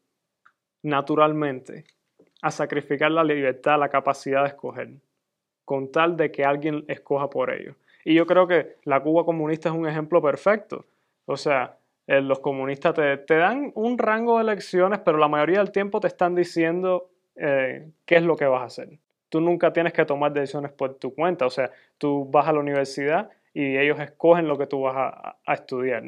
naturalmente 0.80 1.84
a 2.40 2.50
sacrificar 2.50 3.10
la 3.10 3.24
libertad, 3.24 3.78
la 3.78 3.90
capacidad 3.90 4.40
de 4.40 4.48
escoger, 4.48 4.88
con 5.66 5.92
tal 5.92 6.16
de 6.16 6.32
que 6.32 6.46
alguien 6.46 6.86
escoja 6.88 7.28
por 7.28 7.52
ellos. 7.52 7.76
Y 8.04 8.14
yo 8.14 8.26
creo 8.26 8.46
que 8.46 8.76
la 8.84 9.00
Cuba 9.00 9.24
comunista 9.24 9.68
es 9.68 9.74
un 9.74 9.86
ejemplo 9.86 10.20
perfecto. 10.20 10.86
O 11.26 11.36
sea, 11.36 11.76
eh, 12.06 12.20
los 12.20 12.40
comunistas 12.40 12.94
te, 12.94 13.16
te, 13.18 13.36
dan 13.36 13.72
un 13.74 13.98
rango 13.98 14.36
de 14.36 14.44
elecciones, 14.44 15.00
pero 15.00 15.18
la 15.18 15.28
mayoría 15.28 15.58
del 15.58 15.72
tiempo 15.72 16.00
te 16.00 16.08
están 16.08 16.34
diciendo 16.34 17.10
eh, 17.36 17.88
qué 18.04 18.16
es 18.16 18.22
lo 18.22 18.36
que 18.36 18.46
vas 18.46 18.62
a 18.62 18.66
hacer 18.66 18.98
tú 19.32 19.40
nunca 19.40 19.72
tienes 19.72 19.94
que 19.94 20.04
tomar 20.04 20.30
decisiones 20.34 20.72
por 20.72 20.96
tu 20.96 21.14
cuenta. 21.14 21.46
O 21.46 21.50
sea, 21.50 21.70
tú 21.96 22.28
vas 22.30 22.46
a 22.46 22.52
la 22.52 22.58
universidad 22.58 23.30
y 23.54 23.78
ellos 23.78 23.98
escogen 23.98 24.46
lo 24.46 24.58
que 24.58 24.66
tú 24.66 24.82
vas 24.82 24.94
a, 24.94 25.54
estudiar. 25.54 26.04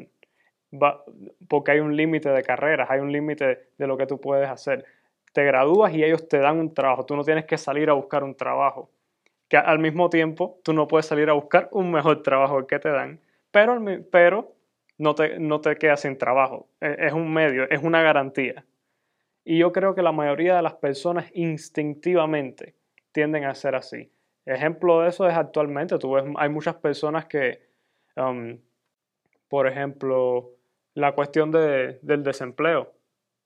porque 1.47 1.71
hay 1.71 1.79
un 1.79 1.97
límite 1.97 2.29
de 2.29 2.43
carreras, 2.43 2.87
hay 2.91 2.99
un 2.99 3.11
límite 3.11 3.69
de 3.79 3.87
lo 3.87 3.97
que 3.97 4.05
tú 4.05 4.21
puedes 4.21 4.47
hacer. 4.47 4.85
Te 5.33 5.43
gradúas 5.43 5.91
y 5.95 6.03
ellos 6.03 6.27
te 6.27 6.37
dan 6.37 6.59
un 6.59 6.71
trabajo. 6.71 7.03
Tú 7.03 7.15
no 7.15 7.23
tienes 7.23 7.45
que 7.45 7.57
salir 7.57 7.89
a 7.89 7.93
buscar 7.93 8.23
un 8.23 8.35
trabajo. 8.35 8.91
Que 9.49 9.57
al 9.57 9.79
mismo 9.79 10.09
tiempo 10.09 10.59
tú 10.63 10.73
no 10.73 10.87
puedes 10.87 11.05
salir 11.05 11.29
a 11.29 11.33
buscar 11.33 11.69
un 11.71 11.91
mejor 11.91 12.23
trabajo 12.23 12.65
que 12.65 12.79
te 12.79 12.89
dan, 12.89 13.19
pero, 13.51 13.79
pero 14.11 14.55
no, 14.97 15.15
te, 15.15 15.39
no 15.39 15.61
te 15.61 15.75
quedas 15.75 16.01
sin 16.01 16.17
trabajo. 16.17 16.67
E, 16.81 16.95
es 16.99 17.13
un 17.13 17.31
medio, 17.33 17.69
es 17.69 17.81
una 17.83 18.01
garantía. 18.01 18.65
Y 19.43 19.59
yo 19.59 19.71
creo 19.71 19.93
que 19.93 20.01
la 20.01 20.11
mayoría 20.11 20.55
de 20.55 20.63
las 20.63 20.73
personas 20.73 21.29
instintivamente 21.33 22.75
tienden 23.11 23.45
a 23.45 23.53
ser 23.53 23.75
así. 23.75 24.11
Ejemplo 24.45 25.01
de 25.01 25.09
eso 25.09 25.27
es 25.27 25.35
actualmente, 25.35 25.97
tú 25.97 26.15
hay 26.17 26.49
muchas 26.49 26.75
personas 26.75 27.25
que, 27.25 27.61
um, 28.15 28.59
por 29.47 29.67
ejemplo, 29.67 30.51
la 30.93 31.13
cuestión 31.13 31.51
de, 31.51 31.99
del 32.01 32.23
desempleo. 32.23 32.93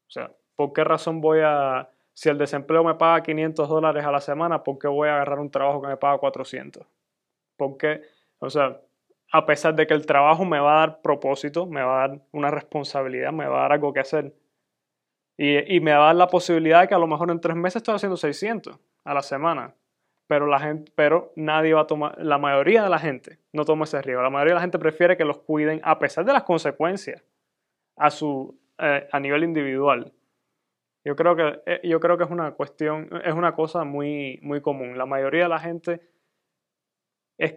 O 0.07 0.11
sea, 0.11 0.31
¿por 0.55 0.73
qué 0.73 0.83
razón 0.83 1.21
voy 1.21 1.39
a, 1.43 1.89
si 2.19 2.27
el 2.27 2.37
desempleo 2.37 2.83
me 2.83 2.95
paga 2.95 3.23
500 3.23 3.69
dólares 3.69 4.03
a 4.03 4.11
la 4.11 4.19
semana, 4.19 4.61
¿por 4.61 4.77
qué 4.77 4.89
voy 4.89 5.07
a 5.07 5.13
agarrar 5.13 5.39
un 5.39 5.49
trabajo 5.49 5.81
que 5.81 5.87
me 5.87 5.95
paga 5.95 6.17
400? 6.17 6.85
Porque, 7.55 8.01
o 8.39 8.49
sea, 8.49 8.81
a 9.31 9.45
pesar 9.45 9.73
de 9.73 9.87
que 9.87 9.93
el 9.93 10.05
trabajo 10.05 10.43
me 10.43 10.59
va 10.59 10.75
a 10.75 10.79
dar 10.79 11.01
propósito, 11.01 11.65
me 11.65 11.81
va 11.81 12.03
a 12.03 12.07
dar 12.09 12.19
una 12.33 12.51
responsabilidad, 12.51 13.31
me 13.31 13.47
va 13.47 13.59
a 13.59 13.61
dar 13.61 13.71
algo 13.71 13.93
que 13.93 14.01
hacer. 14.01 14.33
Y, 15.37 15.79
me 15.79 15.93
va 15.93 16.03
a 16.03 16.05
dar 16.07 16.15
la 16.17 16.27
posibilidad 16.27 16.81
de 16.81 16.89
que 16.89 16.93
a 16.93 16.99
lo 16.99 17.07
mejor 17.07 17.31
en 17.31 17.39
tres 17.39 17.55
meses 17.55 17.77
estoy 17.77 17.95
haciendo 17.95 18.17
600 18.17 18.77
a 19.05 19.13
la 19.13 19.21
semana, 19.21 19.73
pero, 20.27 20.45
la 20.45 20.59
gente, 20.59 20.91
pero 20.95 21.31
nadie 21.37 21.73
va 21.73 21.83
a 21.83 21.87
tomar, 21.87 22.21
la 22.21 22.37
mayoría 22.37 22.83
de 22.83 22.89
la 22.89 22.99
gente 22.99 23.39
no 23.53 23.63
toma 23.63 23.85
ese 23.85 24.01
riesgo. 24.01 24.21
La 24.23 24.29
mayoría 24.29 24.55
de 24.55 24.55
la 24.55 24.61
gente 24.61 24.77
prefiere 24.77 25.15
que 25.15 25.23
los 25.23 25.37
cuiden 25.37 25.79
a 25.85 25.97
pesar 25.99 26.25
de 26.25 26.33
las 26.33 26.43
consecuencias 26.43 27.23
a, 27.95 28.09
su, 28.09 28.59
eh, 28.77 29.07
a 29.09 29.19
nivel 29.21 29.45
individual. 29.45 30.11
Yo 31.09 31.15
creo, 31.15 31.35
que, 31.35 31.59
eh, 31.65 31.81
yo 31.85 31.99
creo 31.99 32.19
que 32.19 32.23
es 32.23 32.29
una 32.29 32.51
cuestión, 32.51 33.09
es 33.25 33.33
una 33.33 33.55
cosa 33.55 33.83
muy, 33.83 34.37
muy 34.43 34.61
común. 34.61 34.95
La 34.95 35.07
mayoría 35.07 35.41
de 35.41 35.49
la 35.49 35.57
gente 35.57 36.01
es, 37.35 37.55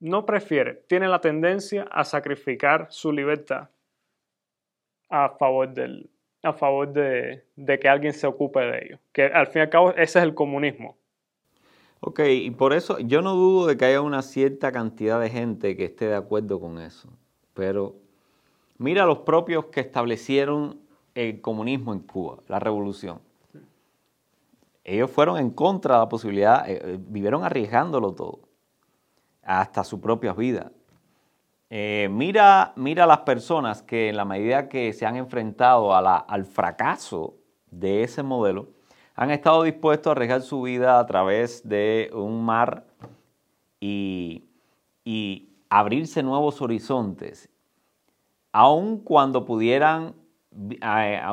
no 0.00 0.26
prefiere, 0.26 0.82
tiene 0.88 1.06
la 1.06 1.20
tendencia 1.20 1.84
a 1.84 2.04
sacrificar 2.04 2.88
su 2.90 3.12
libertad 3.12 3.68
a 5.08 5.36
favor, 5.38 5.72
del, 5.72 6.10
a 6.42 6.52
favor 6.52 6.92
de, 6.92 7.44
de 7.54 7.78
que 7.78 7.88
alguien 7.88 8.12
se 8.12 8.26
ocupe 8.26 8.58
de 8.58 8.86
ellos. 8.86 9.00
Que 9.12 9.26
al 9.26 9.46
fin 9.46 9.60
y 9.60 9.62
al 9.62 9.70
cabo 9.70 9.90
ese 9.90 10.18
es 10.18 10.24
el 10.24 10.34
comunismo. 10.34 10.98
Ok, 12.00 12.22
y 12.26 12.50
por 12.50 12.72
eso 12.72 12.98
yo 12.98 13.22
no 13.22 13.36
dudo 13.36 13.68
de 13.68 13.76
que 13.76 13.84
haya 13.84 14.00
una 14.00 14.22
cierta 14.22 14.72
cantidad 14.72 15.20
de 15.20 15.30
gente 15.30 15.76
que 15.76 15.84
esté 15.84 16.08
de 16.08 16.16
acuerdo 16.16 16.58
con 16.58 16.80
eso. 16.80 17.08
Pero 17.54 17.94
mira 18.78 19.06
los 19.06 19.18
propios 19.18 19.66
que 19.66 19.78
establecieron 19.78 20.89
el 21.14 21.40
comunismo 21.40 21.92
en 21.92 22.00
Cuba, 22.00 22.38
la 22.48 22.58
revolución. 22.58 23.20
Ellos 24.84 25.10
fueron 25.10 25.38
en 25.38 25.50
contra 25.50 25.94
de 25.94 26.00
la 26.00 26.08
posibilidad, 26.08 26.68
eh, 26.68 26.80
eh, 26.82 26.98
vivieron 26.98 27.44
arriesgándolo 27.44 28.12
todo, 28.12 28.40
hasta 29.42 29.84
su 29.84 30.00
propia 30.00 30.32
vida. 30.32 30.72
Eh, 31.68 32.08
mira, 32.10 32.72
mira 32.76 33.06
las 33.06 33.20
personas 33.20 33.82
que 33.82 34.08
en 34.08 34.16
la 34.16 34.24
medida 34.24 34.68
que 34.68 34.92
se 34.92 35.06
han 35.06 35.16
enfrentado 35.16 35.94
al 35.94 36.44
fracaso 36.44 37.34
de 37.70 38.02
ese 38.02 38.22
modelo, 38.22 38.68
han 39.14 39.30
estado 39.30 39.62
dispuestos 39.62 40.08
a 40.08 40.12
arriesgar 40.12 40.42
su 40.42 40.62
vida 40.62 40.98
a 40.98 41.06
través 41.06 41.68
de 41.68 42.10
un 42.12 42.44
mar 42.44 42.86
y, 43.78 44.44
y 45.04 45.50
abrirse 45.68 46.22
nuevos 46.22 46.60
horizontes, 46.62 47.48
aun 48.50 48.98
cuando 48.98 49.44
pudieran 49.44 50.14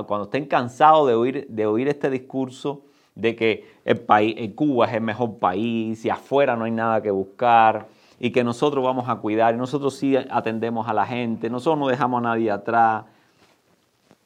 cuando 0.07 0.23
estén 0.23 0.45
cansados 0.45 1.07
de 1.07 1.15
oír, 1.15 1.47
de 1.49 1.65
oír 1.65 1.87
este 1.87 2.09
discurso 2.09 2.83
de 3.15 3.35
que 3.35 3.67
el 3.83 3.99
país, 3.99 4.53
Cuba 4.53 4.85
es 4.85 4.93
el 4.93 5.01
mejor 5.01 5.39
país 5.39 6.05
y 6.05 6.09
afuera 6.09 6.55
no 6.55 6.65
hay 6.65 6.71
nada 6.71 7.01
que 7.01 7.09
buscar 7.09 7.87
y 8.19 8.31
que 8.31 8.43
nosotros 8.43 8.83
vamos 8.83 9.09
a 9.09 9.15
cuidar 9.15 9.55
y 9.55 9.57
nosotros 9.57 9.95
sí 9.95 10.15
atendemos 10.15 10.87
a 10.87 10.93
la 10.93 11.05
gente, 11.05 11.49
nosotros 11.49 11.79
no 11.79 11.87
dejamos 11.87 12.19
a 12.19 12.21
nadie 12.21 12.51
atrás. 12.51 13.05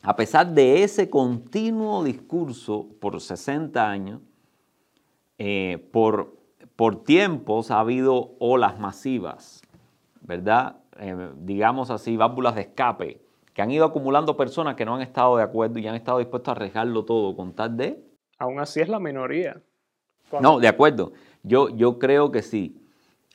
A 0.03 0.15
pesar 0.15 0.47
de 0.47 0.83
ese 0.83 1.09
continuo 1.09 2.03
discurso 2.03 2.87
por 2.99 3.19
60 3.19 3.89
años, 3.89 4.19
eh, 5.37 5.87
por, 5.91 6.35
por 6.75 7.03
tiempos 7.03 7.71
ha 7.71 7.79
habido 7.79 8.31
olas 8.39 8.79
masivas, 8.79 9.61
¿verdad? 10.21 10.77
Eh, 10.97 11.31
digamos 11.37 11.91
así, 11.91 12.17
válvulas 12.17 12.55
de 12.55 12.61
escape 12.61 13.21
que 13.53 13.61
han 13.61 13.71
ido 13.71 13.85
acumulando 13.85 14.37
personas 14.37 14.75
que 14.75 14.85
no 14.85 14.95
han 14.95 15.01
estado 15.01 15.37
de 15.37 15.43
acuerdo 15.43 15.79
y 15.79 15.87
han 15.87 15.95
estado 15.95 16.19
dispuestos 16.19 16.49
a 16.49 16.51
arriesgarlo 16.51 17.05
todo 17.05 17.35
con 17.35 17.53
tal 17.53 17.75
de... 17.77 18.03
Aún 18.37 18.59
así 18.59 18.79
es 18.79 18.89
la 18.89 18.99
minoría. 18.99 19.61
No, 20.39 20.59
de 20.59 20.67
acuerdo. 20.67 21.11
Yo, 21.43 21.69
yo 21.69 21.99
creo 21.99 22.31
que 22.31 22.41
sí. 22.41 22.81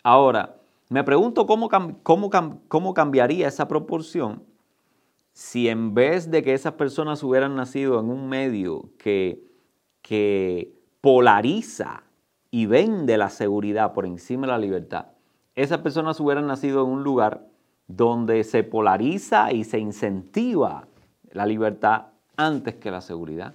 Ahora, 0.03 0.57
me 0.89 1.05
pregunto 1.05 1.47
cómo, 1.47 1.69
cómo, 2.03 2.31
cómo 2.69 2.95
cambiaría 2.95 3.49
esa 3.49 3.69
proporción 3.69 4.43
si 5.37 5.69
en 5.69 5.93
vez 5.93 6.31
de 6.31 6.43
que 6.43 6.55
esas 6.55 6.73
personas 6.73 7.23
hubieran 7.23 7.57
nacido 7.57 8.01
en 8.01 8.09
un 8.09 8.27
medio 8.27 8.89
que, 8.97 9.45
que 10.01 10.73
polariza 11.03 12.05
y 12.51 12.65
vende 12.65 13.19
la 13.19 13.29
seguridad 13.29 13.93
por 13.93 14.07
encima 14.07 14.47
de 14.47 14.53
la 14.53 14.59
libertad, 14.59 15.09
esas 15.55 15.81
personas 15.81 16.19
hubieran 16.21 16.47
nacido 16.47 16.85
en 16.85 16.91
un 16.91 17.05
lugar 17.05 17.47
donde 17.87 18.45
se 18.45 18.65
polariza 18.65 19.53
y 19.53 19.65
se 19.65 19.79
incentiva 19.79 20.89
la 21.31 21.47
libertad 21.47 22.07
antes 22.37 22.75
que 22.77 22.91
la 22.91 23.01
seguridad. 23.01 23.55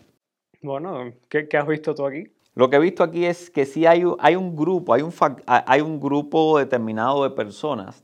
Bueno, 0.61 1.11
¿qué, 1.27 1.47
has 1.57 1.67
visto 1.67 1.95
tú 1.95 2.05
aquí? 2.05 2.31
Lo 2.53 2.69
que 2.69 2.75
he 2.75 2.79
visto 2.79 3.03
aquí 3.03 3.25
es 3.25 3.49
que 3.49 3.65
sí 3.65 3.85
hay, 3.85 4.03
hay 4.19 4.35
un 4.35 4.55
grupo, 4.55 4.93
hay 4.93 5.01
un, 5.01 5.13
hay 5.45 5.81
un 5.81 5.99
grupo 5.99 6.57
determinado 6.57 7.23
de 7.23 7.31
personas 7.31 8.03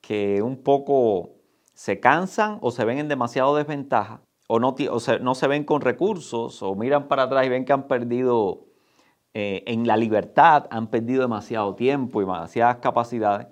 que 0.00 0.42
un 0.42 0.62
poco 0.62 1.30
se 1.74 2.00
cansan 2.00 2.58
o 2.60 2.70
se 2.70 2.84
ven 2.84 2.98
en 2.98 3.08
demasiado 3.08 3.54
desventaja 3.56 4.20
o 4.48 4.58
no, 4.58 4.74
no 5.20 5.34
se 5.34 5.48
ven 5.48 5.64
con 5.64 5.80
recursos 5.80 6.62
o 6.62 6.74
miran 6.74 7.08
para 7.08 7.22
atrás 7.22 7.46
y 7.46 7.48
ven 7.48 7.64
que 7.64 7.72
han 7.72 7.86
perdido 7.86 8.66
eh, 9.32 9.62
en 9.66 9.86
la 9.86 9.96
libertad, 9.96 10.66
han 10.70 10.88
perdido 10.88 11.22
demasiado 11.22 11.74
tiempo 11.74 12.20
y 12.20 12.24
demasiadas 12.24 12.76
capacidades 12.76 13.46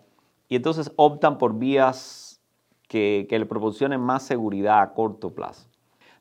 y 0.51 0.57
entonces 0.57 0.93
optan 0.97 1.39
por 1.39 1.57
vías 1.57 2.43
que, 2.89 3.27
le 3.31 3.47
proporcionen 3.47 4.01
más 4.01 4.25
seguridad 4.25 4.83
a 4.83 4.93
corto 4.93 5.33
plazo. 5.33 5.69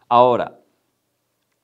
Ahora, 0.08 0.60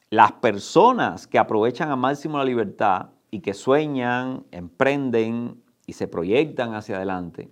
las 0.09 0.32
personas 0.34 1.28
que 1.28 1.38
aprovechan 1.38 1.91
al 1.91 1.97
máximo 1.97 2.39
la 2.39 2.43
libertad 2.43 3.11
y 3.30 3.41
que 3.41 3.53
sueñan, 3.53 4.45
emprenden 4.49 5.63
y 5.86 5.93
se 5.93 6.07
proyectan 6.07 6.74
hacia 6.74 6.95
adelante, 6.95 7.51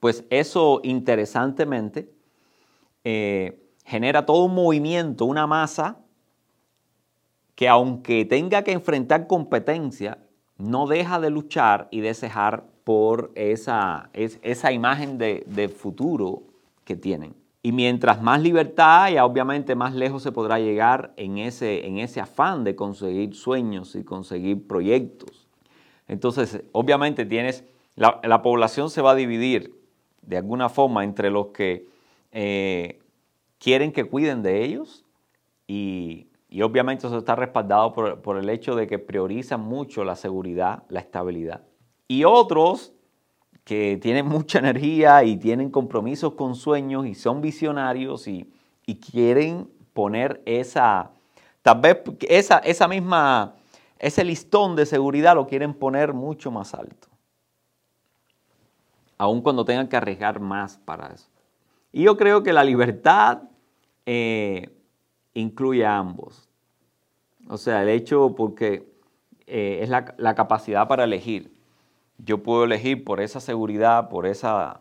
pues 0.00 0.24
eso 0.30 0.80
interesantemente 0.82 2.12
eh, 3.04 3.62
genera 3.84 4.26
todo 4.26 4.46
un 4.46 4.54
movimiento, 4.54 5.26
una 5.26 5.46
masa 5.46 6.00
que 7.54 7.68
aunque 7.68 8.24
tenga 8.24 8.64
que 8.64 8.72
enfrentar 8.72 9.28
competencia, 9.28 10.18
no 10.58 10.88
deja 10.88 11.20
de 11.20 11.30
luchar 11.30 11.86
y 11.92 12.00
de 12.00 12.14
cejar 12.14 12.71
por 12.84 13.30
esa, 13.34 14.10
esa 14.12 14.72
imagen 14.72 15.18
de, 15.18 15.74
futuro 15.76 16.42
que 16.84 16.96
tienen. 16.96 17.34
Y 17.62 17.70
mientras 17.70 18.20
más 18.20 18.42
libertad 18.42 19.04
haya, 19.04 19.24
obviamente 19.24 19.76
más 19.76 19.94
lejos 19.94 20.22
se 20.24 20.32
podrá 20.32 20.58
llegar 20.58 21.12
en 21.16 21.38
ese, 21.38 21.86
en 21.86 21.98
ese 21.98 22.20
afán 22.20 22.64
de 22.64 22.74
conseguir 22.74 23.34
sueños 23.34 23.94
y 23.94 24.02
conseguir 24.02 24.66
proyectos. 24.66 25.46
Entonces, 26.08 26.64
obviamente 26.72 27.24
tienes, 27.24 27.64
la, 27.94 28.42
población 28.42 28.90
se 28.90 29.00
va 29.00 29.12
a 29.12 29.14
dividir 29.14 29.72
de 30.22 30.38
alguna 30.38 30.68
forma 30.68 31.04
entre 31.04 31.30
los 31.30 31.48
que 31.48 31.86
eh, 32.32 33.00
quieren 33.58 33.92
que 33.92 34.04
cuiden 34.04 34.42
de 34.42 34.64
ellos 34.64 35.04
y, 35.68 36.26
obviamente 36.62 37.06
eso 37.06 37.16
está 37.16 37.36
respaldado 37.36 37.92
por, 37.92 38.20
por 38.22 38.36
el 38.38 38.50
hecho 38.50 38.74
de 38.74 38.88
que 38.88 38.98
priorizan 38.98 39.60
mucho 39.60 40.02
la 40.02 40.16
seguridad, 40.16 40.82
la 40.88 41.00
estabilidad 41.00 41.62
y 42.12 42.24
otros 42.24 42.92
que 43.64 43.98
tienen 44.02 44.26
mucha 44.26 44.58
energía 44.58 45.24
y 45.24 45.38
tienen 45.38 45.70
compromisos 45.70 46.34
con 46.34 46.54
sueños 46.54 47.06
y 47.06 47.14
son 47.14 47.40
visionarios 47.40 48.28
y, 48.28 48.52
quieren 49.10 49.70
poner 49.94 50.42
esa, 50.44 51.12
tal 51.62 51.80
vez 51.80 52.02
esa, 52.28 52.58
esa 52.58 52.86
misma, 52.86 53.54
ese 53.98 54.22
listón 54.22 54.76
de 54.76 54.84
seguridad 54.84 55.34
lo 55.34 55.46
quieren 55.46 55.72
poner 55.72 56.12
mucho 56.12 56.50
más 56.50 56.74
alto. 56.74 57.08
Aun 59.16 59.40
cuando 59.40 59.64
tengan 59.64 59.88
que 59.88 59.96
arriesgar 59.96 60.40
más 60.40 60.76
para 60.76 61.06
eso. 61.14 61.30
Y 61.90 62.02
yo 62.02 62.18
creo 62.18 62.42
que 62.42 62.52
la 62.52 62.64
libertad 62.64 63.44
eh, 64.04 64.68
incluye 65.32 65.86
a 65.86 65.96
ambos. 65.96 66.50
O 67.48 67.56
sea, 67.56 67.82
el 67.82 67.88
hecho 67.88 68.34
porque 68.34 68.92
eh, 69.46 69.78
es 69.80 69.88
la 69.88 70.34
capacidad 70.34 70.86
para 70.86 71.04
elegir 71.04 71.51
yo 72.18 72.42
puedo 72.42 72.64
elegir 72.64 73.04
por 73.04 73.20
esa 73.20 73.40
seguridad, 73.40 74.08
por, 74.08 74.26
esa, 74.26 74.80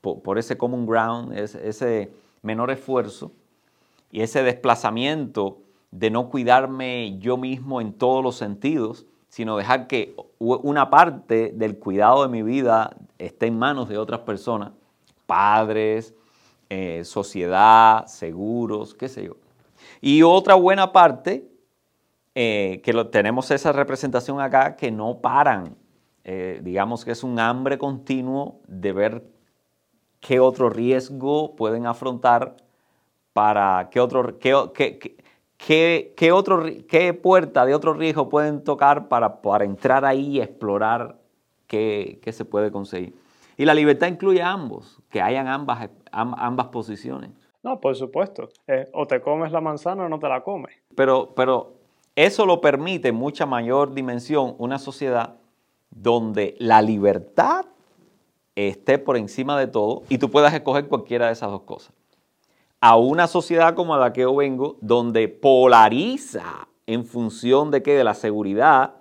por, 0.00 0.38
ese 0.38 0.56
common 0.56 0.86
ground, 0.86 1.32
ese, 1.36 2.12
menor 2.42 2.70
esfuerzo 2.70 3.32
y 4.10 4.20
ese 4.20 4.42
desplazamiento 4.42 5.58
de 5.90 6.10
no 6.10 6.30
cuidarme 6.30 7.18
yo 7.18 7.36
mismo 7.36 7.80
en 7.80 7.92
todos 7.92 8.22
los 8.22 8.36
sentidos, 8.36 9.06
sino 9.28 9.56
dejar 9.56 9.86
que 9.86 10.14
una 10.38 10.88
parte 10.88 11.52
del 11.54 11.78
cuidado 11.78 12.22
de 12.22 12.28
mi 12.28 12.42
vida 12.42 12.96
esté 13.18 13.46
en 13.46 13.58
manos 13.58 13.88
de 13.88 13.98
otras 13.98 14.20
personas, 14.20 14.72
padres, 15.26 16.14
eh, 16.70 17.02
sociedad, 17.04 18.06
seguros, 18.06 18.94
qué 18.94 19.08
sé 19.08 19.24
yo. 19.24 19.36
Y 20.00 20.22
otra 20.22 20.54
buena 20.54 20.92
parte, 20.92 21.48
eh, 22.34 22.80
que 22.84 22.92
lo, 22.92 23.08
tenemos 23.08 23.50
esa 23.50 23.72
representación 23.72 24.40
acá, 24.40 24.76
que 24.76 24.90
no 24.90 25.18
paran 25.18 25.76
eh, 26.30 26.60
digamos 26.62 27.06
que 27.06 27.12
es 27.12 27.24
un 27.24 27.40
hambre 27.40 27.78
continuo 27.78 28.60
de 28.66 28.92
ver 28.92 29.24
qué 30.20 30.40
otro 30.40 30.68
riesgo 30.68 31.56
pueden 31.56 31.86
afrontar 31.86 32.56
para 33.32 33.88
qué 33.90 33.98
otro, 33.98 34.38
qué, 34.38 35.16
qué, 35.56 36.32
otro, 36.32 36.64
qué 36.86 37.14
puerta 37.14 37.64
de 37.64 37.74
otro 37.74 37.94
riesgo 37.94 38.28
pueden 38.28 38.62
tocar 38.62 39.08
para, 39.08 39.40
para 39.40 39.64
entrar 39.64 40.04
ahí 40.04 40.36
y 40.36 40.40
explorar 40.42 41.16
qué, 41.66 42.20
se 42.30 42.44
puede 42.44 42.70
conseguir. 42.70 43.14
Y 43.56 43.64
la 43.64 43.72
libertad 43.72 44.08
incluye 44.08 44.42
a 44.42 44.52
ambos, 44.52 45.00
que 45.08 45.22
hayan 45.22 45.48
ambas, 45.48 45.88
ambas 46.12 46.66
posiciones. 46.66 47.30
No, 47.62 47.80
por 47.80 47.96
supuesto. 47.96 48.50
Eh, 48.66 48.86
o 48.92 49.06
te 49.06 49.22
comes 49.22 49.50
la 49.50 49.62
manzana 49.62 50.04
o 50.04 50.10
no 50.10 50.18
te 50.18 50.28
la 50.28 50.42
comes. 50.42 50.74
Pero, 50.94 51.32
pero 51.34 51.78
Eso 52.14 52.44
lo 52.44 52.60
permite 52.60 53.08
en 53.08 53.14
mucha 53.14 53.46
mayor 53.46 53.94
dimensión 53.94 54.56
una 54.58 54.78
sociedad 54.78 55.37
donde 55.90 56.54
la 56.58 56.82
libertad 56.82 57.66
esté 58.54 58.98
por 58.98 59.16
encima 59.16 59.58
de 59.58 59.66
todo 59.66 60.02
y 60.08 60.18
tú 60.18 60.30
puedas 60.30 60.52
escoger 60.52 60.88
cualquiera 60.88 61.26
de 61.26 61.32
esas 61.32 61.50
dos 61.50 61.62
cosas. 61.62 61.92
A 62.80 62.96
una 62.96 63.26
sociedad 63.26 63.74
como 63.74 63.96
la 63.96 64.12
que 64.12 64.22
yo 64.22 64.34
vengo, 64.34 64.76
donde 64.80 65.28
polariza 65.28 66.68
en 66.86 67.04
función 67.04 67.70
de 67.70 67.82
qué, 67.82 67.94
de 67.94 68.04
la 68.04 68.14
seguridad 68.14 68.94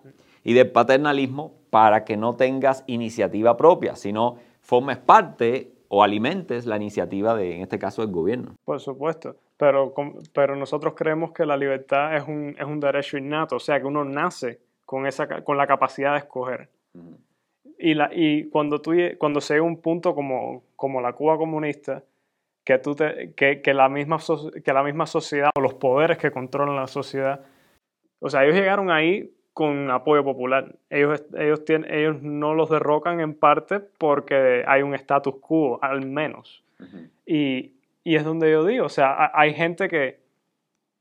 y 0.44 0.54
del 0.54 0.72
paternalismo, 0.72 1.54
para 1.70 2.06
que 2.06 2.18
no 2.18 2.36
tengas 2.36 2.84
iniciativa 2.88 3.58
propia, 3.58 3.96
sino 3.96 4.38
formes 4.62 4.98
parte 4.98 5.74
o 5.90 6.04
alimentes 6.04 6.66
la 6.66 6.76
iniciativa 6.76 7.36
de, 7.36 7.56
en 7.56 7.62
este 7.62 7.80
caso, 7.80 8.02
del 8.02 8.12
gobierno. 8.12 8.56
Por 8.66 8.80
supuesto, 8.80 9.36
pero, 9.58 9.94
pero 10.34 10.56
nosotros 10.56 10.94
creemos 10.96 11.32
que 11.32 11.46
la 11.46 11.58
libertad 11.58 12.16
es 12.16 12.28
un, 12.28 12.56
es 12.58 12.66
un 12.66 12.80
derecho 12.80 13.18
innato, 13.18 13.56
o 13.58 13.60
sea, 13.60 13.80
que 13.80 13.86
uno 13.86 14.04
nace 14.04 14.60
con, 14.86 15.06
esa, 15.06 15.28
con 15.44 15.58
la 15.58 15.68
capacidad 15.68 16.14
de 16.14 16.20
escoger. 16.20 16.70
Y, 17.80 17.94
la, 17.94 18.10
y 18.14 18.50
cuando, 18.50 18.82
tú, 18.82 18.94
cuando 19.18 19.42
se 19.42 19.54
llega 19.54 19.66
a 19.66 19.68
un 19.68 19.82
punto 19.82 20.16
como, 20.16 20.64
como 20.76 21.02
la 21.02 21.14
Cuba 21.14 21.38
comunista, 21.38 22.04
que, 22.64 22.78
tú 22.80 22.96
te, 22.96 23.34
que, 23.34 23.62
que, 23.62 23.74
la 23.74 23.88
misma, 23.88 24.18
que 24.64 24.74
la 24.74 24.84
misma 24.84 25.06
sociedad 25.06 25.52
o 25.56 25.62
los 25.62 25.76
poderes 25.76 26.18
que 26.18 26.32
controlan 26.32 26.76
la 26.76 26.88
sociedad, 26.88 27.46
o 28.20 28.30
sea, 28.30 28.44
ellos 28.44 28.56
llegaron 28.56 28.90
ahí 28.90 29.32
con 29.54 29.90
apoyo 29.90 30.24
popular. 30.24 30.76
Ellos, 30.90 31.24
ellos, 31.36 31.66
tienen, 31.66 31.92
ellos 31.92 32.22
no 32.22 32.54
los 32.54 32.70
derrocan 32.70 33.20
en 33.22 33.34
parte 33.34 33.80
porque 33.80 34.64
hay 34.68 34.84
un 34.84 34.94
status 34.94 35.36
quo, 35.42 35.80
al 35.82 36.06
menos. 36.06 36.64
y, 37.26 37.74
y, 38.04 38.16
es 38.16 38.24
donde 38.24 38.52
yo 38.52 38.66
digo, 38.66 38.86
o 38.86 38.90
sea, 38.90 39.32
hay 39.34 39.54
gente 39.54 39.88
que, 39.88 40.20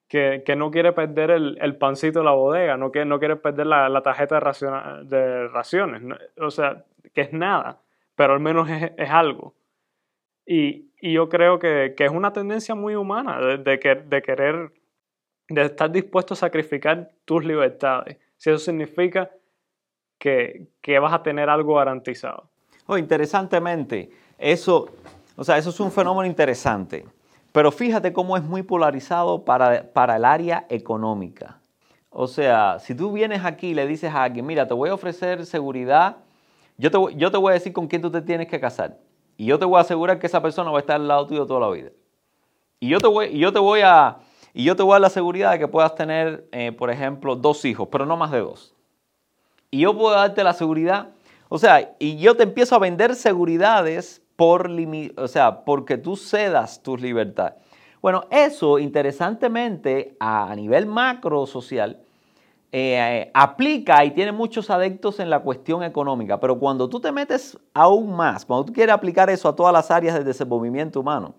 que, 0.09 0.43
no 0.57 0.71
quiere 0.71 0.93
perder 0.93 1.31
el, 1.31 1.59
el, 1.61 1.77
pancito 1.77 2.21
de 2.21 2.25
la 2.25 2.33
bodega, 2.33 2.77
no 2.77 2.93
quiere, 2.93 3.07
no 3.07 3.19
quiere 3.19 3.37
perder 3.37 3.67
la, 3.67 3.89
la 3.89 4.03
tarjeta 4.03 4.41
de, 4.41 5.05
de 5.05 5.49
raciones, 5.49 6.03
o 6.39 6.51
sea, 6.51 6.85
que 7.13 7.23
es 7.23 7.33
nada, 7.33 7.81
pero 8.15 8.35
al 8.35 8.41
menos 8.41 8.71
es, 8.71 8.93
es 8.97 9.11
algo. 9.11 9.55
Y, 10.47 10.91
y, 11.01 11.13
yo 11.13 11.29
creo 11.29 11.59
que, 11.59 11.95
que, 11.97 12.05
es 12.05 12.11
una 12.11 12.33
tendencia 12.33 12.75
muy 12.75 12.95
humana 12.95 13.41
de, 13.41 13.59
de, 13.59 14.05
de 14.07 14.23
querer, 14.23 14.73
de 15.49 15.63
estar 15.63 15.91
dispuesto 15.91 16.35
a 16.35 16.37
sacrificar 16.37 17.11
tus 17.25 17.45
libertades 17.45 18.19
si 18.37 18.51
eso 18.51 18.59
significa 18.59 19.31
que, 20.19 20.69
vas 21.01 21.13
a 21.13 21.23
tener 21.23 21.49
algo 21.49 21.75
garantizado. 21.75 22.49
Oh, 22.87 22.97
interesantemente, 22.97 24.11
eso, 24.39 24.89
o 25.37 25.45
sea, 25.45 25.59
eso 25.59 25.71
es 25.71 25.81
un 25.81 25.91
fenómeno 25.91 26.27
interesante, 26.27 27.05
pero 27.57 27.73
fíjate 27.73 28.13
cómo 28.13 28.37
es 28.37 28.43
muy 28.43 28.63
polarizado 28.63 29.47
para, 29.47 29.91
para 29.95 30.17
el 30.17 30.27
área 30.27 30.67
económica. 30.69 31.59
O 32.11 32.27
sea, 32.27 32.79
si 32.81 32.95
tú 32.95 33.13
vienes 33.13 33.47
aquí 33.47 33.69
y 33.69 33.75
le 33.75 33.87
dices 33.87 34.13
a 34.13 34.25
alguien, 34.25 34.45
mira, 34.45 34.69
te 34.69 34.75
voy 34.75 34.91
a 34.91 34.95
ofrecer 34.95 35.47
seguridad, 35.47 36.19
yo 36.77 36.91
te, 36.91 36.99
yo 37.17 37.31
te 37.31 37.39
voy 37.39 37.53
a 37.53 37.55
decir 37.55 37.73
con 37.73 37.87
quién 37.87 38.03
tú 38.03 38.11
te 38.11 38.21
tienes 38.21 38.49
que 38.49 38.61
casar. 38.61 38.99
Y 39.39 39.47
yo 39.47 39.59
te 39.59 39.65
voy 39.65 39.79
a 39.79 39.81
asegurar 39.81 40.19
que 40.19 40.27
esa 40.27 40.43
persona 40.43 40.71
va 40.71 40.77
a 40.77 40.81
estar 40.81 40.97
al 40.97 41.09
lado 41.09 41.27
tuyo 41.27 41.47
toda 41.47 41.61
la 41.61 41.71
vida. 41.71 41.93
Y 42.79 42.91
yo 42.91 42.99
te 42.99 43.07
voy, 43.07 43.39
yo 43.39 43.51
te 43.55 43.59
voy 43.59 43.81
a, 43.83 44.19
y 44.53 44.63
yo 44.63 44.77
te 44.77 44.83
voy 44.83 44.91
a 44.91 44.95
dar 44.97 45.01
la 45.01 45.09
seguridad 45.09 45.53
de 45.53 45.59
que 45.59 45.67
puedas 45.67 45.95
tener, 45.95 46.47
eh, 46.53 46.73
por 46.73 46.91
ejemplo, 46.91 47.37
dos 47.37 47.65
hijos, 47.65 47.89
pero 47.91 48.05
no 48.05 48.19
más 48.19 48.33
de 48.33 48.41
dos. 48.41 48.75
Y 49.71 49.79
yo 49.79 49.97
puedo 49.97 50.15
darte 50.15 50.45
la 50.45 50.53
seguridad, 50.53 51.09
o 51.49 51.57
sea, 51.57 51.95
y 51.99 52.19
yo 52.19 52.37
te 52.37 52.43
empiezo 52.43 52.75
a 52.77 52.81
vender 52.81 53.15
seguridades 53.15 54.21
por, 54.37 54.71
o 55.17 55.29
sea, 55.29 55.65
porque 55.65 55.99
tú 55.99 56.17
cedas 56.17 56.83
tus 56.83 57.01
libertades. 57.01 57.55
Bueno, 58.01 58.25
eso 58.31 58.79
interesantemente 58.79 60.17
a 60.21 60.55
nivel 60.55 60.87
macro 60.87 61.47
social 61.47 61.99
eh, 62.71 63.31
aplica 63.33 64.05
y 64.05 64.11
tiene 64.11 64.33
muchos 64.33 64.71
adeptos 64.71 65.19
en 65.19 65.31
la 65.31 65.41
cuestión 65.41 65.83
económica, 65.83 66.39
pero 66.39 66.59
cuando 66.59 66.89
tú 66.89 67.01
te 67.01 67.11
metes 67.11 67.59
aún 67.73 68.15
más, 68.15 68.45
cuando 68.45 68.67
tú 68.67 68.73
quieres 68.73 68.95
aplicar 68.95 69.31
eso 69.31 69.49
a 69.49 69.57
todas 69.57 69.73
las 69.73 69.91
áreas 69.91 70.15
del 70.15 70.25
desenvolvimiento 70.25 71.01
humano, 71.01 71.35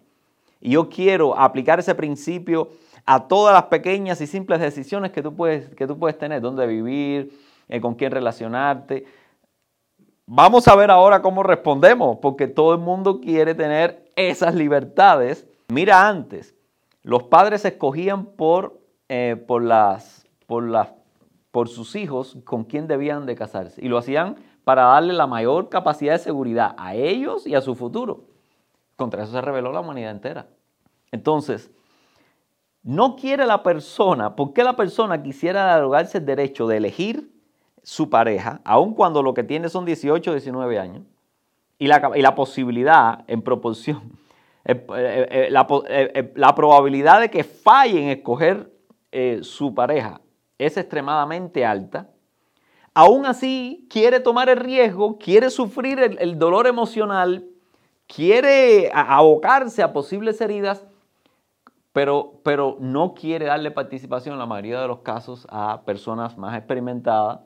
y 0.60 0.72
yo 0.72 0.90
quiero 0.90 1.38
aplicar 1.38 1.80
ese 1.80 1.94
principio 1.94 2.70
a 3.06 3.28
todas 3.28 3.54
las 3.54 3.66
pequeñas 3.66 4.20
y 4.22 4.28
simples 4.28 4.60
decisiones 4.60 5.12
que 5.12 5.22
tú 5.22 5.36
puedes, 5.36 5.74
que 5.76 5.86
tú 5.86 5.98
puedes 5.98 6.18
tener, 6.18 6.42
dónde 6.42 6.66
vivir, 6.66 7.32
eh, 7.70 7.80
con 7.80 7.96
quién 7.96 8.12
relacionarte. 8.12 9.06
Vamos 10.30 10.68
a 10.68 10.76
ver 10.76 10.92
ahora 10.92 11.22
cómo 11.22 11.42
respondemos, 11.42 12.18
porque 12.22 12.48
todo 12.48 12.74
el 12.74 12.80
mundo 12.80 13.22
quiere 13.22 13.56
tener 13.56 14.12
esas 14.18 14.56
libertades. 14.56 15.48
Mira 15.70 16.10
antes, 16.10 16.54
los 17.02 17.24
padres 17.24 17.64
escogían 17.64 18.26
por, 18.26 18.78
eh, 19.08 19.42
por, 19.48 19.64
las, 19.64 20.28
por, 20.46 20.68
las, 20.68 20.90
por 21.52 21.70
sus 21.70 21.96
hijos 21.96 22.38
con 22.44 22.66
quién 22.66 22.88
debían 22.88 23.26
de 23.26 23.36
casarse 23.36 23.82
y 23.82 23.88
lo 23.88 23.98
hacían 23.98 24.36
para 24.66 24.84
darle 24.84 25.14
la 25.14 25.28
mayor 25.28 25.70
capacidad 25.70 26.12
de 26.12 26.20
seguridad 26.20 26.76
a 26.78 26.94
ellos 26.94 27.48
y 27.48 27.56
a 27.56 27.62
su 27.62 27.74
futuro. 27.74 28.26
Contra 28.98 29.24
eso 29.24 29.32
se 29.32 29.40
reveló 29.40 29.72
la 29.72 29.80
humanidad 29.80 30.12
entera. 30.12 30.48
Entonces, 31.14 31.72
no 32.84 33.16
quiere 33.16 33.46
la 33.46 33.64
persona, 33.64 34.36
¿por 34.36 34.52
qué 34.52 34.66
la 34.66 34.76
persona 34.76 35.24
quisiera 35.24 35.74
arrogarse 35.74 36.18
el 36.18 36.26
derecho 36.26 36.68
de 36.68 36.76
elegir 36.76 37.37
su 37.88 38.10
pareja, 38.10 38.60
aun 38.66 38.94
cuando 38.94 39.24
lo 39.24 39.34
que 39.34 39.44
tiene 39.44 39.70
son 39.70 39.86
18 39.86 40.30
o 40.30 40.34
19 40.34 40.78
años? 40.78 41.04
Y 41.80 41.88
la, 41.88 42.12
y 42.16 42.22
la 42.22 42.36
posibilidad 42.36 43.24
en 43.28 43.42
proporción, 43.42 44.18
eh, 44.66 44.86
eh, 44.94 45.28
eh, 45.32 45.48
la, 45.52 45.66
la, 46.36 46.54
probabilidad 46.54 47.22
de 47.22 47.32
que 47.32 47.46
falle 47.46 48.04
en 48.04 48.10
escoger 48.10 48.70
su 49.42 49.74
pareja 49.74 50.20
es 50.58 50.76
extremadamente 50.76 51.66
alta. 51.66 52.10
Aún 52.94 53.26
así, 53.26 53.88
quiere 53.90 54.20
tomar 54.20 54.50
el 54.50 54.58
riesgo, 54.58 55.18
quiere 55.18 55.50
sufrir 55.50 56.00
el, 56.00 56.18
el 56.20 56.38
dolor 56.38 56.68
emocional, 56.68 57.46
quiere 58.06 58.92
abocarse 58.94 59.82
a 59.82 59.94
posibles 59.94 60.42
heridas 60.42 60.86
pero, 62.44 62.78
no 62.80 63.16
quiere 63.16 63.46
darle 63.46 63.72
participación 63.72 64.34
en 64.34 64.40
la 64.40 64.46
mayoría 64.46 64.80
de 64.80 64.88
los 64.88 65.00
casos 65.00 65.48
a 65.50 65.82
personas 65.82 66.38
más 66.38 66.56
experimentadas. 66.56 67.40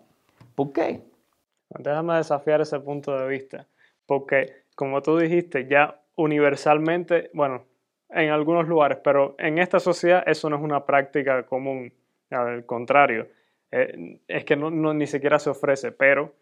¿Por 0.55 0.73
qué? 0.73 1.01
Déjame 1.69 2.15
desafiar 2.15 2.61
ese 2.61 2.79
punto 2.79 3.17
de 3.17 3.27
vista, 3.27 3.67
porque 4.05 4.65
como 4.75 5.01
tú 5.01 5.17
dijiste, 5.17 5.67
ya 5.67 6.01
universalmente, 6.15 7.29
bueno, 7.33 7.65
en 8.09 8.29
algunos 8.29 8.67
lugares, 8.67 8.99
pero 9.03 9.35
en 9.37 9.57
esta 9.57 9.79
sociedad 9.79 10.23
eso 10.25 10.49
no 10.49 10.57
es 10.57 10.61
una 10.61 10.85
práctica 10.85 11.45
común, 11.45 11.93
al 12.29 12.65
contrario, 12.65 13.29
eh, 13.71 14.19
es 14.27 14.43
que 14.43 14.55
no, 14.55 14.69
ni 14.93 15.07
siquiera 15.07 15.39
se 15.39 15.49
ofrece, 15.49 15.91
pero 15.91 16.35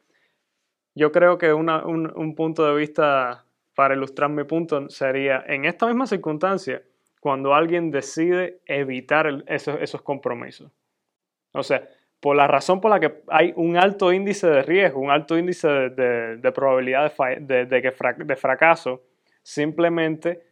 yo 0.96 1.12
creo 1.12 1.38
que 1.38 1.54
un, 1.54 1.70
un 1.70 2.36
punto 2.36 2.66
de 2.66 2.76
vista 2.76 3.46
para 3.76 3.94
ilustrar 3.94 4.30
mi 4.30 4.44
punto 4.44 4.90
sería, 4.90 5.44
en 5.48 5.66
esta 5.66 5.86
misma 5.86 6.08
circunstancia, 6.08 6.82
cuando 7.20 7.54
alguien 7.54 7.92
decide 7.92 8.60
evitar 8.66 9.44
esos, 9.48 10.02
compromisos. 10.02 10.72
O 11.54 11.64
sea, 11.64 11.88
por 12.20 12.36
la 12.36 12.48
razón 12.48 12.82
por 12.82 12.92
la 12.92 13.00
que 13.00 13.22
hay 13.28 13.54
un 13.56 13.78
alto 13.78 14.12
índice 14.12 14.48
de 14.48 14.62
riesgo, 14.62 15.00
un 15.00 15.12
alto 15.12 15.38
índice 15.38 15.68
de, 15.68 16.52
probabilidad 16.54 17.14
de, 17.40 17.66
de, 17.66 18.36
fracaso, 18.36 19.02
simplemente 19.42 20.44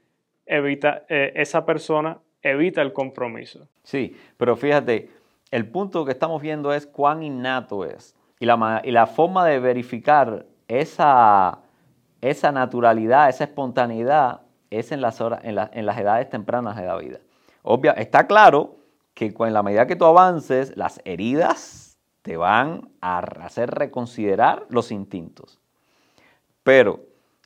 evita, 0.46 1.04
eh, 1.10 1.34
esa 1.36 1.66
persona 1.66 2.20
evita 2.42 2.82
el 2.82 2.94
compromiso. 2.94 3.68
Sí, 3.84 4.16
pero 4.38 4.56
fíjate, 4.56 5.10
el 5.52 5.68
punto 5.68 6.06
que 6.06 6.12
estamos 6.12 6.42
viendo 6.42 6.74
es 6.74 6.88
cuán 6.88 7.24
innato 7.24 7.86
es. 7.86 8.16
Y 8.40 8.46
la, 8.46 8.82
y 8.84 8.92
la 8.92 9.08
forma 9.08 9.46
de 9.46 9.60
verificar 9.60 10.46
esa, 10.68 11.60
esa 12.22 12.52
naturalidad, 12.52 13.30
esa 13.30 13.46
espontaneidad, 13.46 14.42
es 14.70 14.92
en 14.92 15.02
las, 15.02 15.22
horas, 15.22 15.42
en, 15.44 15.56
las 15.56 15.98
edades 15.98 16.30
tempranas 16.30 16.76
de 16.76 16.86
la 16.86 16.98
vida. 16.98 17.20
Obvia, 17.64 17.94
está 17.94 18.28
claro 18.28 18.77
que 19.18 19.34
en 19.36 19.54
la 19.54 19.64
medida 19.64 19.88
que 19.88 19.96
tú 19.96 20.06
avances, 20.06 20.78
las 20.78 21.02
heridas 21.04 21.98
te 22.22 22.38
van 22.38 22.92
a 23.02 23.18
hacer 23.18 23.72
reconsiderar 23.72 24.68
los 24.70 24.92
instintos. 24.92 25.60
Pero 26.62 27.00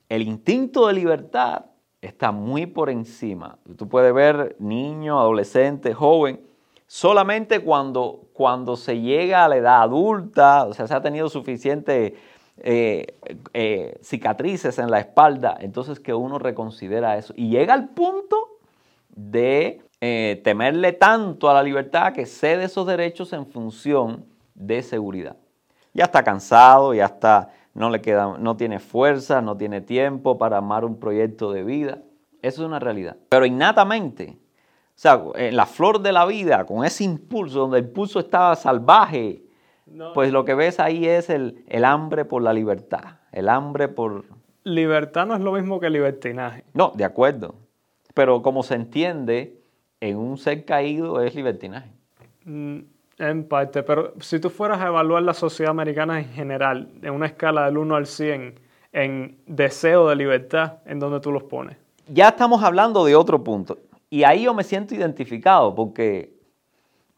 el 0.09 0.24
instinto 0.24 0.88
de 0.88 0.93
libertad 0.93 1.67
está 2.01 2.34
muy 2.34 2.65
por 2.65 2.89
encima. 2.89 3.57
Tú 3.78 3.88
puedes 3.88 4.13
ver 4.13 4.57
niño, 4.59 5.17
adolescente, 5.17 5.93
joven, 5.93 6.41
solamente 6.88 7.61
cuando, 7.61 8.26
cuando 8.34 8.76
se 8.76 8.99
llega 8.99 9.45
a 9.45 9.47
la 9.47 9.55
edad 9.55 9.82
adulta, 9.82 10.65
o 10.65 10.74
sea, 10.74 10.88
se 10.88 10.93
ha 10.93 11.01
tenido 11.01 11.30
suficiente 11.30 12.17
eh, 12.57 13.15
eh, 13.53 13.97
cicatrices 14.01 14.78
en 14.78 14.91
la 14.91 14.99
espalda, 14.99 15.57
entonces 15.61 16.01
que 16.01 16.13
uno 16.13 16.38
reconsidera 16.38 17.17
eso 17.17 17.34
y 17.38 17.49
llega 17.49 17.74
al 17.74 17.89
punto 17.89 18.59
de 19.15 19.82
eh, 20.01 20.41
temerle 20.43 20.93
tanto 20.93 21.47
a 21.47 21.53
la 21.53 21.61
libertad 21.61 22.11
que 22.11 22.25
cede 22.25 22.63
esos 22.63 22.87
derechos 22.87 23.33
en 23.33 23.45
función 23.45 24.25
de 24.55 24.81
seguridad. 24.81 25.37
Ya 25.93 26.05
está 26.05 26.23
cansado, 26.23 26.95
ya 26.95 27.05
está, 27.05 27.51
no 27.75 27.91
le 27.91 28.01
queda, 28.01 28.35
no 28.39 28.57
tiene 28.57 28.79
fuerza, 28.79 29.41
no 29.41 29.55
tiene 29.57 29.79
tiempo 29.79 30.39
para 30.39 30.57
amar 30.57 30.85
un 30.85 30.99
proyecto 30.99 31.51
de 31.51 31.63
vida. 31.63 31.99
Eso 32.41 32.63
es 32.63 32.67
una 32.67 32.79
realidad. 32.79 33.17
Pero 33.29 33.45
innatamente, 33.45 34.39
o 34.39 34.93
sea, 34.95 35.21
en 35.35 35.55
la 35.55 35.67
flor 35.67 36.01
de 36.01 36.11
la 36.11 36.25
vida, 36.25 36.65
con 36.65 36.83
ese 36.83 37.03
impulso, 37.03 37.59
donde 37.59 37.77
el 37.77 37.85
impulso 37.85 38.19
estaba 38.19 38.55
salvaje, 38.55 39.43
pues 40.15 40.31
lo 40.31 40.45
que 40.45 40.55
ves 40.55 40.79
ahí 40.79 41.05
es 41.05 41.29
el, 41.29 41.63
el 41.67 41.85
hambre 41.85 42.25
por 42.25 42.41
la 42.41 42.53
libertad, 42.53 43.19
el 43.31 43.49
hambre 43.49 43.87
por... 43.87 44.25
Libertad 44.63 45.27
no 45.27 45.35
es 45.35 45.41
lo 45.41 45.51
mismo 45.51 45.79
que 45.79 45.89
libertinaje. 45.89 46.63
No, 46.73 46.91
de 46.95 47.03
acuerdo. 47.03 47.55
Pero 48.13 48.41
como 48.41 48.63
se 48.63 48.75
entiende, 48.75 49.61
en 50.01 50.17
un 50.17 50.37
ser 50.37 50.65
caído 50.65 51.21
es 51.21 51.33
libertinaje. 51.35 51.89
Mm, 52.43 52.79
en 53.19 53.43
parte, 53.47 53.83
pero 53.83 54.13
si 54.19 54.39
tú 54.39 54.49
fueras 54.49 54.81
a 54.81 54.87
evaluar 54.87 55.21
la 55.21 55.35
sociedad 55.35 55.69
americana 55.69 56.19
en 56.19 56.29
general, 56.29 56.89
en 57.03 57.13
una 57.13 57.27
escala 57.27 57.65
del 57.65 57.77
1 57.77 57.95
al 57.95 58.07
100, 58.07 58.59
en 58.93 59.37
deseo 59.45 60.09
de 60.09 60.15
libertad, 60.15 60.79
¿en 60.85 60.99
dónde 60.99 61.19
tú 61.19 61.31
los 61.31 61.43
pones? 61.43 61.77
Ya 62.07 62.29
estamos 62.29 62.63
hablando 62.63 63.05
de 63.05 63.15
otro 63.15 63.43
punto. 63.43 63.77
Y 64.09 64.23
ahí 64.23 64.43
yo 64.43 64.53
me 64.53 64.63
siento 64.63 64.95
identificado 64.95 65.73
porque 65.75 66.33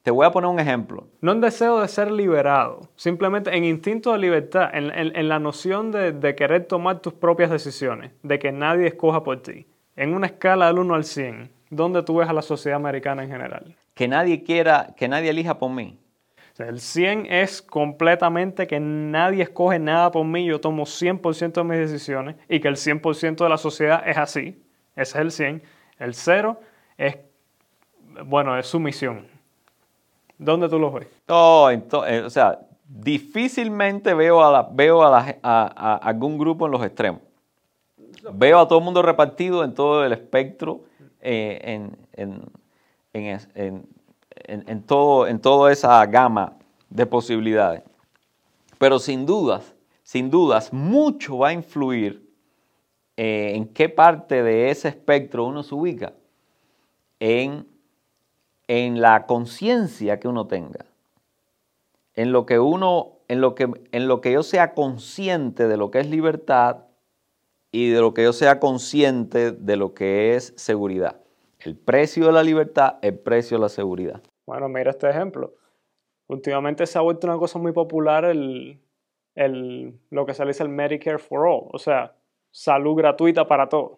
te 0.03 0.11
voy 0.11 0.25
a 0.25 0.31
poner 0.31 0.49
un 0.49 0.59
ejemplo. 0.59 1.07
No 1.21 1.31
en 1.31 1.39
deseo 1.39 1.79
de 1.79 1.87
ser 1.87 2.11
liberado, 2.11 2.81
simplemente 2.97 3.55
en 3.55 3.63
instinto 3.63 4.11
de 4.11 4.17
libertad, 4.19 4.69
en, 4.73 5.29
la 5.29 5.39
noción 5.39 5.91
de, 5.91 6.11
de, 6.11 6.35
querer 6.35 6.65
tomar 6.65 6.99
tus 6.99 7.13
propias 7.13 7.49
decisiones, 7.49 8.11
de 8.21 8.37
que 8.37 8.51
nadie 8.51 8.87
escoja 8.87 9.23
por 9.23 9.41
ti. 9.41 9.65
En 9.95 10.13
una 10.13 10.27
escala 10.27 10.67
del 10.67 10.79
1 10.79 10.93
al 10.93 11.05
100, 11.05 11.49
¿dónde 11.75 12.03
tú 12.03 12.17
ves 12.17 12.29
a 12.29 12.33
la 12.33 12.41
sociedad 12.41 12.77
americana 12.77 13.23
en 13.23 13.29
general? 13.29 13.75
Que 13.93 14.07
nadie 14.07 14.43
quiera, 14.43 14.93
que 14.97 15.07
nadie 15.07 15.29
elija 15.29 15.57
por 15.59 15.71
mí. 15.71 15.99
el 16.57 16.79
100 16.79 17.27
es 17.29 17.61
completamente 17.61 18.67
que 18.67 18.79
nadie 18.79 19.43
escoge 19.43 19.79
nada 19.79 20.11
por 20.11 20.25
mí, 20.25 20.45
yo 20.45 20.59
tomo 20.59 20.85
100% 20.85 21.53
de 21.53 21.63
mis 21.63 21.77
decisiones 21.77 22.35
y 22.47 22.59
que 22.59 22.67
el 22.67 22.75
100% 22.75 23.43
de 23.43 23.49
la 23.49 23.57
sociedad 23.57 24.07
es 24.07 24.17
así. 24.17 24.63
Ese 24.95 25.17
es 25.17 25.21
el 25.21 25.31
100. 25.31 25.63
El 25.99 26.13
0 26.13 26.59
es, 26.97 27.17
bueno, 28.25 28.57
es 28.57 28.67
sumisión. 28.67 29.27
¿Dónde 30.37 30.67
tú 30.67 30.79
lo 30.79 30.91
ves? 30.91 31.07
Oh, 31.27 31.69
entonces, 31.71 32.23
o 32.23 32.29
sea, 32.29 32.59
difícilmente 32.93 34.13
veo, 34.13 34.43
a, 34.43 34.51
la, 34.51 34.69
veo 34.71 35.03
a, 35.03 35.95
algún 36.01 36.37
grupo 36.37 36.65
en 36.65 36.71
los 36.71 36.83
extremos. 36.83 37.21
Veo 38.33 38.59
a 38.59 38.67
todo 38.67 38.79
el 38.79 38.85
mundo 38.85 39.01
repartido 39.01 39.63
en 39.63 39.73
todo 39.73 40.05
el 40.05 40.13
espectro, 40.13 40.81
eh, 41.23 41.59
en, 41.63 41.97
en, 43.13 43.87
en, 44.35 44.83
todo, 44.83 45.27
en 45.27 45.39
toda 45.39 45.71
esa 45.71 46.05
gama 46.05 46.57
de 46.89 47.05
posibilidades. 47.05 47.81
Pero 48.77 48.99
sin 48.99 49.25
dudas, 49.25 49.73
sin 50.03 50.29
dudas, 50.29 50.71
mucho 50.71 51.39
va 51.39 51.49
a 51.49 51.53
influir 51.53 52.29
eh, 53.17 53.53
en 53.55 53.67
qué 53.67 53.89
parte 53.89 54.43
de 54.43 54.69
ese 54.69 54.89
espectro 54.89 55.45
uno 55.45 55.63
se 55.63 55.73
ubica. 55.73 56.13
En 57.19 57.73
en 58.67 59.01
la 59.01 59.25
conciencia 59.25 60.19
que 60.19 60.27
uno 60.27 60.47
tenga, 60.47 60.85
en 62.15 62.31
lo 62.31 62.45
que 62.45 62.59
uno, 62.59 63.19
en 63.27 63.41
lo 63.41 63.55
que, 63.55 63.69
en 63.91 64.07
lo 64.07 64.21
que 64.21 64.31
yo 64.31 64.43
sea 64.43 64.73
consciente 64.73 65.67
de 65.67 65.77
lo 65.77 65.91
que 65.91 65.99
es 65.99 66.09
libertad 66.09 66.77
y 67.73 67.89
de 67.89 67.99
lo 67.99 68.13
que 68.13 68.23
yo 68.23 68.33
sea 68.33 68.59
consciente 68.59 69.51
de 69.51 69.75
lo 69.75 69.95
que 69.95 70.35
es 70.35 70.53
seguridad. 70.55 71.19
El 71.59 71.75
precio 71.75 72.27
de 72.27 72.31
la 72.31 72.43
libertad, 72.43 72.99
el 73.01 73.17
precio 73.17 73.57
de 73.57 73.61
la 73.61 73.69
seguridad. 73.69 74.21
Bueno, 74.45 74.69
mira 74.69 74.91
este 74.91 75.09
ejemplo. 75.09 75.55
Últimamente 76.27 76.85
se 76.85 76.99
ha 76.99 77.01
vuelto 77.01 77.25
una 77.25 77.37
cosa 77.37 77.57
muy 77.57 77.71
popular 77.71 78.25
el, 78.25 78.79
lo 80.11 80.25
que 80.25 80.35
se 80.35 80.45
dice 80.45 80.61
el 80.61 80.69
Medicare 80.69 81.17
for 81.17 81.47
All, 81.47 81.69
o 81.73 81.79
sea, 81.79 82.15
salud 82.51 82.95
gratuita 82.95 83.47
para 83.47 83.67
todos. 83.67 83.97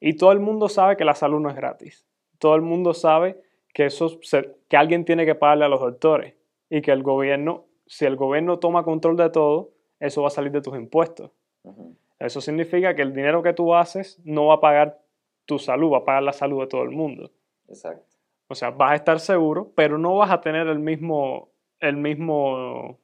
Y 0.00 0.14
todo 0.16 0.30
el 0.30 0.38
mundo 0.38 0.68
sabe 0.68 0.96
que 0.96 1.04
la 1.04 1.16
salud 1.16 1.40
no 1.40 1.50
es 1.50 1.56
gratis. 1.56 2.06
Todo 2.38 2.54
el 2.54 2.62
mundo 2.62 2.94
sabe 2.94 3.42
que, 3.72 3.86
eso 3.86 4.20
que 4.68 4.76
alguien 4.76 5.04
tiene 5.04 5.26
que 5.26 5.34
pagarle 5.34 5.64
a 5.64 5.68
los 5.68 5.80
doctores 5.80 6.34
y 6.70 6.80
que 6.80 6.92
el 6.92 7.02
gobierno, 7.02 7.64
si 7.86 8.04
el 8.04 8.14
gobierno 8.14 8.60
toma 8.60 8.84
control 8.84 9.16
de 9.16 9.30
todo, 9.30 9.72
eso 9.98 10.22
va 10.22 10.28
a 10.28 10.30
salir 10.30 10.52
de 10.52 10.60
tus 10.60 10.76
impuestos. 10.76 11.32
Eso 12.18 12.40
significa 12.40 12.94
que 12.94 13.02
el 13.02 13.12
dinero 13.12 13.42
que 13.42 13.52
tú 13.52 13.74
haces 13.74 14.20
no 14.24 14.46
va 14.46 14.54
a 14.54 14.60
pagar 14.60 15.00
tu 15.46 15.58
salud, 15.58 15.92
va 15.92 15.98
a 15.98 16.04
pagar 16.04 16.22
la 16.22 16.32
salud 16.32 16.60
de 16.60 16.66
todo 16.66 16.82
el 16.82 16.90
mundo. 16.90 17.30
Exacto. 17.68 18.16
O 18.48 18.54
sea, 18.54 18.70
vas 18.70 18.92
a 18.92 18.94
estar 18.94 19.20
seguro, 19.20 19.72
pero 19.74 19.98
no 19.98 20.16
vas 20.16 20.30
a 20.30 20.40
tener 20.40 20.66
el 20.68 20.78
mismo, 20.78 21.50
el 21.80 21.96
mismo, 21.96 22.98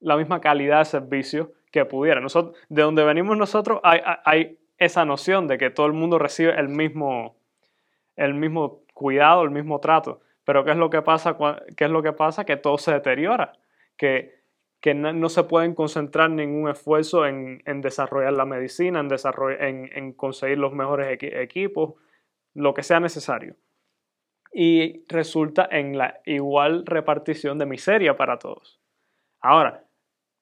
la 0.00 0.16
misma 0.16 0.40
calidad 0.40 0.78
de 0.80 0.84
servicio 0.86 1.52
que 1.70 1.84
pudiera. 1.84 2.20
Nosotros, 2.20 2.56
de 2.68 2.82
donde 2.82 3.04
venimos 3.04 3.36
nosotros 3.36 3.80
hay, 3.82 4.00
hay 4.24 4.58
esa 4.78 5.04
noción 5.04 5.46
de 5.48 5.58
que 5.58 5.70
todo 5.70 5.86
el 5.86 5.92
mundo 5.92 6.18
recibe 6.18 6.58
el 6.58 6.68
mismo, 6.68 7.36
el 8.16 8.34
mismo 8.34 8.82
cuidado, 8.94 9.42
el 9.42 9.50
mismo 9.50 9.80
trato. 9.80 10.20
Pero 10.44 10.64
¿qué 10.64 10.70
es 10.70 10.76
lo 10.76 10.90
que 10.90 11.02
pasa? 11.02 11.36
¿Qué 11.76 11.84
es 11.84 11.90
lo 11.90 12.02
que 12.02 12.12
pasa? 12.12 12.44
Que 12.44 12.56
todo 12.56 12.78
se 12.78 12.92
deteriora, 12.92 13.52
que, 13.96 14.35
que 14.80 14.94
no, 14.94 15.28
se 15.28 15.44
pueden 15.44 15.74
concentrar 15.74 16.30
ningún 16.30 16.68
esfuerzo 16.68 17.26
en, 17.26 17.62
desarrollar 17.80 18.32
la 18.32 18.44
medicina, 18.44 19.00
en, 19.00 19.08
en, 19.60 19.90
en 19.92 20.12
conseguir 20.12 20.58
los 20.58 20.72
mejores 20.72 21.18
equipos, 21.20 21.94
lo 22.54 22.74
que 22.74 22.82
sea 22.82 23.00
necesario. 23.00 23.56
Y 24.52 25.04
resulta 25.08 25.68
en 25.70 25.98
la 25.98 26.20
igual 26.24 26.86
repartición 26.86 27.58
de 27.58 27.66
miseria 27.66 28.16
para 28.16 28.38
todos. 28.38 28.80
Ahora, 29.40 29.84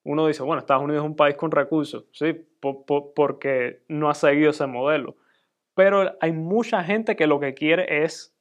uno 0.03 0.27
dice, 0.27 0.43
bueno, 0.43 0.59
Estados 0.59 0.83
Unidos 0.83 1.03
es 1.03 1.09
un 1.09 1.15
país 1.15 1.35
con 1.35 1.51
recursos, 1.51 2.05
sí, 2.11 2.33
porque 2.61 3.83
no 3.87 4.09
ha 4.09 4.13
seguido 4.13 4.51
ese 4.51 4.67
modelo. 4.67 5.17
Pero 5.73 6.15
hay 6.21 6.31
mucha 6.31 6.83
gente 6.83 7.15
que 7.15 7.27
lo 7.27 7.39
que 7.39 7.55
quiere 7.55 8.03
es 8.03 8.35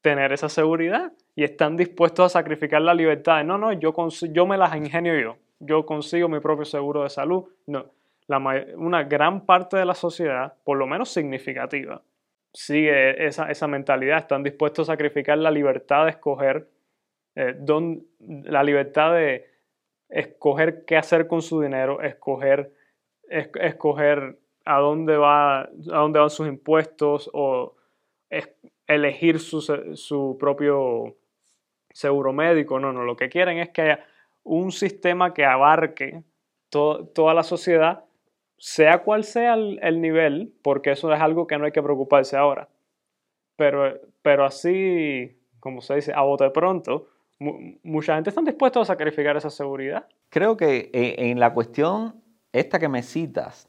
tener 0.00 0.32
esa 0.32 0.48
seguridad 0.48 1.12
y 1.38 1.44
están 1.44 1.76
dispuestos 1.76 2.26
a 2.26 2.40
sacrificar 2.40 2.82
la 2.82 2.92
libertad. 2.92 3.44
No, 3.44 3.58
no, 3.58 3.72
yo, 3.72 3.94
yo 4.32 4.44
me 4.44 4.56
las 4.56 4.74
ingenio 4.74 5.16
yo, 5.20 5.36
yo 5.60 5.86
consigo 5.86 6.28
mi 6.28 6.40
propio 6.40 6.64
seguro 6.64 7.04
de 7.04 7.10
salud. 7.10 7.44
No, 7.64 7.92
la, 8.26 8.38
una 8.74 9.04
gran 9.04 9.46
parte 9.46 9.76
de 9.76 9.84
la 9.84 9.94
sociedad, 9.94 10.54
por 10.64 10.78
lo 10.78 10.88
menos 10.88 11.10
significativa, 11.10 12.02
sigue 12.52 13.24
esa, 13.24 13.52
esa 13.52 13.68
mentalidad, 13.68 14.18
están 14.18 14.42
dispuestos 14.42 14.88
a 14.88 14.94
sacrificar 14.94 15.38
la 15.38 15.52
libertad 15.52 16.06
de 16.06 16.10
escoger, 16.10 16.68
eh, 17.36 17.54
la 18.18 18.64
libertad 18.64 19.14
de 19.14 19.46
escoger 20.08 20.84
qué 20.86 20.96
hacer 20.96 21.28
con 21.28 21.40
su 21.40 21.60
dinero, 21.60 22.02
escoger, 22.02 22.72
escoger 23.28 24.40
a 24.64 24.80
dónde, 24.80 25.16
va, 25.16 25.60
a 25.60 25.68
dónde 25.82 26.18
van 26.18 26.30
sus 26.30 26.48
impuestos 26.48 27.30
o 27.32 27.76
elegir 28.88 29.38
su, 29.38 30.36
propio 30.40 31.14
seguro 31.98 32.32
médico, 32.32 32.78
no, 32.78 32.92
no, 32.92 33.02
lo 33.02 33.16
que 33.16 33.28
quieren 33.28 33.58
es 33.58 33.70
que 33.70 33.82
haya 33.82 34.04
un 34.44 34.70
sistema 34.70 35.34
que 35.34 35.44
abarque 35.44 36.22
toda 36.70 37.34
la 37.34 37.42
sociedad, 37.42 38.04
sea 38.56 39.02
cual 39.02 39.24
sea 39.24 39.54
el, 39.54 40.00
nivel, 40.00 40.54
porque 40.62 40.92
eso 40.92 41.12
es 41.12 41.20
algo 41.20 41.48
que 41.48 41.58
no 41.58 41.64
hay 41.64 41.72
que 41.72 41.82
preocuparse 41.82 42.36
ahora. 42.36 42.68
Pero, 43.56 43.98
pero 44.22 44.44
así, 44.44 45.40
como 45.58 45.80
se 45.80 45.96
dice, 45.96 46.12
a 46.14 46.20
bote 46.22 46.48
pronto, 46.50 47.08
mucha 47.82 48.14
gente 48.14 48.30
está 48.30 48.42
dispuesta 48.42 48.80
a 48.80 48.84
sacrificar 48.84 49.36
esa 49.36 49.50
seguridad. 49.50 50.06
Creo 50.28 50.56
que 50.56 50.90
en, 50.92 51.40
la 51.40 51.52
cuestión 51.52 52.22
esta 52.52 52.78
que 52.78 52.88
me 52.88 53.02
citas 53.02 53.68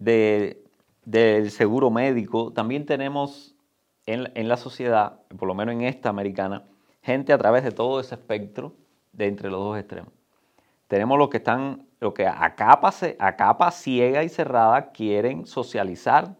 de, 0.00 0.60
del 1.04 1.52
seguro 1.52 1.88
médico, 1.90 2.52
también 2.52 2.84
tenemos 2.84 3.54
en, 4.06 4.48
la 4.48 4.56
sociedad, 4.56 5.20
por 5.38 5.46
lo 5.46 5.54
menos 5.54 5.74
en 5.76 5.82
esta 5.82 6.08
americana, 6.08 6.64
gente 7.04 7.32
a 7.32 7.38
través 7.38 7.62
de 7.62 7.70
todo 7.70 8.00
ese 8.00 8.14
espectro 8.14 8.72
de 9.12 9.26
entre 9.26 9.50
los 9.50 9.60
dos 9.60 9.78
extremos. 9.78 10.12
Tenemos 10.88 11.18
los 11.18 11.28
que 11.28 11.36
están, 11.36 11.86
los 12.00 12.14
que 12.14 12.26
a 12.26 12.54
capa, 12.54 12.92
a 13.18 13.36
capa 13.36 13.70
ciega 13.70 14.24
y 14.24 14.28
cerrada 14.28 14.90
quieren 14.90 15.46
socializar 15.46 16.34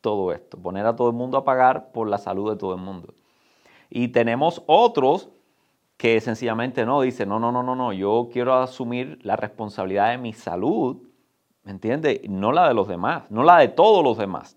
todo 0.00 0.32
esto, 0.32 0.58
poner 0.58 0.86
a 0.86 0.94
todo 0.94 1.08
el 1.08 1.16
mundo 1.16 1.38
a 1.38 1.44
pagar 1.44 1.90
por 1.92 2.08
la 2.08 2.18
salud 2.18 2.50
de 2.50 2.58
todo 2.58 2.74
el 2.74 2.80
mundo. 2.80 3.14
Y 3.88 4.08
tenemos 4.08 4.62
otros 4.66 5.30
que 5.96 6.20
sencillamente 6.20 6.86
no, 6.86 7.00
dicen, 7.02 7.28
no, 7.28 7.38
no, 7.38 7.52
no, 7.52 7.62
no, 7.62 7.74
no, 7.74 7.92
yo 7.92 8.28
quiero 8.32 8.54
asumir 8.54 9.18
la 9.22 9.36
responsabilidad 9.36 10.10
de 10.10 10.18
mi 10.18 10.32
salud, 10.32 10.96
¿me 11.62 11.72
entiendes? 11.72 12.20
No 12.28 12.52
la 12.52 12.68
de 12.68 12.74
los 12.74 12.88
demás, 12.88 13.30
no 13.30 13.42
la 13.42 13.58
de 13.58 13.68
todos 13.68 14.02
los 14.02 14.16
demás. 14.16 14.56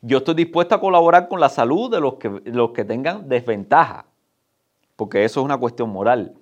Yo 0.00 0.18
estoy 0.18 0.34
dispuesto 0.34 0.74
a 0.74 0.80
colaborar 0.80 1.28
con 1.28 1.40
la 1.40 1.48
salud 1.48 1.90
de 1.90 2.00
los 2.00 2.14
que, 2.14 2.42
los 2.46 2.70
que 2.70 2.84
tengan 2.84 3.28
desventaja, 3.28 4.06
porque 4.98 5.24
eso 5.24 5.38
es 5.38 5.44
una 5.44 5.56
cuestión 5.56 5.90
moral. 5.90 6.34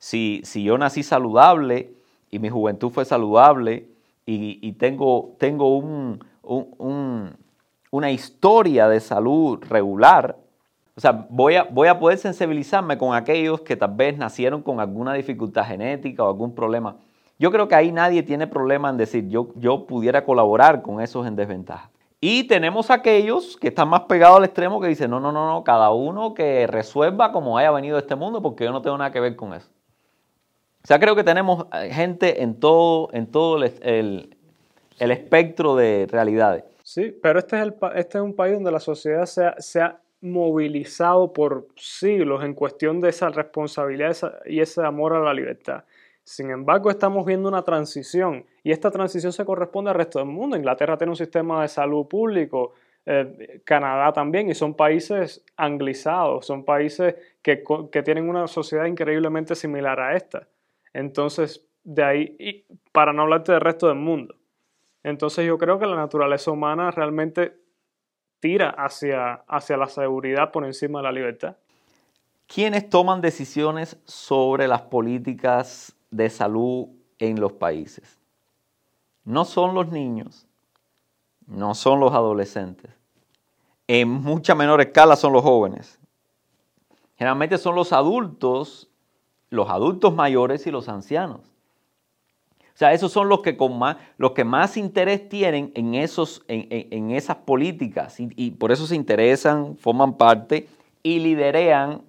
Si, 0.00 0.40
si 0.42 0.64
yo 0.64 0.76
nací 0.76 1.04
saludable 1.04 1.94
y 2.32 2.40
mi 2.40 2.50
juventud 2.50 2.90
fue 2.90 3.04
saludable 3.04 3.86
y, 4.26 4.72
tengo, 4.72 5.36
tengo 5.38 5.78
una 7.92 8.10
historia 8.10 8.88
de 8.88 8.98
salud 8.98 9.62
regular, 9.68 10.36
o 10.96 11.00
sea, 11.00 11.26
voy 11.30 11.54
a, 11.54 11.62
voy 11.62 11.86
a 11.86 12.00
poder 12.00 12.18
sensibilizarme 12.18 12.98
con 12.98 13.14
aquellos 13.14 13.60
que 13.60 13.76
tal 13.76 13.94
vez 13.94 14.18
nacieron 14.18 14.62
con 14.62 14.80
alguna 14.80 15.14
dificultad 15.14 15.64
genética 15.64 16.24
o 16.24 16.28
algún 16.28 16.56
problema. 16.56 16.96
Yo 17.38 17.52
creo 17.52 17.68
que 17.68 17.76
ahí 17.76 17.92
nadie 17.92 18.24
tiene 18.24 18.48
problema 18.48 18.90
en 18.90 18.96
decir, 18.96 19.28
yo, 19.28 19.50
yo 19.54 19.86
pudiera 19.86 20.24
colaborar 20.24 20.82
con 20.82 21.00
esos 21.00 21.24
en 21.24 21.36
desventaja. 21.36 21.88
Y 22.24 22.44
tenemos 22.44 22.92
aquellos 22.92 23.56
que 23.56 23.66
están 23.66 23.88
más 23.88 24.02
pegados 24.02 24.36
al 24.36 24.44
extremo 24.44 24.80
que 24.80 24.86
dicen, 24.86 25.10
no, 25.10 25.18
no, 25.18 25.32
no, 25.32 25.44
no, 25.44 25.64
cada 25.64 25.90
uno 25.90 26.34
que 26.34 26.68
resuelva 26.68 27.32
como 27.32 27.58
haya 27.58 27.72
venido 27.72 27.96
a 27.96 27.98
este 27.98 28.14
mundo 28.14 28.40
porque 28.40 28.62
yo 28.62 28.70
no 28.70 28.80
tengo 28.80 28.96
nada 28.96 29.10
que 29.10 29.18
ver 29.18 29.34
con 29.34 29.52
eso. 29.54 29.68
O 30.84 30.86
sea, 30.86 31.00
creo 31.00 31.16
que 31.16 31.24
tenemos 31.24 31.66
eh, 31.72 31.90
gente 31.92 32.44
en 32.44 32.60
todo, 32.60 33.08
en 33.12 33.26
todo 33.26 33.56
el, 33.56 34.36
espectro 35.00 35.74
de 35.74 36.06
realidades. 36.08 36.62
Sí, 36.84 37.12
pero 37.20 37.40
este 37.40 37.56
es, 37.56 37.62
el, 37.64 37.74
este 37.96 38.18
es 38.18 38.22
un 38.22 38.36
país 38.36 38.54
donde 38.54 38.70
la 38.70 38.78
sociedad 38.78 39.26
se 39.26 39.44
ha, 39.44 39.60
se 39.60 39.80
ha 39.80 40.00
movilizado 40.20 41.32
por 41.32 41.66
siglos 41.74 42.44
en 42.44 42.54
cuestión 42.54 43.00
de 43.00 43.08
esa 43.08 43.30
responsabilidad 43.30 44.16
y 44.46 44.60
ese 44.60 44.80
amor 44.84 45.14
a 45.14 45.18
la 45.18 45.34
libertad. 45.34 45.82
Sin 46.22 46.52
embargo, 46.52 46.88
estamos 46.88 47.26
viendo 47.26 47.48
una 47.48 47.62
transición 47.62 48.46
y 48.62 48.70
esta 48.70 48.90
transición 48.90 49.32
se 49.32 49.44
corresponde 49.44 49.90
al 49.90 49.96
resto 49.96 50.18
del 50.18 50.28
mundo. 50.28 50.56
Inglaterra 50.56 50.96
tiene 50.96 51.10
un 51.10 51.16
sistema 51.16 51.62
de 51.62 51.68
salud 51.68 52.06
público, 52.06 52.74
eh, 53.04 53.60
Canadá 53.64 54.12
también, 54.12 54.48
y 54.50 54.54
son 54.54 54.74
países 54.74 55.44
anglizados, 55.56 56.46
son 56.46 56.64
países 56.64 57.16
que, 57.42 57.64
tienen 58.04 58.28
una 58.28 58.46
sociedad 58.46 58.86
increíblemente 58.86 59.54
similar 59.54 59.98
a 59.98 60.16
esta. 60.16 60.46
Entonces, 60.92 61.66
de 61.82 62.04
ahí, 62.04 62.36
y 62.38 62.64
para 62.92 63.12
no 63.12 63.22
hablarte 63.22 63.52
del 63.52 63.60
resto 63.60 63.88
del 63.88 63.96
mundo. 63.96 64.36
Entonces 65.02 65.44
yo 65.44 65.58
creo 65.58 65.80
que 65.80 65.86
la 65.86 65.96
naturaleza 65.96 66.52
humana 66.52 66.92
realmente 66.92 67.56
tira 68.38 68.70
hacia, 68.70 69.42
hacia 69.48 69.76
la 69.76 69.88
seguridad 69.88 70.52
por 70.52 70.64
encima 70.64 71.00
de 71.00 71.02
la 71.02 71.12
libertad. 71.12 71.56
¿Quiénes 72.46 72.88
toman 72.88 73.20
decisiones 73.20 73.98
sobre 74.04 74.68
las 74.68 74.82
políticas 74.82 75.96
de 76.12 76.30
salud 76.30 76.88
en 77.18 77.40
los 77.40 77.52
países. 77.52 78.18
No 79.24 79.44
son 79.44 79.74
los 79.74 79.90
niños, 79.90 80.46
no 81.46 81.74
son 81.74 82.00
los 82.00 82.12
adolescentes. 82.12 82.90
En 83.86 84.08
mucha 84.08 84.54
menor 84.54 84.80
escala 84.80 85.16
son 85.16 85.32
los 85.32 85.42
jóvenes. 85.42 85.98
Generalmente 87.16 87.58
son 87.58 87.74
los 87.74 87.92
adultos, 87.92 88.90
los 89.50 89.68
adultos 89.68 90.14
mayores 90.14 90.66
y 90.66 90.70
los 90.70 90.88
ancianos. 90.88 91.40
O 92.74 92.78
sea, 92.82 92.94
esos 92.94 93.12
son 93.12 93.28
los 93.28 93.40
que, 93.40 93.56
con 93.56 93.78
más, 93.78 93.98
los 94.16 94.32
que 94.32 94.44
más 94.44 94.76
interés 94.76 95.28
tienen 95.28 95.72
en, 95.74 95.94
esos, 95.94 96.42
en, 96.48 97.10
esas 97.10 97.36
políticas 97.36 98.18
y, 98.18 98.30
y 98.34 98.52
por 98.52 98.72
eso 98.72 98.86
se 98.86 98.96
interesan, 98.96 99.76
forman 99.76 100.16
parte 100.16 100.68
y 101.02 101.18
liderean 101.18 102.02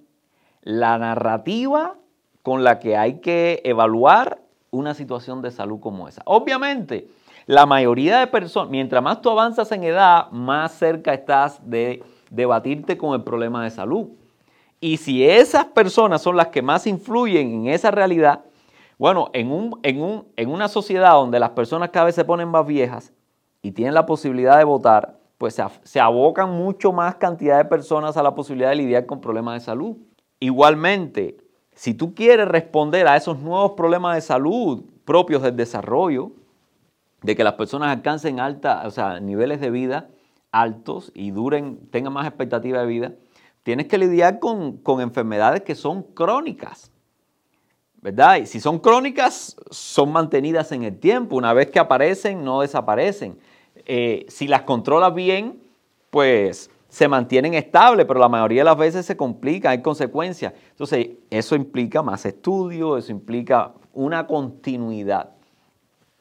la 0.62 0.96
narrativa 0.98 1.96
con 2.42 2.64
la 2.64 2.78
que 2.80 2.96
hay 2.96 3.20
que 3.20 3.60
evaluar 3.64 4.40
una 4.74 4.94
situación 4.94 5.42
de 5.42 5.50
salud 5.50 5.80
como 5.80 6.08
esa. 6.08 6.22
Obviamente, 6.26 7.08
la 7.46 7.66
mayoría 7.66 8.20
de 8.20 8.26
personas, 8.26 8.70
mientras 8.70 9.02
más 9.02 9.20
tú 9.20 9.30
avanzas 9.30 9.70
en 9.72 9.84
edad, 9.84 10.30
más 10.30 10.72
cerca 10.72 11.12
estás 11.12 11.60
de 11.68 12.02
debatirte 12.30 12.96
con 12.96 13.14
el 13.14 13.22
problema 13.22 13.62
de 13.64 13.70
salud. 13.70 14.08
Y 14.80 14.96
si 14.98 15.26
esas 15.26 15.66
personas 15.66 16.22
son 16.22 16.36
las 16.36 16.48
que 16.48 16.62
más 16.62 16.86
influyen 16.86 17.52
en 17.52 17.66
esa 17.68 17.90
realidad, 17.90 18.44
bueno, 18.98 19.30
en, 19.32 19.50
un, 19.50 19.78
en, 19.82 20.24
en 20.36 20.50
una 20.50 20.68
sociedad 20.68 21.12
donde 21.12 21.40
las 21.40 21.50
personas 21.50 21.90
cada 21.90 22.06
vez 22.06 22.14
se 22.14 22.24
ponen 22.24 22.48
más 22.48 22.66
viejas 22.66 23.12
y 23.62 23.72
tienen 23.72 23.94
la 23.94 24.06
posibilidad 24.06 24.58
de 24.58 24.64
votar, 24.64 25.18
pues 25.38 25.54
se, 25.54 25.64
se 25.82 26.00
abocan 26.00 26.50
mucho 26.50 26.92
más 26.92 27.16
cantidad 27.16 27.58
de 27.58 27.64
personas 27.64 28.16
a 28.16 28.22
la 28.22 28.34
posibilidad 28.34 28.70
de 28.70 28.76
lidiar 28.76 29.06
con 29.06 29.20
problemas 29.20 29.54
de 29.54 29.60
salud. 29.60 29.96
Igualmente, 30.40 31.38
si 31.74 31.94
tú 31.94 32.14
quieres 32.14 32.48
responder 32.48 33.06
a 33.06 33.16
esos 33.16 33.38
nuevos 33.38 33.72
problemas 33.72 34.14
de 34.14 34.20
salud 34.20 34.84
propios 35.04 35.42
del 35.42 35.56
desarrollo, 35.56 36.32
de 37.22 37.36
que 37.36 37.44
las 37.44 37.54
personas 37.54 37.90
alcancen 37.90 38.40
alta, 38.40 38.82
o 38.86 38.90
sea, 38.90 39.20
niveles 39.20 39.60
de 39.60 39.70
vida 39.70 40.08
altos 40.54 41.10
y 41.14 41.32
duren, 41.32 41.80
tengan 41.90 42.12
más 42.12 42.26
expectativa 42.26 42.80
de 42.80 42.86
vida, 42.86 43.12
tienes 43.64 43.88
que 43.88 43.98
lidiar 43.98 44.38
con, 44.38 44.80
enfermedades 45.00 45.62
que 45.62 45.74
son 45.74 46.02
crónicas. 46.02 46.90
¿Verdad? 48.00 48.36
Y 48.36 48.46
si 48.46 48.60
son 48.60 48.78
crónicas, 48.78 49.56
son 49.70 50.12
mantenidas 50.12 50.70
en 50.72 50.82
el 50.82 50.98
tiempo. 50.98 51.36
Una 51.36 51.54
vez 51.54 51.70
que 51.70 51.78
aparecen, 51.78 52.44
no 52.44 52.60
desaparecen. 52.60 53.38
Eh, 53.86 54.26
si 54.28 54.46
las 54.46 54.62
controlas 54.62 55.14
bien, 55.14 55.62
pues 56.10 56.70
se 56.94 57.08
mantienen 57.08 57.54
estables, 57.54 58.06
pero 58.06 58.20
la 58.20 58.28
mayoría 58.28 58.60
de 58.60 58.66
las 58.66 58.76
veces 58.76 59.04
se 59.04 59.16
complican, 59.16 59.72
hay 59.72 59.82
consecuencias. 59.82 60.52
Entonces, 60.70 61.08
eso 61.28 61.56
implica 61.56 62.04
más 62.04 62.24
estudio, 62.24 62.96
eso 62.96 63.10
implica 63.10 63.72
una 63.92 64.28
continuidad. 64.28 65.30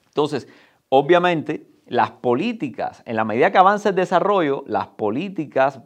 Entonces, 0.07 0.47
obviamente, 0.89 1.67
las 1.85 2.09
políticas, 2.09 3.03
en 3.05 3.17
la 3.17 3.23
medida 3.23 3.51
que 3.51 3.59
avanza 3.59 3.89
el 3.89 3.95
desarrollo, 3.95 4.63
las 4.65 4.87
políticas 4.87 5.79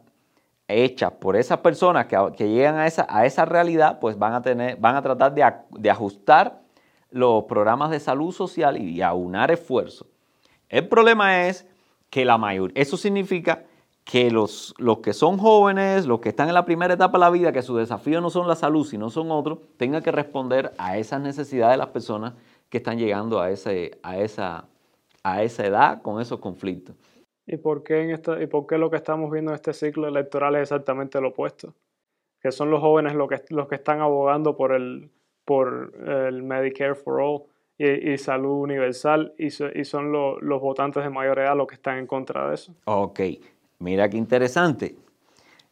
hechas 0.68 1.12
por 1.20 1.36
esas 1.36 1.58
personas 1.58 2.06
que, 2.06 2.48
llegan 2.48 2.76
a 2.76 2.86
esa, 2.86 3.06
a 3.10 3.26
esa, 3.26 3.44
realidad, 3.44 3.98
pues 3.98 4.18
van 4.18 4.32
a, 4.32 4.40
tener, 4.40 4.78
van 4.78 4.96
a 4.96 5.02
tratar 5.02 5.34
de, 5.34 5.52
de 5.68 5.90
ajustar 5.90 6.62
los 7.10 7.44
programas 7.44 7.90
de 7.90 8.00
salud 8.00 8.32
social 8.32 8.80
y 8.80 9.02
aunar 9.02 9.50
esfuerzos. 9.50 10.08
El 10.70 10.88
problema 10.88 11.46
es 11.46 11.68
que 12.08 12.24
la 12.24 12.38
mayoría, 12.38 12.80
eso 12.80 12.96
significa 12.96 13.64
que 14.08 14.30
los, 14.30 14.74
los, 14.78 15.00
que 15.00 15.12
son 15.12 15.36
jóvenes, 15.36 16.06
los 16.06 16.20
que 16.20 16.30
están 16.30 16.48
en 16.48 16.54
la 16.54 16.64
primera 16.64 16.94
etapa 16.94 17.18
de 17.18 17.24
la 17.24 17.30
vida, 17.30 17.52
que 17.52 17.60
su 17.60 17.76
desafío 17.76 18.22
no 18.22 18.30
son 18.30 18.48
la 18.48 18.56
salud, 18.56 18.86
sino 18.86 19.10
son 19.10 19.30
otros, 19.30 19.58
tengan 19.76 20.02
que 20.02 20.10
responder 20.10 20.72
a 20.78 20.96
esas 20.96 21.20
necesidades 21.20 21.74
de 21.74 21.76
las 21.76 21.88
personas 21.88 22.32
que 22.70 22.78
están 22.78 22.98
llegando 22.98 23.38
a, 23.38 23.50
ese, 23.50 23.98
a, 24.02 24.16
esa, 24.18 24.66
a 25.22 25.42
esa 25.42 25.66
edad 25.66 26.00
con 26.00 26.22
esos 26.22 26.40
conflictos. 26.40 26.96
¿Y 27.46 27.58
por, 27.58 27.82
qué 27.82 28.02
en 28.02 28.10
esta, 28.12 28.42
¿Y 28.42 28.46
por 28.46 28.66
qué 28.66 28.78
lo 28.78 28.88
que 28.88 28.96
estamos 28.96 29.30
viendo 29.30 29.50
en 29.50 29.56
este 29.56 29.74
ciclo 29.74 30.08
electoral 30.08 30.56
es 30.56 30.62
exactamente 30.62 31.20
lo 31.20 31.28
opuesto? 31.28 31.74
Que 32.40 32.50
son 32.50 32.70
los 32.70 32.80
jóvenes 32.80 33.14
los 33.14 33.28
que, 33.28 33.42
los 33.50 33.68
que 33.68 33.74
están 33.74 34.00
abogando 34.00 34.56
por 34.56 34.72
el, 34.72 35.10
por 35.44 35.92
el 36.06 36.42
Medicare 36.42 36.94
for 36.94 37.20
All 37.20 37.42
y, 37.76 38.16
salud 38.16 38.62
universal 38.62 39.34
y, 39.36 39.48
y 39.48 39.84
son 39.84 40.12
los 40.12 40.60
votantes 40.62 41.04
de 41.04 41.10
mayor 41.10 41.40
edad 41.40 41.54
los 41.54 41.66
que 41.66 41.74
están 41.74 41.98
en 41.98 42.06
contra 42.06 42.48
de 42.48 42.54
eso. 42.54 42.74
Ok. 42.86 43.20
Mira 43.78 44.08
qué 44.08 44.16
interesante. 44.16 44.96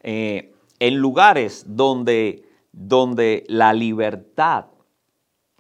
Eh, 0.01 0.55
en 0.79 0.97
lugares 0.97 1.65
donde, 1.69 2.45
donde 2.73 3.45
la 3.49 3.73
libertad 3.73 4.67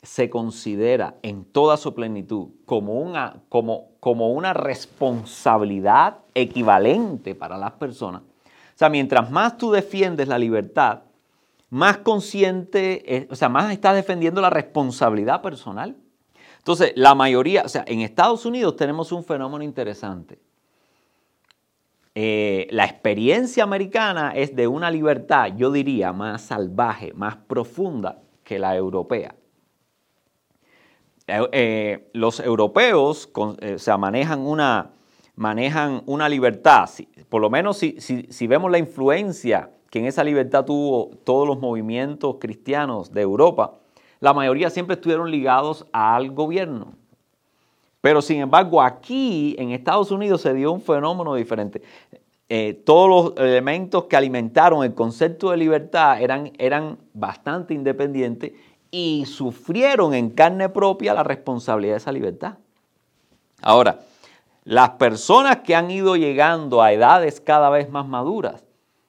se 0.02 0.30
considera 0.30 1.16
en 1.22 1.44
toda 1.44 1.76
su 1.76 1.94
plenitud 1.94 2.48
como 2.64 3.00
una, 3.00 3.42
como, 3.48 3.88
como 3.98 4.32
una 4.32 4.52
responsabilidad 4.52 6.18
equivalente 6.34 7.34
para 7.34 7.58
las 7.58 7.72
personas. 7.72 8.22
O 8.22 8.78
sea, 8.78 8.88
mientras 8.88 9.30
más 9.30 9.56
tú 9.58 9.72
defiendes 9.72 10.28
la 10.28 10.38
libertad, 10.38 11.00
más 11.70 11.98
consciente, 11.98 13.26
o 13.30 13.34
sea, 13.34 13.48
más 13.48 13.72
estás 13.72 13.96
defendiendo 13.96 14.40
la 14.40 14.50
responsabilidad 14.50 15.42
personal. 15.42 15.96
Entonces, 16.58 16.92
la 16.94 17.14
mayoría, 17.14 17.62
o 17.64 17.68
sea, 17.68 17.84
en 17.86 18.00
Estados 18.00 18.44
Unidos 18.44 18.76
tenemos 18.76 19.10
un 19.12 19.24
fenómeno 19.24 19.64
interesante. 19.64 20.38
Eh, 22.18 22.66
la 22.70 22.86
experiencia 22.86 23.62
americana 23.62 24.32
es 24.34 24.56
de 24.56 24.66
una 24.66 24.90
libertad, 24.90 25.48
yo 25.54 25.70
diría, 25.70 26.14
más 26.14 26.40
salvaje, 26.40 27.12
más 27.12 27.36
profunda 27.36 28.22
que 28.42 28.58
la 28.58 28.74
europea. 28.74 29.34
Eh, 31.26 31.48
eh, 31.52 32.10
los 32.14 32.40
europeos 32.40 33.30
manejan, 33.98 34.40
una, 34.46 34.92
manejan 35.34 36.04
una 36.06 36.26
libertad, 36.30 36.88
por 37.28 37.42
lo 37.42 37.50
menos 37.50 37.76
si, 37.76 38.00
si 38.00 38.46
vemos 38.46 38.70
la 38.70 38.78
influencia 38.78 39.72
que 39.90 39.98
en 39.98 40.06
esa 40.06 40.24
libertad 40.24 40.64
tuvo 40.64 41.10
todos 41.22 41.46
los 41.46 41.60
movimientos 41.60 42.36
cristianos 42.40 43.12
de 43.12 43.20
Europa, 43.20 43.74
la 44.20 44.32
mayoría 44.32 44.70
siempre 44.70 44.94
estuvieron 44.94 45.30
ligados 45.30 45.84
al 45.92 46.30
gobierno. 46.30 46.94
Pero 48.00 48.22
sin 48.22 48.40
embargo, 48.40 48.82
aquí 48.82 49.56
en 49.58 49.70
Estados 49.70 50.10
Unidos 50.10 50.40
se 50.40 50.54
dio 50.54 50.72
un 50.72 50.80
fenómeno 50.80 51.34
diferente. 51.34 51.82
Eh, 52.48 52.74
todos 52.84 53.34
los 53.34 53.44
elementos 53.44 54.04
que 54.04 54.16
alimentaron 54.16 54.84
el 54.84 54.94
concepto 54.94 55.50
de 55.50 55.56
libertad 55.56 56.20
eran, 56.22 56.52
eran 56.58 56.98
bastante 57.12 57.74
independientes 57.74 58.52
y 58.90 59.24
sufrieron 59.26 60.14
en 60.14 60.30
carne 60.30 60.68
propia 60.68 61.12
la 61.12 61.24
responsabilidad 61.24 61.94
de 61.94 61.98
esa 61.98 62.12
libertad. 62.12 62.58
Ahora, 63.62 64.00
las 64.62 64.90
personas 64.90 65.58
que 65.58 65.74
han 65.74 65.90
ido 65.90 66.16
llegando 66.16 66.82
a 66.82 66.92
edades 66.92 67.40
cada 67.40 67.70
vez 67.70 67.90
más 67.90 68.06
maduras 68.06 68.64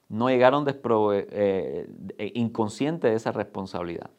no 0.08 0.28
llegaron 0.28 0.66
eh, 0.68 1.86
eh, 2.18 2.32
inconscientes 2.34 3.10
de 3.10 3.16
esa 3.16 3.32
responsabilidad. 3.32 4.10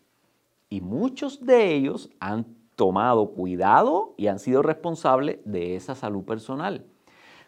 Y 0.70 0.82
muchos 0.82 1.46
de 1.46 1.74
ellos 1.74 2.10
han 2.20 2.46
tomado 2.80 3.32
cuidado 3.32 4.14
y 4.16 4.28
han 4.28 4.40
sido 4.40 4.62
responsables 4.62 5.40
de 5.44 5.76
esa 5.76 5.96
salud 5.96 6.24
personal. 6.24 6.86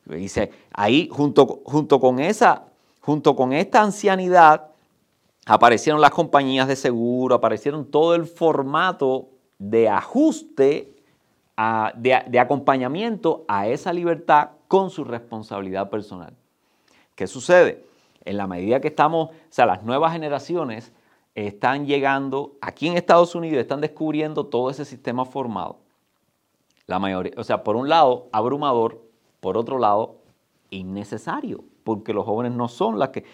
Dice, 0.03 0.51
ahí 0.73 1.07
junto, 1.09 1.61
junto, 1.63 2.01
con 2.01 2.19
esa, 2.19 2.65
junto 2.99 3.37
con 3.37 3.53
esta 3.53 3.81
ancianidad 3.81 4.71
aparecieron 5.45 6.01
las 6.01 6.11
compañías 6.11 6.67
de 6.67 6.75
seguro, 6.75 7.35
aparecieron 7.35 7.85
todo 7.85 8.13
el 8.13 8.25
formato 8.25 9.29
de 9.57 9.87
ajuste 9.87 10.91
de, 11.95 12.39
acompañamiento 12.39 13.45
a 13.47 13.67
esa 13.67 13.93
libertad 13.93 14.49
con 14.67 14.89
su 14.89 15.05
responsabilidad 15.05 15.89
personal. 15.89 16.33
¿Qué 17.15 17.25
sucede? 17.25 17.85
En 18.25 18.35
la 18.35 18.47
medida 18.47 18.81
que 18.81 18.89
estamos, 18.89 19.29
o 19.29 19.33
sea, 19.47 19.65
las 19.65 19.81
nuevas 19.83 20.11
generaciones 20.11 20.91
están 21.35 21.85
llegando 21.85 22.57
aquí 22.61 22.87
en 22.87 22.97
Estados 22.97 23.35
Unidos, 23.35 23.59
están 23.59 23.81
descubriendo 23.81 24.45
todo 24.45 24.69
ese 24.69 24.85
sistema 24.85 25.25
formado. 25.25 25.79
La 26.87 26.99
mayoría, 26.99 27.33
o 27.37 27.43
sea, 27.43 27.63
por 27.63 27.75
un 27.75 27.87
lado, 27.87 28.27
abrumador, 28.31 29.01
por 29.39 29.57
otro 29.57 29.79
lado, 29.79 30.17
innecesario, 30.69 31.63
porque 31.83 32.13
los 32.13 32.25
jóvenes 32.25 32.53
no 32.53 32.67
son 32.67 32.99
las 32.99 33.09
que... 33.09 33.25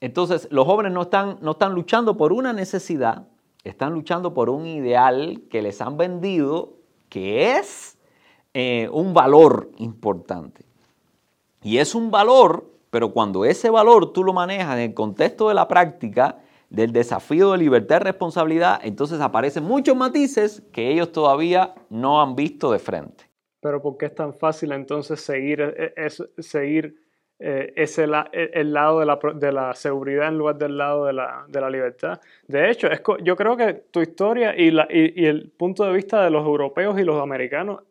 Entonces, 0.00 0.48
los 0.50 0.66
jóvenes 0.66 0.92
no 0.92 1.02
están, 1.02 1.38
no 1.40 1.52
están 1.52 1.74
luchando 1.74 2.16
por 2.16 2.32
una 2.32 2.52
necesidad, 2.52 3.26
están 3.62 3.94
luchando 3.94 4.34
por 4.34 4.50
un 4.50 4.66
ideal 4.66 5.42
que 5.48 5.62
les 5.62 5.80
han 5.80 5.96
vendido, 5.96 6.74
que 7.08 7.52
es 7.56 7.96
eh, 8.52 8.88
un 8.92 9.14
valor 9.14 9.70
importante. 9.78 10.64
Y 11.62 11.78
es 11.78 11.94
un 11.94 12.10
valor, 12.10 12.70
pero 12.90 13.12
cuando 13.12 13.44
ese 13.44 13.70
valor 13.70 14.12
tú 14.12 14.22
lo 14.22 14.32
manejas 14.32 14.74
en 14.74 14.90
el 14.90 14.94
contexto 14.94 15.48
de 15.48 15.54
la 15.54 15.66
práctica, 15.66 16.38
del 16.70 16.92
desafío 16.92 17.52
de 17.52 17.58
libertad 17.58 18.00
y 18.00 18.04
responsabilidad, 18.04 18.80
entonces 18.82 19.20
aparecen 19.20 19.64
muchos 19.64 19.96
matices 19.96 20.62
que 20.72 20.90
ellos 20.90 21.12
todavía 21.12 21.74
no 21.90 22.20
han 22.20 22.34
visto 22.34 22.72
de 22.72 22.78
frente. 22.78 23.24
Pero 23.60 23.80
¿por 23.80 23.96
qué 23.96 24.06
es 24.06 24.14
tan 24.14 24.34
fácil 24.34 24.72
entonces 24.72 25.20
seguir, 25.20 25.60
eh, 25.60 25.94
es, 25.96 26.22
seguir 26.38 27.02
eh, 27.38 27.72
ese 27.76 28.06
el 28.32 28.72
lado 28.72 29.00
de 29.00 29.06
la, 29.06 29.18
de 29.34 29.52
la, 29.52 29.74
seguridad 29.74 30.28
en 30.28 30.38
lugar 30.38 30.56
del 30.58 30.76
lado 30.76 31.06
de 31.06 31.12
la, 31.12 31.46
de 31.48 31.60
la 31.60 31.70
libertad? 31.70 32.20
De 32.46 32.70
hecho, 32.70 32.88
es, 32.88 33.00
yo 33.22 33.36
creo 33.36 33.56
que 33.56 33.72
tu 33.90 34.00
historia 34.00 34.54
y, 34.56 34.70
la, 34.70 34.86
y, 34.90 35.24
el 35.24 35.50
punto 35.50 35.84
de 35.84 35.92
vista 35.92 36.22
de 36.22 36.30
los 36.30 36.44
europeos 36.44 36.98
y 36.98 37.04
los 37.04 37.20
americanos 37.22 37.82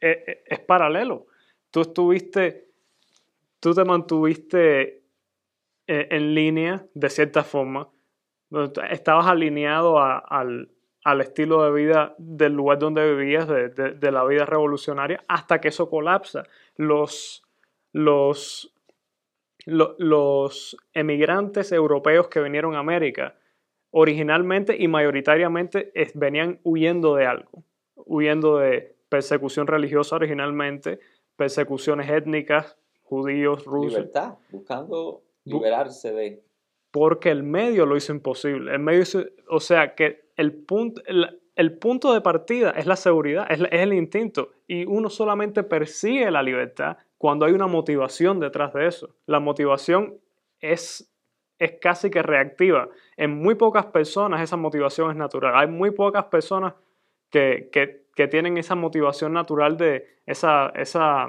es, 0.00 0.18
es 0.46 0.60
paralelo. 0.60 1.26
Tú 1.70 1.80
estuviste, 1.80 2.68
tú 3.58 3.74
te 3.74 3.84
mantuviste 3.84 5.02
eh, 5.88 6.08
en 6.10 6.34
línea 6.34 6.84
de 6.94 7.08
cierta 7.08 7.44
forma 7.44 7.88
estabas 8.90 9.26
alineado 9.26 10.00
al, 10.00 10.70
estilo 11.20 11.64
de 11.64 11.72
vida 11.72 12.14
del 12.18 12.52
lugar 12.52 12.78
donde 12.78 13.14
vivías, 13.14 13.46
de, 13.48 14.10
la 14.10 14.24
vida 14.24 14.44
revolucionaria, 14.44 15.22
hasta 15.28 15.60
que 15.60 15.68
eso 15.68 15.88
colapsa. 15.88 16.44
Los, 16.76 17.44
los, 17.92 18.72
los 19.66 20.76
emigrantes 20.92 21.72
europeos 21.72 22.28
que 22.28 22.40
vinieron 22.40 22.74
a 22.74 22.80
América, 22.80 23.36
originalmente 23.90 24.76
y 24.78 24.88
mayoritariamente 24.88 25.92
venían 26.14 26.60
huyendo 26.64 27.14
de 27.14 27.26
algo, 27.26 27.64
huyendo 27.94 28.58
de 28.58 28.96
persecución 29.08 29.66
religiosa 29.66 30.16
originalmente, 30.16 31.00
persecuciones 31.36 32.10
étnicas, 32.10 32.76
judíos, 33.02 33.64
rusos. 33.64 33.92
Libertad, 33.92 34.34
buscando 34.50 35.22
liberarse 35.44 36.12
de 36.12 36.42
porque 36.96 37.30
el 37.30 37.42
medio 37.42 37.84
lo 37.84 37.94
hizo 37.94 38.10
imposible. 38.10 38.72
El 38.72 38.78
medio 38.78 39.04
o 39.50 39.60
sea 39.60 39.94
que 39.94 40.30
el 40.34 40.54
punto, 40.54 41.02
el, 41.54 41.78
punto 41.78 42.14
de 42.14 42.22
partida 42.22 42.70
es 42.70 42.86
la 42.86 42.96
seguridad, 42.96 43.46
es, 43.50 43.60
el 43.70 43.92
instinto. 43.92 44.52
Y 44.66 44.86
uno 44.86 45.10
solamente 45.10 45.62
persigue 45.62 46.30
la 46.30 46.42
libertad 46.42 46.96
cuando 47.18 47.44
hay 47.44 47.52
una 47.52 47.66
motivación 47.66 48.40
detrás 48.40 48.72
de 48.72 48.86
eso. 48.86 49.14
La 49.26 49.40
motivación 49.40 50.14
es, 50.58 51.12
es 51.58 51.72
casi 51.82 52.08
que 52.08 52.22
reactiva. 52.22 52.88
En 53.18 53.42
muy 53.42 53.56
pocas 53.56 53.84
personas 53.84 54.40
esa 54.40 54.56
motivación 54.56 55.10
es 55.10 55.18
natural. 55.18 55.52
Hay 55.54 55.66
muy 55.66 55.90
pocas 55.90 56.24
personas 56.24 56.72
que, 57.28 57.68
que, 57.70 58.26
tienen 58.28 58.56
esa 58.56 58.74
motivación 58.74 59.34
natural 59.34 59.76
de 59.76 60.06
esa, 60.24 60.72
esa, 60.74 61.26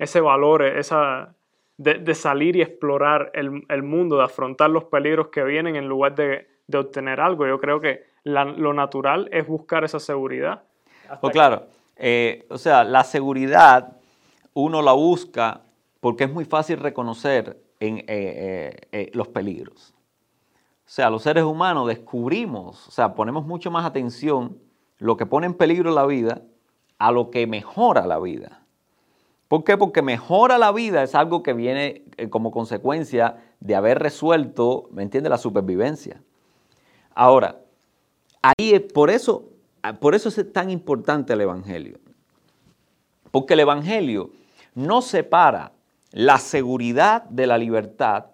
ese 0.00 0.20
valor, 0.20 0.64
esa, 0.64 1.35
de, 1.78 2.14
salir 2.14 2.56
y 2.56 2.62
explorar 2.62 3.30
el, 3.34 3.82
mundo, 3.82 4.16
de 4.16 4.24
afrontar 4.24 4.70
los 4.70 4.84
peligros 4.84 5.28
que 5.28 5.44
vienen 5.44 5.76
en 5.76 5.88
lugar 5.88 6.14
de, 6.14 6.46
obtener 6.74 7.20
algo. 7.20 7.46
Yo 7.46 7.60
creo 7.60 7.80
que 7.80 8.04
lo 8.24 8.72
natural 8.72 9.28
es 9.32 9.46
buscar 9.46 9.84
esa 9.84 10.00
seguridad. 10.00 10.62
Pues 11.20 11.32
claro, 11.32 11.66
eh, 11.96 12.46
o 12.50 12.58
sea, 12.58 12.82
la 12.84 13.04
seguridad 13.04 13.96
uno 14.54 14.82
la 14.82 14.92
busca 14.92 15.62
porque 16.00 16.24
es 16.24 16.32
muy 16.32 16.44
fácil 16.44 16.78
reconocer 16.78 17.60
en, 17.78 17.98
eh, 18.08 18.76
eh, 18.92 19.10
los 19.12 19.28
peligros. 19.28 19.94
O 20.86 20.88
sea, 20.88 21.10
los 21.10 21.22
seres 21.22 21.44
humanos 21.44 21.88
descubrimos, 21.88 22.86
o 22.88 22.90
sea, 22.90 23.14
ponemos 23.14 23.44
mucho 23.44 23.70
más 23.70 23.84
atención 23.84 24.58
lo 24.98 25.16
que 25.16 25.26
pone 25.26 25.46
en 25.46 25.54
peligro 25.54 25.90
la 25.90 26.06
vida 26.06 26.42
a 26.98 27.10
lo 27.10 27.30
que 27.30 27.46
mejora 27.46 28.06
la 28.06 28.18
vida. 28.18 28.65
¿Por 29.48 29.62
qué? 29.62 29.76
Porque 29.76 30.02
mejora 30.02 30.58
la 30.58 30.72
vida 30.72 31.02
es 31.02 31.14
algo 31.14 31.42
que 31.42 31.52
viene 31.52 32.02
eh, 32.16 32.28
como 32.28 32.50
consecuencia 32.50 33.36
de 33.60 33.76
haber 33.76 34.00
resuelto, 34.00 34.88
¿me 34.90 35.02
entiende?, 35.02 35.30
la 35.30 35.38
supervivencia. 35.38 36.20
Ahora, 37.14 37.60
ahí 38.42 38.78
por 38.92 39.10
eso, 39.10 39.44
ah, 39.82 39.94
por 39.94 40.14
eso 40.14 40.28
es 40.28 40.52
tan 40.52 40.70
importante 40.70 41.32
el 41.32 41.40
Evangelio. 41.40 41.98
Porque 43.30 43.54
el 43.54 43.60
Evangelio 43.60 44.30
no 44.74 45.00
separa 45.00 45.72
la 46.10 46.38
seguridad 46.38 47.22
de 47.24 47.46
la 47.46 47.58
libertad 47.58 48.26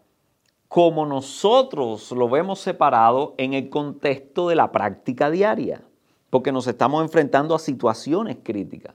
como 0.68 1.04
nosotros 1.04 2.10
lo 2.12 2.30
vemos 2.30 2.60
separado 2.60 3.34
en 3.36 3.52
el 3.52 3.68
contexto 3.68 4.48
de 4.48 4.54
la 4.54 4.72
práctica 4.72 5.30
diaria, 5.30 5.82
porque 6.30 6.50
nos 6.50 6.66
estamos 6.66 7.02
enfrentando 7.02 7.54
a 7.54 7.58
situaciones 7.58 8.38
críticas 8.42 8.94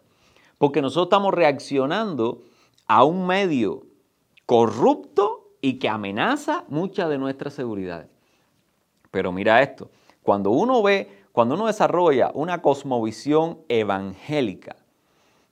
porque 0.57 0.81
nosotros 0.81 1.07
estamos 1.07 1.33
reaccionando 1.33 2.43
a 2.87 3.03
un 3.03 3.27
medio 3.27 3.83
corrupto 4.45 5.49
y 5.61 5.79
que 5.79 5.89
amenaza 5.89 6.65
muchas 6.69 7.09
de 7.09 7.17
nuestras 7.17 7.53
seguridades. 7.53 8.07
Pero 9.11 9.31
mira 9.31 9.61
esto, 9.61 9.89
cuando 10.23 10.51
uno 10.51 10.81
ve, 10.81 11.25
cuando 11.31 11.55
uno 11.55 11.67
desarrolla 11.67 12.31
una 12.33 12.61
cosmovisión 12.61 13.59
evangélica, 13.67 14.75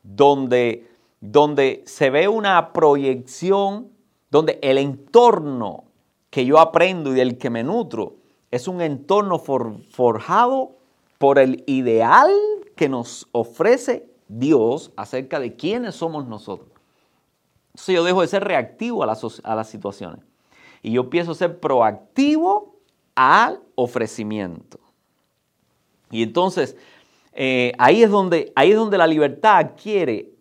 donde, 0.03 0.87
donde 1.19 1.83
se 1.85 2.09
ve 2.09 2.27
una 2.27 2.73
proyección, 2.73 3.89
donde 4.29 4.59
el 4.61 4.77
entorno 4.77 5.85
que 6.29 6.45
yo 6.45 6.59
aprendo 6.59 7.11
y 7.11 7.15
del 7.15 7.37
que 7.37 7.49
me 7.49 7.63
nutro 7.63 8.17
es 8.51 8.67
un 8.67 8.81
entorno 8.81 9.39
forjado 9.39 10.75
por 11.17 11.39
el 11.39 11.63
ideal 11.67 12.31
que 12.75 12.89
nos 12.89 13.27
ofrece 13.31 14.09
Dios 14.27 14.91
acerca 14.95 15.39
de 15.39 15.55
quiénes 15.55 15.95
somos 15.95 16.27
nosotros. 16.27 16.69
Entonces 17.67 17.95
yo 17.95 18.03
dejo 18.03 18.21
de 18.21 18.27
ser 18.27 18.43
reactivo 18.43 19.03
a 19.03 19.05
las, 19.05 19.69
situaciones 19.69 20.19
y 20.81 20.93
yo 20.93 21.01
empiezo 21.01 21.31
a 21.31 21.35
ser 21.35 21.59
proactivo 21.59 22.77
al 23.15 23.59
ofrecimiento. 23.75 24.79
Y 26.09 26.23
entonces 26.23 26.77
eh, 27.33 27.73
ahí, 27.77 28.03
es 28.03 28.09
donde, 28.09 28.53
ahí 28.55 28.71
es 28.71 28.77
donde 28.77 28.97
la 28.97 29.07
libertad 29.07 29.57
adquiere 29.57 30.31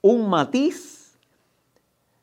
un 0.00 0.28
matiz 0.28 1.18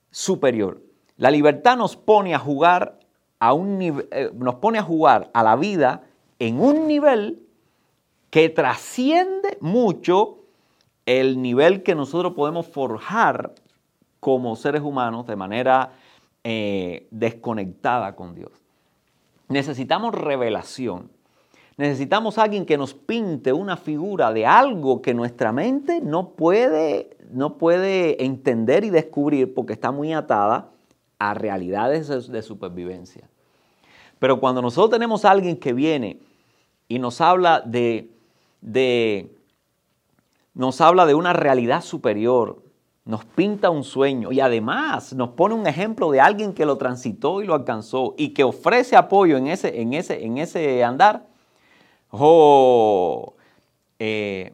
superior. 0.10 0.82
La 1.18 1.32
libertad 1.32 1.76
nos 1.78 1.98
pone 1.98 2.34
a 2.34 2.40
jugar 2.40 3.00
a 3.40 3.54
un 3.54 3.82
eh, 3.82 4.32
nos 4.36 4.56
pone 4.56 4.78
a 4.78 4.84
jugar 4.84 5.32
a 5.34 5.44
la 5.44 5.56
vida 5.56 6.04
en 6.38 6.62
un 6.62 6.88
nivel 6.88 7.42
que 8.30 8.50
trasciende 8.50 9.58
mucho 9.60 10.41
el 11.20 11.42
nivel 11.42 11.84
que 11.84 11.96
nosotros 11.96 12.34
podemos 12.34 12.68
forjar 12.68 13.54
como 14.20 14.56
seres 14.56 14.82
humanos 14.82 15.26
de 15.28 15.36
manera 15.36 15.92
eh, 16.44 17.08
desconectada 17.12 18.16
con 18.16 18.36
Dios. 18.36 18.52
Necesitamos 19.50 20.16
revelación. 20.16 21.10
Necesitamos 21.76 22.38
alguien 22.38 22.66
que 22.66 22.78
nos 22.78 22.94
pinte 22.94 23.52
una 23.52 23.76
figura 23.76 24.32
de 24.32 24.46
algo 24.46 25.02
que 25.02 25.14
nuestra 25.14 25.52
mente 25.52 26.00
no 26.02 26.30
puede, 26.30 27.18
no 27.32 27.58
puede 27.58 28.24
entender 28.24 28.84
y 28.84 28.90
descubrir 28.90 29.54
porque 29.54 29.74
está 29.74 29.92
muy 29.92 30.14
atada 30.14 30.70
a 31.18 31.34
realidades 31.34 32.08
de 32.32 32.42
supervivencia. 32.42 33.28
Pero 34.20 34.40
cuando 34.40 34.62
nosotros 34.62 34.92
tenemos 34.92 35.26
a 35.26 35.32
alguien 35.32 35.58
que 35.58 35.74
viene 35.74 36.20
y 36.88 37.00
nos 37.00 37.20
habla 37.22 37.62
de, 37.62 38.12
de 38.62 39.36
nos 40.54 40.82
habla 40.82 41.06
de 41.06 41.16
una 41.16 41.34
realidad 41.34 41.82
superior, 41.82 42.64
nos 43.06 43.26
pinta 43.26 43.70
un 43.70 43.84
sueño 43.84 44.32
y 44.32 44.40
además 44.40 45.14
nos 45.14 45.30
pone 45.30 45.56
un 45.56 45.66
ejemplo 45.66 46.12
de 46.12 46.22
alguien 46.22 46.54
que 46.54 46.66
lo 46.66 46.78
transitó 46.78 47.42
y 47.42 47.48
lo 47.48 47.56
alcanzó 47.56 48.14
y 48.18 48.34
que 48.34 48.44
ofrece 48.44 48.96
apoyo 48.96 49.38
en 49.38 49.48
ese, 49.48 49.82
en 49.82 49.94
ese, 49.94 50.24
en 50.24 50.38
ese 50.38 50.84
andar. 50.84 51.26
Oh, 52.10 53.36
eh, 53.98 54.54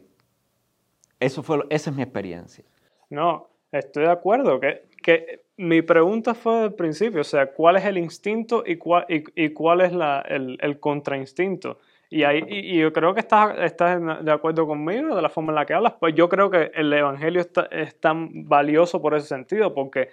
eso 1.20 1.42
fue, 1.42 1.58
esa 1.68 1.90
es 1.90 1.96
mi 1.96 2.02
experiencia. 2.02 2.64
No, 3.10 3.48
estoy 3.72 4.04
de 4.04 4.10
acuerdo. 4.10 4.60
Que, 4.60 4.88
que 5.02 5.44
mi 5.56 5.82
pregunta 5.82 6.34
fue 6.34 6.62
al 6.62 6.74
principio, 6.74 7.20
o 7.20 7.24
sea, 7.24 7.52
¿cuál 7.52 7.76
es 7.76 7.84
el 7.84 7.98
instinto 7.98 8.62
y 8.64 8.76
cuál, 8.76 9.04
y, 9.08 9.50
cuál 9.50 9.80
es 9.80 9.92
la, 9.92 10.20
el, 10.20 10.56
el 10.60 10.78
contrainstinto? 10.78 11.78
Y, 12.10 12.24
ahí, 12.24 12.42
y, 12.48 12.78
yo 12.78 12.92
creo 12.92 13.12
que 13.14 13.20
estás, 13.20 13.58
estás 13.58 14.24
de 14.24 14.32
acuerdo 14.32 14.66
conmigo 14.66 15.14
de 15.14 15.22
la 15.22 15.28
forma 15.28 15.52
en 15.52 15.56
la 15.56 15.66
que 15.66 15.74
hablas. 15.74 15.94
Pues 16.00 16.14
yo 16.14 16.28
creo 16.28 16.50
que 16.50 16.70
el 16.74 16.92
Evangelio 16.92 17.40
está, 17.40 17.66
es 17.70 18.00
tan 18.00 18.48
valioso 18.48 19.02
por 19.02 19.14
ese 19.14 19.28
sentido, 19.28 19.74
porque, 19.74 20.08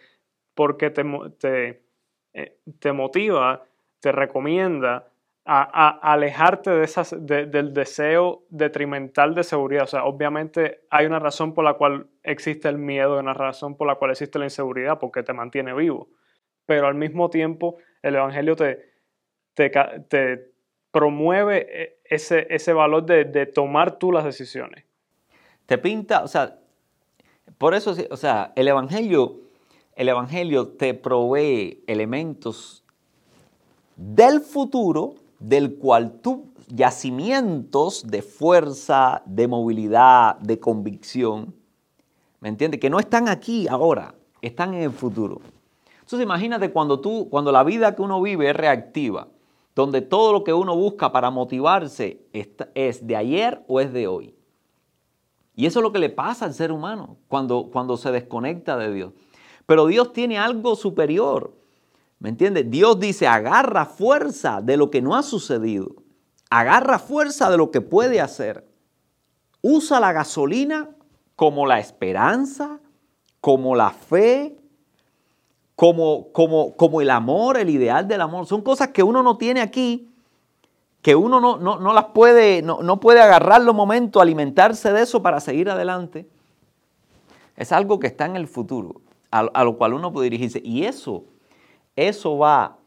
porque 0.54 0.89
te, 0.89 1.04
te, 1.39 1.84
eh, 2.34 2.58
te 2.80 2.91
motiva, 2.91 3.64
te 4.02 4.12
recomienda 4.12 5.08
a, 5.46 6.12
alejarte 6.12 6.72
de 6.72 6.84
esas, 6.84 7.16
del 7.20 7.74
deseo 7.74 8.43
detrimental 8.50 9.36
de 9.36 9.43
seguridad. 9.43 9.84
O 9.84 9.88
sea, 9.88 10.06
obviamente 10.06 10.82
hay 10.89 11.06
una 11.06 11.20
razón 11.20 11.54
por 11.54 11.64
la 11.64 11.76
cual 11.76 12.08
existe 12.24 12.68
el 12.68 12.78
miedo, 12.78 13.20
una 13.20 13.34
razón 13.34 13.78
por 13.78 13.88
la 13.88 13.96
cual 13.96 14.12
existe 14.12 14.39
la 14.39 14.46
inseguridad, 14.46 15.00
porque 15.00 15.24
te 15.24 15.34
mantiene 15.34 15.74
vivo. 15.74 16.10
Pero 16.66 16.88
al 16.88 16.96
mismo 16.96 17.30
tiempo, 17.30 17.78
el 18.02 18.16
Evangelio 18.16 18.56
te, 18.56 18.91
te, 19.54 20.55
promueve 20.96 21.68
e, 21.70 22.00
ese, 22.06 22.48
ese 22.50 22.72
valor 22.72 23.06
de, 23.06 23.26
de, 23.26 23.46
tomar 23.46 24.00
tú 24.00 24.14
las 24.14 24.24
decisiones. 24.24 24.86
Te 25.66 25.78
pinta, 25.78 26.24
o 26.24 26.30
sea, 26.30 26.58
por 27.58 27.74
eso, 27.74 27.93
o 28.10 28.16
sea, 28.16 28.54
el 28.56 28.70
Evangelio, 28.70 29.41
el 29.98 30.08
Evangelio 30.08 30.70
te 30.70 30.93
provee 30.93 31.84
elementos 31.86 32.86
del 33.98 34.39
futuro 34.39 35.16
del 35.39 35.76
cual 35.76 36.22
tú, 36.22 36.54
yacimientos 36.70 38.08
de 38.08 38.22
fuerza, 38.22 39.22
de 39.26 39.50
movilidad, 39.50 40.38
de 40.38 40.62
convicción, 40.62 41.54
¿me 42.39 42.48
entiendes? 42.48 42.80
Que 42.80 42.89
no 42.89 43.00
están 43.00 43.28
aquí 43.28 43.68
ahora, 43.68 44.16
están 44.41 44.74
en 44.74 44.84
el 44.84 44.91
futuro. 44.91 45.41
Entonces 45.96 46.22
imagínate 46.22 46.72
cuando 46.72 47.02
tú, 47.02 47.28
cuando 47.30 47.52
la 47.52 47.66
vida 47.66 47.98
que 47.98 48.02
uno 48.02 48.22
vive 48.22 48.50
es 48.50 48.56
reactiva, 48.56 49.28
donde 49.76 50.02
todo 50.02 50.32
lo 50.32 50.44
que 50.44 50.54
uno 50.54 50.76
busca 50.76 51.12
para 51.12 51.30
motivarse 51.30 52.26
es 52.32 53.06
de 53.06 53.16
ayer 53.16 53.64
o 53.68 53.82
es 53.82 53.92
de 53.92 54.08
hoy. 54.08 54.36
Y 55.54 55.66
eso 55.66 55.80
es 55.80 55.84
lo 55.84 55.92
que 55.92 56.00
le 56.00 56.10
pasa 56.10 56.46
al 56.46 56.54
ser 56.54 56.72
humano 56.72 57.18
cuando, 57.28 57.70
cuando 57.72 57.98
se 57.98 58.12
desconecta 58.12 58.78
de 58.78 58.94
Dios. 58.94 59.14
Pero 59.66 59.86
Dios 59.88 60.14
tiene 60.14 60.38
algo 60.38 60.76
superior. 60.76 61.54
¿Me 62.20 62.30
entiendes? 62.30 62.70
Dios 62.70 63.00
dice, 63.00 63.28
agarra 63.28 63.86
fuerza 63.86 64.62
de 64.62 64.78
lo 64.78 64.90
que 64.90 65.02
no 65.02 65.16
ha 65.16 65.24
sucedido. 65.24 65.96
Agarra 66.50 67.00
fuerza 67.00 67.50
de 67.50 67.58
lo 67.58 67.72
que 67.72 67.82
puede 67.82 68.22
hacer. 68.22 68.68
Usa 69.62 70.00
la 70.00 70.14
gasolina 70.14 70.90
como 71.36 71.66
la 71.66 71.80
esperanza, 71.80 72.80
como 73.42 73.76
la 73.76 73.90
fe, 73.90 74.58
como, 75.76 76.32
como, 76.32 76.76
como 76.76 77.02
el 77.02 77.10
amor, 77.10 77.58
el 77.58 77.70
ideal 77.70 78.08
del 78.08 78.22
amor. 78.22 78.46
Son 78.46 78.62
cosas 78.62 78.90
que 78.90 79.04
uno 79.04 79.24
no 79.24 79.38
tiene 79.38 79.62
aquí, 79.62 80.10
que 81.02 81.16
uno 81.16 81.40
no, 81.40 81.58
no, 81.58 81.94
las 81.94 82.06
puede, 82.06 82.62
no, 82.62 82.82
no 82.82 83.00
puede 83.00 83.22
agarrar 83.22 83.62
los 83.62 83.76
momentos, 83.76 84.22
alimentarse 84.22 84.92
de 84.92 85.04
eso 85.04 85.22
para 85.22 85.40
seguir 85.40 85.70
adelante. 85.70 86.28
Es 87.56 87.72
algo 87.72 88.00
que 88.00 88.08
está 88.08 88.26
en 88.26 88.36
el 88.36 88.48
futuro, 88.48 89.02
a, 89.32 89.40
a 89.40 89.64
lo 89.64 89.78
cual 89.78 89.94
uno 89.94 90.12
puede 90.12 90.26
dirigirse. 90.30 90.62
Y 90.64 90.86
eso 90.86 91.26
eso 91.96 92.38
va, 92.38 92.78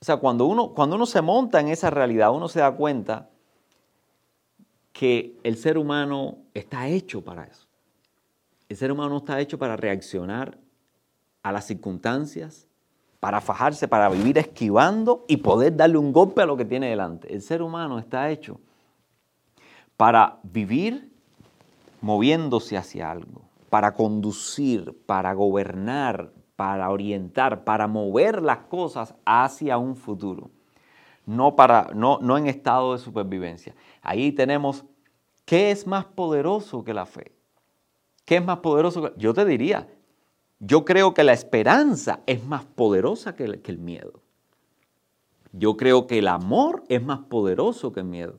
o 0.00 0.04
sea, 0.04 0.16
cuando 0.16 0.46
uno, 0.46 0.72
cuando 0.72 0.96
uno 0.96 1.06
se 1.06 1.20
monta 1.20 1.60
en 1.60 1.68
esa 1.68 1.90
realidad, 1.90 2.32
uno 2.32 2.48
se 2.48 2.60
da 2.60 2.72
cuenta 2.74 3.28
que 4.92 5.36
el 5.42 5.56
ser 5.56 5.76
humano 5.76 6.38
está 6.54 6.88
hecho 6.88 7.22
para 7.22 7.44
eso. 7.44 7.66
El 8.68 8.76
ser 8.76 8.90
humano 8.90 9.18
está 9.18 9.40
hecho 9.40 9.58
para 9.58 9.76
reaccionar 9.76 10.58
a 11.44 11.52
las 11.52 11.66
circunstancias, 11.66 12.66
para 13.20 13.40
fajarse, 13.40 13.86
para 13.86 14.08
vivir 14.08 14.38
esquivando 14.38 15.24
y 15.28 15.36
poder 15.36 15.76
darle 15.76 15.98
un 15.98 16.12
golpe 16.12 16.42
a 16.42 16.46
lo 16.46 16.56
que 16.56 16.64
tiene 16.64 16.88
delante. 16.88 17.32
El 17.32 17.42
ser 17.42 17.62
humano 17.62 17.98
está 17.98 18.30
hecho 18.30 18.60
para 19.96 20.38
vivir 20.42 21.12
moviéndose 22.00 22.76
hacia 22.76 23.10
algo, 23.10 23.42
para 23.70 23.94
conducir, 23.94 24.98
para 25.06 25.32
gobernar, 25.34 26.32
para 26.56 26.90
orientar, 26.90 27.64
para 27.64 27.88
mover 27.88 28.42
las 28.42 28.58
cosas 28.58 29.14
hacia 29.24 29.76
un 29.76 29.96
futuro, 29.96 30.50
no, 31.26 31.56
para, 31.56 31.90
no, 31.94 32.18
no 32.20 32.38
en 32.38 32.46
estado 32.46 32.94
de 32.94 32.98
supervivencia. 32.98 33.74
Ahí 34.02 34.32
tenemos, 34.32 34.84
¿qué 35.44 35.70
es 35.70 35.86
más 35.86 36.06
poderoso 36.06 36.84
que 36.84 36.94
la 36.94 37.06
fe? 37.06 37.32
¿Qué 38.24 38.36
es 38.36 38.44
más 38.44 38.58
poderoso? 38.58 39.14
Yo 39.16 39.34
te 39.34 39.44
diría, 39.44 39.88
yo 40.66 40.84
creo 40.84 41.14
que 41.14 41.24
la 41.24 41.32
esperanza 41.32 42.20
es 42.26 42.44
más 42.44 42.64
poderosa 42.64 43.34
que 43.34 43.44
el, 43.44 43.62
que 43.62 43.72
el 43.72 43.78
miedo. 43.78 44.22
Yo 45.52 45.76
creo 45.76 46.06
que 46.06 46.18
el 46.18 46.28
amor 46.28 46.84
es 46.88 47.02
más 47.02 47.20
poderoso 47.20 47.92
que 47.92 48.00
el 48.00 48.06
miedo. 48.06 48.38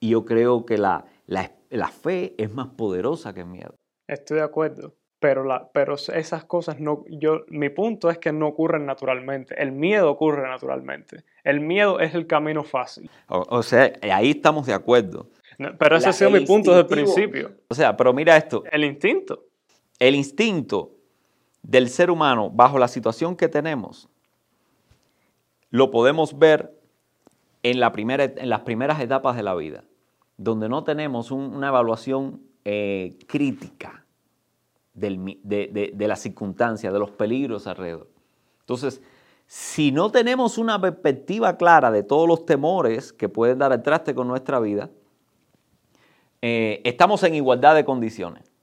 Y 0.00 0.10
yo 0.10 0.24
creo 0.24 0.64
que 0.64 0.78
la, 0.78 1.04
la, 1.26 1.52
la 1.70 1.88
fe 1.88 2.34
es 2.38 2.52
más 2.52 2.68
poderosa 2.68 3.34
que 3.34 3.40
el 3.40 3.46
miedo. 3.46 3.74
Estoy 4.06 4.38
de 4.38 4.44
acuerdo 4.44 4.94
pero, 5.18 5.44
la, 5.44 5.68
pero 5.72 5.94
esas 5.94 6.44
cosas 6.44 6.78
no, 6.78 7.04
yo, 7.08 7.44
mi 7.48 7.70
punto 7.70 8.10
es 8.10 8.18
que 8.18 8.32
no 8.32 8.48
ocurren 8.48 8.86
naturalmente, 8.86 9.60
el 9.60 9.72
miedo 9.72 10.10
ocurre 10.10 10.46
naturalmente, 10.48 11.24
el 11.42 11.60
miedo 11.60 12.00
es 12.00 12.14
el 12.14 12.26
camino 12.26 12.64
fácil. 12.64 13.10
O, 13.28 13.62
sea, 13.62 13.92
ahí 14.12 14.30
estamos 14.30 14.66
de 14.66 14.74
acuerdo. 14.74 15.30
pero 15.78 15.96
ese 15.96 16.10
ha 16.10 16.12
sido 16.12 16.30
mi 16.30 16.40
punto 16.40 16.70
desde 16.70 16.82
el 16.82 16.86
principio. 16.86 17.50
O 17.68 17.74
sea, 17.74 17.96
pero 17.96 18.12
mira 18.12 18.36
esto. 18.36 18.62
El 18.70 18.84
instinto. 18.84 19.46
El 19.98 20.14
instinto 20.14 20.95
del 21.66 21.88
ser 21.88 22.10
humano 22.10 22.50
bajo 22.50 22.78
la 22.78 22.86
situación 22.86 23.34
que 23.36 23.48
tenemos, 23.48 24.08
lo 25.70 25.90
podemos 25.90 26.38
ver 26.38 26.78
en, 27.62 27.80
la 27.80 27.90
primera, 27.90 28.24
en 28.24 28.48
las 28.48 28.60
primeras 28.60 29.00
etapas 29.00 29.36
de 29.36 29.42
la 29.42 29.54
vida, 29.54 29.82
donde 30.36 30.68
no 30.68 30.84
tenemos 30.84 31.32
una 31.32 31.68
evaluación 31.68 32.40
eh, 32.64 33.18
crítica 33.26 34.04
de, 34.94 35.92
de 35.92 36.08
las 36.08 36.20
circunstancias, 36.20 36.92
de 36.92 36.98
los 36.98 37.10
peligros 37.10 37.66
alrededor. 37.66 38.08
Entonces, 38.60 39.02
si 39.46 39.90
no 39.90 40.10
tenemos 40.10 40.58
una 40.58 40.80
perspectiva 40.80 41.56
clara 41.56 41.90
de 41.90 42.02
todos 42.02 42.28
los 42.28 42.46
temores 42.46 43.12
que 43.12 43.28
pueden 43.28 43.58
dar 43.58 43.72
el 43.72 43.82
traste 43.82 44.14
con 44.14 44.28
nuestra 44.28 44.60
vida, 44.60 44.90
eh, 46.42 46.80
estamos 46.84 47.24
en 47.24 47.34
igualdad 47.34 47.74
de 47.74 47.84
condiciones. 47.84 48.55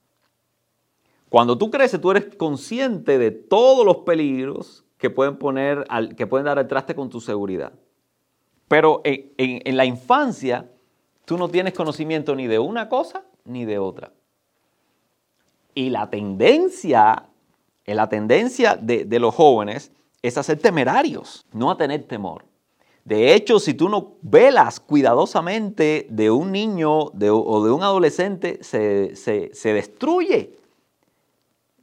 Cuando 1.34 1.58
tú 1.58 1.72
creces, 1.72 2.00
tú 2.00 2.12
eres 2.12 2.36
consciente 2.36 3.18
de 3.18 3.32
todos 3.32 3.84
los 3.84 3.98
peligros 4.06 4.86
que 5.00 5.10
pueden, 5.10 5.38
poner 5.38 5.84
que 6.16 6.28
pueden 6.28 6.46
dar 6.46 6.60
el 6.60 6.68
traste 6.68 6.94
con 6.94 7.10
tu 7.10 7.20
seguridad. 7.22 7.74
Pero 8.68 9.02
en 9.04 9.76
la 9.76 9.84
infancia, 9.84 10.70
tú 11.26 11.40
no 11.40 11.50
tienes 11.50 11.74
conocimiento 11.74 12.36
ni 12.36 12.46
de 12.46 12.60
una 12.60 12.88
cosa 12.88 13.24
ni 13.46 13.66
de 13.66 13.80
otra. 13.80 14.12
Y 15.74 15.90
la 15.90 16.08
tendencia, 16.12 17.26
la 17.88 18.10
tendencia 18.10 18.76
de, 18.76 19.20
los 19.20 19.34
jóvenes 19.34 19.92
es 20.22 20.38
a 20.38 20.44
ser 20.44 20.60
temerarios, 20.60 21.48
no 21.52 21.72
a 21.72 21.78
tener 21.78 22.04
temor. 22.04 22.46
De 23.06 23.34
hecho, 23.34 23.58
si 23.58 23.74
tú 23.74 23.90
no 23.90 24.18
velas 24.22 24.80
cuidadosamente 24.80 26.06
de 26.12 26.30
un 26.30 26.52
niño 26.52 27.06
o 27.06 27.12
de 27.16 27.72
un 27.72 27.82
adolescente, 27.82 28.60
se, 28.64 29.74
destruye, 29.74 30.62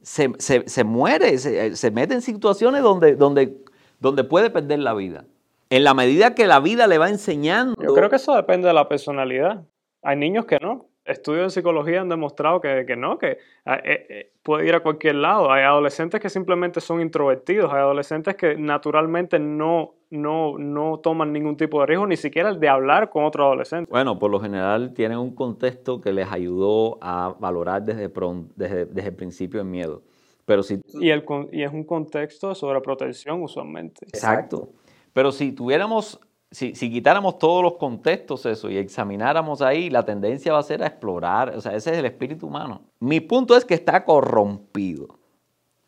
se, 0.01 0.83
muere, 0.83 1.37
se, 1.37 1.91
mete 1.91 2.13
en 2.13 2.21
situaciones 2.21 2.81
donde, 2.81 3.15
donde, 3.15 3.57
donde 3.99 4.23
puede 4.23 4.49
perder 4.49 4.79
la 4.79 4.93
vida. 4.93 5.25
En 5.69 5.83
la 5.83 5.93
medida 5.93 6.35
que 6.35 6.47
la 6.47 6.59
vida 6.59 6.87
le 6.87 6.97
va 6.97 7.09
enseñando... 7.09 7.75
Yo 7.81 7.93
creo 7.93 8.09
que 8.09 8.17
eso 8.17 8.35
depende 8.35 8.67
de 8.67 8.73
la 8.73 8.89
personalidad. 8.89 9.63
Hay 10.01 10.17
niños 10.17 10.45
que 10.45 10.59
no 10.59 10.91
estudios 11.05 11.45
de 11.45 11.49
psicología 11.49 12.01
han 12.01 12.09
demostrado 12.09 12.61
que, 12.61 12.95
no, 12.97 13.17
que 13.17 13.37
ah, 13.65 13.79
eh, 13.83 14.05
eh, 14.09 14.31
puede 14.43 14.67
ir 14.67 14.75
a 14.75 14.81
cualquier 14.81 15.15
lado. 15.15 15.51
Hay 15.51 15.63
adolescentes 15.63 16.19
que 16.19 16.29
simplemente 16.29 16.81
son 16.81 17.01
introvertidos, 17.01 17.71
hay 17.71 17.79
adolescentes 17.79 18.35
que 18.35 18.55
naturalmente 18.55 19.39
no, 19.39 19.95
no, 20.11 20.57
no 20.57 20.99
toman 20.99 21.33
ningún 21.33 21.57
tipo 21.57 21.79
de 21.79 21.87
riesgo, 21.87 22.05
ni 22.05 22.17
siquiera 22.17 22.49
el 22.49 22.59
de 22.59 22.69
hablar 22.69 23.09
con 23.09 23.23
otro 23.23 23.45
adolescente. 23.45 23.89
Bueno, 23.89 24.19
por 24.19 24.29
lo 24.29 24.39
general 24.39 24.93
tienen 24.93 25.17
un 25.17 25.33
contexto 25.33 25.99
que 25.99 26.13
les 26.13 26.31
ayudó 26.31 26.99
a 27.01 27.35
valorar 27.39 27.83
desde, 27.83 28.11
desde, 28.55 28.85
desde 28.85 29.09
el 29.09 29.15
principio 29.15 29.61
el 29.61 29.67
miedo. 29.67 30.03
Pero 30.45 30.61
si... 30.61 30.81
y, 30.99 31.09
el, 31.09 31.23
y 31.51 31.63
es 31.63 31.71
un 31.71 31.83
contexto 31.83 32.53
sobre 32.53 32.81
protección 32.81 33.41
usualmente. 33.41 34.05
Exacto. 34.05 34.69
Pero 35.13 35.31
si 35.31 35.51
tuviéramos 35.51 36.19
si, 36.51 36.73
quitáramos 36.73 37.39
todos 37.39 37.63
los 37.63 37.75
contextos 37.75 38.45
eso 38.45 38.69
y 38.69 38.77
examináramos 38.77 39.61
ahí, 39.61 39.89
la 39.89 40.03
tendencia 40.03 40.51
va 40.51 40.59
a 40.59 40.63
ser 40.63 40.83
a 40.83 40.87
explorar, 40.87 41.55
o 41.55 41.61
sea, 41.61 41.75
ese 41.75 41.91
es 41.91 41.97
el 41.97 42.05
espíritu 42.05 42.47
humano. 42.47 42.81
Mi 42.99 43.21
punto 43.21 43.55
es 43.55 43.63
que 43.63 43.73
está 43.73 44.03
corrompido. 44.03 45.17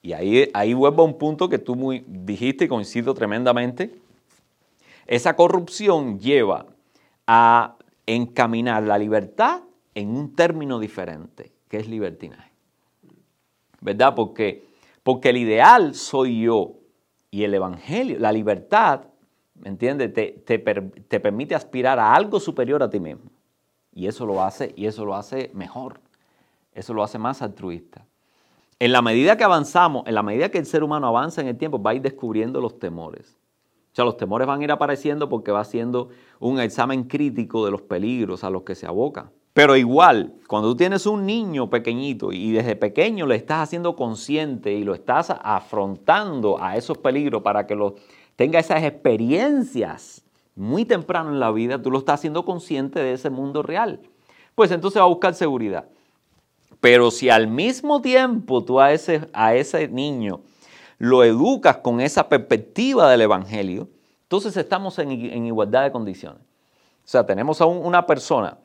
Y 0.01 0.13
ahí, 0.13 0.49
ahí 0.53 0.73
vuelvo 0.73 1.03
a 1.03 1.05
un 1.05 1.17
punto 1.17 1.47
que 1.49 1.59
tú 1.59 1.75
muy, 1.75 2.03
dijiste 2.07 2.65
y 2.65 2.67
coincido 2.67 3.13
tremendamente. 3.13 3.95
Esa 5.07 5.35
corrupción 5.35 6.19
lleva 6.19 6.65
a 7.27 7.75
encaminar 8.05 8.84
la 8.84 8.97
libertad 8.97 9.61
en 9.95 10.15
un 10.15 10.35
término 10.35 10.80
diferente, 10.80 11.51
que 11.69 11.77
es 11.77 11.88
libertinaje. 11.88 12.51
¿Verdad? 13.81 14.15
Porque, 14.15 14.65
porque 15.03 15.30
el 15.30 15.38
ideal 15.38 15.95
soy 15.95 16.41
yo 16.41 16.73
y 17.31 17.43
el 17.43 17.53
evangelio, 17.53 18.17
la 18.19 18.31
libertad 18.31 19.01
¿me 19.63 19.69
entiendes? 19.69 20.13
Te, 20.13 20.43
te, 20.45 20.57
te 20.59 21.19
permite 21.19 21.55
aspirar 21.55 21.99
a 21.99 22.13
algo 22.13 22.39
superior 22.39 22.84
a 22.84 22.89
ti 22.89 22.99
mismo. 22.99 23.31
Y 23.93 24.07
eso 24.07 24.25
lo 24.25 24.43
hace, 24.43 24.73
y 24.75 24.88
eso 24.88 25.05
lo 25.05 25.15
hace 25.15 25.51
mejor. 25.53 26.01
Eso 26.73 26.93
lo 26.93 27.03
hace 27.03 27.17
más 27.17 27.41
altruista. 27.41 28.05
En 28.80 28.91
la 28.91 29.01
medida 29.01 29.38
que 29.38 29.43
avanzamos, 29.43 30.05
en 30.07 30.15
la 30.15 30.23
medida 30.23 30.49
que 30.49 30.57
el 30.57 30.65
ser 30.65 30.84
humano 30.84 31.07
avanza 31.07 31.41
en 31.41 31.47
el 31.47 31.57
tiempo, 31.57 31.81
va 31.81 31.91
a 31.91 31.93
ir 31.93 32.01
descubriendo 32.01 32.59
los 32.59 32.80
temores. 32.80 33.38
O 33.93 33.95
sea, 33.95 34.05
los 34.05 34.17
temores 34.17 34.47
van 34.47 34.59
a 34.59 34.63
ir 34.63 34.71
apareciendo 34.71 35.29
porque 35.29 35.51
va 35.51 35.59
haciendo 35.59 36.09
un 36.39 36.59
examen 36.59 37.03
crítico 37.03 37.63
de 37.63 37.69
los 37.69 37.83
peligros 37.83 38.43
a 38.43 38.49
los 38.49 38.63
que 38.63 38.73
se 38.73 38.87
aboca. 38.87 39.29
Pero 39.53 39.75
igual, 39.75 40.33
cuando 40.47 40.69
tú 40.69 40.77
tienes 40.77 41.05
un 41.05 41.27
niño 41.27 41.69
pequeñito 41.69 42.31
y 42.31 42.53
desde 42.53 42.75
pequeño 42.75 43.27
le 43.27 43.35
estás 43.35 43.59
haciendo 43.59 43.95
consciente 43.95 44.73
y 44.73 44.83
lo 44.83 44.95
estás 44.95 45.29
afrontando 45.29 46.59
a 46.59 46.75
esos 46.75 46.97
peligros 46.97 47.43
para 47.43 47.67
que 47.67 47.75
lo, 47.75 47.93
tenga 48.35 48.57
esas 48.57 48.83
experiencias 48.83 50.23
muy 50.55 50.85
temprano 50.85 51.29
en 51.29 51.39
la 51.39 51.51
vida, 51.51 51.79
tú 51.79 51.91
lo 51.91 51.99
estás 51.99 52.19
haciendo 52.19 52.45
consciente 52.45 52.99
de 52.99 53.13
ese 53.13 53.29
mundo 53.29 53.61
real. 53.61 53.99
Pues 54.55 54.71
entonces 54.71 54.99
va 54.99 55.05
a 55.05 55.09
buscar 55.09 55.35
seguridad. 55.35 55.85
Pero 56.79 57.11
si 57.11 57.29
al 57.29 57.45
mismo 57.47 58.01
tiempo 58.01 58.63
tú 58.63 58.79
a 58.79 58.91
ese, 58.91 59.29
a 59.33 59.53
ese 59.53 59.87
niño 59.87 60.41
lo 60.97 61.23
educas 61.23 61.77
con 61.77 62.01
esa 62.01 62.29
perspectiva 62.29 63.09
del 63.09 63.21
Evangelio, 63.21 63.89
entonces 64.23 64.57
estamos 64.57 64.97
en, 64.99 65.11
igualdad 65.45 65.83
de 65.83 65.91
condiciones. 65.91 66.41
O 66.41 67.07
sea, 67.07 67.25
tenemos 67.25 67.61
a 67.61 67.65
una 67.65 68.05
persona 68.05 68.57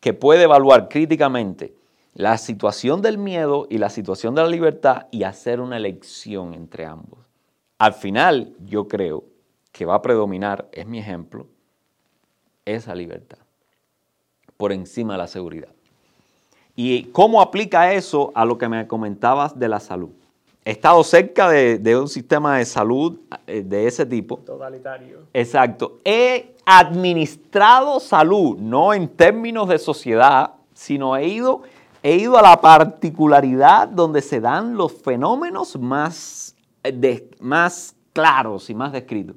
que 0.00 0.12
puede 0.12 0.44
evaluar 0.44 0.88
críticamente 0.88 1.74
la 2.14 2.38
situación 2.38 3.02
del 3.02 3.18
miedo 3.18 3.66
y 3.68 3.78
la 3.78 3.90
situación 3.90 4.34
de 4.34 4.42
la 4.42 4.48
libertad 4.48 5.06
y 5.10 5.24
hacer 5.24 5.60
una 5.60 5.76
elección 5.76 6.54
entre 6.54 6.86
ambos. 6.86 7.18
Al 7.78 7.92
final, 7.92 8.54
yo 8.64 8.88
creo 8.88 9.24
que 9.72 9.84
va 9.84 9.96
a 9.96 10.02
predominar, 10.02 10.68
es 10.72 10.86
mi 10.86 10.98
ejemplo, 10.98 11.46
esa 12.64 12.94
libertad 12.94 13.38
por 14.56 14.72
encima 14.72 15.14
de 15.14 15.18
la 15.18 15.26
seguridad. 15.26 15.68
¿Y 16.74 17.04
cómo 17.04 17.40
aplica 17.40 17.92
eso 17.92 18.32
a 18.34 18.44
lo 18.44 18.58
que 18.58 18.68
me 18.68 18.86
comentabas 18.86 19.58
de 19.58 19.68
la 19.68 19.80
salud? 19.80 20.10
He 20.66 20.72
estado 20.72 21.04
cerca 21.04 21.48
de, 21.48 21.96
un 21.96 22.08
sistema 22.08 22.58
de 22.58 22.64
salud 22.64 23.20
eh, 23.46 23.62
de 23.64 23.86
ese 23.86 24.04
tipo. 24.04 24.38
Totalitario. 24.38 25.20
Exacto. 25.32 26.00
He 26.04 26.56
administrado 26.64 28.00
salud, 28.00 28.58
no 28.58 28.92
en 28.92 29.06
términos 29.06 29.68
de 29.68 29.78
sociedad, 29.78 30.54
sino 30.74 31.16
he 31.16 31.28
ido, 31.28 31.62
he 32.02 32.16
ido 32.16 32.36
a 32.36 32.42
la 32.42 32.60
particularidad 32.60 33.86
donde 33.86 34.20
se 34.20 34.40
dan 34.40 34.76
los 34.76 34.92
fenómenos 34.92 35.78
más, 35.78 36.56
de, 36.82 37.30
más 37.38 37.94
claros 38.12 38.68
y 38.68 38.74
más 38.74 38.90
descritos. 38.90 39.36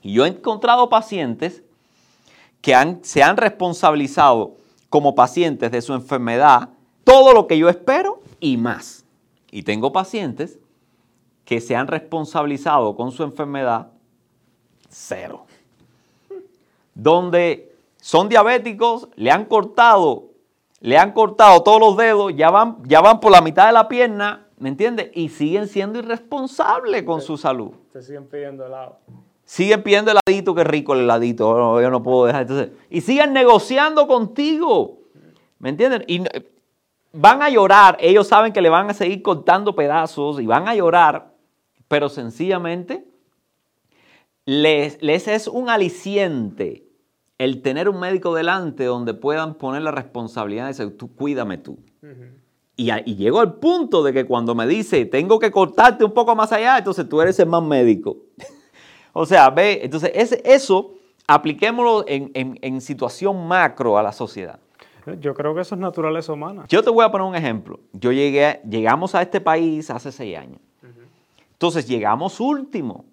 Y 0.00 0.12
yo 0.12 0.26
he 0.26 0.28
encontrado 0.28 0.88
pacientes 0.88 1.64
que 2.60 2.72
han, 2.72 3.00
se 3.02 3.24
han 3.24 3.36
responsabilizado 3.36 4.54
como 4.90 5.16
pacientes 5.16 5.72
de 5.72 5.82
su 5.82 5.92
enfermedad 5.92 6.68
todo 7.02 7.32
lo 7.32 7.48
que 7.48 7.58
yo 7.58 7.68
espero 7.68 8.20
y 8.38 8.56
más. 8.56 9.05
Y 9.56 9.62
tengo 9.62 9.90
pacientes 9.90 10.58
que 11.46 11.62
se 11.62 11.74
han 11.74 11.86
responsabilizado 11.86 12.94
con 12.94 13.10
su 13.10 13.22
enfermedad 13.22 13.88
cero. 14.90 15.46
Donde 16.92 17.74
son 17.96 18.28
diabéticos, 18.28 19.08
le 19.16 19.30
han 19.30 19.46
cortado, 19.46 20.24
le 20.80 20.98
han 20.98 21.12
cortado 21.12 21.62
todos 21.62 21.80
los 21.80 21.96
dedos, 21.96 22.34
ya 22.36 22.50
van, 22.50 22.82
ya 22.84 23.00
van 23.00 23.18
por 23.18 23.32
la 23.32 23.40
mitad 23.40 23.68
de 23.68 23.72
la 23.72 23.88
pierna, 23.88 24.46
¿me 24.58 24.68
entiendes? 24.68 25.10
Y 25.14 25.30
siguen 25.30 25.68
siendo 25.68 26.00
irresponsables 26.00 27.04
con 27.04 27.22
su 27.22 27.38
salud. 27.38 27.70
Se 27.94 28.02
siguen 28.02 28.26
pidiendo 28.26 28.66
helado. 28.66 28.98
Siguen 29.46 29.82
pidiendo 29.82 30.10
heladito, 30.10 30.54
qué 30.54 30.64
rico 30.64 30.92
el 30.92 31.00
heladito, 31.00 31.80
yo 31.80 31.90
no 31.90 32.02
puedo 32.02 32.26
dejar. 32.26 32.42
Entonces, 32.42 32.72
y 32.90 33.00
siguen 33.00 33.32
negociando 33.32 34.06
contigo. 34.06 34.98
¿Me 35.58 35.70
entienden? 35.70 36.04
Y 36.06 36.22
van 37.16 37.42
a 37.42 37.48
llorar, 37.48 37.96
ellos 38.00 38.26
saben 38.26 38.52
que 38.52 38.60
le 38.60 38.68
van 38.68 38.90
a 38.90 38.94
seguir 38.94 39.22
cortando 39.22 39.74
pedazos 39.74 40.40
y 40.40 40.46
van 40.46 40.68
a 40.68 40.74
llorar, 40.74 41.32
pero 41.88 42.08
sencillamente 42.08 43.06
les, 44.44 45.02
les 45.02 45.26
es 45.26 45.48
un 45.48 45.70
aliciente 45.70 46.84
el 47.38 47.62
tener 47.62 47.88
un 47.88 48.00
médico 48.00 48.34
delante 48.34 48.84
donde 48.84 49.14
puedan 49.14 49.54
poner 49.54 49.82
la 49.82 49.90
responsabilidad 49.90 50.64
de 50.64 50.68
decir, 50.68 50.96
tú 50.96 51.14
cuídame 51.14 51.58
tú. 51.58 51.78
y, 52.76 52.90
y, 52.90 53.16
llego 53.16 53.40
al 53.40 53.54
punto 53.54 54.02
de 54.02 54.12
que 54.12 54.26
cuando 54.26 54.54
me 54.54 54.66
dice, 54.66 55.04
tengo 55.06 55.38
que 55.38 55.50
cortarte 55.50 56.04
un 56.04 56.12
poco 56.12 56.34
más 56.34 56.52
allá, 56.52 56.78
entonces 56.78 57.08
tú 57.08 57.20
eres 57.20 57.38
el 57.38 57.48
más 57.48 57.62
médico. 57.62 58.18
o 59.12 59.26
sea, 59.26 59.50
ve, 59.50 59.80
entonces 59.82 60.12
eso 60.44 60.94
apliquémoslo 61.26 62.04
en, 62.06 62.30
en, 62.34 62.58
en 62.62 62.80
situación 62.80 63.46
macro 63.46 63.98
a 63.98 64.02
la 64.02 64.12
sociedad. 64.12 64.60
Yo 65.20 65.34
creo 65.34 65.54
que 65.54 65.60
eso 65.60 65.74
es 65.74 65.80
naturaleza 65.80 66.32
humana. 66.32 66.64
Yo 66.68 66.82
te 66.82 66.90
voy 66.90 67.04
a 67.04 67.10
poner 67.10 67.26
un 67.26 67.36
ejemplo. 67.36 67.78
Yo 67.92 68.10
llegué, 68.12 68.60
llegamos 68.68 69.14
a 69.14 69.22
este 69.22 69.40
país 69.40 69.90
hace 69.90 70.10
seis 70.10 70.36
años. 70.36 70.60
Entonces 71.52 71.86
llegamos 71.86 72.40
último. 72.40 73.04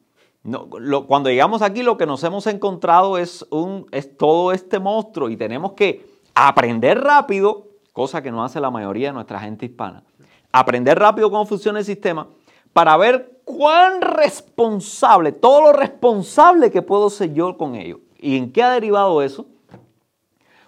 cuando 1.08 1.30
llegamos 1.30 1.62
aquí 1.62 1.84
lo 1.84 1.98
que 1.98 2.06
nos 2.06 2.24
hemos 2.24 2.48
encontrado 2.48 3.18
es, 3.18 3.46
un, 3.52 3.86
es 3.92 4.18
todo 4.18 4.52
este 4.52 4.80
monstruo 4.80 5.30
y 5.30 5.38
tenemos 5.38 5.74
que 5.74 6.06
aprender 6.34 7.00
rápido, 7.00 7.68
cosa 7.94 8.22
que 8.22 8.32
no 8.32 8.44
hace 8.44 8.60
la 8.60 8.72
mayoría 8.72 9.10
de 9.10 9.14
nuestra 9.14 9.40
gente 9.40 9.66
hispana. 9.66 10.04
Aprender 10.52 11.00
rápido 11.00 11.30
cómo 11.30 11.46
funciona 11.46 11.80
el 11.80 11.86
sistema 11.86 12.28
para 12.74 12.98
ver 12.98 13.40
cuán 13.46 14.02
responsable, 14.02 15.32
todo 15.32 15.62
lo 15.62 15.74
responsable 15.74 16.72
que 16.72 16.82
puedo 16.82 17.10
ser 17.10 17.34
yo 17.34 17.56
con 17.56 17.76
ello. 17.76 18.00
¿Y 18.20 18.38
en 18.38 18.52
qué 18.52 18.64
ha 18.64 18.72
derivado 18.72 19.22
eso? 19.22 19.46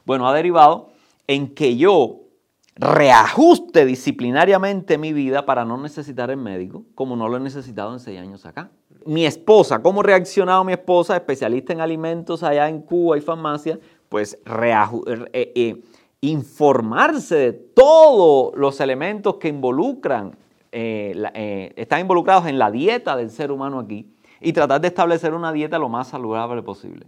Bueno, 0.05 0.27
ha 0.27 0.33
derivado 0.33 0.89
en 1.27 1.53
que 1.53 1.75
yo 1.77 2.25
reajuste 2.75 3.85
disciplinariamente 3.85 4.97
mi 4.97 5.13
vida 5.13 5.45
para 5.45 5.63
no 5.63 5.77
necesitar 5.77 6.29
el 6.29 6.37
médico, 6.37 6.83
como 6.93 7.15
no 7.15 7.29
lo 7.29 7.37
he 7.37 7.39
necesitado 7.39 7.93
en 7.93 7.99
seis 7.99 8.19
años 8.19 8.45
acá. 8.45 8.69
Mi 9.05 9.25
esposa, 9.25 9.81
¿cómo 9.81 10.01
ha 10.01 10.03
reaccionado 10.03 10.63
mi 10.63 10.73
esposa, 10.73 11.15
especialista 11.15 11.71
en 11.71 11.79
alimentos 11.79 12.43
allá 12.43 12.67
en 12.67 12.81
Cuba 12.81 13.17
y 13.17 13.21
farmacia? 13.21 13.79
Pues 14.09 14.37
eh, 14.45 15.51
eh, 15.55 15.81
informarse 16.21 17.35
de 17.35 17.53
todos 17.53 18.53
los 18.57 18.79
elementos 18.81 19.35
que 19.35 19.47
involucran, 19.47 20.35
eh, 20.71 21.73
están 21.77 22.01
involucrados 22.01 22.47
en 22.47 22.59
la 22.59 22.71
dieta 22.71 23.15
del 23.15 23.29
ser 23.29 23.51
humano 23.51 23.79
aquí 23.79 24.11
y 24.41 24.51
tratar 24.51 24.81
de 24.81 24.89
establecer 24.89 25.33
una 25.33 25.53
dieta 25.53 25.79
lo 25.79 25.87
más 25.87 26.09
saludable 26.09 26.61
posible. 26.61 27.05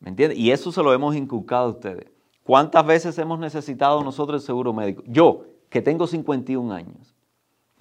¿Me 0.00 0.10
entiendes? 0.10 0.38
Y 0.38 0.52
eso 0.52 0.70
se 0.70 0.82
lo 0.82 0.92
hemos 0.92 1.16
inculcado 1.16 1.66
a 1.66 1.70
ustedes. 1.70 2.17
¿Cuántas 2.48 2.86
veces 2.86 3.18
hemos 3.18 3.38
necesitado 3.38 4.02
nosotros 4.02 4.40
el 4.40 4.46
seguro 4.46 4.72
médico? 4.72 5.02
Yo, 5.06 5.42
que 5.68 5.82
tengo 5.82 6.06
51 6.06 6.72
años. 6.72 7.14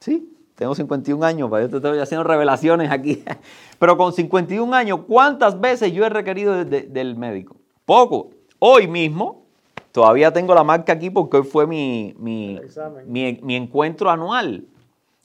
Sí, 0.01 0.37
tengo 0.55 0.75
51 0.75 1.25
años, 1.25 1.49
para 1.49 1.63
yo 1.63 1.69
te 1.69 1.77
estoy 1.77 1.99
haciendo 1.99 2.25
revelaciones 2.25 2.91
aquí. 2.91 3.23
Pero 3.79 3.95
con 3.95 4.11
51 4.11 4.75
años, 4.75 4.99
¿cuántas 5.07 5.61
veces 5.61 5.93
yo 5.93 6.05
he 6.05 6.09
requerido 6.09 6.65
del 6.65 7.15
médico? 7.15 7.55
Poco. 7.85 8.31
Hoy 8.59 8.89
mismo, 8.89 9.45
todavía 9.93 10.33
tengo 10.33 10.53
la 10.53 10.65
marca 10.65 10.91
aquí 10.91 11.09
porque 11.09 11.37
hoy 11.37 11.43
fue 11.43 11.65
mi, 11.65 12.13
mi, 12.19 12.59
mi, 13.05 13.55
encuentro 13.55 14.09
anual. 14.09 14.65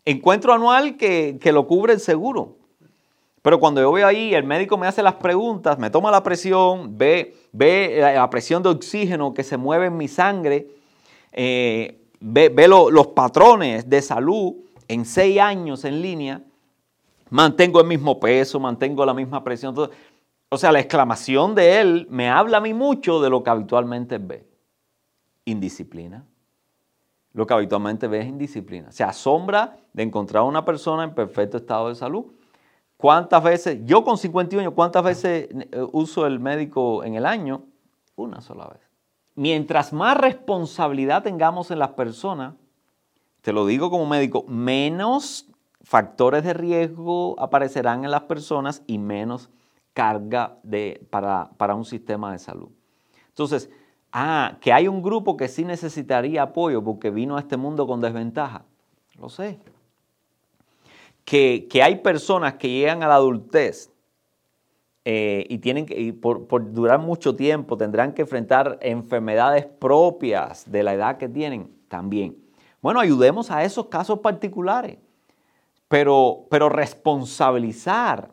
Encuentro 0.04 0.52
anual 0.52 0.96
que, 0.96 1.38
que 1.40 1.50
lo 1.50 1.66
cubre 1.66 1.94
el 1.94 1.98
seguro. 1.98 2.58
Pero 3.42 3.58
cuando 3.58 3.80
yo 3.80 3.90
voy 3.90 4.02
ahí, 4.02 4.34
el 4.34 4.44
médico 4.44 4.78
me 4.78 4.86
hace 4.86 5.02
las 5.02 5.14
preguntas, 5.14 5.76
me 5.76 5.90
toma 5.90 6.12
la 6.12 6.22
presión, 6.22 6.96
ve, 6.96 7.36
ve 7.50 7.98
la 8.00 8.30
presión 8.30 8.62
de 8.62 8.68
oxígeno 8.68 9.34
que 9.34 9.42
se 9.42 9.56
mueve 9.56 9.86
en 9.86 9.96
mi 9.96 10.06
sangre, 10.06 10.68
eh, 11.32 12.00
ve, 12.20 12.68
los 12.68 13.08
patrones 13.08 13.90
de 13.90 14.00
salud 14.00 14.54
en 14.86 15.04
seis 15.04 15.40
años 15.40 15.84
en 15.84 16.00
línea, 16.00 16.40
mantengo 17.30 17.80
el 17.80 17.88
mismo 17.88 18.20
peso, 18.20 18.60
mantengo 18.60 19.04
la 19.04 19.12
misma 19.12 19.42
presión. 19.42 19.74
o 20.48 20.56
sea, 20.56 20.70
la 20.70 20.78
exclamación 20.78 21.56
de 21.56 21.80
él 21.80 22.06
me 22.10 22.30
habla 22.30 22.58
a 22.58 22.60
mí 22.60 22.72
mucho 22.72 23.20
de 23.20 23.28
lo 23.28 23.42
que 23.42 23.50
habitualmente 23.50 24.18
ve. 24.18 24.46
Indisciplina. 25.46 26.24
Lo 27.32 27.44
que 27.44 27.54
habitualmente 27.54 28.06
ve 28.06 28.20
es 28.20 28.26
indisciplina. 28.28 28.92
Se 28.92 29.02
asombra 29.02 29.78
de 29.92 30.04
encontrar 30.04 30.42
a 30.42 30.44
una 30.44 30.64
persona 30.64 31.02
en 31.02 31.12
perfecto 31.12 31.56
estado 31.56 31.88
de 31.88 31.96
salud 31.96 32.26
¿Cuántas 33.02 33.42
veces, 33.42 33.80
yo 33.84 34.04
con 34.04 34.16
51 34.16 34.60
años, 34.60 34.74
cuántas 34.76 35.02
veces 35.02 35.48
eh, 35.50 35.86
uso 35.90 36.24
el 36.24 36.38
médico 36.38 37.02
en 37.02 37.16
el 37.16 37.26
año? 37.26 37.64
Una 38.14 38.40
sola 38.40 38.68
vez. 38.68 38.80
Mientras 39.34 39.92
más 39.92 40.16
responsabilidad 40.16 41.24
tengamos 41.24 41.72
en 41.72 41.80
las 41.80 41.88
personas, 41.94 42.54
te 43.40 43.52
lo 43.52 43.66
digo 43.66 43.90
como 43.90 44.06
médico, 44.06 44.44
menos 44.46 45.50
factores 45.80 46.44
de 46.44 46.54
riesgo 46.54 47.34
aparecerán 47.40 48.04
en 48.04 48.12
las 48.12 48.22
personas 48.22 48.84
y 48.86 48.98
menos 48.98 49.50
carga 49.94 50.58
de, 50.62 51.04
para, 51.10 51.50
para 51.56 51.74
un 51.74 51.84
sistema 51.84 52.30
de 52.30 52.38
salud. 52.38 52.68
Entonces, 53.30 53.68
ah, 54.12 54.58
que 54.60 54.72
hay 54.72 54.86
un 54.86 55.02
grupo 55.02 55.36
que 55.36 55.48
sí 55.48 55.64
necesitaría 55.64 56.42
apoyo 56.42 56.84
porque 56.84 57.10
vino 57.10 57.36
a 57.36 57.40
este 57.40 57.56
mundo 57.56 57.84
con 57.84 58.00
desventaja. 58.00 58.64
Lo 59.18 59.28
sé 59.28 59.58
que, 61.24 61.68
hay 61.82 61.96
personas 61.96 62.54
que 62.54 62.68
llegan 62.68 63.02
a 63.02 63.08
la 63.08 63.14
adultez 63.14 63.90
eh, 65.04 65.46
y 65.48 65.58
tienen 65.58 65.86
que, 65.86 65.98
y 66.00 66.12
por, 66.12 66.46
por 66.46 66.72
durar 66.72 66.98
mucho 66.98 67.34
tiempo 67.34 67.76
tendrán 67.76 68.12
que 68.12 68.22
enfrentar 68.22 68.78
enfermedades 68.80 69.66
propias 69.66 70.70
de 70.70 70.82
la 70.82 70.94
edad 70.94 71.18
que 71.18 71.28
tienen 71.28 71.70
también. 71.88 72.36
Bueno, 72.80 73.00
ayudemos 73.00 73.50
a 73.50 73.62
esos 73.64 73.86
casos 73.86 74.18
particulares, 74.20 74.98
pero, 75.88 76.46
pero 76.50 76.68
responsabilizar 76.68 78.30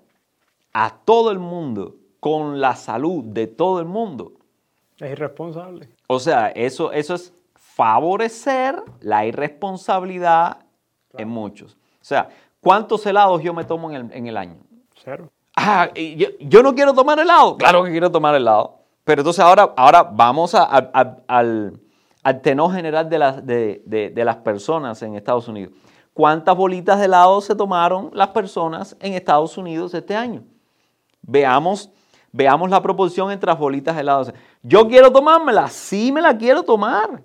a 0.73 0.97
todo 1.05 1.31
el 1.31 1.39
mundo 1.39 1.95
con 2.19 2.59
la 2.59 2.75
salud 2.75 3.23
de 3.23 3.47
todo 3.47 3.79
el 3.79 3.85
mundo. 3.85 4.33
Es 4.97 5.11
irresponsable. 5.11 5.89
O 6.07 6.19
sea, 6.19 6.47
eso, 6.49 6.91
eso 6.91 7.15
es 7.15 7.33
favorecer 7.55 8.81
la 8.99 9.25
irresponsabilidad 9.25 10.65
en 11.13 11.29
muchos. 11.29 11.73
O 12.01 12.05
sea, 12.05 12.29
¿cuántos 12.61 13.05
helados 13.05 13.41
yo 13.41 13.53
me 13.53 13.63
tomo 13.63 13.91
en 13.91 14.27
el, 14.27 14.37
año? 14.37 14.57
Cero. 15.03 15.31
Ah, 15.55 15.89
yo, 15.95 16.63
no 16.63 16.73
quiero 16.73 16.93
tomar 16.93 17.19
helado. 17.19 17.57
Claro 17.57 17.83
que 17.83 17.91
quiero 17.91 18.11
tomar 18.11 18.35
helado. 18.35 18.79
Pero 19.03 19.21
entonces 19.21 19.43
ahora, 19.43 19.73
ahora 19.75 20.03
vamos 20.03 20.53
al, 20.55 20.91
al, 21.27 22.41
tenor 22.41 22.73
general 22.73 23.09
de 23.09 23.19
las, 23.19 23.45
de, 23.45 23.81
de 23.85 24.25
las 24.25 24.37
personas 24.37 25.01
en 25.01 25.15
Estados 25.15 25.47
Unidos. 25.47 25.73
¿Cuántas 26.13 26.55
bolitas 26.55 26.99
de 26.99 27.05
helado 27.05 27.39
se 27.39 27.55
tomaron 27.55 28.11
las 28.13 28.27
personas 28.29 28.95
en 28.99 29.13
Estados 29.13 29.57
Unidos 29.57 29.93
este 29.93 30.15
año? 30.15 30.43
Veamos, 31.21 31.89
veamos 32.31 32.69
la 32.69 32.81
proporción 32.81 33.31
entre 33.31 33.47
las 33.47 33.57
bolitas 33.57 33.95
de 33.95 34.01
helado. 34.01 34.33
Yo 34.61 34.87
quiero 34.87 35.11
tomármela, 35.11 35.69
sí 35.69 36.11
me 36.11 36.21
la 36.21 36.37
quiero 36.37 36.63
tomar. 36.63 37.21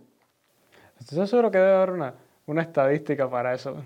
Estoy 1.01 1.27
seguro 1.27 1.51
que 1.51 1.59
debe 1.59 1.74
haber 1.74 1.90
una, 1.90 2.15
una 2.47 2.62
estadística 2.62 3.28
para 3.28 3.52
eso. 3.52 3.77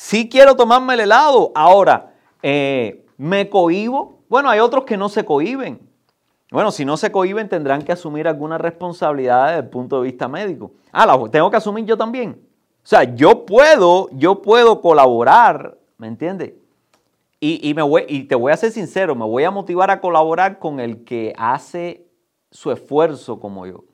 Sí 0.00 0.28
quiero 0.28 0.54
tomarme 0.54 0.94
el 0.94 1.00
helado. 1.00 1.50
Ahora, 1.56 2.14
eh, 2.40 3.04
¿me 3.16 3.50
cohibo? 3.50 4.20
Bueno, 4.28 4.48
hay 4.48 4.60
otros 4.60 4.84
que 4.84 4.96
no 4.96 5.08
se 5.08 5.24
cohiben. 5.24 5.80
Bueno, 6.52 6.70
si 6.70 6.84
no 6.84 6.96
se 6.96 7.10
cohiben 7.10 7.48
tendrán 7.48 7.82
que 7.82 7.90
asumir 7.90 8.28
alguna 8.28 8.58
responsabilidad 8.58 9.48
desde 9.48 9.58
el 9.58 9.68
punto 9.68 10.00
de 10.00 10.04
vista 10.04 10.28
médico. 10.28 10.70
Ah, 10.92 11.04
la 11.04 11.18
tengo 11.28 11.50
que 11.50 11.56
asumir 11.56 11.84
yo 11.84 11.96
también. 11.96 12.40
O 12.84 12.86
sea, 12.86 13.12
yo 13.16 13.44
puedo, 13.44 14.08
yo 14.12 14.40
puedo 14.40 14.80
colaborar, 14.80 15.76
¿me 15.96 16.06
entiendes? 16.06 16.52
Y, 17.40 17.68
y 17.68 18.22
te 18.22 18.36
voy 18.36 18.52
a 18.52 18.56
ser 18.56 18.70
sincero, 18.70 19.16
me 19.16 19.24
voy 19.24 19.42
a 19.42 19.50
motivar 19.50 19.90
a 19.90 20.00
colaborar 20.00 20.60
con 20.60 20.78
el 20.78 21.02
que 21.02 21.34
hace 21.36 22.06
su 22.52 22.70
esfuerzo 22.70 23.40
como 23.40 23.66
yo. 23.66 23.78
O 23.78 23.84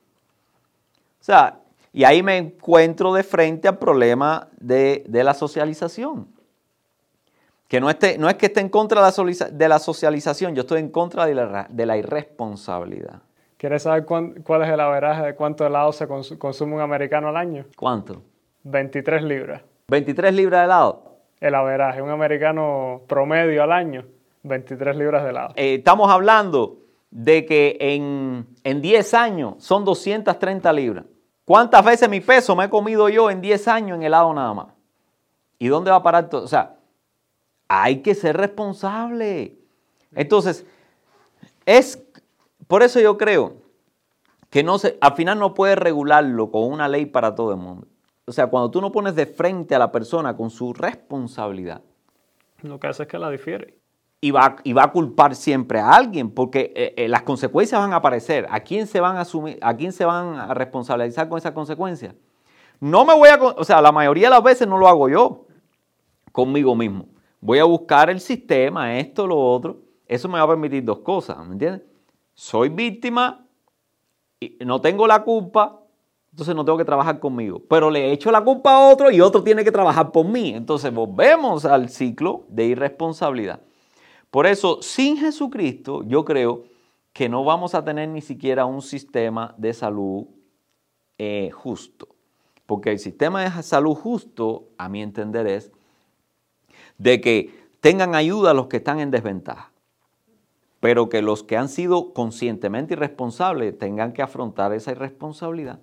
sea, 1.19 1.61
y 1.95 2.03
ahí 2.03 2.21
me 2.21 2.35
encuentro 2.35 3.13
de 3.13 3.23
frente 3.23 3.69
al 3.69 3.77
problema 3.77 4.49
de, 4.59 5.05
la 5.09 5.33
socialización. 5.33 6.27
Que 7.69 7.79
no, 7.79 7.89
esté, 7.89 8.17
no, 8.17 8.27
es 8.27 8.35
que 8.35 8.47
esté 8.47 8.59
en 8.59 8.67
contra 8.67 8.99
de 8.99 9.69
la, 9.69 9.79
socialización, 9.79 10.55
yo 10.55 10.63
estoy 10.63 10.81
en 10.81 10.89
contra 10.89 11.25
de 11.25 11.85
la, 11.85 11.97
irresponsabilidad. 11.97 13.21
¿Quieres 13.55 13.83
saber 13.83 14.03
cuál 14.03 14.63
es 14.63 14.69
el 14.69 14.79
averaje 14.81 15.25
de 15.25 15.35
cuánto 15.35 15.65
helado 15.65 15.93
se 15.93 16.05
consume 16.05 16.75
un 16.75 16.81
americano 16.81 17.29
al 17.29 17.37
año? 17.37 17.65
¿Cuánto? 17.77 18.21
23 18.63 19.23
libras. 19.23 19.61
¿23 19.87 20.33
libras 20.33 20.59
de 20.59 20.65
helado? 20.65 21.15
El 21.39 21.55
averaje, 21.55 22.01
un 22.01 22.09
americano 22.09 23.03
promedio 23.07 23.63
al 23.63 23.71
año, 23.71 24.03
23 24.43 24.97
libras 24.97 25.23
de 25.23 25.29
helado. 25.29 25.53
Eh, 25.55 25.75
estamos 25.75 26.11
hablando 26.11 26.79
de 27.09 27.45
que 27.45 27.77
en, 27.79 28.47
en 28.65 28.81
10 28.81 29.13
años 29.13 29.53
son 29.59 29.85
230 29.85 30.73
libras. 30.73 31.05
¿Cuántas 31.45 31.85
veces 31.85 32.09
mi 32.09 32.21
peso 32.21 32.55
me 32.55 32.65
he 32.65 32.69
comido 32.69 33.07
yo 33.07 33.29
en 33.29 33.39
10 33.39 33.67
años 33.67 33.97
en 33.97 34.03
helado 34.03 34.33
nada 34.33 34.53
más? 34.53 34.67
¿Y 35.59 35.67
dónde 35.67 35.91
va 35.91 35.97
a 35.97 36.03
parar 36.03 36.27
todo? 36.27 36.43
O 36.43 36.47
sea, 36.47 36.75
hay 37.67 38.01
que 38.01 38.15
ser 38.15 38.35
responsable. 38.35 39.57
Entonces, 40.13 40.65
es 41.65 42.03
por 42.67 42.81
eso 42.81 42.99
yo 42.99 43.17
creo 43.17 43.57
que 44.49 44.63
no 44.63 44.79
se, 44.79 44.97
al 45.01 45.13
final 45.13 45.37
no 45.37 45.53
puedes 45.53 45.77
regularlo 45.77 46.49
con 46.49 46.63
una 46.63 46.87
ley 46.87 47.05
para 47.05 47.35
todo 47.35 47.51
el 47.51 47.57
mundo. 47.57 47.87
O 48.25 48.31
sea, 48.31 48.47
cuando 48.47 48.71
tú 48.71 48.81
no 48.81 48.91
pones 48.91 49.15
de 49.15 49.27
frente 49.27 49.75
a 49.75 49.79
la 49.79 49.91
persona 49.91 50.35
con 50.35 50.49
su 50.49 50.73
responsabilidad. 50.73 51.81
Lo 52.63 52.79
que 52.79 52.87
hace 52.87 53.03
es 53.03 53.09
que 53.09 53.19
la 53.19 53.29
difiere 53.29 53.77
y 54.25 54.31
va, 54.31 54.55
y 54.63 54.73
va 54.73 54.85
a 54.85 54.91
culpar 54.91 55.35
siempre 55.35 55.77
a 55.77 55.91
alguien, 55.91 56.31
porque 56.31 56.73
eh, 56.75 56.95
eh, 56.97 57.07
las 57.07 57.21
consecuencias 57.21 57.79
van 57.79 57.93
a 57.93 57.97
aparecer. 57.97 58.47
¿A 58.49 58.61
quién 58.61 58.87
se 58.87 58.99
van 58.99 59.17
a 59.17 59.21
asumir, 59.21 59.59
a 59.61 59.75
quién 59.75 59.91
se 59.91 60.03
van 60.03 60.33
a 60.33 60.51
responsabilizar 60.55 61.29
con 61.29 61.37
esas 61.37 61.51
consecuencias? 61.51 62.15
No 62.79 63.05
me 63.05 63.13
voy 63.13 63.29
a, 63.29 63.35
o 63.35 63.63
sea, 63.63 63.83
la 63.83 63.91
mayoría 63.91 64.29
de 64.29 64.31
las 64.31 64.41
veces 64.41 64.67
no 64.67 64.79
lo 64.79 64.87
hago 64.87 65.09
yo 65.09 65.45
conmigo 66.31 66.75
mismo. 66.75 67.05
Voy 67.39 67.59
a 67.59 67.65
buscar 67.65 68.09
el 68.09 68.19
sistema, 68.19 68.97
esto, 68.97 69.27
lo 69.27 69.39
otro. 69.39 69.83
Eso 70.07 70.27
me 70.27 70.39
va 70.39 70.45
a 70.45 70.47
permitir 70.47 70.83
dos 70.83 71.01
cosas, 71.01 71.37
¿me 71.45 71.53
entiendes? 71.53 71.83
Soy 72.33 72.69
víctima, 72.69 73.45
y 74.39 74.57
no 74.65 74.81
tengo 74.81 75.05
la 75.05 75.21
culpa, 75.21 75.81
entonces 76.31 76.55
no 76.55 76.65
tengo 76.65 76.79
que 76.79 76.85
trabajar 76.85 77.19
conmigo. 77.19 77.61
Pero 77.69 77.91
le 77.91 78.11
echo 78.11 78.31
la 78.31 78.43
culpa 78.43 78.73
a 78.73 78.89
otro 78.91 79.11
y 79.11 79.21
otro 79.21 79.43
tiene 79.43 79.63
que 79.63 79.71
trabajar 79.71 80.11
por 80.11 80.25
mí. 80.25 80.49
Entonces 80.55 80.91
volvemos 80.91 81.63
al 81.63 81.89
ciclo 81.89 82.45
de 82.49 82.65
irresponsabilidad. 82.65 83.59
Por 84.35 84.47
eso, 84.47 84.81
sin 84.81 85.15
Jesucristo, 85.15 86.03
yo 86.03 86.25
creo 86.25 86.65
que 87.13 87.29
no 87.29 87.45
vamos 87.45 87.73
a 87.73 87.85
tener 87.85 88.09
ni 88.09 88.19
siquiera 88.19 88.65
un 88.65 88.81
sistema 88.81 89.55
de 89.57 89.73
salud 89.73 90.25
eh, 91.17 91.51
justo. 91.53 92.09
Porque 92.65 92.91
el 92.91 92.99
sistema 92.99 93.45
de 93.45 93.63
salud 93.63 93.95
justo, 93.95 94.67
a 94.77 94.89
mi 94.89 95.01
entender, 95.01 95.47
es 95.47 95.71
de 96.97 97.21
que 97.21 97.67
tengan 97.79 98.13
ayuda 98.13 98.51
a 98.51 98.53
los 98.53 98.67
que 98.67 98.75
están 98.75 98.99
en 98.99 99.09
desventaja, 99.09 99.71
pero 100.81 101.07
que 101.07 101.21
los 101.21 101.41
que 101.41 101.55
han 101.55 101.69
sido 101.69 102.11
conscientemente 102.11 102.95
irresponsables 102.95 103.79
tengan 103.79 104.11
que 104.11 104.21
afrontar 104.21 104.73
esa 104.73 104.91
irresponsabilidad. 104.91 105.79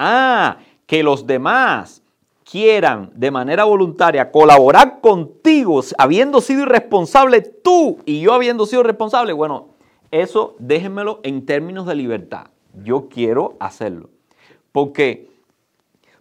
Ah, 0.00 0.58
que 0.86 1.04
los 1.04 1.28
demás 1.28 2.01
quieran 2.52 3.10
de 3.14 3.30
manera 3.30 3.64
voluntaria 3.64 4.30
colaborar 4.30 5.00
contigo, 5.00 5.80
habiendo 5.96 6.42
sido 6.42 6.64
irresponsable 6.64 7.40
tú 7.40 7.96
y 8.04 8.20
yo 8.20 8.34
habiendo 8.34 8.66
sido 8.66 8.82
responsable, 8.82 9.32
bueno, 9.32 9.68
eso 10.10 10.54
déjenmelo 10.58 11.20
en 11.22 11.46
términos 11.46 11.86
de 11.86 11.94
libertad. 11.94 12.48
Yo 12.84 13.08
quiero 13.08 13.56
hacerlo. 13.58 14.10
Porque, 14.70 15.30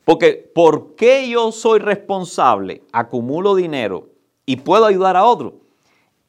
porque 0.05 0.49
¿por 0.55 0.95
qué 0.95 1.27
yo 1.27 1.51
soy 1.51 1.79
responsable, 1.79 2.81
acumulo 2.93 3.53
dinero 3.53 4.07
y 4.45 4.55
puedo 4.55 4.85
ayudar 4.85 5.17
a 5.17 5.25
otro? 5.25 5.55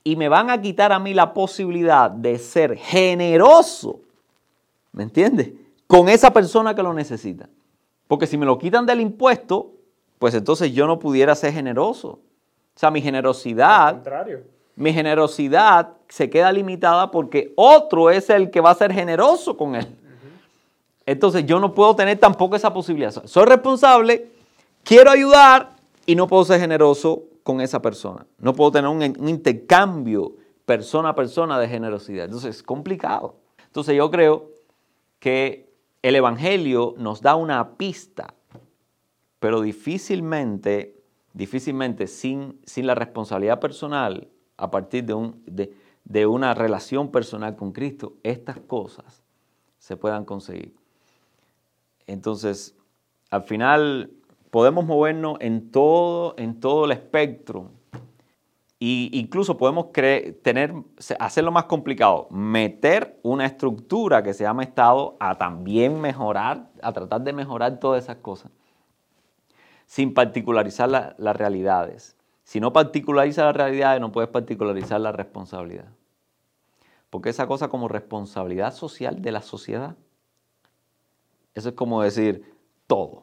Y 0.02 0.16
me 0.16 0.28
van 0.28 0.50
a 0.50 0.60
quitar 0.60 0.90
a 0.92 0.98
mí 0.98 1.14
la 1.14 1.32
posibilidad 1.32 2.10
de 2.10 2.40
ser 2.40 2.76
generoso, 2.76 4.00
¿me 4.90 5.04
entiendes? 5.04 5.52
Con 5.86 6.08
esa 6.08 6.32
persona 6.32 6.74
que 6.74 6.82
lo 6.82 6.92
necesita. 6.92 7.48
Porque 8.08 8.26
si 8.26 8.36
me 8.36 8.46
lo 8.46 8.58
quitan 8.58 8.84
del 8.84 9.00
impuesto, 9.00 9.74
pues 10.22 10.34
entonces 10.34 10.72
yo 10.72 10.86
no 10.86 11.00
pudiera 11.00 11.34
ser 11.34 11.52
generoso. 11.52 12.08
O 12.10 12.78
sea, 12.78 12.92
mi 12.92 13.02
generosidad, 13.02 14.00
mi 14.76 14.92
generosidad 14.92 15.94
se 16.08 16.30
queda 16.30 16.52
limitada 16.52 17.10
porque 17.10 17.52
otro 17.56 18.08
es 18.08 18.30
el 18.30 18.52
que 18.52 18.60
va 18.60 18.70
a 18.70 18.76
ser 18.76 18.92
generoso 18.92 19.56
con 19.56 19.74
él. 19.74 19.84
Entonces 21.06 21.44
yo 21.44 21.58
no 21.58 21.74
puedo 21.74 21.96
tener 21.96 22.20
tampoco 22.20 22.54
esa 22.54 22.72
posibilidad. 22.72 23.10
Soy 23.24 23.46
responsable, 23.46 24.30
quiero 24.84 25.10
ayudar 25.10 25.70
y 26.06 26.14
no 26.14 26.28
puedo 26.28 26.44
ser 26.44 26.60
generoso 26.60 27.24
con 27.42 27.60
esa 27.60 27.82
persona. 27.82 28.24
No 28.38 28.54
puedo 28.54 28.70
tener 28.70 28.88
un, 28.88 29.02
un 29.18 29.28
intercambio 29.28 30.36
persona 30.64 31.08
a 31.08 31.14
persona 31.16 31.58
de 31.58 31.66
generosidad. 31.66 32.26
Entonces 32.26 32.58
es 32.58 32.62
complicado. 32.62 33.34
Entonces 33.66 33.96
yo 33.96 34.08
creo 34.08 34.50
que 35.18 35.68
el 36.00 36.14
Evangelio 36.14 36.94
nos 36.96 37.22
da 37.22 37.34
una 37.34 37.70
pista 37.70 38.34
pero 39.42 39.60
difícilmente, 39.60 41.02
difícilmente 41.32 42.06
sin, 42.06 42.60
sin 42.64 42.86
la 42.86 42.94
responsabilidad 42.94 43.58
personal, 43.58 44.28
a 44.56 44.70
partir 44.70 45.04
de, 45.04 45.14
un, 45.14 45.42
de, 46.04 46.26
una 46.26 46.54
relación 46.54 47.10
personal 47.10 47.56
con 47.56 47.72
Cristo, 47.72 48.12
estas 48.22 48.60
cosas 48.60 49.24
se 49.78 49.96
puedan 49.96 50.24
conseguir. 50.24 50.76
Entonces, 52.06 52.76
al 53.30 53.42
final 53.42 54.12
podemos 54.52 54.86
movernos 54.86 55.38
en 55.40 55.72
todo, 55.72 56.36
en 56.38 56.60
todo 56.60 56.84
el 56.84 56.92
espectro. 56.92 57.72
E 58.78 59.10
incluso 59.10 59.56
podemos 59.56 59.86
tener, 59.92 60.72
hacerlo 61.18 61.50
más 61.50 61.64
complicado, 61.64 62.28
meter 62.30 63.18
una 63.24 63.46
estructura 63.46 64.22
que 64.22 64.34
se 64.34 64.44
llama 64.44 64.62
Estado 64.62 65.16
a 65.18 65.36
también 65.36 66.00
mejorar, 66.00 66.70
a 66.80 66.92
tratar 66.92 67.22
de 67.22 67.32
mejorar 67.32 67.80
todas 67.80 68.04
esas 68.04 68.18
cosas 68.18 68.52
sin 69.92 70.14
particularizar 70.14 70.88
las 70.88 71.36
realidades. 71.36 72.16
Si 72.44 72.60
no 72.60 72.72
particularizas 72.72 73.44
las 73.44 73.54
realidades, 73.54 74.00
no 74.00 74.10
puedes 74.10 74.30
particularizar 74.30 74.98
la 74.98 75.12
responsabilidad. 75.12 75.84
Porque 77.10 77.28
esa 77.28 77.46
cosa 77.46 77.68
como 77.68 77.88
responsabilidad 77.88 78.72
social 78.72 79.20
de 79.20 79.32
la 79.32 79.42
sociedad, 79.42 79.94
eso 81.52 81.68
es 81.68 81.74
como 81.74 82.02
decir 82.02 82.42
todo. 82.86 83.22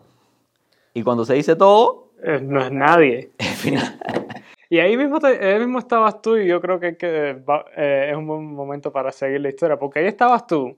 Y 0.93 1.01
cuando 1.01 1.25
se 1.25 1.33
dice 1.33 1.55
todo... 1.55 2.11
Eh, 2.21 2.39
no 2.39 2.63
es 2.63 2.71
nadie. 2.71 3.31
Y 4.71 4.77
ahí 4.77 4.95
mismo, 4.95 5.17
ahí 5.23 5.57
mismo 5.57 5.79
estabas 5.79 6.21
tú 6.21 6.37
y 6.37 6.45
yo 6.45 6.61
creo 6.61 6.79
que, 6.79 6.95
que 6.95 7.41
eh, 7.75 8.07
es 8.11 8.15
un 8.15 8.27
buen 8.27 8.53
momento 8.53 8.91
para 8.91 9.11
seguir 9.11 9.41
la 9.41 9.49
historia, 9.49 9.79
porque 9.79 9.97
ahí 9.97 10.05
estabas 10.05 10.45
tú 10.45 10.77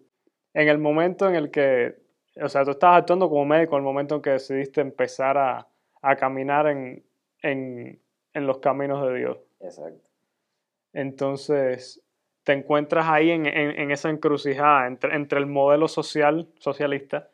en 0.53 0.69
el 0.69 0.77
momento 0.77 1.27
en 1.27 1.35
el 1.35 1.51
que, 1.51 1.97
o 2.41 2.47
sea, 2.47 2.63
tú 2.63 2.71
estabas 2.71 2.99
actuando 2.99 3.27
como 3.27 3.43
médico 3.43 3.75
en 3.75 3.79
el 3.79 3.83
momento 3.83 4.15
en 4.15 4.21
que 4.21 4.29
decidiste 4.29 4.79
empezar 4.79 5.37
a, 5.37 5.67
a 6.01 6.15
caminar 6.15 6.67
en, 6.67 7.03
en, 7.41 7.99
en, 8.33 8.47
los 8.47 8.59
caminos 8.59 9.05
de 9.07 9.17
Dios. 9.17 9.37
Exacto. 9.59 10.07
Entonces, 10.93 12.03
te 12.43 12.53
encuentras 12.53 13.07
ahí 13.07 13.31
en, 13.31 13.45
en 13.45 13.91
esa 13.91 14.09
encrucijada 14.09 14.87
entre, 14.87 15.15
entre, 15.15 15.39
el 15.39 15.45
modelo 15.45 15.87
social, 15.87 16.47
socialista, 16.57 17.29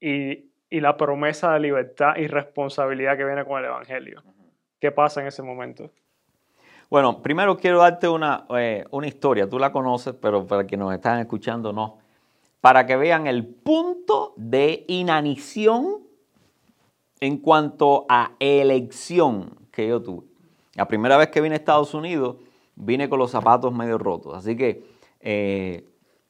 y, 0.00 0.50
y, 0.68 0.80
la 0.80 0.96
promesa 0.96 1.52
de 1.52 1.60
libertad 1.60 2.16
y 2.16 2.26
responsabilidad 2.26 3.16
que 3.16 3.24
viene 3.24 3.44
con 3.44 3.60
el 3.60 3.66
Evangelio. 3.66 4.22
¿Qué 4.80 4.90
pasa 4.90 5.20
en 5.20 5.28
ese 5.28 5.42
momento? 5.42 5.92
Bueno, 6.92 7.22
primero 7.22 7.56
quiero 7.56 7.78
darte 7.78 8.06
una, 8.06 8.44
eh, 8.58 8.84
una 8.90 9.06
historia, 9.06 9.48
tú 9.48 9.58
la 9.58 9.72
conoces, 9.72 10.12
pero 10.12 10.46
para 10.46 10.64
quienes 10.66 10.84
nos 10.84 10.94
están 10.94 11.20
escuchando 11.20 11.72
no, 11.72 12.00
para 12.60 12.84
que 12.84 12.96
vean 12.96 13.26
el 13.26 13.46
punto 13.46 14.34
de 14.36 14.84
inanición 14.88 16.02
en 17.22 17.36
cuanto 17.38 18.04
a 18.08 18.32
elección 18.40 19.54
que 19.70 19.86
yo 19.86 20.02
tuve. 20.02 20.26
La 20.74 20.88
primera 20.88 21.16
vez 21.16 21.28
que 21.28 21.40
vine 21.40 21.54
a 21.54 21.58
Estados 21.58 21.94
Unidos, 21.94 22.38
vine 22.74 23.08
con 23.08 23.20
los 23.20 23.30
zapatos 23.30 23.72
medio 23.72 23.96
rotos. 23.96 24.34
Así 24.34 24.56
que 24.56 24.82
eh, 25.20 25.88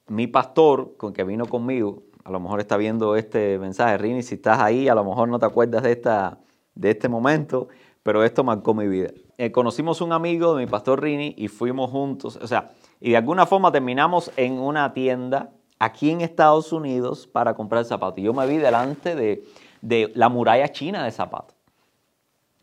mi 0.09 0.27
pastor, 0.27 0.99
con 0.99 1.15
que 1.15 1.25
vino 1.25 1.47
conmigo, 1.47 2.03
a 2.25 2.31
lo 2.31 2.41
mejor 2.41 2.61
está 2.61 2.77
viendo 2.77 3.17
este 3.17 3.59
mensaje, 3.59 3.97
Rini, 3.97 4.23
si 4.23 4.35
estás 4.35 4.59
ahí, 4.59 4.87
a 4.87 4.95
lo 4.95 5.03
mejor 5.03 5.31
no 5.31 5.39
te 5.39 5.47
acuerdas 5.47 5.83
de, 5.83 5.93
esta, 5.93 6.39
de 6.75 6.91
este 6.91 7.09
momento, 7.09 7.69
pero 8.03 8.23
esto 8.23 8.45
marcó 8.45 8.75
mi 8.75 8.87
vida. 8.87 9.13
Eh, 9.39 9.51
conocimos 9.51 10.03
un 10.03 10.13
amigo 10.13 10.55
de 10.55 10.67
mi 10.67 10.71
pastor 10.71 11.01
Rini 11.01 11.35
y 11.39 11.49
fuimos 11.49 11.91
juntos, 11.91 12.37
o 12.37 12.47
sea, 12.47 12.73
y 13.01 13.13
de 13.13 13.17
alguna 13.17 13.47
forma 13.47 13.73
terminamos 13.73 14.31
en 14.37 14.59
una 14.59 14.93
tienda 14.93 15.53
aquí 15.79 16.11
en 16.11 16.21
Estados 16.21 16.71
Unidos 16.71 17.27
para 17.27 17.55
comprar 17.55 17.87
zapatos. 17.87 18.23
Yo 18.23 18.35
me 18.35 18.47
vi 18.47 18.59
delante 18.59 19.15
de, 19.15 19.43
de 19.83 20.11
la 20.15 20.31
muralla 20.31 20.69
china 20.69 21.05
de 21.05 21.11
zapatos. 21.11 21.57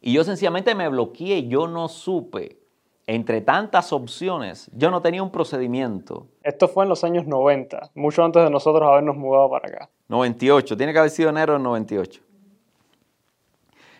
Y 0.02 0.14
yo 0.14 0.24
sencillamente 0.24 0.74
me 0.74 0.90
bloqueé, 0.90 1.48
yo 1.48 1.68
no 1.68 1.88
supe 1.88 2.58
entre 3.06 3.42
tantas 3.42 3.92
opciones, 3.92 4.70
yo 4.72 4.92
no 4.92 5.02
tenía 5.02 5.24
un 5.24 5.32
procedimiento. 5.32 6.28
Esto 6.44 6.68
fue 6.68 6.84
en 6.84 6.90
los 6.90 7.04
años 7.04 7.26
90, 7.26 7.90
mucho 7.96 8.24
antes 8.24 8.44
de 8.44 8.52
nosotros 8.52 8.88
habernos 8.88 9.16
mudado 9.16 9.50
para 9.50 9.68
acá. 9.68 9.90
98, 10.10 10.78
tiene 10.78 10.94
que 10.94 11.00
haber 11.00 11.10
sido 11.10 11.30
enero 11.30 11.54
del 11.54 11.64
98. 11.64 12.22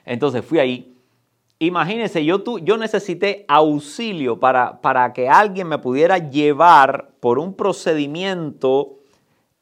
Entonces 0.06 0.46
fui 0.46 0.60
ahí. 0.60 0.96
Imagínense, 1.58 2.24
yo, 2.24 2.60
yo 2.60 2.78
necesité 2.78 3.46
auxilio 3.48 4.40
para, 4.40 4.80
para 4.80 5.12
que 5.12 5.28
alguien 5.28 5.68
me 5.68 5.80
pudiera 5.80 6.20
llevar 6.20 7.10
por 7.20 7.40
un 7.40 7.56
procedimiento, 7.56 8.99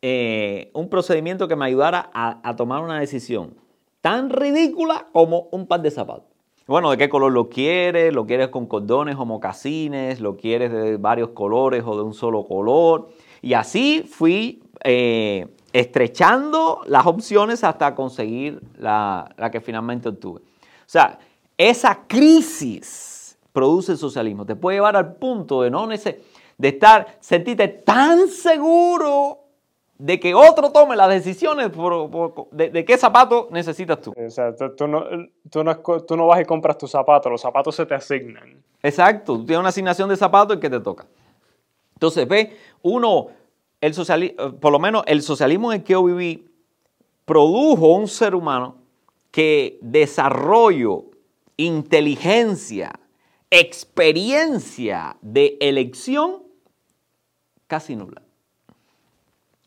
eh, 0.01 0.69
un 0.73 0.89
procedimiento 0.89 1.47
que 1.47 1.55
me 1.55 1.65
ayudara 1.65 2.11
a, 2.13 2.55
tomar 2.55 2.83
una 2.83 2.99
decisión 2.99 3.55
tan 4.01 4.29
ridícula 4.29 5.07
como 5.11 5.47
un 5.51 5.65
par 5.65 5.81
de 5.81 5.89
zapatos. 5.89 6.29
Bueno, 6.67 6.91
¿de 6.91 6.97
qué 6.97 7.09
color 7.09 7.31
lo 7.31 7.49
quieres? 7.49 8.13
¿Lo 8.13 8.27
quieres 8.27 8.49
con 8.49 8.67
cordones 8.67 9.15
o 9.15 9.25
mocasines? 9.25 10.19
¿Lo 10.19 10.37
quieres 10.37 10.71
de 10.71 10.97
varios 10.97 11.29
colores 11.29 11.83
o 11.85 11.95
de 11.95 12.03
un 12.03 12.13
solo 12.13 12.45
color? 12.45 13.09
Y 13.41 13.53
así 13.53 14.03
fui 14.03 14.61
eh, 14.83 15.47
estrechando 15.73 16.81
las 16.85 17.05
opciones 17.05 17.63
hasta 17.63 17.95
conseguir 17.95 18.61
la, 18.77 19.33
que 19.51 19.61
finalmente 19.61 20.09
obtuve. 20.09 20.41
O 20.41 20.89
sea, 20.89 21.17
esa 21.57 22.03
crisis 22.07 23.37
produce 23.51 23.93
el 23.93 23.97
socialismo. 23.97 24.45
Te 24.45 24.55
puede 24.55 24.77
llevar 24.77 24.95
al 24.95 25.15
punto 25.15 25.63
de 25.63 25.71
no 25.71 25.87
de 25.87 26.67
estar, 26.67 27.17
sentirte 27.19 27.67
tan 27.67 28.27
seguro 28.27 29.46
de 29.97 30.19
que 30.19 30.35
otro 30.35 30.71
tome 30.71 30.95
las 30.95 31.09
decisiones 31.09 31.71
de, 32.51 32.85
qué 32.85 32.97
zapato 32.97 33.47
necesitas 33.51 33.99
tú. 33.99 34.13
O 34.15 34.29
sea, 34.29 34.55
tú, 34.55 34.87
no, 34.87 35.05
tú, 35.49 35.63
no, 36.15 36.27
vas 36.27 36.41
y 36.41 36.45
compras 36.45 36.77
tus 36.77 36.91
zapatos, 36.91 37.31
los 37.31 37.41
zapatos 37.41 37.75
se 37.75 37.85
te 37.85 37.95
asignan. 37.95 38.63
Exacto, 38.83 39.37
tú 39.37 39.45
tienes 39.45 39.59
una 39.59 39.69
asignación 39.69 40.07
de 40.09 40.15
zapatos 40.15 40.57
y 40.57 40.59
que 40.59 40.69
te 40.69 40.79
toca. 40.79 41.07
Entonces, 41.93 42.27
ve, 42.27 42.55
uno, 42.83 43.27
el 43.81 43.93
socialismo, 43.93 44.53
por 44.59 44.71
lo 44.71 44.79
menos 44.79 45.03
el 45.07 45.23
socialismo 45.23 45.71
en 45.73 45.79
el 45.79 45.83
que 45.83 45.93
yo 45.93 46.03
viví, 46.03 46.47
produjo 47.25 47.95
un 47.95 48.07
ser 48.07 48.35
humano 48.35 48.75
que 49.31 49.79
desarrollo, 49.81 51.05
inteligencia, 51.57 52.99
experiencia 53.49 55.17
de 55.21 55.57
elección 55.59 56.43
casi 57.65 57.95
nula. 57.95 58.26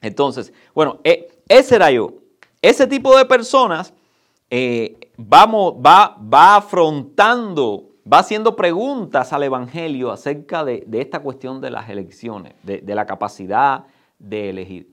Entonces, 0.01 0.52
bueno, 0.74 1.01
eh, 1.05 1.28
ese 1.48 1.77
era 1.77 1.90
yo. 1.90 2.14
Ese 2.62 2.86
tipo 2.86 3.16
de 3.16 3.24
personas 3.24 3.93
eh, 4.51 4.97
va, 5.18 6.56
afrontando, 6.56 7.90
va 8.10 8.18
haciendo 8.18 8.56
preguntas 8.56 9.32
al 9.32 9.43
Evangelio 9.43 10.10
acerca 10.10 10.64
de, 10.64 10.86
esta 10.93 11.20
cuestión 11.20 11.60
de 11.60 11.70
las 11.70 11.89
elecciones, 11.89 12.55
de, 12.62 12.94
la 12.94 13.06
capacidad 13.06 13.85
de 14.18 14.51
elegir. 14.51 14.90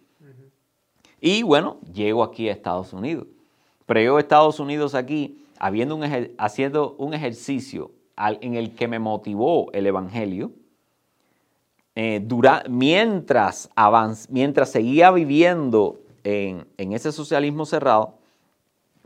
Y 1.20 1.44
bueno, 1.44 1.80
llego 1.94 2.24
aquí 2.24 2.48
a 2.48 2.52
Estados 2.52 2.94
Unidos. 2.94 3.28
Pero 3.86 4.02
yo 4.02 4.18
a 4.18 4.20
Estados 4.20 4.60
Unidos 4.60 4.96
aquí, 4.96 5.44
haciendo 5.58 6.96
un 6.98 7.14
ejercicio 7.14 7.92
en 8.18 8.56
el 8.56 8.76
que 8.76 8.88
me 8.88 9.00
motivó 9.00 9.72
el 9.72 9.88
Evangelio, 9.88 10.52
eh, 12.00 12.24
mientras, 12.70 13.72
mientras 14.30 14.70
seguía 14.70 15.10
viviendo 15.10 16.00
en, 16.24 16.68
ese 16.78 17.12
socialismo 17.12 17.66
cerrado, 17.66 18.20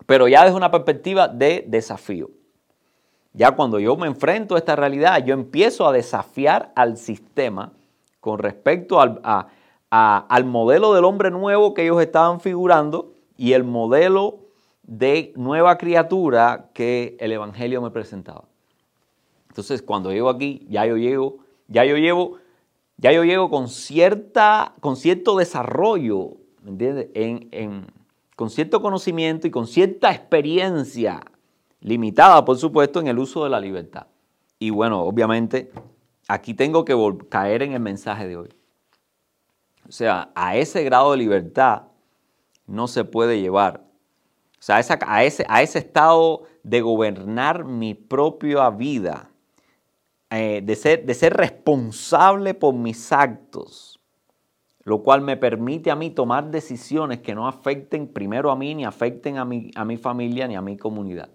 pero 0.06 0.28
ya 0.28 0.44
desde 0.44 0.58
una 0.58 0.72
perspectiva 0.72 1.30
de 1.30 1.64
desafío. 1.66 2.30
Ya 3.32 3.52
cuando 3.52 3.80
yo 3.80 3.96
me 3.96 4.08
enfrento 4.08 4.56
a 4.56 4.58
esta 4.58 4.76
realidad, 4.76 5.24
yo 5.24 5.34
empiezo 5.34 5.88
a 5.88 5.94
desafiar 5.94 6.74
al 6.76 6.98
sistema 6.98 7.72
con 8.20 8.40
respecto 8.40 9.00
al, 9.00 9.22
al 9.90 10.44
modelo 10.44 10.94
del 10.94 11.06
hombre 11.06 11.32
nuevo 11.32 11.74
que 11.74 11.84
ellos 11.84 12.02
estaban 12.02 12.42
figurando 12.42 13.14
y 13.38 13.54
el 13.54 13.64
modelo 13.64 14.40
de 14.84 15.32
nueva 15.38 15.78
criatura 15.78 16.72
que 16.74 17.16
el 17.22 17.32
Evangelio 17.32 17.82
me 17.82 17.90
presentaba. 17.90 18.44
Entonces, 19.48 19.82
cuando 19.82 20.12
llego 20.12 20.28
aquí, 20.28 20.68
ya 20.70 20.86
yo 20.86 20.98
llego, 20.98 21.38
ya 21.70 21.86
yo 21.86 21.96
llevo 21.96 22.41
ya 23.02 23.11
yo 23.11 23.23
llego 23.23 23.49
con, 23.49 23.68
cierta, 23.68 24.76
con 24.80 24.95
cierto 24.95 25.36
desarrollo, 25.36 26.38
¿me 26.61 26.69
entiendes? 26.69 27.07
En, 27.15 27.88
con 28.36 28.52
cierto 28.52 28.80
conocimiento 28.80 29.48
y 29.48 29.52
con 29.52 29.65
cierta 29.65 30.11
experiencia, 30.11 31.22
limitada 31.80 32.45
por 32.45 32.57
supuesto, 32.57 32.99
en 32.99 33.07
el 33.07 33.18
uso 33.18 33.44
de 33.44 33.49
la 33.49 33.60
libertad. 33.60 34.06
Y 34.60 34.69
bueno, 34.69 35.02
obviamente, 35.02 35.72
aquí 36.28 36.53
tengo 36.53 36.86
que 36.86 36.95
caer 37.28 37.64
en 37.64 37.73
el 37.73 37.80
mensaje 37.80 38.28
de 38.28 38.38
hoy. 38.38 38.49
O 39.90 39.91
sea, 39.91 40.30
a 40.36 40.56
ese 40.56 40.84
grado 40.84 41.11
de 41.11 41.18
libertad 41.18 41.88
no 42.68 42.88
se 42.88 43.03
puede 43.03 43.41
llevar. 43.41 43.82
O 44.60 44.64
sea, 44.64 44.80
ese, 44.80 45.44
a 45.49 45.64
ese 45.64 45.80
estado 45.80 46.44
de 46.61 46.82
gobernar 46.82 47.65
mi 47.65 47.95
propia 47.95 48.69
vida 48.69 49.31
eh, 50.34 50.62
de, 50.64 50.76
ser, 51.14 51.34
responsable 51.34 52.53
por 52.53 52.74
mis 52.74 53.12
actos, 53.12 53.99
lo 54.86 55.03
cual 55.03 55.20
me 55.20 55.36
permite 55.36 55.91
a 55.91 55.95
mí 55.98 56.10
tomar 56.10 56.49
decisiones 56.49 57.20
que 57.20 57.36
no 57.36 57.49
afecten 57.49 58.08
primero 58.08 58.49
a 58.49 58.56
mí, 58.56 58.74
ni 58.74 58.86
afecten 58.86 59.38
a 59.38 59.44
mi, 59.44 59.72
a 59.76 59.84
mi 59.84 59.98
familia, 59.98 60.48
ni 60.48 60.56
a 60.56 60.62
mi 60.62 60.78
comunidad. 60.78 61.30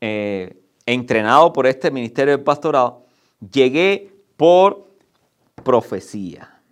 Eh, 0.00 0.62
entrenado 0.86 1.52
por 1.52 1.66
este 1.66 1.90
ministerio 1.90 2.34
del 2.34 2.42
pastorado, 2.42 3.04
llegué 3.52 4.10
por 4.38 4.88
profecía, 5.62 6.62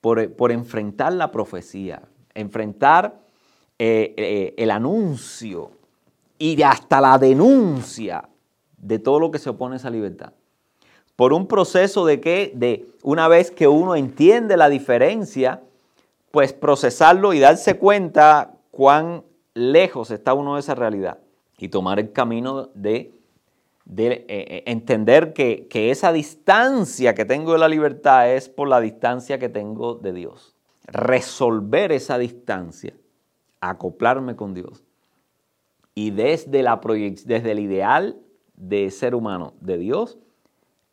por, 0.00 0.32
por 0.32 0.50
enfrentar 0.50 1.12
la 1.12 1.30
profecía, 1.30 2.02
enfrentar 2.34 3.20
eh, 3.78 4.54
el 4.56 4.72
anuncio 4.72 5.70
y 6.36 6.60
hasta 6.62 7.00
la 7.00 7.16
denuncia 7.16 8.28
de 8.76 8.98
todo 8.98 9.20
lo 9.20 9.30
que 9.30 9.38
se 9.38 9.50
opone 9.50 9.74
a 9.74 9.76
esa 9.76 9.88
libertad 9.88 10.32
por 11.16 11.32
un 11.32 11.46
proceso 11.46 12.04
de 12.04 12.20
que, 12.20 12.52
de 12.54 12.86
una 13.02 13.26
vez 13.26 13.50
que 13.50 13.66
uno 13.66 13.96
entiende 13.96 14.56
la 14.56 14.68
diferencia, 14.68 15.62
pues 16.30 16.52
procesarlo 16.52 17.32
y 17.32 17.40
darse 17.40 17.78
cuenta 17.78 18.54
cuán 18.70 19.24
lejos 19.54 20.10
está 20.10 20.34
uno 20.34 20.54
de 20.54 20.60
esa 20.60 20.74
realidad 20.74 21.18
y 21.56 21.68
tomar 21.68 21.98
el 21.98 22.12
camino 22.12 22.68
de, 22.74 23.12
de 23.86 24.06
eh, 24.12 24.24
eh, 24.28 24.62
entender 24.66 25.32
que, 25.32 25.66
que 25.68 25.90
esa 25.90 26.12
distancia 26.12 27.14
que 27.14 27.24
tengo 27.24 27.54
de 27.54 27.58
la 27.58 27.68
libertad 27.68 28.30
es 28.30 28.50
por 28.50 28.68
la 28.68 28.80
distancia 28.80 29.38
que 29.38 29.48
tengo 29.48 29.94
de 29.94 30.12
Dios. 30.12 30.54
Resolver 30.84 31.92
esa 31.92 32.18
distancia, 32.18 32.92
acoplarme 33.60 34.36
con 34.36 34.52
Dios. 34.52 34.84
Y 35.94 36.10
desde, 36.10 36.62
la 36.62 36.78
desde 37.24 37.52
el 37.52 37.58
ideal 37.58 38.20
de 38.54 38.90
ser 38.90 39.14
humano 39.14 39.54
de 39.62 39.78
Dios, 39.78 40.18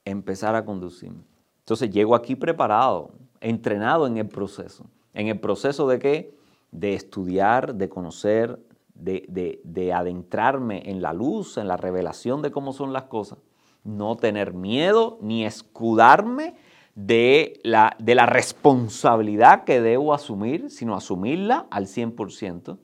empezar 0.06 0.56
a 0.56 0.66
conducirme. 0.66 1.24
Entonces 1.60 1.90
llego 1.90 2.16
aquí 2.16 2.36
preparado, 2.36 3.12
entrenado 3.40 4.08
en 4.08 4.18
el 4.18 4.28
proceso. 4.28 4.86
¿En 5.14 5.28
el 5.28 5.40
proceso 5.40 5.88
de 5.88 6.00
qué? 6.00 6.38
De 6.72 6.94
estudiar, 6.94 7.76
de 7.76 7.90
conocer, 7.90 8.60
de, 8.96 9.60
de, 9.64 9.94
adentrarme 9.94 10.90
en 10.90 11.02
la 11.02 11.14
luz, 11.14 11.58
en 11.58 11.68
la 11.68 11.78
revelación 11.78 12.42
de 12.42 12.52
cómo 12.52 12.74
son 12.74 12.94
las 12.94 13.04
cosas. 13.04 13.40
No 13.84 14.16
tener 14.18 14.54
miedo 14.54 15.18
ni 15.22 15.46
escudarme 15.46 16.56
de 16.96 17.60
la, 17.64 17.96
de 18.00 18.16
la 18.16 18.26
responsabilidad 18.26 19.64
que 19.64 19.82
debo 19.82 20.14
asumir, 20.14 20.70
sino 20.70 20.96
asumirla 20.96 21.68
al 21.70 21.88
100%. 21.88 22.78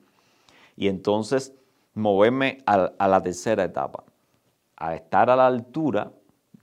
Y 0.76 0.88
entonces 0.88 1.54
moverme 1.94 2.64
a, 2.66 3.08
la 3.08 3.22
tercera 3.22 3.64
etapa, 3.64 4.04
a 4.78 4.96
estar 4.96 5.30
a 5.30 5.36
la 5.36 5.48
altura 5.48 6.12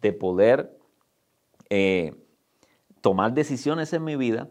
de 0.07 0.13
poder 0.13 0.79
eh, 1.69 2.15
tomar 3.01 3.33
decisiones 3.35 3.93
en 3.93 4.05
mi 4.05 4.17
vida 4.17 4.49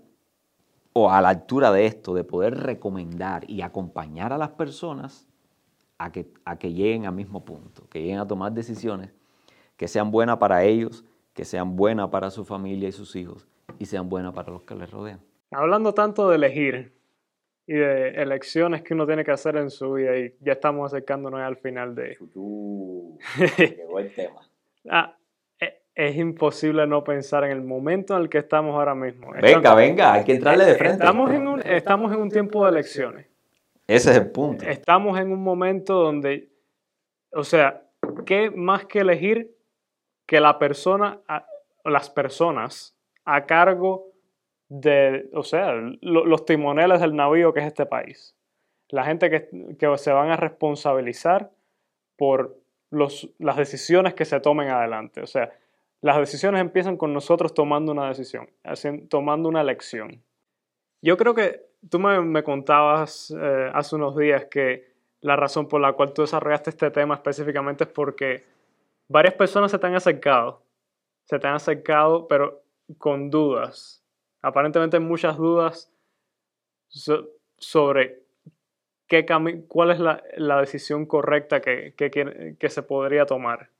o 0.93 1.09
a 1.09 1.21
la 1.21 1.29
altura 1.29 1.71
de 1.71 1.85
esto, 1.85 2.13
de 2.13 2.23
poder 2.23 2.55
recomendar 2.57 3.49
y 3.49 3.61
acompañar 3.61 4.33
a 4.33 4.37
las 4.37 4.49
personas 4.51 5.27
a 5.97 6.11
que, 6.11 6.27
a 6.45 6.57
que 6.57 6.73
lleguen 6.73 7.05
al 7.05 7.13
mismo 7.13 7.43
punto, 7.43 7.87
que 7.89 8.01
lleguen 8.01 8.19
a 8.19 8.27
tomar 8.27 8.51
decisiones 8.51 9.11
que 9.77 9.87
sean 9.87 10.11
buenas 10.11 10.37
para 10.37 10.63
ellos, 10.63 11.03
que 11.33 11.45
sean 11.45 11.75
buenas 11.75 12.09
para 12.09 12.31
su 12.31 12.45
familia 12.45 12.89
y 12.89 12.91
sus 12.91 13.15
hijos 13.15 13.47
y 13.79 13.85
sean 13.85 14.09
buenas 14.09 14.33
para 14.33 14.51
los 14.51 14.63
que 14.63 14.75
les 14.75 14.89
rodean. 14.89 15.19
Hablando 15.51 15.93
tanto 15.93 16.29
de 16.29 16.37
elegir 16.37 16.93
y 17.67 17.73
de 17.73 18.09
elecciones 18.21 18.83
que 18.83 18.93
uno 18.93 19.05
tiene 19.05 19.23
que 19.23 19.31
hacer 19.31 19.57
en 19.57 19.69
su 19.69 19.93
vida 19.93 20.17
y 20.17 20.33
ya 20.39 20.53
estamos 20.53 20.93
acercándonos 20.93 21.41
al 21.41 21.57
final 21.57 21.95
de... 21.95 22.17
llegó 23.57 23.99
el 23.99 24.13
tema. 24.13 24.41
Ah, 24.89 25.17
es 25.95 26.17
imposible 26.17 26.85
no 26.85 27.03
pensar 27.03 27.45
en 27.45 27.51
el 27.51 27.61
momento 27.61 28.15
en 28.15 28.23
el 28.23 28.29
que 28.29 28.39
estamos 28.39 28.75
ahora 28.75 28.93
mismo. 28.93 29.31
Venga, 29.41 29.73
venga, 29.73 30.13
hay 30.13 30.25
que 30.25 30.33
entrarle 30.33 30.65
de 30.65 30.75
frente. 30.75 30.97
Estamos 30.97 31.31
en, 31.31 31.47
un, 31.47 31.61
estamos 31.61 32.11
en 32.13 32.19
un 32.19 32.29
tiempo 32.29 32.65
de 32.65 32.71
elecciones. 32.71 33.27
Ese 33.87 34.11
es 34.11 34.17
el 34.17 34.31
punto. 34.31 34.65
Estamos 34.65 35.17
en 35.17 35.31
un 35.31 35.41
momento 35.41 35.93
donde, 35.93 36.49
o 37.31 37.45
sea, 37.45 37.83
¿qué 38.25 38.51
más 38.51 38.85
que 38.85 38.99
elegir 38.99 39.55
que 40.25 40.41
la 40.41 40.59
persona, 40.59 41.21
las 41.85 42.09
personas 42.09 42.97
a 43.23 43.45
cargo 43.45 44.11
de, 44.67 45.29
o 45.33 45.43
sea, 45.43 45.75
los 46.01 46.45
timoneles 46.45 46.99
del 46.99 47.15
navío 47.15 47.53
que 47.53 47.61
es 47.61 47.67
este 47.67 47.85
país? 47.85 48.35
La 48.89 49.05
gente 49.05 49.29
que, 49.29 49.49
que 49.79 49.97
se 49.97 50.11
van 50.11 50.29
a 50.29 50.35
responsabilizar 50.35 51.51
por 52.17 52.59
los, 52.89 53.29
las 53.39 53.55
decisiones 53.55 54.13
que 54.13 54.25
se 54.25 54.39
tomen 54.41 54.69
adelante. 54.69 55.21
O 55.21 55.27
sea, 55.27 55.51
las 56.05 56.19
decisiones 56.19 56.61
empiezan 56.61 56.97
con 56.97 57.13
nosotros 57.13 57.55
tomando 57.55 57.91
una 57.91 58.09
decisión, 58.09 58.47
tomando 59.09 59.49
una 59.49 59.61
elección. 59.61 60.23
Yo 61.01 61.17
creo 61.17 61.33
que 61.33 61.65
tú 61.89 61.97
me, 61.97 62.43
contabas 62.43 63.31
eh, 63.35 63.71
hace 63.73 63.95
unos 63.95 64.15
días 64.15 64.45
que 64.45 64.93
la 65.21 65.35
razón 65.35 65.67
por 65.67 65.81
la 65.81 65.93
cual 65.93 66.13
tú 66.13 66.21
desarrollaste 66.21 66.69
este 66.69 66.91
tema 66.91 67.15
específicamente 67.15 67.85
es 67.85 67.89
porque 67.89 68.45
varias 69.07 69.33
personas 69.33 69.71
se 69.71 69.79
te 69.79 69.87
han 69.87 69.95
acercado, 69.95 70.61
se 71.23 71.39
te 71.39 71.47
han 71.47 71.55
acercado, 71.55 72.27
pero 72.27 72.61
con 72.99 73.31
dudas. 73.31 74.05
Aparentemente 74.43 74.99
muchas 74.99 75.37
dudas 75.37 75.91
sobre 77.57 78.21
qué 79.07 79.25
cuál 79.67 79.89
es 79.89 79.99
la, 79.99 80.59
decisión 80.59 81.07
correcta 81.07 81.61
que, 81.61 81.95
que 81.95 82.69
se 82.69 82.83
podría 82.83 83.25
tomar. 83.25 83.71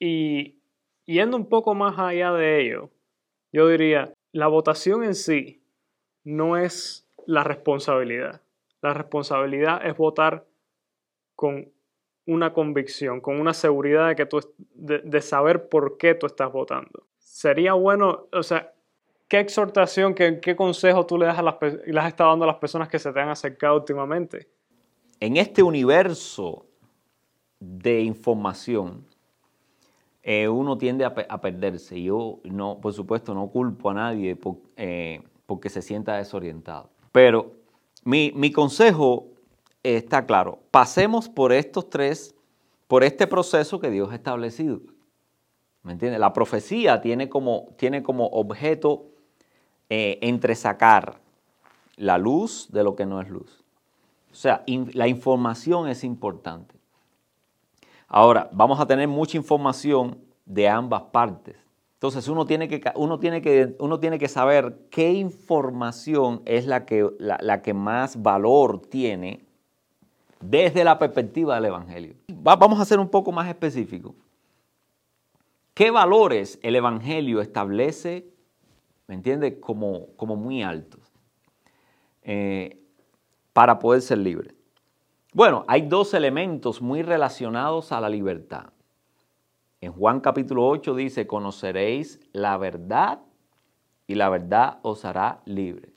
Y 0.00 0.55
Yendo 1.06 1.36
un 1.36 1.48
poco 1.48 1.74
más 1.74 1.98
allá 1.98 2.32
de 2.32 2.60
ello, 2.60 2.90
yo 3.52 3.68
diría, 3.68 4.12
la 4.32 4.48
votación 4.48 5.04
en 5.04 5.14
sí 5.14 5.62
no 6.24 6.56
es 6.56 7.08
la 7.26 7.44
responsabilidad. 7.44 8.42
La 8.82 8.92
responsabilidad 8.92 9.86
es 9.86 9.96
votar 9.96 10.46
con 11.34 11.70
una 12.26 12.52
convicción, 12.52 13.20
con 13.20 13.40
una 13.40 13.54
seguridad 13.54 14.08
de, 14.08 14.16
que 14.16 14.28
de, 14.74 15.20
saber 15.20 15.68
por 15.68 15.96
qué 15.96 16.14
tú 16.14 16.26
estás 16.26 16.52
votando. 16.52 17.06
Sería 17.18 17.74
bueno, 17.74 18.26
o 18.32 18.42
sea, 18.42 18.72
¿qué 19.28 19.38
exhortación, 19.38 20.14
qué, 20.14 20.56
consejo 20.56 21.06
tú 21.06 21.18
le 21.18 21.26
das 21.26 21.38
a 21.38 21.42
las, 21.42 21.56
le 21.86 22.00
has 22.00 22.16
dando 22.16 22.44
a 22.44 22.48
las 22.48 22.56
personas 22.56 22.88
que 22.88 22.98
se 22.98 23.12
te 23.12 23.20
han 23.20 23.28
acercado 23.28 23.76
últimamente? 23.76 24.48
En 25.20 25.36
este 25.36 25.62
universo 25.62 26.66
de 27.60 28.00
información, 28.00 29.06
eh, 30.28 30.48
uno 30.48 30.76
tiende 30.76 31.04
a, 31.04 31.40
perderse. 31.40 32.02
Yo, 32.02 32.40
no, 32.42 32.80
por 32.80 32.92
supuesto, 32.92 33.32
no 33.32 33.46
culpo 33.46 33.90
a 33.90 33.94
nadie 33.94 34.36
eh, 34.76 35.22
porque 35.46 35.70
se 35.70 35.82
sienta 35.82 36.16
desorientado. 36.16 36.90
Pero 37.12 37.52
mi, 38.02 38.50
consejo 38.50 39.28
está 39.84 40.26
claro. 40.26 40.58
Pasemos 40.72 41.28
por 41.28 41.52
estos 41.52 41.88
tres, 41.88 42.34
por 42.88 43.04
este 43.04 43.28
proceso 43.28 43.78
que 43.78 43.88
Dios 43.88 44.10
ha 44.10 44.16
establecido. 44.16 44.80
¿Me 45.84 45.92
entiendes? 45.92 46.18
La 46.18 46.32
profecía 46.32 47.00
tiene 47.00 47.28
como, 47.28 47.68
tiene 47.76 48.02
como 48.02 48.26
objeto 48.26 49.06
eh, 49.88 50.18
entresacar 50.22 51.20
la 51.94 52.18
luz 52.18 52.66
de 52.72 52.82
lo 52.82 52.96
que 52.96 53.06
no 53.06 53.20
es 53.20 53.30
luz. 53.30 53.62
O 54.32 54.34
sea, 54.34 54.64
la 54.92 55.06
información 55.06 55.88
es 55.88 56.02
importante. 56.02 56.75
Ahora, 58.08 58.48
vamos 58.52 58.78
a 58.80 58.86
tener 58.86 59.08
mucha 59.08 59.36
información 59.36 60.18
de 60.44 60.68
ambas 60.68 61.02
partes. 61.04 61.56
Entonces 61.94 62.28
uno 62.28 62.46
tiene 62.46 62.68
que, 62.68 62.82
uno 62.94 63.18
tiene 63.18 63.40
que, 63.40 63.74
uno 63.78 63.98
tiene 63.98 64.18
que 64.18 64.28
saber 64.28 64.86
qué 64.90 65.12
información 65.12 66.42
es 66.44 66.66
la 66.66 66.84
que, 66.84 67.08
la, 67.18 67.62
que 67.62 67.74
más 67.74 68.22
valor 68.22 68.82
tiene 68.82 69.44
desde 70.40 70.84
la 70.84 70.98
perspectiva 70.98 71.54
del 71.54 71.66
Evangelio. 71.66 72.14
vamos 72.28 72.80
a 72.80 72.84
ser 72.84 73.00
un 73.00 73.08
poco 73.08 73.32
más 73.32 73.48
específicos. 73.48 74.14
¿Qué 75.72 75.90
valores 75.90 76.58
el 76.62 76.76
Evangelio 76.76 77.40
establece, 77.40 78.26
me 79.06 79.14
entiende, 79.14 79.58
como, 79.58 80.06
como 80.16 80.36
muy 80.36 80.62
altos 80.62 81.00
eh, 82.22 82.78
para 83.52 83.78
poder 83.78 84.02
ser 84.02 84.18
libre? 84.18 84.55
Bueno, 85.36 85.66
hay 85.68 85.82
dos 85.82 86.14
elementos 86.14 86.80
muy 86.80 87.02
relacionados 87.02 87.92
a 87.92 88.00
la 88.00 88.08
libertad. 88.08 88.70
En 89.82 89.92
Juan 89.92 90.20
capítulo 90.20 90.66
8 90.66 90.94
dice, 90.94 91.26
conoceréis 91.26 92.20
la 92.32 92.56
verdad 92.56 93.20
y 94.06 94.14
la 94.14 94.30
verdad 94.30 94.78
os 94.80 95.04
hará 95.04 95.42
libre. 95.44 95.90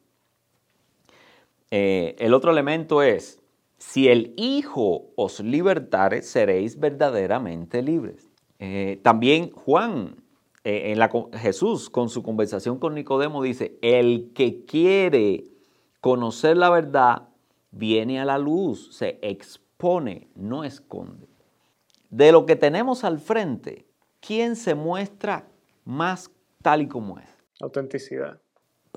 Eh, 1.71 2.17
el 2.19 2.33
otro 2.33 2.51
elemento 2.51 3.01
es, 3.01 3.41
si 3.77 4.09
el 4.09 4.33
Hijo 4.35 5.05
os 5.15 5.39
libertare, 5.39 6.21
seréis 6.21 6.77
verdaderamente 6.77 7.81
libres. 7.81 8.29
Eh, 8.59 8.99
también 9.03 9.51
Juan, 9.51 10.17
eh, 10.65 10.91
en 10.91 10.99
la, 10.99 11.09
Jesús, 11.31 11.89
con 11.89 12.09
su 12.09 12.23
conversación 12.23 12.77
con 12.77 12.93
Nicodemo, 12.93 13.41
dice, 13.41 13.77
el 13.81 14.33
que 14.35 14.65
quiere 14.65 15.45
conocer 16.01 16.57
la 16.57 16.69
verdad, 16.69 17.28
viene 17.71 18.19
a 18.19 18.25
la 18.25 18.37
luz, 18.37 18.95
se 18.95 19.19
expone, 19.21 20.29
no 20.35 20.63
esconde. 20.63 21.29
De 22.09 22.31
lo 22.31 22.45
que 22.45 22.55
tenemos 22.55 23.03
al 23.03 23.19
frente, 23.19 23.87
¿quién 24.19 24.55
se 24.55 24.75
muestra 24.75 25.47
más 25.85 26.31
tal 26.61 26.81
y 26.81 26.87
como 26.87 27.19
es? 27.19 27.29
Autenticidad. 27.61 28.39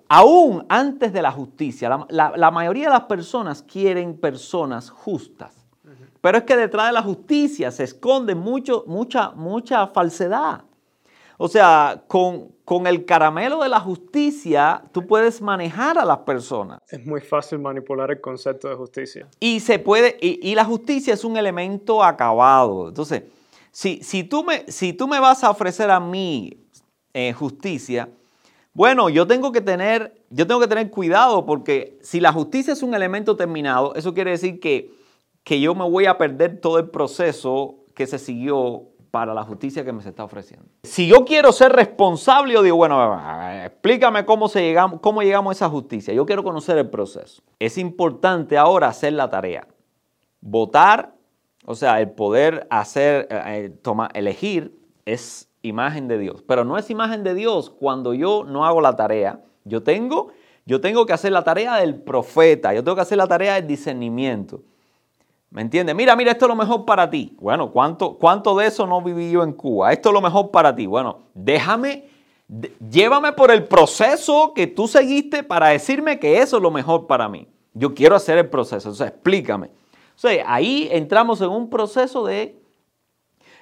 Aún 0.09 0.65
antes 0.69 1.13
de 1.13 1.23
la 1.23 1.31
justicia, 1.31 2.07
la, 2.09 2.51
mayoría 2.51 2.87
de 2.87 2.93
las 2.93 3.05
personas 3.05 3.63
quieren 3.63 4.19
personas 4.19 4.91
justas. 4.91 5.67
Pero 6.21 6.39
es 6.39 6.45
que 6.45 6.57
detrás 6.57 6.87
de 6.87 6.93
la 6.93 7.03
justicia 7.03 7.71
se 7.71 7.85
esconde 7.85 8.35
mucho, 8.35 8.85
mucha, 8.87 9.31
mucha 9.31 9.87
falsedad. 9.89 10.65
O 11.45 11.49
sea, 11.49 12.05
con, 12.07 12.53
con 12.65 12.87
el 12.87 13.05
caramelo 13.05 13.65
de 13.65 13.69
la 13.69 13.81
justicia, 13.81 14.81
tú 14.93 15.09
puedes 15.09 15.43
manejar 15.43 15.99
a 15.99 16.05
las 16.05 16.19
personas. 16.19 16.79
Es 16.89 17.05
muy 17.05 17.21
fácil 17.21 17.59
manipular 17.59 18.13
el 18.13 18.21
concepto 18.21 18.69
de 18.69 18.77
justicia. 18.77 19.27
Y 19.41 19.59
se 19.59 19.81
puede, 19.81 20.17
y, 20.21 20.55
la 20.55 20.65
justicia 20.65 21.13
es 21.13 21.25
un 21.25 21.37
elemento 21.37 22.05
acabado. 22.05 22.91
Entonces, 22.91 23.25
si, 23.73 24.05
si, 24.05 24.23
tú, 24.23 24.45
me, 24.45 24.71
si 24.71 24.93
tú 24.93 25.09
me 25.09 25.19
vas 25.19 25.43
a 25.43 25.51
ofrecer 25.51 25.91
a 25.91 25.99
mí 25.99 26.65
eh, 27.13 27.33
justicia, 27.33 28.09
bueno, 28.73 29.09
yo 29.09 29.27
tengo 29.27 29.51
que 29.51 29.61
tener, 29.61 30.15
yo 30.31 30.47
tengo 30.47 30.61
que 30.61 30.69
tener 30.69 30.93
cuidado 30.93 31.45
porque 31.45 31.99
si 32.03 32.21
la 32.21 32.33
justicia 32.33 32.73
es 32.73 32.85
un 32.85 32.95
elemento 32.95 33.35
terminado, 33.35 33.97
eso 33.97 34.15
quiere 34.15 34.31
decir 34.31 34.61
que, 34.61 34.95
que 35.43 35.61
yo 35.61 35.75
me 35.75 35.91
voy 35.91 36.07
a 36.07 36.19
perder 36.19 36.61
todo 36.61 36.79
el 36.79 36.89
proceso 36.89 37.79
que 37.97 38.07
se 38.07 38.21
siguió 38.21 38.92
para 39.13 39.35
la 39.35 39.45
justicia 39.45 39.85
que 39.85 39.93
me 39.93 40.03
se 40.03 40.09
está 40.09 40.25
ofreciendo. 40.25 40.67
Si 40.85 41.07
yo 41.07 41.27
quiero 41.27 41.53
ser 41.53 41.71
responsable, 41.71 42.55
yo 42.55 42.63
digo, 42.63 42.77
bueno, 42.79 43.21
explícame 43.63 44.25
cómo, 44.25 44.49
se 44.49 44.63
llegamos, 44.63 45.01
cómo 45.01 45.23
llegamos 45.23 45.51
a 45.51 45.53
esa 45.53 45.69
justicia. 45.69 46.15
Yo 46.15 46.25
quiero 46.25 46.43
conocer 46.43 46.79
el 46.79 46.89
proceso. 46.89 47.43
Es 47.59 47.77
importante 47.77 48.57
ahora 48.57 48.89
hacer 48.89 49.13
la 49.13 49.29
tarea. 49.29 49.69
Votar 50.41 51.15
O 51.67 51.75
sea, 51.75 52.01
el 52.01 52.11
poder 52.11 52.67
hacer, 52.71 53.29
eh, 53.31 53.71
eh, 53.85 54.09
elegir 54.15 54.81
es 55.05 55.51
imagen 55.61 56.09
de 56.09 56.17
Dios. 56.17 56.43
Pero 56.43 56.65
no 56.65 56.79
es 56.79 56.89
imagen 56.89 57.23
de 57.23 57.35
Dios 57.35 57.69
cuando 57.69 58.15
yo 58.15 58.45
no 58.45 58.65
hago 58.65 58.81
la 58.81 58.97
tarea. 58.97 59.43
Yo 59.65 59.83
tengo, 59.83 60.29
yo 60.65 60.81
tengo 60.81 61.05
que 61.05 61.13
hacer 61.13 61.33
la 61.33 61.45
tarea 61.45 61.77
del 61.77 61.97
profeta, 61.97 62.73
yo 62.73 62.83
tengo 62.83 62.97
que 62.97 63.03
hacer 63.03 63.19
la 63.19 63.29
tarea 63.29 63.57
del 63.57 63.67
discernimiento. 63.67 64.63
¿Me 65.53 65.61
entiendes? 65.61 65.95
Mira, 65.95 66.17
mira, 66.17 66.33
esto 66.33 66.47
es 66.47 66.49
lo 66.49 66.57
mejor 66.57 66.87
para 66.87 67.11
ti. 67.11 67.37
Bueno, 67.39 67.71
¿cuánto, 67.71 68.15
¿cuánto 68.15 68.57
de 68.57 68.69
eso 68.69 68.87
no 68.87 69.03
viví 69.03 69.31
yo 69.31 69.43
en 69.43 69.53
Cuba? 69.53 69.93
Esto 69.93 70.09
es 70.09 70.15
lo 70.15 70.23
mejor 70.23 70.51
para 70.51 70.75
ti. 70.75 70.87
Bueno, 70.87 71.25
déjame, 71.35 72.09
llévame 72.91 73.33
por 73.33 73.51
el 73.51 73.65
proceso 73.65 74.55
que 74.55 74.67
tú 74.67 74.89
seguiste 74.89 75.43
para 75.43 75.69
decirme 75.69 76.19
que 76.19 76.39
eso 76.39 76.57
es 76.57 76.63
lo 76.63 76.71
mejor 76.71 77.07
para 77.07 77.29
mí. 77.29 77.47
Yo 77.75 77.95
quiero 77.95 78.17
hacer 78.17 78.39
el 78.39 78.49
proceso, 78.49 78.89
o 78.89 78.95
sea, 78.95 79.09
explícame. 79.09 79.67
O 79.67 80.19
sea, 80.19 80.43
ahí 80.47 80.89
entramos 80.91 81.43
en 81.43 81.51
un 81.51 81.69
proceso 81.69 82.25
de 82.25 82.59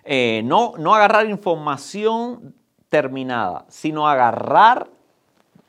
eh, 0.05 0.43
no, 0.45 0.75
no 0.79 0.95
agarrar 0.95 1.29
información 1.29 2.55
terminada, 2.89 3.67
sino 3.69 4.09
agarrar 4.09 4.89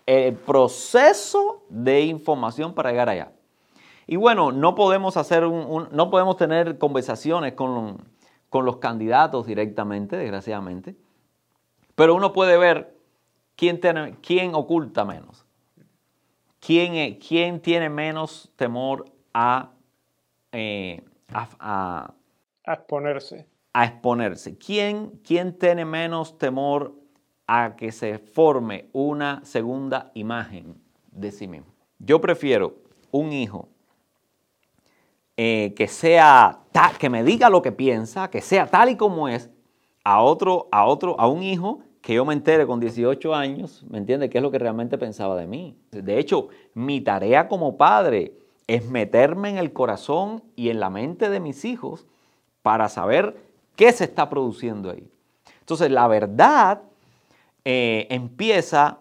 el 0.06 0.36
proceso 0.36 1.64
de 1.70 2.02
información 2.02 2.76
para 2.76 2.92
llegar 2.92 3.10
allá. 3.10 3.32
Y 4.08 4.16
bueno, 4.16 4.52
no 4.52 4.76
podemos 4.76 5.18
hacer 5.18 5.46
un, 5.46 5.88
no 5.92 6.10
podemos 6.10 6.38
tener 6.38 6.78
conversaciones 6.78 7.54
con, 7.54 8.04
con, 8.50 8.66
los 8.66 8.78
candidatos 8.78 9.46
directamente, 9.46 10.18
desgraciadamente, 10.18 10.96
pero 11.96 12.16
uno 12.16 12.34
puede 12.34 12.58
ver 12.58 12.96
quién, 13.56 13.80
tiene, 13.80 14.16
quién 14.22 14.56
oculta 14.56 15.06
menos, 15.06 15.46
quién, 16.60 17.16
quién, 17.20 17.62
tiene 17.62 17.90
menos 17.90 18.52
temor 18.56 19.06
a, 19.34 19.72
eh, 20.52 21.04
a, 21.34 22.14
exponerse. 22.66 23.48
A 23.74 23.86
exponerse. 23.86 24.58
¿Quién, 24.58 25.22
¿Quién 25.24 25.58
tiene 25.58 25.86
menos 25.86 26.38
temor 26.38 26.96
a 27.48 27.76
que 27.76 27.92
se 27.92 28.18
forme 28.18 28.90
una 28.94 29.46
segunda 29.46 30.12
imagen 30.14 30.82
de 31.12 31.32
sí 31.32 31.48
mismo? 31.48 31.72
Yo 32.00 32.20
prefiero 32.20 32.76
un 33.12 33.32
hijo 33.32 33.70
eh, 35.38 35.74
que 35.76 35.88
sea, 35.88 36.60
que 37.00 37.10
me 37.10 37.24
diga 37.24 37.50
lo 37.50 37.62
que 37.62 37.72
piensa, 37.72 38.30
que 38.30 38.42
sea 38.42 38.68
tal 38.68 38.90
y 38.90 38.96
como 38.96 39.28
es, 39.28 39.50
a 40.04 40.22
otro, 40.22 40.68
a 40.72 40.86
otro, 40.86 41.20
a 41.20 41.28
un 41.28 41.44
hijo 41.44 41.80
que 42.02 42.16
yo 42.16 42.26
me 42.26 42.34
entere 42.34 42.66
con 42.66 42.80
18 42.80 43.36
años, 43.36 43.86
¿me 43.90 44.00
entiende? 44.00 44.30
¿Qué 44.30 44.40
es 44.40 44.42
lo 44.42 44.52
que 44.52 44.58
realmente 44.58 44.98
pensaba 44.98 45.36
de 45.36 45.48
mí? 45.48 45.78
De 45.92 46.18
hecho, 46.18 46.50
mi 46.74 47.02
tarea 47.02 47.48
como 47.48 47.78
padre 47.78 48.34
es 48.68 48.86
meterme 48.90 49.50
en 49.50 49.58
el 49.58 49.72
corazón 49.72 50.44
y 50.56 50.70
en 50.70 50.80
la 50.80 50.90
mente 50.90 51.30
de 51.30 51.40
mis 51.40 51.64
hijos 51.66 52.08
para 52.62 52.90
saber 52.90 53.36
qué 53.76 53.92
se 53.92 54.06
está 54.06 54.30
produciendo 54.30 54.90
ahí. 54.90 55.08
Entonces, 55.60 55.92
la 55.92 56.08
verdad 56.08 56.82
eh, 57.64 58.08
empieza 58.10 59.00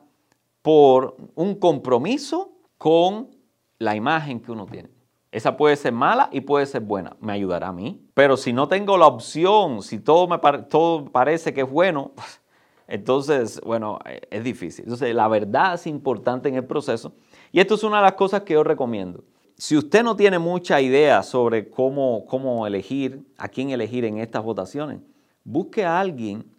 por 0.62 1.16
un 1.34 1.54
compromiso 1.54 2.52
con 2.76 3.30
la 3.78 3.96
imagen 3.96 4.40
que 4.40 4.52
uno 4.52 4.66
tiene. 4.66 4.90
Esa 5.32 5.56
puede 5.56 5.76
ser 5.76 5.92
mala 5.92 6.28
y 6.32 6.40
puede 6.40 6.66
ser 6.66 6.82
buena. 6.82 7.16
Me 7.20 7.32
ayudará 7.32 7.68
a 7.68 7.72
mí. 7.72 8.04
Pero 8.14 8.36
si 8.36 8.52
no 8.52 8.66
tengo 8.68 8.98
la 8.98 9.06
opción, 9.06 9.82
si 9.82 10.00
todo 10.00 10.26
me 10.26 10.38
todo 10.68 11.04
parece 11.04 11.54
que 11.54 11.60
es 11.60 11.70
bueno, 11.70 12.12
entonces, 12.88 13.60
bueno, 13.64 14.00
eh, 14.06 14.22
es 14.30 14.42
difícil. 14.42 14.84
Entonces, 14.84 15.14
la 15.14 15.28
verdad 15.28 15.74
es 15.74 15.86
importante 15.86 16.48
en 16.48 16.56
el 16.56 16.64
proceso. 16.64 17.14
Y 17.52 17.60
esto 17.60 17.74
es 17.74 17.84
una 17.84 17.98
de 17.98 18.02
las 18.02 18.14
cosas 18.14 18.42
que 18.42 18.54
yo 18.54 18.64
recomiendo. 18.64 19.24
Si 19.56 19.76
usted 19.76 20.02
no 20.02 20.16
tiene 20.16 20.38
mucha 20.38 20.80
idea 20.80 21.22
sobre 21.22 21.68
cómo, 21.68 22.24
cómo 22.26 22.66
elegir, 22.66 23.26
a 23.36 23.48
quién 23.48 23.70
elegir 23.70 24.04
en 24.04 24.18
estas 24.18 24.42
votaciones, 24.42 25.00
busque 25.44 25.84
a 25.84 26.00
alguien 26.00 26.50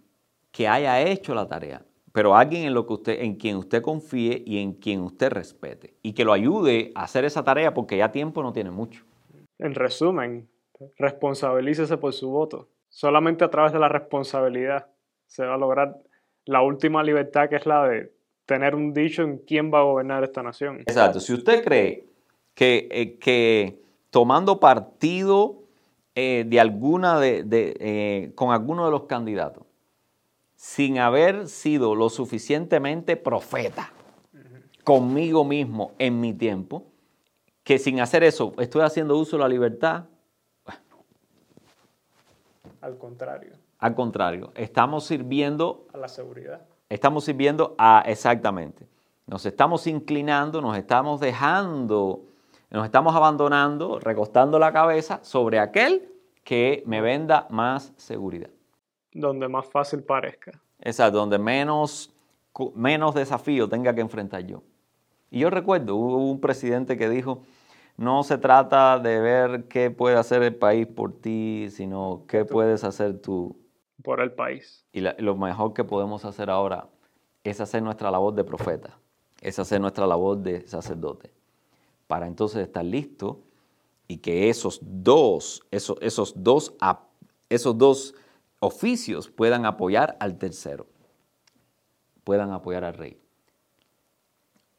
que 0.52 0.68
haya 0.68 1.02
hecho 1.02 1.34
la 1.34 1.48
tarea 1.48 1.84
pero 2.12 2.36
alguien 2.36 2.64
en, 2.64 2.74
lo 2.74 2.86
que 2.86 2.94
usted, 2.94 3.22
en 3.22 3.36
quien 3.36 3.58
usted 3.58 3.82
confíe 3.82 4.44
y 4.46 4.60
en 4.60 4.74
quien 4.74 5.02
usted 5.02 5.32
respete 5.32 5.96
y 6.02 6.14
que 6.14 6.26
lo 6.26 6.34
ayude 6.34 6.92
a 6.96 7.04
hacer 7.04 7.26
esa 7.26 7.44
tarea 7.44 7.74
porque 7.74 7.98
ya 7.98 8.12
tiempo 8.12 8.44
no 8.44 8.54
tiene 8.54 8.72
mucho. 8.72 9.06
En 9.60 9.76
resumen, 9.76 10.50
responsabilícese 10.98 11.98
por 11.98 12.14
su 12.14 12.30
voto. 12.30 12.68
Solamente 12.90 13.46
a 13.46 13.50
través 13.50 13.72
de 13.72 13.80
la 13.80 13.88
responsabilidad 13.88 14.88
se 15.26 15.46
va 15.46 15.56
a 15.56 15.58
lograr 15.58 15.98
la 16.46 16.62
última 16.62 17.04
libertad 17.04 17.50
que 17.50 17.56
es 17.56 17.66
la 17.66 17.88
de 17.88 18.12
tener 18.46 18.76
un 18.76 18.94
dicho 18.94 19.22
en 19.22 19.38
quién 19.38 19.72
va 19.74 19.80
a 19.80 19.84
gobernar 19.84 20.24
esta 20.24 20.44
nación. 20.44 20.82
Exacto. 20.82 21.20
Si 21.20 21.34
usted 21.34 21.64
cree 21.64 22.06
que, 22.54 22.88
eh, 22.92 23.18
que 23.18 23.80
tomando 24.10 24.60
partido 24.60 25.62
eh, 26.16 26.44
de 26.46 26.60
alguna 26.60 27.20
de, 27.20 27.46
eh, 27.80 28.32
con 28.36 28.52
alguno 28.52 28.84
de 28.86 28.92
los 28.92 29.04
candidatos, 29.04 29.64
sin 30.62 31.00
haber 31.00 31.48
sido 31.48 31.96
lo 31.96 32.12
suficientemente 32.12 33.18
profeta 33.18 33.92
conmigo 34.84 35.44
mismo 35.44 35.94
en 35.98 36.22
mi 36.22 36.36
tiempo, 36.36 36.86
que 37.64 37.80
sin 37.80 38.00
hacer 38.00 38.24
eso 38.24 38.54
estoy 38.60 38.84
haciendo 38.84 39.18
uso 39.18 39.38
de 39.38 39.42
la 39.42 39.50
libertad. 39.50 40.04
Al 42.80 42.96
contrario. 43.00 43.54
Al 43.80 43.96
contrario, 43.96 44.52
estamos 44.54 45.06
sirviendo 45.06 45.88
a 45.94 45.98
la 45.98 46.08
seguridad. 46.08 46.62
Estamos 46.90 47.24
sirviendo 47.24 47.74
a 47.80 48.04
exactamente. 48.06 48.88
Nos 49.26 49.44
estamos 49.48 49.88
inclinando, 49.88 50.62
nos 50.62 50.78
estamos 50.78 51.20
dejando, 51.20 52.22
nos 52.70 52.86
estamos 52.86 53.16
abandonando, 53.16 54.00
recostando 54.00 54.60
la 54.60 54.72
cabeza 54.72 55.24
sobre 55.24 55.58
aquel 55.58 56.08
que 56.44 56.84
me 56.86 57.02
venda 57.02 57.48
más 57.50 57.94
seguridad 57.98 58.52
donde 59.14 59.48
más 59.48 59.66
fácil 59.68 60.04
parezca. 60.04 60.60
Exacto, 60.80 61.18
donde 61.18 61.38
menos, 61.38 62.14
menos 62.76 63.16
desafío 63.16 63.68
tenga 63.70 63.94
que 63.94 64.02
enfrentar 64.02 64.46
yo. 64.46 64.64
Y 65.30 65.40
yo 65.40 65.50
recuerdo, 65.50 65.96
hubo 65.96 66.30
un 66.30 66.42
presidente 66.42 66.98
que 66.98 67.10
dijo, 67.10 67.44
no 67.98 68.24
se 68.24 68.38
trata 68.38 69.00
de 69.00 69.20
ver 69.20 69.66
qué 69.66 69.92
puede 69.92 70.18
hacer 70.18 70.44
el 70.44 70.56
país 70.56 70.88
por 70.88 71.14
ti, 71.22 71.68
sino 71.70 72.24
qué 72.28 72.46
puedes 72.46 72.84
hacer 72.84 73.22
tú. 73.22 73.56
Por 74.04 74.22
el 74.22 74.32
país. 74.32 74.86
Y 74.92 75.02
lo 75.02 75.36
mejor 75.36 75.74
que 75.74 75.84
podemos 75.84 76.26
hacer 76.26 76.50
ahora 76.50 76.90
es 77.44 77.62
hacer 77.62 77.82
nuestra 77.84 78.12
labor 78.12 78.34
de 78.34 78.44
profeta, 78.44 78.98
es 79.40 79.60
hacer 79.60 79.80
nuestra 79.80 80.08
labor 80.08 80.38
de 80.38 80.68
sacerdote, 80.68 81.32
para 82.08 82.28
entonces 82.28 82.62
estar 82.64 82.84
listo 82.84 83.42
y 84.08 84.18
que 84.18 84.50
esos 84.50 84.80
dos, 84.82 85.66
esos, 85.72 85.98
esos 86.02 86.34
dos, 86.44 86.76
esos 87.50 87.78
dos 87.78 88.16
oficios 88.62 89.30
puedan 89.30 89.66
apoyar 89.66 90.16
al 90.20 90.38
tercero, 90.38 90.88
puedan 92.24 92.52
apoyar 92.52 92.86
al 92.86 92.94
rey. 92.94 93.20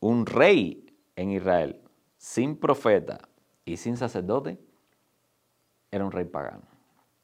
Un 0.01 0.25
rey 0.25 0.87
en 1.17 1.31
Israel 1.31 1.81
sin 2.17 2.57
profeta 2.57 3.29
y 3.65 3.77
sin 3.77 3.97
sacerdote 3.97 4.59
era 5.91 6.05
un 6.05 6.13
rey 6.13 6.25
pagano. 6.25 6.63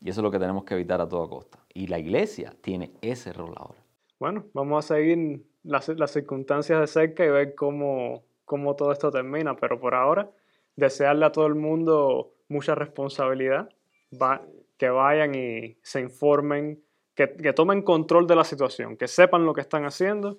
Y 0.00 0.10
eso 0.10 0.20
es 0.20 0.22
lo 0.22 0.30
que 0.30 0.38
tenemos 0.38 0.64
que 0.64 0.74
evitar 0.74 1.00
a 1.00 1.08
toda 1.08 1.28
costa. 1.28 1.58
Y 1.72 1.86
la 1.86 1.98
iglesia 1.98 2.54
tiene 2.60 2.92
ese 3.00 3.32
rol 3.32 3.54
ahora. 3.56 3.78
Bueno, 4.18 4.44
vamos 4.52 4.84
a 4.84 4.94
seguir 4.94 5.44
las, 5.62 5.86
circunstancias 6.12 6.80
de 6.80 6.86
cerca 6.86 7.24
y 7.24 7.30
ver 7.30 7.54
cómo, 7.54 8.22
cómo 8.44 8.76
todo 8.76 8.92
esto 8.92 9.10
termina. 9.10 9.56
Pero 9.56 9.80
por 9.80 9.94
ahora, 9.94 10.30
desearle 10.76 11.24
a 11.24 11.32
todo 11.32 11.46
el 11.46 11.54
mundo 11.54 12.32
mucha 12.48 12.74
responsabilidad. 12.74 13.70
Va, 14.12 14.42
que 14.78 14.88
vayan 14.88 15.34
y 15.34 15.76
se 15.82 16.00
informen, 16.00 16.80
que, 17.14 17.26
tomen 17.52 17.82
control 17.82 18.26
de 18.26 18.36
la 18.36 18.44
situación, 18.44 18.96
que 18.96 19.08
sepan 19.08 19.44
lo 19.44 19.52
que 19.52 19.60
están 19.60 19.84
haciendo 19.84 20.38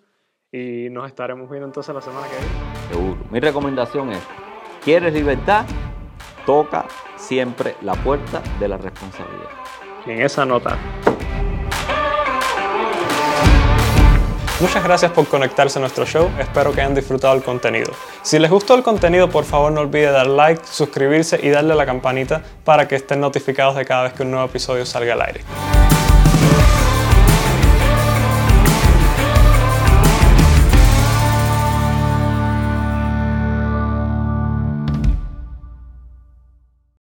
y 0.52 0.88
nos 0.90 1.08
estaremos 1.08 1.50
viendo 1.50 1.68
entonces 1.68 1.94
la 1.94 2.02
semana 2.02 2.26
que 2.28 2.38
viene. 2.38 2.88
Seguro. 2.90 3.30
Mi 3.32 3.40
recomendación 3.40 4.12
es, 4.12 4.24
¿quieres 4.84 5.14
libertad? 5.14 5.66
Toca 6.46 6.88
siempre 7.18 7.76
la 7.82 7.94
puerta 7.94 8.42
de 8.60 8.68
la 8.70 8.78
responsabilidad. 8.78 9.50
Y 10.06 10.12
en 10.12 10.22
esa 10.22 10.46
nota. 10.46 10.80
Muchas 14.60 14.84
gracias 14.84 15.14
por 15.14 15.26
conectarse 15.26 15.80
a 15.80 15.82
nuestro 15.82 16.06
show, 16.06 16.30
espero 16.38 16.74
que 16.74 16.82
hayan 16.82 16.94
disfrutado 16.94 17.34
el 17.34 17.42
contenido. 17.42 17.94
Si 18.24 18.38
les 18.40 18.52
gustó 18.52 18.76
el 18.76 18.84
contenido, 18.84 19.30
por 19.30 19.46
favor 19.46 19.72
no 19.72 19.80
olviden 19.80 20.12
dar 20.12 20.28
like, 20.28 20.62
suscribirse 20.70 21.40
y 21.42 21.48
darle 21.48 21.72
a 21.72 21.76
la 21.78 21.86
campanita 21.86 22.42
para 22.66 22.86
que 22.86 22.98
estén 22.98 23.22
notificados 23.22 23.78
de 23.78 23.86
cada 23.86 24.04
vez 24.04 24.14
que 24.14 24.24
un 24.24 24.32
nuevo 24.32 24.46
episodio 24.46 24.86
salga 24.86 25.14
al 25.14 25.22
aire. 25.22 25.42